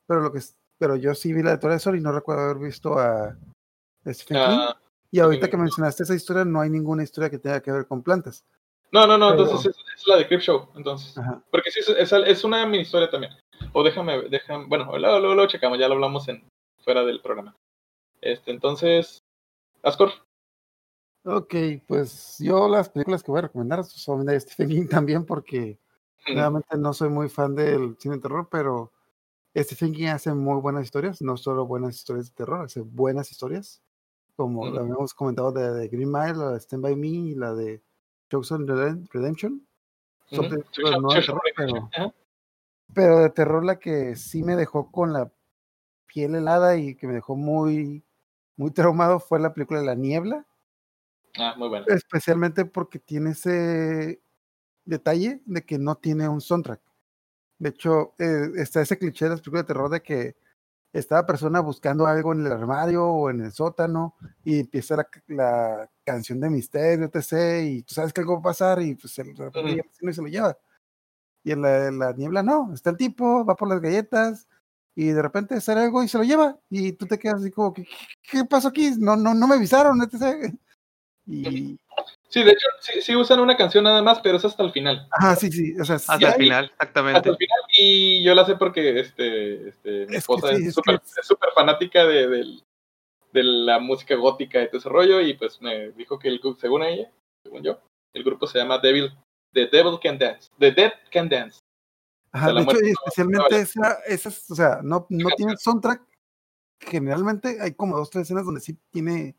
pero 0.07 0.21
lo 0.21 0.31
que 0.31 0.39
pero 0.77 0.95
yo 0.95 1.13
sí 1.13 1.33
vi 1.33 1.43
la 1.43 1.51
de 1.51 1.57
Twilight 1.57 1.81
Zone 1.81 1.97
y 1.97 2.01
no 2.01 2.13
recuerdo 2.13 2.43
haber 2.43 2.57
visto 2.59 2.97
a 2.97 3.35
Stephen 4.07 4.37
King. 4.37 4.57
Ah, 4.59 4.77
Y 5.11 5.19
ahorita 5.19 5.47
King. 5.47 5.51
que 5.51 5.57
mencionaste 5.57 6.03
esa 6.03 6.15
historia, 6.15 6.45
no 6.45 6.61
hay 6.61 6.69
ninguna 6.69 7.03
historia 7.03 7.29
que 7.29 7.37
tenga 7.39 7.61
que 7.61 7.71
ver 7.71 7.85
con 7.85 8.01
plantas. 8.01 8.45
no, 8.91 9.05
no, 9.05 9.17
no, 9.17 9.31
Pero- 9.31 9.43
entonces 9.43 9.75
es, 9.75 9.99
es 10.01 10.07
la 10.07 10.15
de 10.15 10.27
Creep 10.27 10.41
Show. 10.41 10.69
Entonces. 10.75 11.17
Ajá. 11.17 11.43
Porque 11.51 11.69
sí, 11.71 11.81
es, 11.97 12.11
es, 12.13 12.43
una 12.45 12.65
mini 12.65 12.83
historia 12.83 13.09
también. 13.09 13.33
O 13.73 13.83
déjame, 13.83 14.29
déjame, 14.29 14.65
bueno, 14.67 14.85
luego, 14.97 15.19
luego 15.19 15.35
lo 15.35 15.47
checamos, 15.47 15.77
ya 15.77 15.87
lo 15.89 15.95
hablamos 15.95 16.27
en 16.29 16.41
fuera 16.83 17.03
del 17.03 17.21
programa. 17.21 17.53
Este, 18.21 18.51
entonces, 18.51 19.19
Ascor. 19.83 20.11
Ok, 21.23 21.53
pues 21.87 22.37
yo 22.39 22.67
las 22.67 22.89
películas 22.89 23.23
que 23.23 23.31
voy 23.31 23.39
a 23.39 23.43
recomendar 23.43 23.83
son 23.83 24.25
de 24.25 24.39
Stephen 24.39 24.69
King 24.69 24.87
también, 24.87 25.25
porque 25.25 25.79
Realmente 26.25 26.77
no 26.77 26.93
soy 26.93 27.09
muy 27.09 27.29
fan 27.29 27.55
del 27.55 27.95
cine 27.97 28.15
de 28.15 28.21
terror, 28.21 28.47
pero 28.51 28.91
Stephen 29.55 29.93
King 29.93 30.07
hace 30.07 30.33
muy 30.33 30.61
buenas 30.61 30.83
historias, 30.83 31.21
no 31.21 31.37
solo 31.37 31.65
buenas 31.65 31.95
historias 31.95 32.27
de 32.27 32.35
terror, 32.35 32.65
hace 32.65 32.81
buenas 32.81 33.31
historias, 33.31 33.81
como 34.35 34.67
lo 34.67 34.79
habíamos 34.81 35.13
comentado 35.13 35.51
de, 35.51 35.71
de 35.73 35.87
Green 35.87 36.11
Mile, 36.11 36.35
la 36.35 36.51
de 36.51 36.59
Stand 36.59 36.83
By 36.83 36.95
Me 36.95 37.07
y 37.07 37.35
la 37.35 37.53
de 37.53 37.81
Redem- 38.29 39.07
Redemption. 39.11 39.65
Son 40.29 40.47
películas 40.47 41.01
no 41.01 41.09
de 41.09 41.21
terror, 41.21 41.41
pero, 42.93 43.19
de 43.19 43.29
terror 43.29 43.65
la 43.65 43.79
que 43.79 44.15
sí 44.15 44.43
me 44.43 44.55
dejó 44.55 44.91
con 44.91 45.13
la 45.13 45.31
piel 46.05 46.35
helada 46.35 46.77
y 46.77 46.95
que 46.95 47.07
me 47.07 47.13
dejó 47.13 47.35
muy, 47.35 48.03
muy 48.55 48.71
traumado 48.71 49.19
fue 49.19 49.39
la 49.39 49.53
película 49.53 49.79
de 49.79 49.85
La 49.85 49.95
Niebla, 49.95 50.45
Ah, 51.37 51.55
muy 51.57 51.69
bueno. 51.69 51.85
especialmente 51.87 52.65
porque 52.65 52.99
tiene 52.99 53.31
ese 53.31 54.21
detalle 54.85 55.41
de 55.45 55.65
que 55.65 55.77
no 55.79 55.95
tiene 55.95 56.27
un 56.29 56.41
soundtrack. 56.41 56.81
De 57.59 57.69
hecho, 57.69 58.15
eh, 58.19 58.51
está 58.57 58.81
ese 58.81 58.97
cliché 58.97 59.25
de 59.25 59.31
las 59.31 59.41
películas 59.41 59.63
de 59.65 59.67
terror 59.67 59.89
de 59.89 60.01
que 60.01 60.37
está 60.93 61.15
la 61.17 61.25
persona 61.25 61.59
buscando 61.61 62.07
algo 62.07 62.33
en 62.33 62.45
el 62.45 62.51
armario 62.51 63.05
o 63.07 63.29
en 63.29 63.41
el 63.41 63.51
sótano 63.51 64.15
y 64.43 64.61
empieza 64.61 64.95
la, 64.97 65.07
la 65.27 65.91
canción 66.05 66.39
de 66.39 66.49
misterio, 66.49 67.05
etc. 67.13 67.61
Y 67.63 67.83
tú 67.83 67.93
sabes 67.95 68.13
que 68.13 68.21
algo 68.21 68.35
va 68.35 68.39
a 68.39 68.43
pasar 68.43 68.81
y 68.81 68.95
pues 68.95 69.17
Ujú. 69.19 69.33
llega 69.33 69.83
el 69.83 69.89
vecino 69.89 70.11
y 70.11 70.13
se 70.13 70.21
lo 70.21 70.27
lleva. 70.27 70.57
Y 71.43 71.51
en 71.51 71.61
la, 71.61 71.87
en 71.87 71.99
la 71.99 72.13
niebla 72.13 72.43
no, 72.43 72.73
está 72.73 72.89
el 72.91 72.97
tipo, 72.97 73.45
va 73.45 73.55
por 73.55 73.69
las 73.69 73.81
galletas 73.81 74.47
y 74.95 75.07
de 75.09 75.21
repente 75.21 75.61
sale 75.61 75.81
algo 75.81 76.03
y 76.03 76.07
se 76.09 76.17
lo 76.17 76.23
lleva. 76.23 76.59
Y 76.69 76.93
tú 76.93 77.07
te 77.07 77.19
quedas 77.19 77.41
así 77.41 77.51
como, 77.51 77.73
¿qué, 77.73 77.87
qué 78.23 78.45
pasó 78.45 78.69
aquí? 78.69 78.91
No, 78.97 79.15
no, 79.15 79.33
no 79.33 79.47
me 79.47 79.55
avisaron, 79.55 80.01
etc. 80.01 80.53
Y, 81.29 81.77
Sí, 82.29 82.43
de 82.43 82.51
hecho, 82.51 82.67
sí, 82.79 83.01
sí 83.01 83.15
usan 83.15 83.39
una 83.39 83.57
canción 83.57 83.83
nada 83.83 84.03
más, 84.03 84.19
pero 84.19 84.37
es 84.37 84.45
hasta 84.45 84.61
el 84.63 84.71
final. 84.71 85.07
ajá, 85.11 85.35
sí, 85.35 85.51
sí, 85.51 85.73
o 85.79 85.83
sea, 85.83 85.95
Hasta 85.95 86.17
sí 86.17 86.23
el 86.25 86.31
hay- 86.31 86.37
final, 86.39 86.65
Hasta 86.65 86.75
exactamente. 86.83 87.29
el 87.29 87.37
final. 87.37 87.59
Y 87.77 88.23
yo 88.23 88.35
la 88.35 88.45
sé 88.45 88.55
porque 88.55 88.99
este, 88.99 89.69
este, 89.69 90.05
mi 90.05 90.11
Es 90.15 90.19
esposa 90.19 90.49
sí, 90.49 90.61
es 90.61 90.67
es 90.67 90.73
súper 90.75 90.99
que- 90.99 91.05
es 91.19 91.25
súper 91.27 91.49
fanática 91.55 92.05
de, 92.05 92.27
de 93.33 93.43
la 93.43 93.79
música 93.79 94.13
gótica 94.15 94.61
y 94.61 94.67
todo 94.67 94.77
ese 94.77 94.89
rollo. 94.89 95.19
Y 95.21 95.33
pues 95.33 95.59
me 95.61 95.89
dijo 95.93 96.19
que 96.19 96.27
el 96.27 96.37
grupo, 96.39 96.59
según 96.59 96.83
ella, 96.83 97.11
según 97.43 97.63
yo, 97.63 97.79
el 98.13 98.23
grupo 98.23 98.45
se 98.45 98.59
llama 98.59 98.77
Devil, 98.77 99.11
The 99.53 99.65
Devil 99.67 99.99
Can 100.01 100.19
Dance. 100.19 100.51
The 100.59 100.71
Dead 100.71 100.93
Can 101.11 101.29
Dance. 101.29 101.59
Ajá, 102.31 102.45
sea, 102.45 102.53
de 102.53 102.61
hecho, 102.61 102.65
muerte 102.71 102.89
y 102.89 102.91
no- 102.91 102.99
especialmente 102.99 103.49
no 103.55 103.57
esa, 103.57 103.93
esas, 104.05 104.51
o 104.51 104.55
sea, 104.55 104.79
no, 104.83 105.07
no 105.09 105.29
tiene 105.35 105.57
soundtrack. 105.57 106.03
Generalmente 106.79 107.57
hay 107.59 107.73
como 107.73 107.97
dos, 107.97 108.09
tres 108.11 108.23
escenas 108.23 108.45
donde 108.45 108.61
sí 108.61 108.77
tiene 108.91 109.35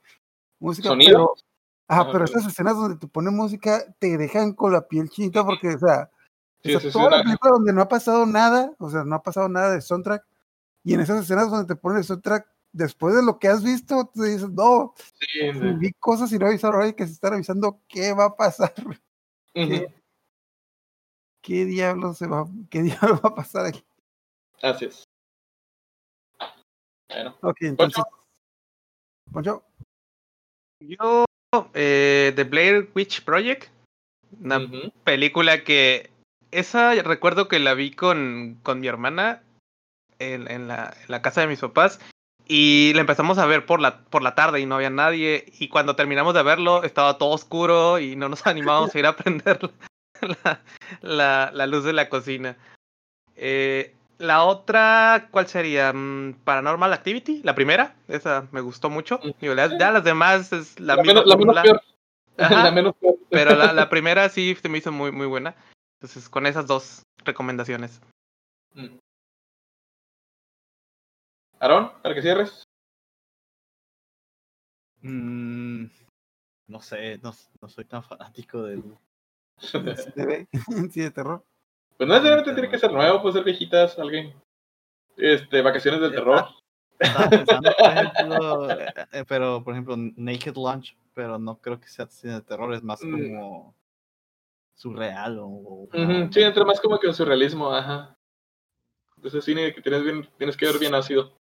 música. 0.61 0.89
¿Sonido? 0.89 1.33
Pero, 1.37 1.50
Ah, 1.93 2.09
pero 2.13 2.25
esas 2.25 2.47
escenas 2.47 2.77
donde 2.77 2.99
te 2.99 3.09
pone 3.09 3.31
música 3.31 3.83
te 3.99 4.17
dejan 4.17 4.53
con 4.53 4.73
la 4.73 4.87
piel 4.87 5.11
chinita 5.11 5.45
porque, 5.45 5.75
o 5.75 5.79
sea, 5.79 6.09
Sí, 6.63 6.75
o 6.75 6.81
sea, 6.81 6.93
toda 6.93 7.11
la 7.11 7.23
película 7.25 7.53
donde 7.53 7.73
no 7.73 7.81
ha 7.81 7.89
pasado 7.89 8.27
nada, 8.27 8.75
o 8.79 8.91
sea, 8.91 9.03
no 9.03 9.17
ha 9.17 9.23
pasado 9.23 9.49
nada 9.49 9.73
de 9.73 9.81
soundtrack. 9.81 10.25
Y 10.85 10.95
en 10.95 11.01
esas 11.01 11.23
escenas 11.23 11.51
donde 11.51 11.67
te 11.67 11.81
pone 11.81 11.99
el 11.99 12.05
soundtrack, 12.05 12.47
después 12.73 13.15
de 13.15 13.23
lo 13.23 13.39
que 13.39 13.49
has 13.49 13.65
visto, 13.65 14.11
tú 14.13 14.23
dices, 14.23 14.51
no, 14.51 14.95
sí, 14.97 15.27
sí. 15.53 15.61
vi 15.79 15.93
cosas 15.95 16.31
y 16.33 16.39
no 16.39 16.47
avisaron 16.47 16.77
ahora 16.77 16.93
que 16.93 17.07
se 17.07 17.15
están 17.15 17.35
avisando 17.35 17.81
qué 17.89 18.13
va 18.13 18.27
a 18.27 18.37
pasar, 18.37 18.75
Ujú. 19.55 19.87
qué 21.41 21.65
diablo 21.65 22.13
se 22.15 22.27
va, 22.27 22.47
qué 22.71 22.83
diablo 22.83 23.21
va 23.25 23.31
a 23.31 23.35
pasar 23.35 23.67
aquí. 23.67 23.85
Así 24.63 24.85
es. 24.85 25.05
Bueno, 27.09 27.37
Ok, 27.41 27.57
entonces, 27.63 28.05
Poncho, 29.33 29.65
Yo, 30.81 31.25
eh, 31.75 32.33
The 32.37 32.45
Blair 32.45 32.89
Witch 32.95 33.23
Project, 33.25 33.69
una 34.41 34.61
película 35.05 35.65
que 35.65 36.11
esa 36.51 36.95
recuerdo 37.03 37.49
que 37.49 37.59
la 37.59 37.75
vi 37.75 37.91
con, 37.91 38.59
con 38.63 38.81
mi 38.81 38.87
hermana 38.87 39.43
en, 40.19 40.51
en 40.51 40.69
la, 40.69 40.95
en 41.03 41.07
la 41.09 41.23
casa 41.23 41.41
de 41.41 41.49
mis 41.49 41.61
papás 41.61 42.01
y 42.47 42.93
la 42.95 43.01
empezamos 43.01 43.39
a 43.39 43.47
ver 43.47 43.67
por 43.67 43.81
la, 43.81 43.99
por 43.99 44.23
la 44.23 44.35
tarde 44.35 44.61
y 44.61 44.67
no 44.67 44.77
había 44.77 44.91
nadie 44.91 45.45
y 45.59 45.69
cuando 45.69 45.97
terminamos 45.97 46.35
de 46.35 46.43
verlo 46.43 46.83
estaba 46.85 47.19
todo 47.19 47.31
oscuro 47.31 47.99
y 47.99 48.17
no 48.17 48.29
nos 48.29 48.47
animábamos 48.47 48.95
a 48.95 48.99
ir 48.99 49.07
a 49.07 49.17
prender 49.17 49.59
la, 50.45 50.61
la, 51.01 51.51
la 51.53 51.67
luz 51.67 51.85
de 51.85 51.93
la 51.93 52.09
cocina. 52.09 52.57
Eh, 53.37 53.95
la 54.21 54.45
otra, 54.45 55.29
¿cuál 55.31 55.49
sería? 55.49 55.93
Mm, 55.93 56.35
Paranormal 56.45 56.93
Activity, 56.93 57.41
la 57.43 57.55
primera, 57.55 57.97
esa 58.07 58.47
me 58.53 58.61
gustó 58.61 58.91
mucho. 58.91 59.19
Mm. 59.23 59.31
Digo, 59.41 59.55
ya 59.55 59.91
las 59.91 60.05
demás 60.05 60.53
es 60.53 60.79
la, 60.79 60.97
La, 60.97 61.03
misma 61.03 61.23
menos, 61.23 61.27
la 61.27 61.37
menos 61.37 61.63
peor. 61.63 61.83
Ajá. 62.39 62.65
La 62.65 62.71
menos 62.71 62.95
peor. 62.97 63.17
Pero 63.31 63.57
la, 63.57 63.73
la 63.73 63.89
primera 63.91 64.29
sí 64.29 64.55
se 64.55 64.69
me 64.69 64.79
hizo 64.79 64.93
muy, 64.93 65.11
muy 65.11 65.27
buena. 65.27 65.57
Entonces, 65.99 66.29
con 66.29 66.47
esas 66.47 66.67
dos 66.67 67.03
recomendaciones. 67.25 68.01
Mm. 68.75 68.99
Aarón, 71.59 71.93
para 72.03 72.15
que 72.15 72.23
cierres. 72.23 72.63
Mm, 75.01 75.87
no 76.69 76.83
sé, 76.83 77.19
no, 77.23 77.33
no 77.63 77.69
soy 77.69 77.87
tan 77.87 78.03
fanático 78.03 78.65
del. 78.65 78.83
ve, 80.17 80.47
sí, 80.91 81.01
de 81.01 81.11
terror. 81.11 81.43
Pues 82.01 82.09
no 82.09 82.15
necesariamente 82.15 82.55
tiene 82.55 82.71
que 82.71 82.79
ser 82.79 82.91
nuevo, 82.93 83.21
puede 83.21 83.35
ser 83.35 83.45
viejitas, 83.45 83.99
alguien. 83.99 84.33
Este, 85.19 85.61
vacaciones 85.61 86.01
del 86.01 86.13
terror. 86.13 86.47
Estaba 86.99 87.29
pensando, 87.29 87.71
por 87.77 87.91
ejemplo, 87.91 88.71
eh, 88.71 88.87
eh, 89.13 89.25
pero 89.29 89.63
por 89.63 89.75
ejemplo, 89.75 89.97
Naked 89.99 90.55
Lunch, 90.57 90.97
pero 91.13 91.39
no 91.39 91.59
creo 91.59 91.79
que 91.79 91.89
sea 91.89 92.07
cine 92.07 92.37
de 92.37 92.41
terror, 92.41 92.73
es 92.73 92.83
más 92.83 93.05
Mm. 93.05 93.11
como 93.13 93.75
surreal 94.75 95.41
o. 95.43 95.89
Sí, 96.33 96.41
entra 96.41 96.65
más 96.65 96.81
como 96.81 96.99
que 96.99 97.09
en 97.09 97.13
surrealismo, 97.13 97.71
ajá. 97.71 98.17
Ese 99.23 99.43
cine 99.43 99.75
que 99.75 99.83
tienes 99.83 100.03
bien, 100.03 100.27
tienes 100.39 100.57
que 100.57 100.65
ver 100.65 100.79
bien 100.79 100.95
ácido. 100.95 101.37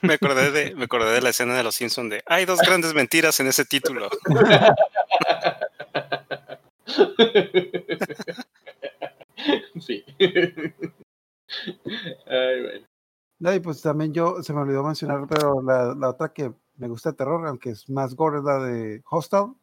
Me 0.00 0.14
acordé 0.14 0.50
de, 0.50 0.74
me 0.74 0.84
acordé 0.84 1.12
de 1.12 1.20
la 1.20 1.28
escena 1.28 1.54
de 1.54 1.64
los 1.64 1.74
Simpsons 1.74 2.10
de 2.10 2.22
hay 2.24 2.46
dos 2.46 2.60
grandes 2.60 2.94
mentiras 2.94 3.38
en 3.40 3.48
ese 3.48 3.66
título. 3.66 4.08
sí. 9.80 10.04
Ay, 12.26 12.62
bueno. 12.62 12.86
No, 13.40 13.54
y 13.54 13.60
pues 13.60 13.80
también 13.80 14.12
yo, 14.12 14.42
se 14.42 14.52
me 14.52 14.60
olvidó 14.60 14.82
mencionar, 14.82 15.26
pero 15.28 15.62
la, 15.62 15.94
la 15.94 16.10
otra 16.10 16.32
que 16.32 16.52
me 16.76 16.88
gusta 16.88 17.10
de 17.10 17.16
terror, 17.16 17.46
aunque 17.46 17.70
es 17.70 17.88
más 17.88 18.14
gore, 18.14 18.38
es 18.38 18.44
la 18.44 18.58
de 18.58 19.02
Hostel. 19.10 19.54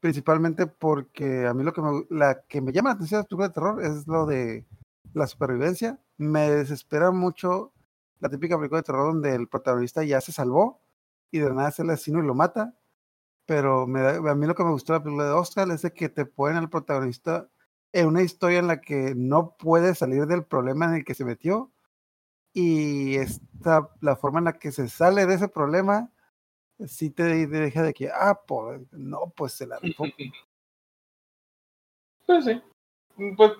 Principalmente 0.00 0.66
porque 0.66 1.46
a 1.46 1.54
mí 1.54 1.64
lo 1.64 1.72
que 1.72 1.80
me, 1.80 2.04
la 2.10 2.42
que 2.46 2.60
me 2.60 2.72
llama 2.72 2.90
la 2.90 2.94
atención 2.96 3.18
de 3.18 3.22
las 3.22 3.28
películas 3.28 3.48
de 3.48 3.54
terror 3.54 3.82
es 3.82 4.06
lo 4.06 4.26
de 4.26 4.66
la 5.14 5.26
supervivencia. 5.26 5.98
Me 6.18 6.50
desespera 6.50 7.10
mucho 7.10 7.72
la 8.20 8.28
típica 8.28 8.56
película 8.58 8.80
de 8.80 8.84
terror 8.84 9.06
donde 9.14 9.34
el 9.34 9.48
protagonista 9.48 10.04
ya 10.04 10.20
se 10.20 10.32
salvó 10.32 10.82
y 11.30 11.38
de 11.38 11.50
nada 11.50 11.70
es 11.70 11.78
el 11.80 11.88
asesino 11.88 12.22
y 12.22 12.26
lo 12.26 12.34
mata. 12.34 12.74
Pero 13.46 13.86
me 13.86 14.02
da- 14.02 14.30
a 14.32 14.34
mí 14.34 14.46
lo 14.46 14.54
que 14.54 14.64
me 14.64 14.72
gustó 14.72 14.92
de 14.92 14.98
la 15.00 15.04
película 15.04 15.26
de 15.26 15.32
Hostel 15.32 15.70
es 15.70 15.82
de 15.82 15.92
que 15.94 16.08
te 16.10 16.26
ponen 16.26 16.58
al 16.58 16.70
protagonista 16.70 17.48
en 17.94 18.06
una 18.08 18.22
historia 18.22 18.58
en 18.58 18.66
la 18.66 18.80
que 18.80 19.14
no 19.16 19.56
puede 19.56 19.94
salir 19.94 20.26
del 20.26 20.44
problema 20.44 20.86
en 20.86 20.94
el 20.94 21.04
que 21.04 21.14
se 21.14 21.24
metió 21.24 21.70
y 22.52 23.16
esta, 23.16 23.88
la 24.00 24.16
forma 24.16 24.40
en 24.40 24.46
la 24.46 24.52
que 24.58 24.72
se 24.72 24.88
sale 24.88 25.26
de 25.26 25.34
ese 25.36 25.48
problema, 25.48 26.10
sí 26.86 27.10
te 27.10 27.22
deja 27.46 27.82
de 27.82 27.94
que, 27.94 28.10
ah, 28.12 28.40
pues, 28.46 28.80
no, 28.92 29.32
pues 29.36 29.52
se 29.54 29.66
la 29.66 29.78
rifó. 29.78 30.04
Pues 32.26 32.44
sí. 32.46 32.62
Pues 33.36 33.52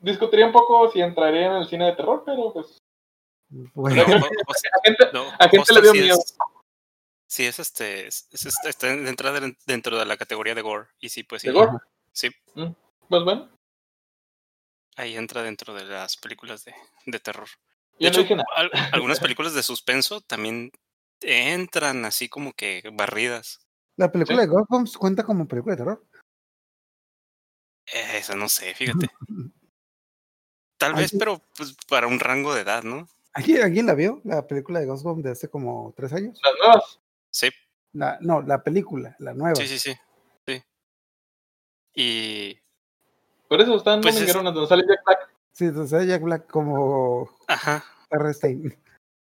discutiría 0.00 0.46
un 0.46 0.52
poco 0.52 0.90
si 0.90 1.00
entraría 1.00 1.46
en 1.46 1.52
el 1.62 1.66
cine 1.68 1.86
de 1.86 1.94
terror, 1.94 2.24
pero 2.26 2.52
pues. 2.52 2.78
Bueno, 3.48 4.02
No, 4.06 4.16
o- 4.16 4.28
o 4.48 4.54
sea, 4.54 4.70
A 4.76 4.80
gente, 4.84 5.04
no, 5.12 5.22
a 5.38 5.48
gente 5.48 5.74
le 5.74 5.80
dio 5.82 5.92
sí 5.92 6.00
miedo. 6.00 6.16
es- 6.18 6.36
Sí, 7.28 7.46
es 7.46 7.60
este, 7.60 8.08
es, 8.08 8.28
es 8.32 8.46
está 8.66 8.90
entra 8.92 9.30
de- 9.30 9.56
dentro 9.64 9.96
de 9.96 10.04
la 10.04 10.16
categoría 10.16 10.56
de 10.56 10.62
gore. 10.62 10.88
Y 10.98 11.10
sí, 11.10 11.22
pues 11.22 11.42
sí. 11.42 11.48
¿De 11.48 11.54
gore? 11.54 11.70
Sí, 12.12 12.28
Bueno, 13.10 13.50
ahí 14.96 15.16
entra 15.16 15.42
dentro 15.42 15.74
de 15.74 15.84
las 15.84 16.16
películas 16.16 16.64
de, 16.64 16.72
de 17.06 17.18
terror. 17.18 17.48
De 17.98 18.08
hecho, 18.08 18.24
no 18.34 18.44
al- 18.54 18.70
algunas 18.94 19.18
películas 19.20 19.52
de 19.52 19.62
suspenso 19.62 20.20
también 20.20 20.70
entran 21.20 22.04
así 22.04 22.28
como 22.28 22.52
que 22.54 22.82
barridas. 22.92 23.66
la 23.96 24.10
película 24.12 24.40
de 24.40 24.46
Goosebumps 24.46 24.96
cuenta 24.96 25.24
como 25.24 25.46
película 25.48 25.74
de 25.74 25.78
terror. 25.78 26.06
Eh, 27.92 28.18
Eso 28.18 28.36
no 28.36 28.48
sé, 28.48 28.74
fíjate. 28.74 29.10
Tal 30.78 30.94
vez, 30.94 31.12
pero 31.18 31.42
pues 31.56 31.76
para 31.88 32.06
un 32.06 32.20
rango 32.20 32.54
de 32.54 32.62
edad, 32.62 32.82
¿no? 32.84 33.06
¿Alguien, 33.34 33.62
¿Alguien 33.62 33.86
la 33.86 33.94
vio? 33.94 34.20
La 34.24 34.46
película 34.46 34.80
de 34.80 34.86
Goosebumps 34.86 35.24
de 35.24 35.30
hace 35.32 35.48
como 35.48 35.92
tres 35.96 36.12
años. 36.12 36.40
Las 36.42 36.54
nuevas. 36.58 37.00
Sí, 37.30 37.50
La, 37.92 38.18
no, 38.20 38.40
la 38.40 38.62
película, 38.62 39.14
la 39.18 39.34
nueva. 39.34 39.56
sí, 39.56 39.66
sí, 39.68 39.78
sí. 39.78 39.94
sí. 40.46 40.62
Y. 41.94 42.59
Por 43.50 43.60
eso 43.60 43.76
están 43.76 44.00
Pues 44.00 44.14
es- 44.20 44.32
donde 44.32 44.64
sale 44.68 44.84
Jack 44.88 45.00
Black. 45.04 45.28
Sí, 45.52 45.64
entonces 45.64 46.06
Jack 46.06 46.22
Black 46.22 46.46
como 46.46 47.28
Ajá. 47.48 47.84
R. 48.08 48.32
Stein. 48.32 48.78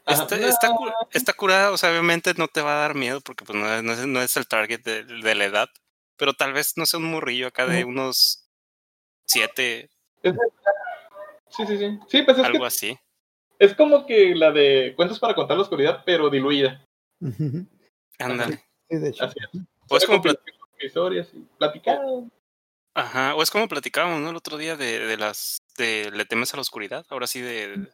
Ajá. 0.04 0.22
Está, 0.22 0.36
está, 0.36 0.68
cu- 0.70 0.90
está 1.10 1.32
curada, 1.32 1.72
o 1.72 1.76
sea, 1.76 1.90
obviamente 1.90 2.32
no 2.34 2.46
te 2.46 2.62
va 2.62 2.74
a 2.74 2.80
dar 2.82 2.94
miedo 2.94 3.20
porque 3.20 3.44
pues 3.44 3.58
no, 3.58 3.68
es- 3.74 3.82
no 3.82 3.92
es, 3.92 4.06
no 4.06 4.22
es 4.22 4.36
el 4.36 4.46
target 4.46 4.80
de, 4.84 5.02
de 5.02 5.34
la 5.34 5.44
edad, 5.44 5.68
pero 6.16 6.34
tal 6.34 6.52
vez, 6.52 6.76
no 6.76 6.86
sé, 6.86 6.98
un 6.98 7.10
morrillo 7.10 7.48
acá 7.48 7.66
de 7.66 7.84
unos 7.84 8.46
siete, 9.26 9.90
Sí, 10.22 11.66
sí, 11.66 11.76
sí. 11.78 11.98
Sí, 12.08 12.22
pues 12.22 12.38
es 12.38 12.44
algo 12.44 12.60
que 12.60 12.66
así. 12.66 12.98
Es 13.58 13.74
como 13.74 14.06
que 14.06 14.34
la 14.36 14.52
de 14.52 14.94
Cuentos 14.96 15.18
para 15.18 15.34
contar 15.34 15.56
la 15.56 15.64
oscuridad, 15.64 16.02
pero 16.06 16.30
diluida. 16.30 16.82
Ándale. 18.20 18.64
Sí, 18.88 18.96
de 18.98 19.08
hecho. 19.08 19.24
Así 19.24 19.38
es. 19.52 19.60
O 19.88 19.96
es 19.96 20.06
como 20.06 20.22
historias 20.80 21.28
y 21.34 21.40
platicado. 21.58 22.28
Ajá, 22.94 23.34
o 23.34 23.42
es 23.42 23.50
como 23.50 23.68
platicábamos, 23.68 24.20
¿no? 24.20 24.30
El 24.30 24.36
otro 24.36 24.58
día 24.58 24.76
de, 24.76 24.98
de 24.98 25.16
las 25.16 25.62
de 25.78 26.10
Le 26.12 26.24
temes 26.26 26.52
a 26.52 26.56
la 26.56 26.60
oscuridad, 26.62 27.06
ahora 27.08 27.26
sí 27.26 27.40
de 27.40 27.88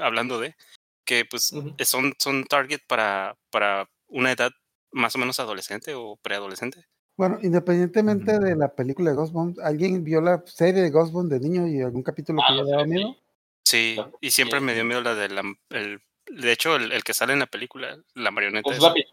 hablando 0.00 0.40
de 0.40 0.56
que 1.04 1.24
pues 1.24 1.52
eh, 1.78 1.84
son 1.84 2.14
son 2.18 2.44
target 2.44 2.80
para 2.88 3.36
para 3.50 3.88
una 4.08 4.32
edad 4.32 4.50
más 4.90 5.14
o 5.14 5.18
menos 5.18 5.38
adolescente 5.38 5.94
o 5.94 6.16
preadolescente. 6.16 6.84
Bueno, 7.16 7.38
independientemente 7.42 8.38
de 8.40 8.56
la 8.56 8.74
película 8.74 9.10
de 9.10 9.16
Ghostbusters, 9.16 9.64
¿alguien 9.64 10.02
vio 10.02 10.20
la 10.20 10.42
serie 10.46 10.82
de 10.82 10.90
Ghostbusters 10.90 11.40
de 11.40 11.48
niño 11.48 11.68
y 11.68 11.80
algún 11.80 12.02
capítulo 12.02 12.40
Ah, 12.42 12.46
que 12.48 12.54
le 12.54 12.64
la 12.64 12.70
daba 12.70 12.84
miedo? 12.86 13.16
Sí, 13.64 13.96
y 14.20 14.30
siempre 14.32 14.58
Sí. 14.58 14.64
me 14.64 14.74
dio 14.74 14.84
miedo 14.84 15.00
la 15.00 15.14
de 15.14 15.28
la 15.28 15.42
el 15.70 16.00
de 16.26 16.52
hecho 16.52 16.74
el, 16.74 16.90
el 16.90 17.04
que 17.04 17.14
sale 17.14 17.34
en 17.34 17.38
la 17.38 17.46
película, 17.46 17.96
la 18.14 18.30
marioneta 18.32 18.68
El. 18.70 18.76
Slappy. 18.76 19.04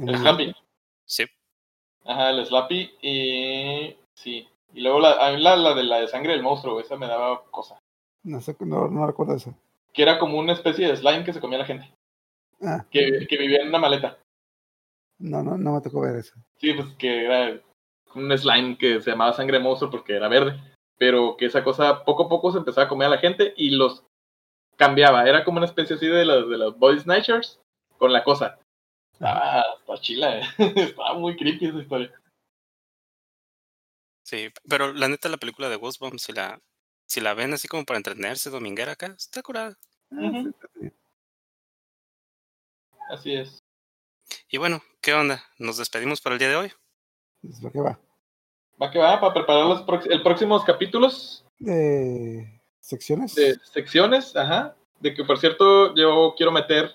El 0.00 0.16
Slappy. 0.18 0.54
Sí. 1.04 1.26
Ajá, 2.04 2.30
el 2.30 2.44
Slappy. 2.44 2.90
Y. 3.02 3.96
Sí. 4.22 4.48
Y 4.74 4.80
luego 4.80 5.00
la, 5.00 5.12
a 5.26 5.32
mí 5.32 5.40
la, 5.40 5.56
la 5.56 5.74
de 5.74 5.84
la 5.84 6.00
de 6.00 6.08
sangre 6.08 6.32
del 6.32 6.42
monstruo, 6.42 6.80
esa 6.80 6.96
me 6.96 7.06
daba 7.06 7.44
cosa. 7.50 7.78
No 8.24 8.40
sé, 8.40 8.56
no, 8.60 8.88
no 8.88 9.06
recuerdo 9.06 9.34
eso. 9.34 9.54
Que 9.92 10.02
era 10.02 10.18
como 10.18 10.38
una 10.38 10.52
especie 10.52 10.88
de 10.88 10.96
slime 10.96 11.24
que 11.24 11.32
se 11.32 11.40
comía 11.40 11.58
la 11.58 11.64
gente. 11.64 11.90
Ah, 12.62 12.84
Que, 12.90 13.26
que 13.28 13.36
vivía 13.36 13.62
en 13.62 13.68
una 13.68 13.78
maleta. 13.78 14.18
no, 15.18 15.42
no, 15.42 15.56
no 15.56 15.74
me 15.74 15.80
tocó 15.80 16.00
ver 16.00 16.16
eso. 16.16 16.34
Sí, 16.56 16.72
pues 16.74 16.88
que 16.96 17.24
era 17.24 17.60
un 18.14 18.36
slime 18.36 18.76
que 18.76 19.00
se 19.00 19.10
llamaba 19.10 19.32
sangre 19.32 19.60
monstruo 19.60 19.90
porque 19.90 20.16
era 20.16 20.28
verde. 20.28 20.60
Pero 20.98 21.36
que 21.36 21.46
esa 21.46 21.62
cosa 21.62 22.04
poco 22.04 22.24
a 22.24 22.28
poco 22.28 22.50
se 22.50 22.58
empezaba 22.58 22.86
a 22.86 22.88
comer 22.88 23.06
a 23.06 23.10
la 23.12 23.18
gente 23.18 23.54
y 23.56 23.70
los 23.70 24.04
cambiaba. 24.76 25.28
Era 25.28 25.44
como 25.44 25.58
una 25.58 25.66
especie 25.66 25.94
así 25.96 26.06
de 26.08 26.24
los, 26.24 26.50
de 26.50 26.58
los 26.58 26.76
body 26.78 26.98
snatchers 26.98 27.60
con 27.98 28.12
la 28.12 28.24
cosa. 28.24 28.58
Ah, 29.20 29.64
está 29.78 29.96
chila, 29.98 30.38
eh. 30.38 30.42
Estaba 30.58 31.14
muy 31.14 31.36
creepy 31.36 31.66
esa 31.66 31.78
historia. 31.78 32.12
Sí, 34.28 34.50
pero 34.68 34.92
la 34.92 35.08
neta 35.08 35.30
la 35.30 35.38
película 35.38 35.70
de 35.70 35.76
Ghostbusters 35.76 36.22
si 36.22 36.32
la 36.34 36.60
si 37.06 37.22
la 37.22 37.32
ven 37.32 37.54
así 37.54 37.66
como 37.66 37.86
para 37.86 37.96
entretenerse 37.96 38.50
dominguera 38.50 38.92
acá, 38.92 39.14
está 39.16 39.40
curada. 39.40 39.74
Ujú. 40.10 40.52
Así 43.08 43.32
es. 43.32 43.58
Y 44.50 44.58
bueno, 44.58 44.82
¿qué 45.00 45.14
onda? 45.14 45.42
¿Nos 45.58 45.78
despedimos 45.78 46.20
para 46.20 46.34
el 46.34 46.38
día 46.40 46.50
de 46.50 46.56
hoy? 46.56 46.72
Es 47.42 47.62
lo 47.62 47.72
que 47.72 47.80
va. 47.80 47.98
Va 48.80 48.90
que 48.90 48.98
va 48.98 49.18
para 49.18 49.32
preparar 49.32 49.64
los 49.64 49.80
prox- 49.86 50.10
el 50.10 50.22
próximos 50.22 50.62
capítulos 50.62 51.46
Eh, 51.66 52.60
¿Secciones? 52.80 53.34
de 53.34 53.54
secciones, 53.72 54.36
ajá. 54.36 54.76
De 55.00 55.14
que 55.14 55.24
por 55.24 55.38
cierto, 55.38 55.94
yo 55.96 56.34
quiero 56.36 56.52
meter 56.52 56.94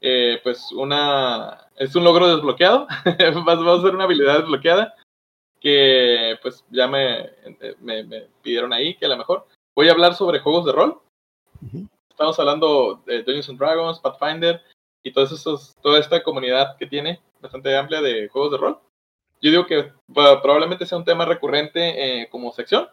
eh, 0.00 0.40
pues 0.42 0.72
una 0.72 1.68
es 1.76 1.94
un 1.94 2.02
logro 2.02 2.34
desbloqueado. 2.34 2.88
va 3.46 3.54
va 3.54 3.78
a 3.78 3.82
ser 3.82 3.94
una 3.94 4.04
habilidad 4.04 4.40
desbloqueada. 4.40 4.92
Que 5.60 6.36
pues 6.42 6.64
ya 6.70 6.86
me, 6.86 7.20
eh, 7.20 7.76
me, 7.80 8.04
me 8.04 8.28
pidieron 8.42 8.72
ahí 8.72 8.96
que 8.96 9.06
a 9.06 9.08
lo 9.08 9.16
mejor. 9.16 9.46
Voy 9.74 9.88
a 9.88 9.92
hablar 9.92 10.14
sobre 10.14 10.40
juegos 10.40 10.64
de 10.66 10.72
rol. 10.72 11.00
Estamos 12.10 12.38
hablando 12.40 13.02
de 13.06 13.22
Dungeons 13.22 13.48
and 13.48 13.58
Dragons, 13.58 14.00
Pathfinder 14.00 14.60
y 15.04 15.12
todos 15.12 15.32
esos, 15.32 15.76
toda 15.80 16.00
esta 16.00 16.22
comunidad 16.22 16.76
que 16.76 16.86
tiene 16.86 17.20
bastante 17.40 17.76
amplia 17.76 18.00
de 18.02 18.28
juegos 18.28 18.52
de 18.52 18.58
rol. 18.58 18.80
Yo 19.40 19.50
digo 19.50 19.66
que 19.66 19.92
probablemente 20.12 20.84
sea 20.84 20.98
un 20.98 21.04
tema 21.04 21.24
recurrente 21.24 22.22
eh, 22.22 22.28
como 22.28 22.52
sección. 22.52 22.88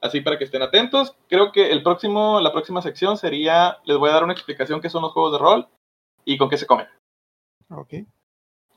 Así 0.00 0.20
para 0.20 0.38
que 0.38 0.44
estén 0.44 0.62
atentos. 0.62 1.16
Creo 1.28 1.50
que 1.50 1.72
el 1.72 1.82
próximo, 1.82 2.40
la 2.40 2.52
próxima 2.52 2.82
sección 2.82 3.16
sería, 3.16 3.78
les 3.84 3.96
voy 3.96 4.10
a 4.10 4.12
dar 4.12 4.24
una 4.24 4.34
explicación 4.34 4.80
qué 4.80 4.90
son 4.90 5.02
los 5.02 5.12
juegos 5.12 5.32
de 5.32 5.38
rol 5.38 5.68
y 6.24 6.36
con 6.36 6.48
qué 6.48 6.58
se 6.58 6.66
comen. 6.66 6.86
Ok. 7.70 7.94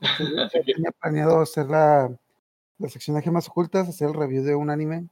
Así 0.00 0.60
que, 0.64 0.72
Tenía 0.72 0.90
planeado 1.00 1.40
hacer 1.40 1.66
la, 2.78 2.88
sección 2.88 3.16
de 3.16 3.22
gemas 3.22 3.48
ocultas, 3.48 3.88
hacer 3.88 4.08
el 4.08 4.14
review 4.14 4.42
de 4.42 4.54
un 4.54 4.70
anime 4.70 5.08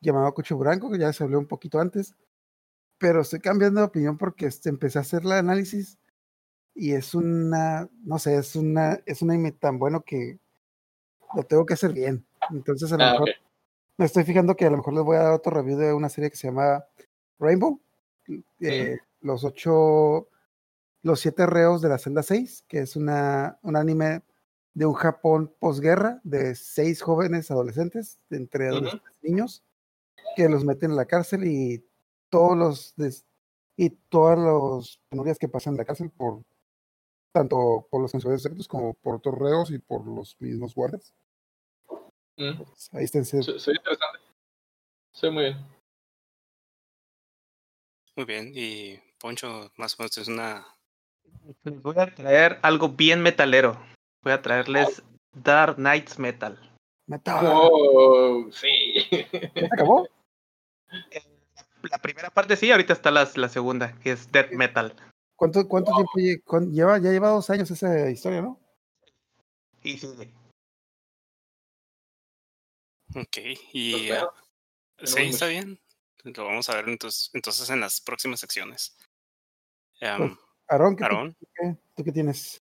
llamado 0.00 0.32
Cucho 0.34 0.58
Branco, 0.58 0.90
que 0.90 0.98
ya 0.98 1.12
se 1.12 1.24
habló 1.24 1.38
un 1.38 1.46
poquito 1.46 1.80
antes. 1.80 2.14
Pero 2.98 3.20
estoy 3.20 3.40
cambiando 3.40 3.80
de 3.80 3.86
opinión 3.86 4.16
porque 4.16 4.46
este, 4.46 4.68
empecé 4.68 4.98
a 4.98 5.02
hacer 5.02 5.22
el 5.22 5.32
análisis 5.32 5.98
y 6.74 6.92
es 6.92 7.14
una, 7.14 7.88
no 8.04 8.18
sé, 8.18 8.36
es 8.36 8.56
una, 8.56 9.00
es 9.06 9.22
un 9.22 9.30
anime 9.30 9.52
tan 9.52 9.78
bueno 9.78 10.02
que 10.02 10.38
lo 11.34 11.42
tengo 11.42 11.66
que 11.66 11.74
hacer 11.74 11.92
bien. 11.92 12.26
Entonces 12.50 12.92
a 12.92 12.96
lo 12.96 13.04
ah, 13.04 13.12
mejor 13.12 13.30
me 13.96 14.04
estoy 14.04 14.24
fijando 14.24 14.56
que 14.56 14.66
a 14.66 14.70
lo 14.70 14.76
mejor 14.76 14.94
les 14.94 15.04
voy 15.04 15.16
a 15.16 15.22
dar 15.22 15.32
otro 15.32 15.52
review 15.52 15.78
de 15.78 15.92
una 15.92 16.08
serie 16.08 16.30
que 16.30 16.36
se 16.36 16.48
llama 16.48 16.84
Rainbow. 17.38 17.80
eh, 18.60 18.98
Los 19.20 19.44
ocho, 19.44 20.28
los 21.02 21.20
siete 21.20 21.46
reos 21.46 21.80
de 21.80 21.88
la 21.88 21.98
celda 21.98 22.22
6, 22.22 22.64
que 22.68 22.80
es 22.80 22.96
una, 22.96 23.58
un 23.62 23.76
anime 23.76 24.22
de 24.76 24.84
un 24.84 24.92
Japón 24.92 25.54
posguerra 25.58 26.20
de 26.22 26.54
seis 26.54 27.00
jóvenes 27.00 27.50
adolescentes, 27.50 28.18
de 28.28 28.36
entre 28.36 28.68
adolescentes 28.68 29.16
y 29.22 29.30
niños, 29.30 29.62
que 30.36 30.50
los 30.50 30.64
meten 30.66 30.90
en 30.90 30.96
la 30.98 31.06
cárcel 31.06 31.44
y 31.46 31.82
todos 32.28 32.58
los 32.58 32.94
des- 32.96 33.24
y 33.74 33.88
todas 33.88 34.38
las 34.38 35.00
penurias 35.08 35.38
que 35.38 35.48
pasan 35.48 35.72
en 35.74 35.78
la 35.78 35.84
cárcel 35.86 36.10
por 36.10 36.42
tanto 37.32 37.86
por 37.90 38.02
los 38.02 38.10
censores 38.10 38.42
secretos 38.42 38.68
como 38.68 38.92
por 38.92 39.14
otros 39.16 39.38
reos 39.38 39.70
y 39.70 39.78
por 39.78 40.06
los 40.06 40.36
mismos 40.40 40.74
guardias. 40.74 41.14
Mm, 42.36 42.60
Ahí 42.92 43.04
está 43.04 43.16
en 43.18 43.24
Soy 43.24 43.42
soy 43.58 43.76
interesante. 43.76 44.18
Soy 45.12 45.30
muy 45.30 45.44
bien. 45.44 45.56
Muy 48.14 48.24
bien, 48.26 48.52
y 48.54 48.98
Poncho 49.18 49.72
más 49.78 49.94
o 49.94 50.02
menos 50.02 50.18
es 50.18 50.28
una 50.28 50.66
Les 51.64 51.80
voy 51.82 51.98
a 51.98 52.14
traer 52.14 52.58
algo 52.62 52.90
bien 52.90 53.22
metalero. 53.22 53.78
Voy 54.26 54.32
a 54.32 54.42
traerles 54.42 55.04
Dark 55.34 55.76
Knights 55.76 56.18
Metal. 56.18 56.58
Metal. 57.06 57.46
Oh, 57.48 58.50
sí. 58.50 59.06
¿Ya 59.30 59.50
se 59.54 59.66
acabó? 59.66 60.08
La 61.88 61.98
primera 61.98 62.30
parte 62.30 62.56
sí, 62.56 62.72
ahorita 62.72 62.92
está 62.92 63.12
la, 63.12 63.30
la 63.36 63.48
segunda, 63.48 63.96
que 64.00 64.10
es 64.10 64.32
Death 64.32 64.50
Metal. 64.50 64.96
¿Cuánto, 65.36 65.68
cuánto 65.68 65.92
tiempo 66.16 66.58
lleva? 66.58 66.98
Ya 66.98 67.12
lleva 67.12 67.28
dos 67.28 67.48
años 67.50 67.70
esa 67.70 68.10
historia, 68.10 68.42
¿no? 68.42 68.58
Y 69.84 69.96
sigue. 69.96 70.34
Ok, 73.14 73.36
y 73.74 74.10
ah, 74.10 74.28
No, 75.02 75.06
sí, 75.06 75.20
está 75.20 75.46
bien. 75.46 75.78
Lo 76.24 76.46
vamos 76.46 76.68
a 76.68 76.74
ver 76.74 76.88
entonces, 76.88 77.30
entonces 77.32 77.70
en 77.70 77.78
las 77.78 78.00
próximas 78.00 78.40
secciones. 78.40 78.96
Em, 80.00 80.36
Aarón, 80.66 80.96
¿qué, 80.96 81.04
tú- 81.04 81.14
Aarón, 81.14 81.36
qué- 81.54 81.76
¿tú 81.94 82.02
qué 82.02 82.10
tienes? 82.10 82.60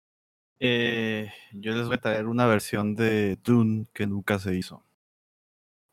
Eh, 0.59 1.31
yo 1.51 1.73
les 1.73 1.87
voy 1.87 1.95
a 1.95 2.01
traer 2.01 2.27
una 2.27 2.45
versión 2.47 2.95
de 2.95 3.37
Dune 3.43 3.87
que 3.93 4.07
nunca 4.07 4.39
se 4.39 4.55
hizo. 4.55 4.83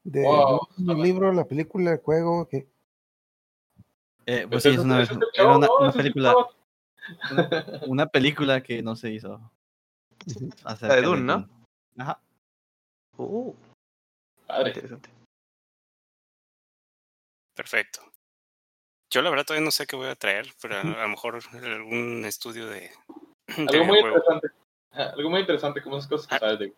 ¿De 0.05 0.23
Wow, 0.23 0.69
un 0.79 1.03
libro, 1.03 1.33
la 1.33 1.45
película, 1.47 1.93
el 1.93 1.99
juego? 1.99 2.49
¿qué? 2.49 2.69
Eh, 4.27 4.47
pues 4.49 4.51
Pues 4.51 4.63
sí, 4.63 4.69
es 4.71 4.79
una, 4.79 4.99
versión- 4.99 5.21
el 5.23 5.29
era 5.41 5.57
una, 5.57 5.67
el 5.67 5.93
película, 5.93 6.35
una 7.87 8.07
película 8.07 8.63
que 8.63 8.83
no 8.83 8.95
se 8.97 9.11
hizo. 9.11 9.51
La 10.83 10.95
de 10.95 11.03
Dune, 11.03 11.23
¿no? 11.23 11.49
Ajá. 11.99 12.21
Uh, 13.17 13.55
Padre. 14.47 14.69
interesante. 14.71 15.11
perfecto. 17.55 18.01
Yo 19.11 19.21
la 19.21 19.31
verdad 19.31 19.45
todavía 19.45 19.65
no 19.65 19.71
sé 19.71 19.87
qué 19.87 19.97
voy 19.97 20.09
a 20.09 20.15
traer, 20.17 20.47
pero 20.61 20.77
a, 20.77 20.81
a 20.81 21.03
lo 21.03 21.09
mejor 21.09 21.41
algún 21.53 22.25
estudio 22.25 22.67
de 22.69 22.91
Algo 23.59 23.85
muy 23.85 23.99
interesante. 23.99 24.49
Algo 24.93 25.31
muy 25.31 25.41
interesante, 25.41 25.83
como 25.83 25.97
esas 25.99 26.09
cosas 26.09 26.27
que 26.27 26.35
Ah. 26.35 26.39
sabes 26.39 26.59
de. 26.59 26.73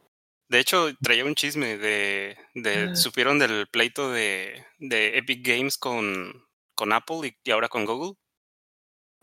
De 0.49 0.59
hecho, 0.61 0.89
traía 1.03 1.25
un 1.25 1.35
chisme 1.35 1.79
de, 1.79 2.37
de 2.55 2.91
Ah. 2.91 2.95
supieron 2.97 3.39
del 3.39 3.67
pleito 3.69 4.11
de, 4.11 4.65
de 4.79 5.17
Epic 5.19 5.47
Games 5.47 5.79
con, 5.79 6.47
con 6.75 6.93
Apple 6.93 7.21
y, 7.29 7.37
y 7.43 7.51
ahora 7.51 7.69
con 7.69 7.85
Google. 7.87 8.15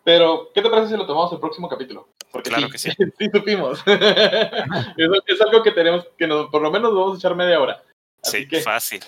Pero, 0.04 0.50
¿qué 0.54 0.62
te 0.64 0.70
parece 0.70 0.90
si 0.90 0.98
lo 0.98 1.06
tomamos 1.06 1.32
el 1.32 1.40
próximo 1.40 1.70
capítulo? 1.70 2.10
Porque 2.32 2.50
Claro 2.50 2.66
sí, 2.68 2.72
que 2.72 2.78
sí. 2.80 2.90
sí 3.20 3.30
supimos. 3.32 3.84
es, 3.86 5.10
es 5.28 5.42
algo 5.42 5.62
que 5.62 5.72
tenemos, 5.72 6.08
que 6.18 6.26
nos, 6.28 6.50
por 6.50 6.62
lo 6.62 6.72
menos 6.72 6.94
vamos 6.94 7.16
a 7.16 7.18
echar 7.20 7.36
media 7.36 7.60
hora. 7.62 7.84
Así 8.24 8.40
Sí, 8.40 8.48
que, 8.48 8.62
fácil. 8.62 9.04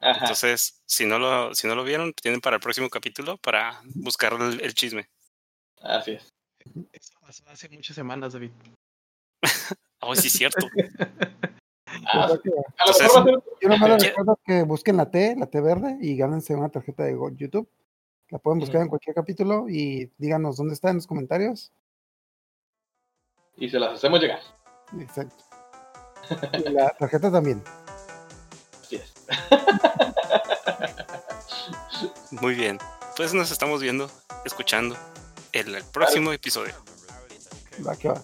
ajá, 0.00 0.20
Entonces, 0.20 0.80
si 0.86 1.04
no 1.04 1.18
lo, 1.18 1.54
si 1.54 1.66
no 1.68 1.74
lo 1.74 1.84
vieron, 1.84 2.12
tienen 2.14 2.40
para 2.40 2.56
el 2.56 2.62
próximo 2.62 2.88
capítulo 2.88 3.36
para 3.36 3.80
buscar 3.94 4.32
el, 4.34 4.60
el 4.62 4.74
chisme. 4.74 5.08
así 5.82 6.12
es. 6.12 6.28
Eso 6.92 7.12
pasó 7.20 7.42
hace 7.48 7.68
muchas 7.68 7.94
semanas, 7.94 8.32
David. 8.32 8.50
Oh, 10.00 10.14
sí, 10.14 10.26
es 10.28 10.32
cierto. 10.34 10.66
Ah, 12.06 12.26
Pues, 12.28 12.40
que- 12.40 12.50
a 12.50 12.52
lo 12.52 12.64
Entonces- 12.92 13.02
mejor 13.02 13.16
va 13.16 13.20
a 13.20 13.24
ser 13.24 13.42
Yo 13.62 13.68
nomás 13.68 13.90
les 13.90 14.04
recuerdo 14.08 14.38
que 14.44 14.62
busquen 14.62 14.96
la 14.96 15.10
T, 15.10 15.34
la 15.36 15.46
T 15.46 15.60
verde, 15.60 15.98
y 16.00 16.16
gánense 16.16 16.54
una 16.54 16.68
tarjeta 16.68 17.04
de 17.04 17.16
YouTube. 17.36 17.68
La 18.30 18.38
pueden 18.38 18.58
buscar 18.60 18.82
en 18.82 18.88
cualquier 18.88 19.14
capítulo 19.14 19.68
y 19.68 20.12
díganos 20.18 20.56
dónde 20.58 20.74
está 20.74 20.90
en 20.90 20.96
los 20.96 21.06
comentarios. 21.06 21.72
y 23.56 23.68
se 23.68 23.78
las 23.80 23.94
hacemos 23.94 24.20
llegar. 24.20 24.40
Exacto. 25.00 25.44
Y 26.64 26.68
la 26.70 26.90
tarjeta 26.90 27.32
también. 27.32 27.62
Así 28.82 28.96
es. 28.96 29.14
Muy 32.40 32.54
bien. 32.54 32.78
Pues 33.16 33.34
nos 33.34 33.50
estamos 33.50 33.80
viendo, 33.82 34.08
escuchando 34.44 34.96
en 35.52 35.74
el 35.74 35.84
próximo 35.84 36.32
episodio. 36.32 36.74
Va 37.86 37.96
que 37.96 38.08
va. 38.08 38.22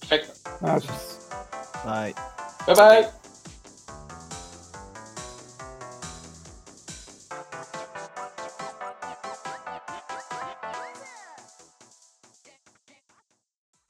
Perfecto. 0.00 0.32
Buenas 0.60 0.84
noches. 0.84 1.18
Bye. 1.84 2.14
Bye 2.66 2.74
bye. 2.74 3.27